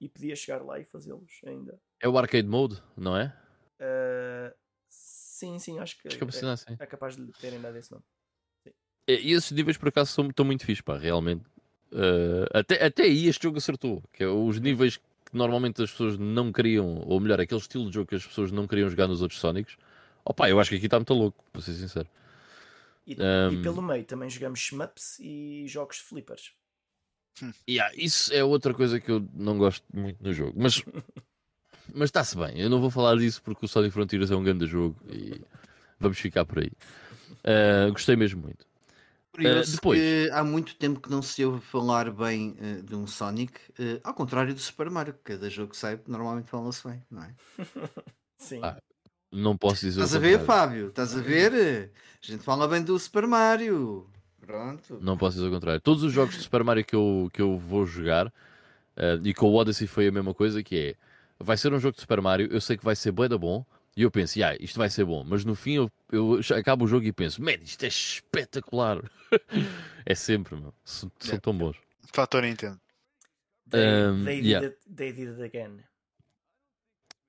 [0.01, 1.79] e podia chegar lá e fazê-los ainda.
[2.01, 3.37] É o arcade mode, não é?
[3.81, 4.55] Uh,
[4.89, 6.77] sim, sim, acho que, acho que é, assim.
[6.79, 8.05] é, capaz de terem dado esse nome.
[9.07, 11.45] E esses níveis por acaso são, estão muito fixos, pá, realmente.
[11.93, 16.17] Uh, até, até aí este jogo acertou, que é os níveis que normalmente as pessoas
[16.17, 19.23] não queriam, ou melhor, aquele estilo de jogo que as pessoas não queriam jogar nos
[19.23, 19.77] outros Sonics.
[20.25, 22.09] Opa, eu acho que aqui está muito louco, para ser sincero.
[23.07, 23.53] E, um...
[23.53, 26.53] e pelo meio também jogamos shmups e jogos de flippers.
[27.69, 30.55] Yeah, isso é outra coisa que eu não gosto muito no jogo.
[30.57, 30.83] Mas
[31.95, 32.59] mas está-se bem.
[32.59, 35.41] Eu não vou falar disso porque o Sonic Frontiers é um grande jogo e
[35.99, 36.71] vamos ficar por aí.
[37.41, 38.67] Uh, gostei mesmo muito.
[39.33, 40.01] Curioso uh, depois...
[40.01, 43.61] que há muito tempo que não se ouve falar bem uh, de um Sonic,
[44.03, 47.35] ao contrário do Super Mario, cada jogo que sai normalmente fala-se bem, não é?
[48.39, 48.61] Sim.
[48.63, 48.81] Ah,
[49.31, 50.89] não posso dizer Estás a ver, Fábio?
[50.89, 51.93] Estás a ver?
[52.23, 54.07] A gente fala bem do Super Mario.
[54.41, 54.99] Pronto.
[55.01, 55.81] Não posso dizer o contrário.
[55.81, 59.47] Todos os jogos de Super Mario que eu, que eu vou jogar, uh, e com
[59.47, 60.95] o Odyssey foi a mesma coisa, que é,
[61.39, 63.65] vai ser um jogo de Super Mario, eu sei que vai ser bué da bom,
[63.97, 66.89] e eu penso, ah, isto vai ser bom, mas no fim eu, eu acabo o
[66.89, 69.01] jogo e penso, man, isto é espetacular.
[70.07, 70.75] é sempre, meu.
[70.85, 71.77] São, são tão bons.
[72.13, 72.81] Fator Nintendo.
[73.69, 74.67] They, um, they, yeah.
[74.67, 75.85] did it, they did it again.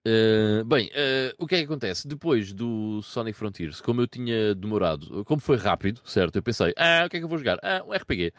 [0.08, 2.08] Uh, bem, uh, o que é que acontece?
[2.08, 6.38] Depois do Sonic Frontiers, como eu tinha demorado, como foi rápido, certo?
[6.38, 7.60] Eu pensei, ah, o que é que eu vou jogar?
[7.62, 8.30] Ah, um RPG.
[8.30, 8.34] Uh,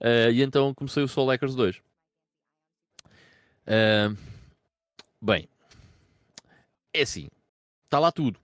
[0.00, 1.80] eh, e então comecei o Soul Hackers 2.
[5.22, 5.48] bem,
[6.92, 7.28] é assim,
[7.84, 8.40] está lá tudo.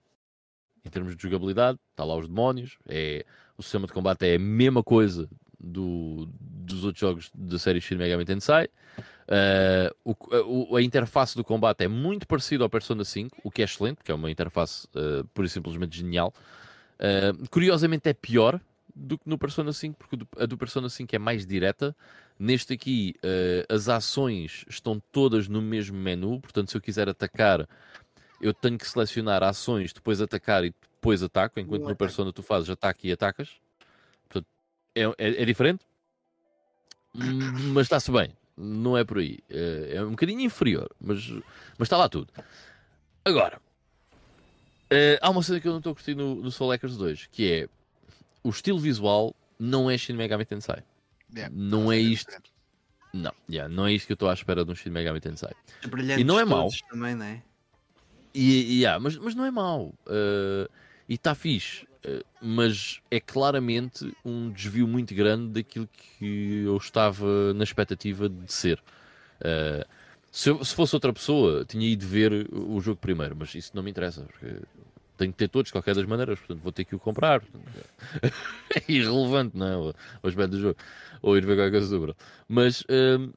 [0.83, 3.25] Em termos de jogabilidade, está lá os demónios, é,
[3.57, 7.97] o sistema de combate é a mesma coisa do, dos outros jogos da série Shin
[7.97, 8.69] Megami Tensei.
[9.27, 13.65] Uh, o, a interface do combate é muito parecida ao Persona 5, o que é
[13.65, 16.33] excelente, porque é uma interface uh, pura e simplesmente genial.
[16.99, 18.59] Uh, curiosamente é pior
[18.93, 21.95] do que no Persona 5, porque a do Persona 5 é mais direta.
[22.37, 27.67] Neste aqui, uh, as ações estão todas no mesmo menu, portanto, se eu quiser atacar,
[28.41, 32.69] eu tenho que selecionar ações, depois atacar e depois ataco, enquanto no Persona tu fazes
[32.69, 33.49] ataque e atacas.
[34.27, 34.47] Portanto,
[34.95, 35.85] é, é, é diferente,
[37.13, 39.39] mas está-se bem não é por aí.
[39.49, 41.27] É, é um bocadinho inferior, mas,
[41.77, 42.31] mas está lá tudo.
[43.25, 43.61] Agora,
[44.89, 47.27] é, há uma cena que eu não estou a curtir no, no Soul Hackers 2,
[47.31, 47.69] que é
[48.43, 50.83] o estilo visual não é Shin Megami Tensei.
[51.33, 52.31] Yeah, não é isto.
[53.13, 55.51] Não, yeah, não é isto que eu estou à espera de um Shin Megami Tensei.
[56.17, 56.69] E não é mau.
[56.89, 57.41] Também, não é?
[58.33, 59.93] E, yeah, mas, mas não é mau.
[60.07, 60.69] Uh,
[61.07, 61.85] e está fixe.
[62.03, 68.51] Eh, mas é claramente um desvio muito grande daquilo que eu estava na expectativa de
[68.51, 68.79] ser.
[69.39, 69.85] Uh,
[70.31, 73.83] se, eu, se, fosse outra pessoa, tinha ido ver o jogo primeiro, mas isso não
[73.83, 74.61] me interessa, porque
[75.17, 77.43] tenho que ter todos de qualquer das maneiras, portanto vou ter que o comprar.
[78.23, 79.77] é irrelevante, não é?
[80.23, 80.77] O, do jogo,
[81.21, 82.15] ou ir ver qualquer coisa sobre.
[82.47, 83.31] Mas uh,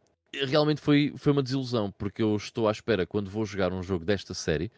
[0.46, 4.04] realmente foi, foi uma desilusão, porque eu estou à espera, quando vou jogar um jogo
[4.04, 4.70] desta série,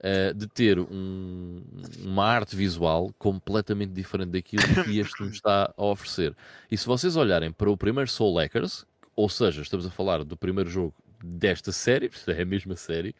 [0.00, 1.62] uh, de ter um,
[2.02, 6.34] uma arte visual completamente diferente daquilo que este nos está a oferecer.
[6.70, 8.84] E se vocês olharem para o primeiro Soul Hackers,
[9.14, 13.14] ou seja, estamos a falar do primeiro jogo desta série, é a mesma série,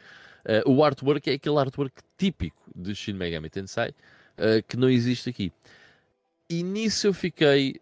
[0.45, 5.31] uh, o artwork é aquele artwork típico de Shin Megami Tensei uh, que não existe
[5.31, 5.53] aqui.
[6.49, 7.81] E nisso eu fiquei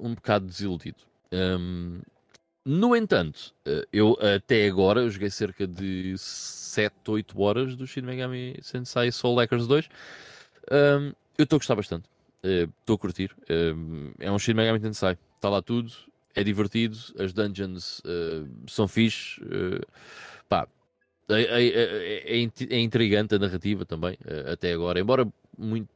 [0.00, 0.96] um bocado desiludido.
[1.32, 2.00] Um,
[2.64, 3.54] no entanto,
[3.92, 6.16] eu até agora eu joguei cerca de
[6.72, 9.88] 7, 8 horas do Shin Megami Sensei Soul Hackers 2.
[10.70, 12.08] Um, eu estou a gostar bastante.
[12.42, 13.30] Estou uh, a curtir.
[13.42, 15.18] Uh, é um Shin Megami Tensei.
[15.36, 15.92] Está lá tudo.
[16.34, 16.96] É divertido.
[17.18, 19.40] As dungeons uh, são fixe.
[20.48, 20.66] pá,
[21.28, 24.16] é, é, é, é, é, intrigante a narrativa também,
[24.50, 24.98] até agora.
[24.98, 25.26] Embora
[25.58, 25.88] muito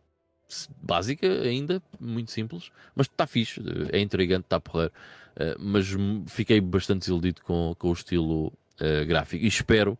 [0.81, 3.61] básica ainda, muito simples, mas está fixe,
[3.93, 4.91] é intrigante, está a porrer.
[5.37, 5.87] Uh, mas
[6.29, 9.99] fiquei bastante desiludido com, com o estilo uh, gráfico e espero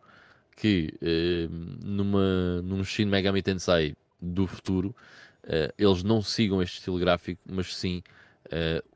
[0.55, 4.95] que uh, numa, num Shin Megami Tensei do futuro
[5.77, 8.03] eles não sigam este estilo gráfico, mas sim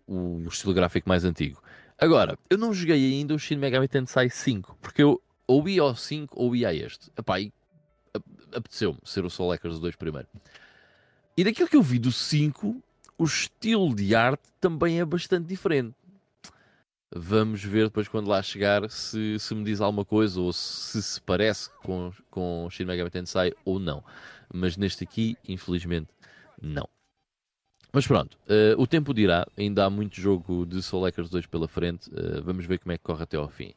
[0.06, 1.64] o estilo gráfico mais antigo.
[1.98, 5.96] Agora, eu não joguei ainda o Shin Megami Tensei 5, porque eu ou ia ao
[5.96, 7.10] 5 ou ia a este.
[7.18, 7.54] Epá, e
[8.54, 10.28] apeteceu-me ser o Soul Hackers 2 primeiro.
[11.42, 12.84] E daquilo que eu vi do 5,
[13.18, 15.96] o estilo de arte também é bastante diferente.
[17.12, 21.20] Vamos ver depois quando lá chegar se, se me diz alguma coisa ou se se
[21.20, 24.04] parece com, com Shin Megami Tensei ou não.
[24.54, 26.10] Mas neste aqui, infelizmente,
[26.62, 26.88] não.
[27.92, 31.68] Mas pronto, uh, o tempo dirá, ainda há muito jogo de Soul Lakers 2 pela
[31.68, 33.74] frente, uh, vamos ver como é que corre até ao fim.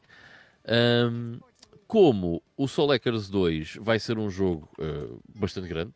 [0.69, 1.39] Um,
[1.87, 5.95] como o Soul Lakers 2 vai ser um jogo uh, bastante grande,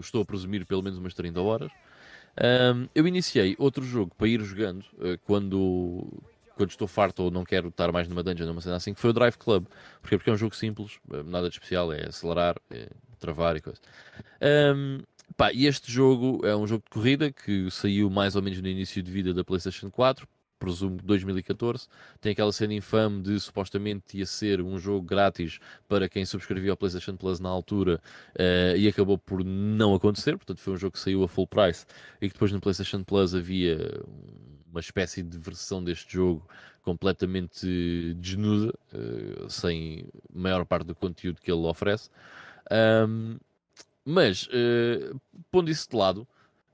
[0.00, 1.72] estou a presumir pelo menos umas 30 horas,
[2.74, 4.84] um, eu iniciei outro jogo para ir jogando
[5.26, 6.06] quando,
[6.56, 9.10] quando estou farto ou não quero estar mais numa dungeon, numa cena assim, que foi
[9.10, 9.66] o Drive Club.
[10.00, 12.88] Porque, porque é um jogo simples, nada de especial, é acelerar, é
[13.18, 13.80] travar e coisa.
[14.74, 15.00] Um,
[15.36, 18.68] Pá, e este jogo é um jogo de corrida que saiu mais ou menos no
[18.68, 20.26] início de vida da PlayStation 4,
[20.62, 21.88] presumo 2014.
[22.20, 25.58] Tem aquela cena infame de supostamente ia ser um jogo grátis
[25.88, 28.00] para quem subscrevia ao PlayStation Plus na altura
[28.36, 30.36] uh, e acabou por não acontecer.
[30.36, 31.84] Portanto, foi um jogo que saiu a full price
[32.20, 34.02] e que depois no PlayStation Plus havia
[34.70, 36.48] uma espécie de versão deste jogo
[36.82, 42.08] completamente desnuda, uh, sem maior parte do conteúdo que ele oferece.
[43.08, 43.38] Um,
[44.04, 46.26] mas, uh, pondo isso de lado,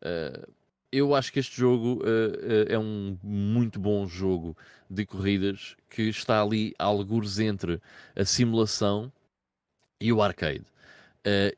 [0.03, 0.58] uh,
[0.91, 4.57] eu acho que este jogo uh, é um muito bom jogo
[4.89, 7.81] de corridas que está ali algures entre
[8.17, 9.13] a simulação
[10.01, 10.65] e o arcade.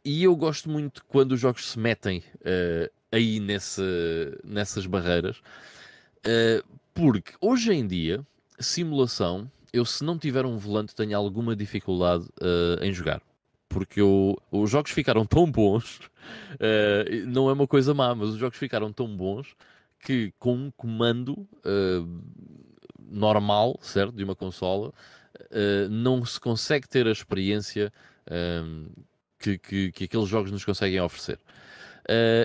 [0.05, 2.25] e eu gosto muito quando os jogos se metem
[3.13, 3.83] aí nesse,
[4.43, 5.41] nessas barreiras,
[6.95, 8.27] porque hoje em dia,
[8.59, 12.27] simulação, eu se não tiver um volante tenho alguma dificuldade
[12.81, 13.23] em jogar
[13.71, 16.01] porque eu, os jogos ficaram tão bons,
[16.57, 19.55] uh, não é uma coisa má, mas os jogos ficaram tão bons
[20.01, 22.23] que com um comando uh,
[22.99, 27.91] normal, certo, de uma consola, uh, não se consegue ter a experiência
[29.41, 31.41] que, que, que, aqueles jogos nos conseguem oferecer.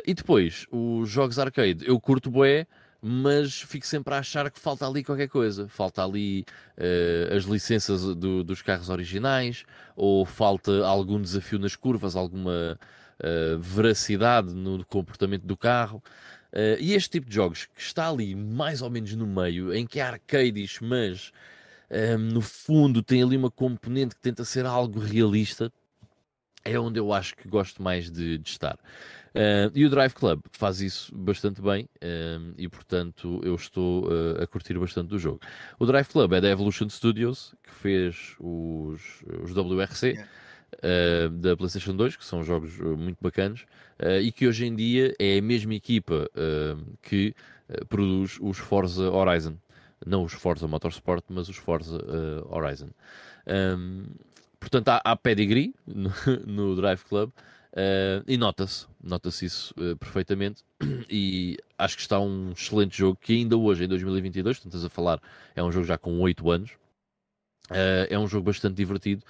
[0.03, 2.65] e depois, os jogos arcade, eu curto bué,
[3.07, 5.67] mas fico sempre a achar que falta ali qualquer coisa.
[5.67, 6.43] Falta ali
[6.75, 9.63] uh, as licenças do, dos carros originais,
[9.95, 12.79] ou falta algum desafio nas curvas, alguma
[13.19, 16.01] uh, veracidade no comportamento do carro.
[16.51, 19.85] Uh, e este tipo de jogos que está ali mais ou menos no meio, em
[19.85, 21.31] que é arcades, mas
[22.31, 25.71] no fundo tem ali uma componente que tenta ser algo realista,
[26.63, 28.77] é onde eu acho que gosto mais de, de estar.
[29.35, 34.41] Uh, e o Drive Club faz isso bastante bem uh, e, portanto, eu estou uh,
[34.41, 35.41] a curtir bastante do jogo.
[35.77, 39.01] O Drive Club é da Evolution Studios, que fez os,
[39.43, 40.29] os WRC yeah.
[41.33, 43.65] da PlayStation 2, que são jogos muito bacanas,
[44.21, 46.29] e que hoje em dia é a mesma equipa
[47.01, 47.35] que
[47.89, 49.55] produz os Forza Horizon.
[50.05, 51.97] Não os Forza Motorsport, mas os Forza
[52.49, 52.89] Horizon.
[53.47, 54.05] Um,
[54.59, 56.11] portanto, há, há pedigree no,
[56.45, 57.31] no Drive Club.
[57.75, 60.63] Uh, e nota-se, nota-se isso uh, perfeitamente.
[61.07, 65.21] E acho que está um excelente jogo que ainda hoje, em 2022, estás a falar,
[65.55, 66.71] é um jogo já com 8 anos.
[67.69, 69.23] Uh, é um jogo bastante divertido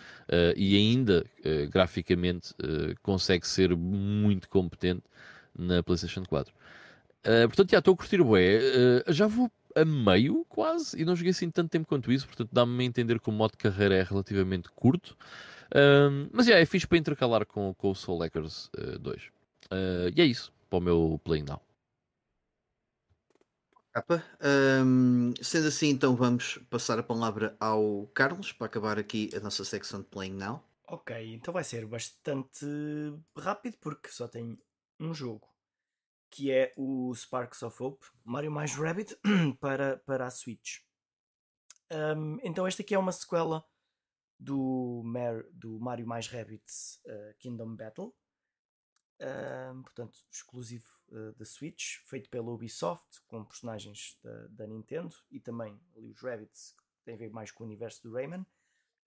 [0.55, 1.25] e ainda
[1.69, 2.53] graficamente
[3.01, 5.03] consegue ser muito competente
[5.57, 6.53] na PlayStation 4.
[7.47, 8.59] portanto, já estou a curtir o bué.
[9.09, 12.83] já vou a meio quase e não joguei assim tanto tempo quanto isso, portanto dá-me
[12.83, 15.15] a entender que o modo de carreira é relativamente curto.
[15.73, 19.23] Um, mas yeah, é fixe para intercalar com, com o Soul Lakers uh, 2.
[19.23, 21.61] Uh, e é isso para o meu Playing Now.
[24.41, 29.63] Um, sendo assim, então vamos passar a palavra ao Carlos para acabar aqui a nossa
[29.63, 30.61] secção de Playing Now.
[30.87, 32.65] Ok, então vai ser bastante
[33.37, 34.57] rápido porque só tem
[34.99, 35.49] um jogo
[36.29, 39.17] que é o Sparks of Hope, Mario mais Rabbit
[39.61, 40.79] para, para a Switch.
[41.89, 43.63] Um, então esta aqui é uma sequela
[44.39, 48.13] do, Mar do Mario mais Rabbids uh, Kingdom Battle.
[49.21, 55.39] Uh, portanto, exclusivo uh, da Switch, feito pela Ubisoft, com personagens da, da Nintendo e
[55.39, 58.45] também ali os Rabbits, que têm a ver mais com o universo do Rayman.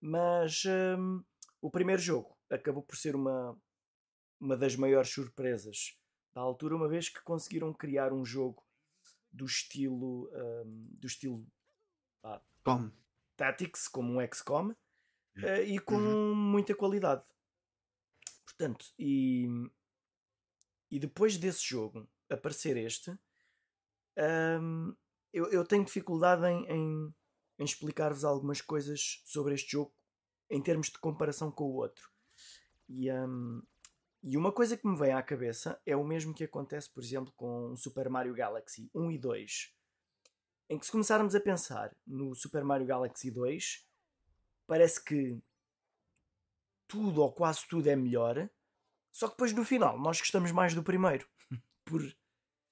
[0.01, 1.23] Mas um,
[1.61, 3.55] o primeiro jogo acabou por ser uma,
[4.39, 5.99] uma das maiores surpresas
[6.33, 8.63] da altura, uma vez que conseguiram criar um jogo
[9.31, 11.45] do estilo um, do estilo
[12.23, 12.41] ah,
[13.35, 14.73] Tactics, como um XCOM,
[15.37, 16.35] uh, e com uhum.
[16.35, 17.23] muita qualidade.
[18.45, 19.47] Portanto, e,
[20.91, 23.17] e depois desse jogo aparecer este,
[24.61, 24.95] um,
[25.31, 27.15] eu, eu, tenho dificuldade em, em,
[27.59, 29.93] em explicar-vos algumas coisas sobre este jogo
[30.49, 32.09] em termos de comparação com o outro.
[32.87, 33.61] E, um,
[34.23, 37.31] e uma coisa que me vem à cabeça é o mesmo que acontece, por exemplo,
[37.37, 39.73] com Super Mario Galaxy 1 e 2.
[40.71, 43.87] Em que se começarmos a pensar no Super Mario Galaxy 2,
[44.69, 45.41] parece que
[46.87, 48.47] tudo ou quase tudo é melhor,
[49.11, 51.27] só que depois no final nós gostamos mais do primeiro.
[51.83, 52.01] Por...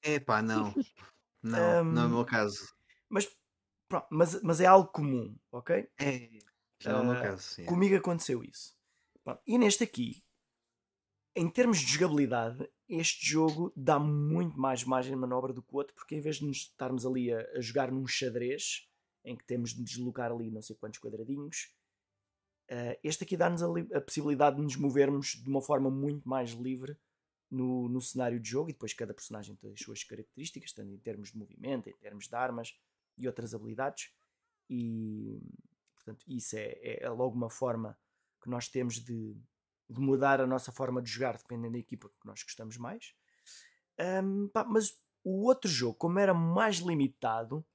[0.04, 0.74] Epá, não.
[1.40, 2.74] Não, um, não é o meu caso.
[3.08, 3.30] Mas,
[3.88, 5.88] pronto, mas, mas é algo comum, ok?
[5.98, 6.30] É,
[6.82, 7.64] já é o meu ah, caso.
[7.64, 8.76] Comigo aconteceu isso.
[9.24, 10.26] Pronto, e neste aqui,
[11.36, 15.78] em termos de jogabilidade, este jogo dá muito mais margem de manobra do que o
[15.78, 18.90] outro, porque em vez de nos estarmos ali a, a jogar num xadrez,
[19.24, 21.77] em que temos de deslocar ali não sei quantos quadradinhos,
[22.72, 26.52] uh, este aqui dá-nos a, a, possibilidade de nos movermos de uma forma muito mais
[26.52, 26.98] livre
[27.50, 30.98] no, no cenário de jogo, e depois cada personagem tem as suas características, tanto em
[30.98, 32.78] termos de movimento, em termos de armas
[33.18, 34.12] e outras habilidades,
[34.70, 35.40] e
[35.96, 37.98] portanto isso é, é logo uma forma
[38.42, 39.36] que nós temos de
[39.90, 43.14] de mudar a nossa forma de jogar dependendo da equipa que nós gostamos mais.
[44.00, 44.92] Um, pá, mas
[45.24, 47.66] o outro jogo, como era mais limitado,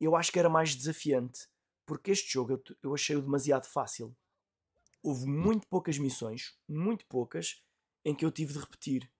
[0.00, 1.48] eu acho que era mais desafiante.
[1.84, 4.16] Porque este jogo eu, eu achei-o demasiado fácil.
[5.02, 7.62] Houve muito poucas missões, muito poucas,
[8.04, 9.10] em que eu tive de repetir.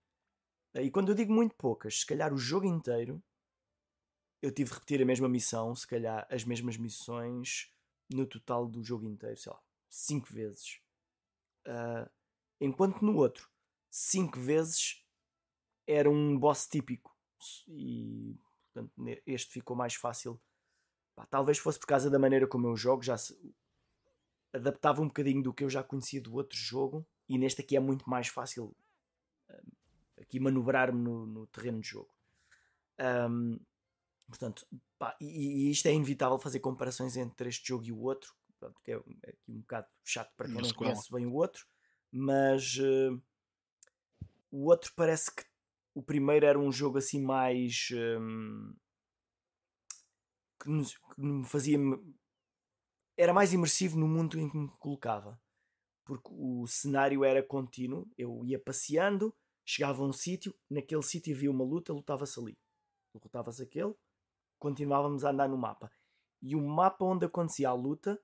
[0.74, 3.22] E quando eu digo muito poucas, se calhar o jogo inteiro,
[4.42, 7.72] eu tive de repetir a mesma missão, se calhar as mesmas missões
[8.10, 10.80] no total do jogo inteiro, sei lá, 5 vezes.
[11.66, 12.08] Uh,
[12.60, 13.48] Enquanto no outro,
[13.88, 15.04] cinco vezes
[15.86, 17.16] era um boss típico.
[17.68, 18.36] E
[18.72, 18.92] portanto,
[19.26, 20.40] este ficou mais fácil.
[21.30, 23.16] Talvez fosse por causa da maneira como eu jogo, já
[24.52, 27.06] adaptava um bocadinho do que eu já conhecia do outro jogo.
[27.28, 28.74] E neste aqui é muito mais fácil
[29.50, 32.14] um, aqui manobrar-me no, no, terreno de jogo.
[32.98, 33.58] Um,
[34.26, 34.66] portanto,
[34.98, 38.92] pá, e, e, isto é inevitável fazer comparações entre este jogo e o outro, porque
[38.92, 41.66] é, é aqui um bocado chato para quem não conhece bem o outro
[42.10, 43.20] mas uh,
[44.50, 45.44] o outro parece que
[45.94, 48.74] o primeiro era um jogo assim mais um,
[50.60, 51.78] que, nos, que me fazia
[53.18, 55.38] era mais imersivo no mundo em que me colocava
[56.04, 61.50] porque o cenário era contínuo eu ia passeando chegava a um sítio naquele sítio havia
[61.50, 62.58] uma luta lutava-se ali
[63.12, 63.94] derrotava-se aquele
[64.58, 65.90] continuávamos a andar no mapa
[66.40, 68.18] e o mapa onde acontecia a luta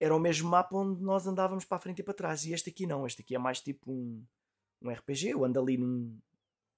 [0.00, 2.44] era o mesmo mapa onde nós andávamos para a frente e para trás.
[2.44, 4.24] E este aqui não, este aqui é mais tipo um,
[4.82, 5.30] um RPG.
[5.30, 6.20] Eu ando ali num,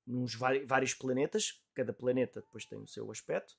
[0.07, 3.57] nos vários planetas, cada planeta depois tem o seu aspecto.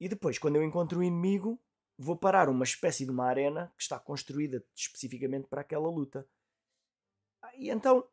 [0.00, 1.60] E depois, quando eu encontro o inimigo,
[2.02, 6.26] vou parar uma espécie de uma arena que está construída especificamente para aquela luta.
[7.56, 8.08] E então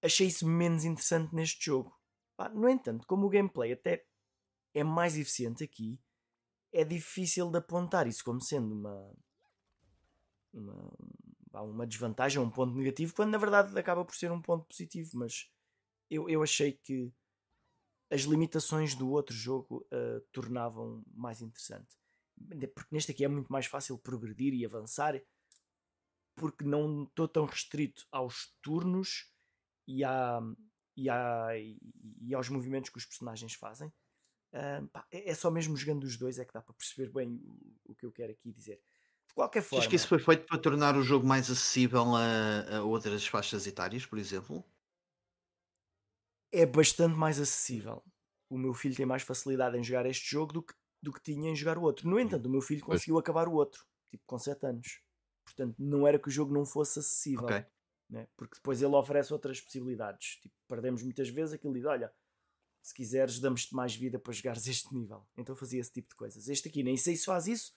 [0.00, 1.92] achei isso menos interessante neste jogo.
[2.54, 4.06] No entanto, como o gameplay até
[4.72, 6.00] é mais eficiente aqui,
[6.72, 9.12] é difícil de apontar isso como sendo uma,
[10.52, 15.10] uma, uma desvantagem, um ponto negativo, quando na verdade acaba por ser um ponto positivo.
[15.14, 15.50] Mas
[16.08, 17.12] eu, eu achei que
[18.10, 21.96] as limitações do outro jogo uh, tornavam mais interessante.
[22.74, 25.20] Porque neste aqui é muito mais fácil progredir e avançar,
[26.34, 29.32] porque não estou tão restrito aos turnos
[29.86, 30.40] e, à,
[30.96, 31.48] e, à,
[32.20, 33.88] e aos movimentos que os personagens fazem.
[34.52, 37.40] Uh, pá, é, é só mesmo jogando os dois é que dá para perceber bem
[37.44, 38.80] o, o que eu quero aqui dizer
[39.36, 39.80] qualquer forma.
[39.80, 43.66] Acho que isso foi feito para tornar o jogo mais acessível a, a outras faixas
[43.66, 44.64] etárias, por exemplo?
[46.50, 48.02] É bastante mais acessível.
[48.48, 51.50] O meu filho tem mais facilidade em jogar este jogo do que, do que tinha
[51.50, 52.08] em jogar o outro.
[52.08, 55.00] No entanto, o meu filho conseguiu acabar o outro, tipo com 7 anos.
[55.44, 57.44] Portanto, não era que o jogo não fosse acessível.
[57.44, 57.64] Okay.
[58.08, 58.28] Né?
[58.36, 60.36] Porque depois ele oferece outras possibilidades.
[60.40, 62.12] Tipo, perdemos muitas vezes aquilo diz: olha,
[62.82, 65.26] se quiseres, damos-te mais vida para jogares este nível.
[65.36, 66.48] Então fazia esse tipo de coisas.
[66.48, 67.76] Este aqui nem sei se faz isso,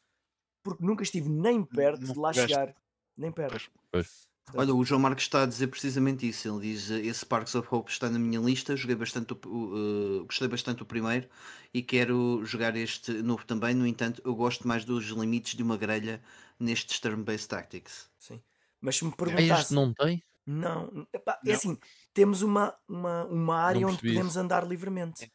[0.64, 2.76] porque nunca estive nem perto não de lá chegar.
[3.18, 3.72] Nem perto.
[3.92, 4.29] Pois.
[4.54, 6.48] Olha, o João Marcos está a dizer precisamente isso.
[6.48, 8.76] Ele diz: esse Parks of Hope está na minha lista.
[8.76, 11.28] Joguei bastante, o, uh, gostei bastante do primeiro
[11.74, 13.74] e quero jogar este novo também.
[13.74, 16.22] No entanto, eu gosto mais dos limites de uma grelha
[16.60, 18.10] nestes turn-based tactics.
[18.18, 18.42] Sim,
[18.82, 19.62] mas se me perguntasse.
[19.62, 20.24] Este não tem?
[20.46, 21.78] Não, Epá, é assim:
[22.14, 24.40] temos uma, uma, uma área onde podemos isso.
[24.40, 25.32] andar livremente.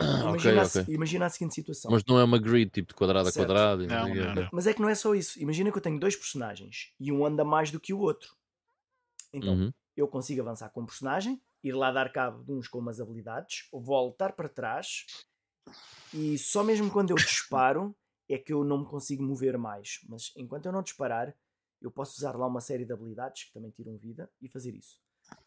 [0.00, 1.90] Imagina, okay, a, imagina a seguinte situação.
[1.90, 3.50] Mas não é uma grid tipo de quadrado certo.
[3.50, 3.86] a quadrado.
[3.86, 4.48] Não, não, não.
[4.52, 5.40] Mas é que não é só isso.
[5.40, 8.34] Imagina que eu tenho dois personagens e um anda mais do que o outro.
[9.32, 9.72] Então uhum.
[9.96, 13.68] eu consigo avançar com um personagem, ir lá dar cabo de uns com umas habilidades,
[13.72, 15.06] voltar para trás
[16.12, 17.94] e só mesmo quando eu disparo
[18.28, 20.00] é que eu não me consigo mover mais.
[20.08, 21.34] Mas enquanto eu não disparar,
[21.80, 25.00] eu posso usar lá uma série de habilidades que também tiram vida e fazer isso.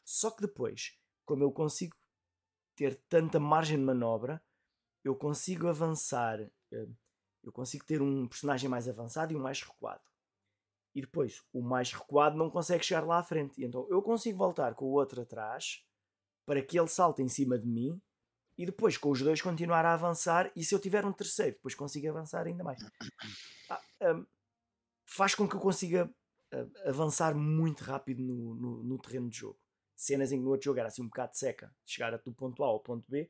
[0.04, 1.96] Só que depois, como eu consigo
[2.78, 4.42] ter tanta margem de manobra,
[5.04, 6.88] eu consigo avançar, eh,
[7.44, 10.04] eu consigo ter um personagem mais avançado e um mais recuado.
[10.94, 13.64] E depois, o mais recuado não consegue chegar lá à frente.
[13.64, 15.84] Então eu consigo voltar com o outro atrás
[16.46, 18.00] para que ele salte em cima de mim
[18.58, 20.52] e depois com os dois continuar a avançar.
[20.56, 22.80] E se eu tiver um terceiro, depois consigo avançar ainda mais.
[23.70, 24.26] Ah, um,
[25.06, 26.10] faz com que eu consiga
[26.54, 29.60] uh, avançar muito rápido no, no, no terreno de jogo
[29.98, 32.68] cenas em que no outro jogo era assim um bocado seca, chegar do ponto A
[32.68, 33.30] ao ponto B.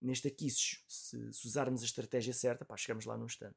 [0.00, 3.56] Neste aqui, se, se usarmos a estratégia certa, pá, chegamos lá num instante.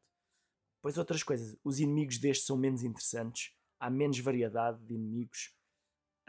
[0.78, 5.56] Depois outras coisas, os inimigos destes são menos interessantes, há menos variedade de inimigos,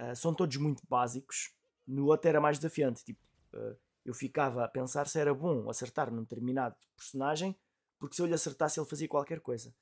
[0.00, 1.54] uh, são todos muito básicos.
[1.86, 3.04] No outro era mais desafiante.
[3.04, 3.20] Tipo,
[3.52, 7.54] uh, eu ficava a pensar se era bom acertar num determinado personagem,
[7.98, 9.74] porque se eu lhe acertasse ele fazia qualquer coisa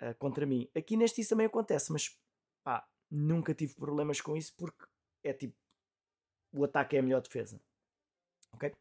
[0.00, 0.66] uh, contra mim.
[0.74, 2.18] Aqui neste isso também acontece, mas
[2.64, 4.86] pá, nunca tive problemas com isso porque
[5.22, 5.56] é tipo
[6.52, 7.60] o ataque é a melhor defesa.
[8.52, 8.74] Ok?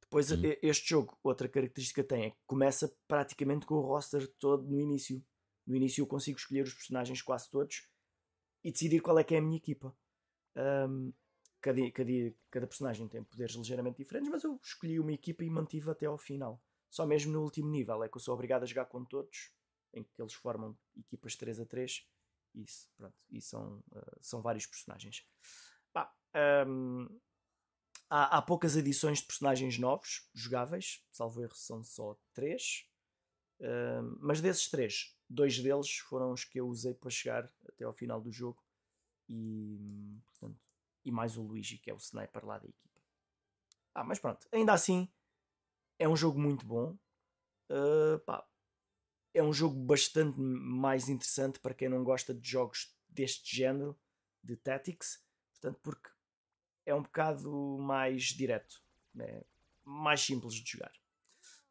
[0.00, 0.42] Depois, uhum.
[0.62, 5.24] este jogo, outra característica tem é que começa praticamente com o roster todo no início.
[5.66, 7.88] No início eu consigo escolher os personagens quase todos
[8.64, 9.96] e decidir qual é que é a minha equipa.
[10.56, 11.12] Um,
[11.60, 12.10] cada, cada,
[12.50, 16.18] cada personagem tem poderes ligeiramente diferentes, mas eu escolhi uma equipa e mantive até ao
[16.18, 16.60] final.
[16.90, 19.52] Só mesmo no último nível é que eu sou obrigado a jogar com todos,
[19.94, 22.04] em que eles formam equipas 3 a 3
[22.54, 25.24] isso, pronto, e são, uh, são vários personagens.
[25.94, 26.12] Bah,
[26.66, 27.08] um,
[28.08, 32.86] há, há poucas adições de personagens novos, jogáveis, salvo erro, são só três.
[33.60, 37.92] Um, mas desses três, dois deles foram os que eu usei para chegar até ao
[37.92, 38.62] final do jogo.
[39.28, 40.58] E, portanto,
[41.04, 43.00] e mais o Luigi, que é o sniper lá da equipa.
[43.94, 45.08] Ah, mas pronto, ainda assim,
[45.98, 46.96] é um jogo muito bom.
[47.70, 48.44] Uh, pá,
[49.32, 53.98] é um jogo bastante mais interessante para quem não gosta de jogos deste género,
[54.42, 55.22] de Tactics,
[55.60, 56.10] portanto, porque
[56.86, 58.82] é um bocado mais direto,
[59.18, 59.44] é
[59.84, 60.92] mais simples de jogar.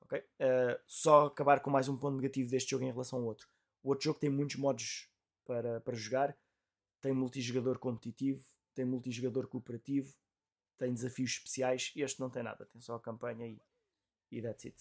[0.01, 0.19] Okay?
[0.19, 3.47] Uh, só acabar com mais um ponto negativo deste jogo em relação ao outro.
[3.83, 5.09] O outro jogo tem muitos modos
[5.45, 6.37] para, para jogar,
[7.01, 10.13] tem multijogador competitivo, tem multijogador cooperativo,
[10.77, 11.91] tem desafios especiais.
[11.95, 13.61] Este não tem nada, tem só a campanha e,
[14.31, 14.77] e that's it.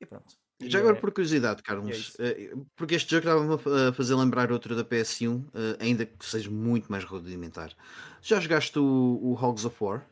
[0.00, 0.38] E pronto.
[0.60, 1.00] Já agora, é...
[1.00, 5.44] por curiosidade, Carlos, é eh, porque este jogo estava-me a fazer lembrar outro da PS1,
[5.54, 7.72] eh, ainda que seja muito mais rudimentar.
[8.20, 10.04] Já jogaste o, o Hogs of War?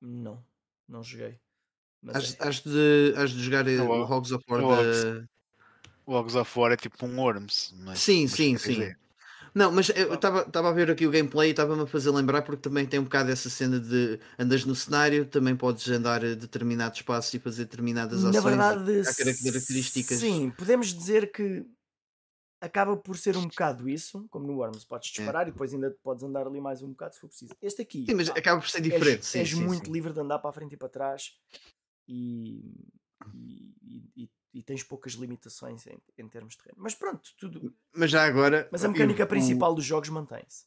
[0.00, 0.42] Não,
[0.88, 1.38] não joguei.
[2.08, 2.48] Has, é...
[2.48, 5.24] has, de, has de jogar não, o Hogs of War o da.
[6.06, 7.72] O Hogs of War é tipo um Worms.
[7.78, 8.72] Mas, sim, mas sim, sim.
[8.72, 8.98] Dizer.
[9.54, 12.62] Não, mas eu estava a ver aqui o gameplay e estava-me a fazer lembrar porque
[12.62, 16.94] também tem um bocado essa cena de andas no cenário, também podes andar a determinado
[16.94, 18.34] espaço e fazer determinadas ações.
[18.34, 20.18] Na verdade, há características.
[20.18, 21.64] Sim, podemos dizer que
[22.60, 25.12] acaba por ser um bocado isso, como no Worms, podes é.
[25.12, 25.48] disparar é.
[25.48, 27.54] e depois ainda podes andar ali mais um bocado se for preciso.
[27.60, 29.20] Este aqui, sim, mas pá, acaba por ser diferente.
[29.20, 29.92] És, sim, és sim, muito sim.
[29.92, 31.32] livre de andar para a frente e para trás
[32.06, 32.74] e,
[33.34, 34.30] e, e, e
[34.62, 36.82] tens poucas limitações em, em, termos de terreno.
[36.82, 37.72] Mas pronto, tudo.
[37.94, 38.68] Mas já agora.
[38.72, 40.64] Mas a mecânica eu, principal o, dos jogos mantém-se.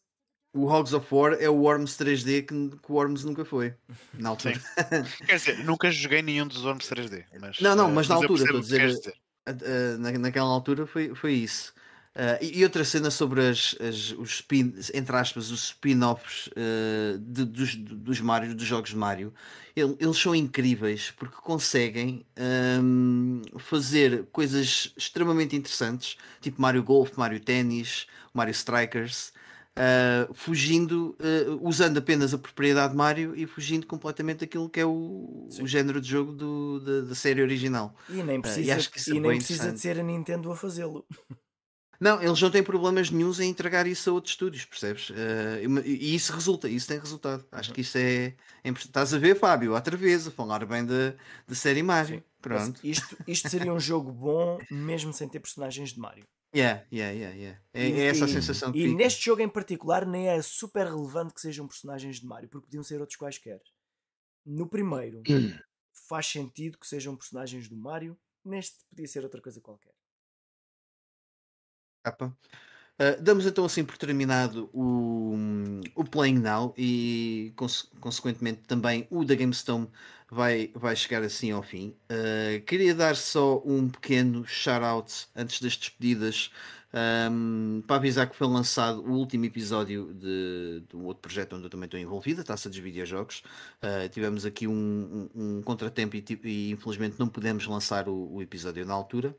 [0.53, 3.75] O Hogs of War é o Worms 3D que, que o Worms nunca foi.
[4.13, 4.61] Na altura.
[5.25, 7.25] Quer dizer, nunca joguei nenhum dos Worms 3D.
[7.39, 8.87] Mas, não, não, mas na altura, estou a dizer.
[8.87, 10.19] dizer.
[10.19, 11.73] naquela altura foi, foi isso.
[12.15, 17.75] Uh, e, outra cena sobre as, as, os spin, entre aspas, os spin-offs uh, dos,
[17.75, 19.33] dos Mario, dos jogos de Mario,
[19.75, 22.23] ele, eles são incríveis porque conseguem
[22.83, 29.33] um, fazer coisas extremamente interessantes, tipo Mario Golf, Mario Tennis, Mario Strikers,
[29.71, 31.17] uh, fugindo,
[31.61, 36.09] usando apenas a propriedade Mario e fugindo completamente daquilo que é o, o género de
[36.09, 37.95] jogo do, da, da série original.
[38.07, 41.03] E nem precisa, e, e nem precisa de ser a Nintendo a fazê-lo.
[42.03, 45.09] Não, eles não têm problemas nenhums em entregar isso a outros estúdios, percebes?
[45.11, 47.45] Uh, e isso resulta, isso tem resultado.
[47.49, 48.69] Acho que isso é, é.
[48.71, 51.15] Estás a ver, Fábio, outra vez, a falar bem da,
[51.47, 52.17] da série Mario.
[52.17, 52.23] Sim.
[52.41, 52.81] Pronto.
[52.83, 56.25] isto, isto seria um jogo bom, mesmo sem ter personagens de Mario.
[56.53, 57.61] Yeah, yeah, yeah, yeah.
[57.73, 58.97] É, e, é essa a sensação que E fica.
[58.97, 62.83] neste jogo em particular, nem é super relevante que sejam personagens de Mario, porque podiam
[62.83, 63.61] ser outros quaisquer.
[64.45, 65.23] No primeiro,
[66.09, 69.93] faz sentido que sejam personagens do Mario, neste podia ser outra coisa qualquer
[72.03, 72.35] capa.
[72.99, 75.35] Uh, damos então assim por terminado o,
[75.95, 79.89] o Playing Now e cons consequentemente também o da GameStone
[80.29, 81.95] vai, vai chegar assim ao fim.
[82.11, 86.51] Uh, queria dar só um pequeno shout-out antes das despedidas
[87.31, 91.65] um, para avisar que foi lançado o último episódio de, de um outro projeto onde
[91.65, 93.43] eu também estou envolvido, a Taça dos Videojogos.
[93.81, 98.41] Uh, tivemos aqui um, um, um contratempo e, e, infelizmente não pudemos lançar o, o
[98.41, 99.35] episódio na altura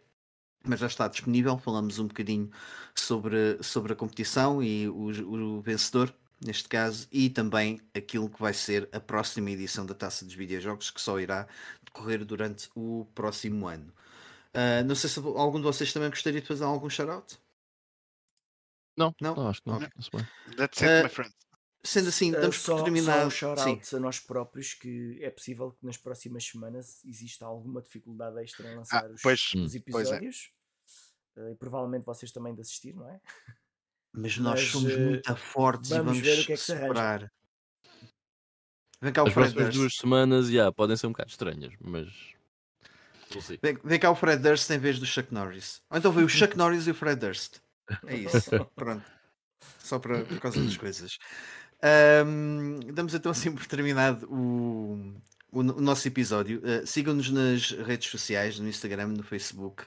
[0.66, 1.58] mas já está disponível.
[1.58, 2.50] Falamos um bocadinho
[2.94, 6.12] sobre, sobre a competição e o, o, vencedor,
[6.44, 10.90] neste caso, e também aquilo que vai ser a próxima edição da Taça dos Videojogos,
[10.90, 11.46] que só irá
[11.84, 13.92] decorrer durante o próximo ano.
[14.54, 17.38] Uh, não sei se algum de vocês também gostaria de fazer algum shout-out.
[18.96, 19.80] Não, não, não, acho que não.
[19.80, 19.88] não.
[20.56, 21.34] That's it, uh, my friend.
[21.86, 23.30] Sendo assim, estamos só, por terminar.
[23.30, 28.42] Só um a nós próprios que é possível que nas próximas semanas exista alguma dificuldade
[28.42, 30.50] extra em ah, lançar ah, os, pois, os, episódios.
[31.36, 31.40] É.
[31.40, 33.20] Uh, e provavelmente vocês também de assistir, não é?
[34.14, 36.62] Mas nós Mas, somos uh, muito fortes vamos e vamos ver o que é que
[36.62, 37.32] se superar.
[39.02, 42.08] Vem cá o As Fred próximas duas semanas yeah, podem ser um bocado estranhas, mas.
[43.60, 45.82] Vem, vem cá o Fred Durst em vez do Chuck Norris.
[45.90, 47.58] Ou então veio o Chuck Norris e o Fred Durst.
[48.06, 48.50] É isso.
[48.74, 49.04] Pronto.
[49.78, 51.18] Só para, por causa das coisas.
[51.82, 55.12] Um, damos então assim por terminado o,
[55.52, 56.60] o, o nosso episódio.
[56.60, 59.84] Uh, Sigam-nos nas redes sociais, no Instagram, no Facebook.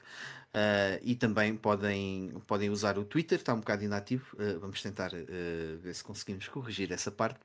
[0.48, 4.24] Uh, e também podem, podem usar o Twitter, está um bocado inativo.
[4.34, 7.38] Uh, vamos tentar ver se conseguimos corrigir essa parte.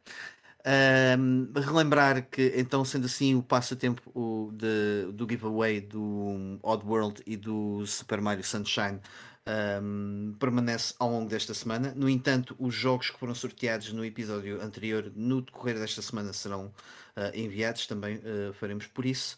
[1.66, 7.86] relembrar que, então, sendo assim, o passatempo o, de, do giveaway do Oddworld e do
[7.86, 9.00] Super Mario Sunshine
[9.48, 11.94] um, permanece ao longo desta semana.
[11.96, 16.68] No entanto, os jogos que foram sorteados no episódio anterior, no decorrer desta semana, serão
[16.68, 17.88] uh, enviados.
[17.88, 19.38] Também uh, faremos por isso.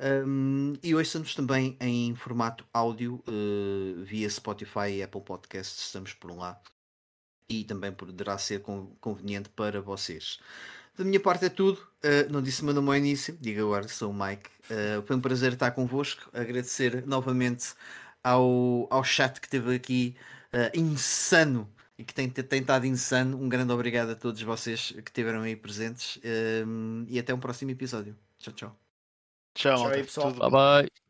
[0.00, 5.86] Um, e ouçam-nos também em formato áudio uh, via Spotify e Apple Podcasts.
[5.86, 6.60] Estamos por lá.
[7.48, 8.62] E também poderá ser
[9.00, 10.40] conveniente para vocês.
[10.96, 11.78] Da minha parte é tudo.
[12.04, 14.50] Uh, não disse meu nome ao início, diga agora, sou o Mike.
[14.70, 16.28] Uh, foi um prazer estar convosco.
[16.32, 17.74] Agradecer novamente
[18.22, 20.16] ao, ao chat que teve aqui
[20.52, 21.68] uh, insano
[21.98, 23.36] e que tem, tem estado insano.
[23.40, 26.18] Um grande obrigado a todos vocês que estiveram aí presentes
[26.66, 28.16] um, e até um próximo episódio.
[28.38, 28.76] Tchau, tchau.
[29.54, 30.32] Tchau, tchau aí, pessoal.
[30.32, 31.01] Bye bye.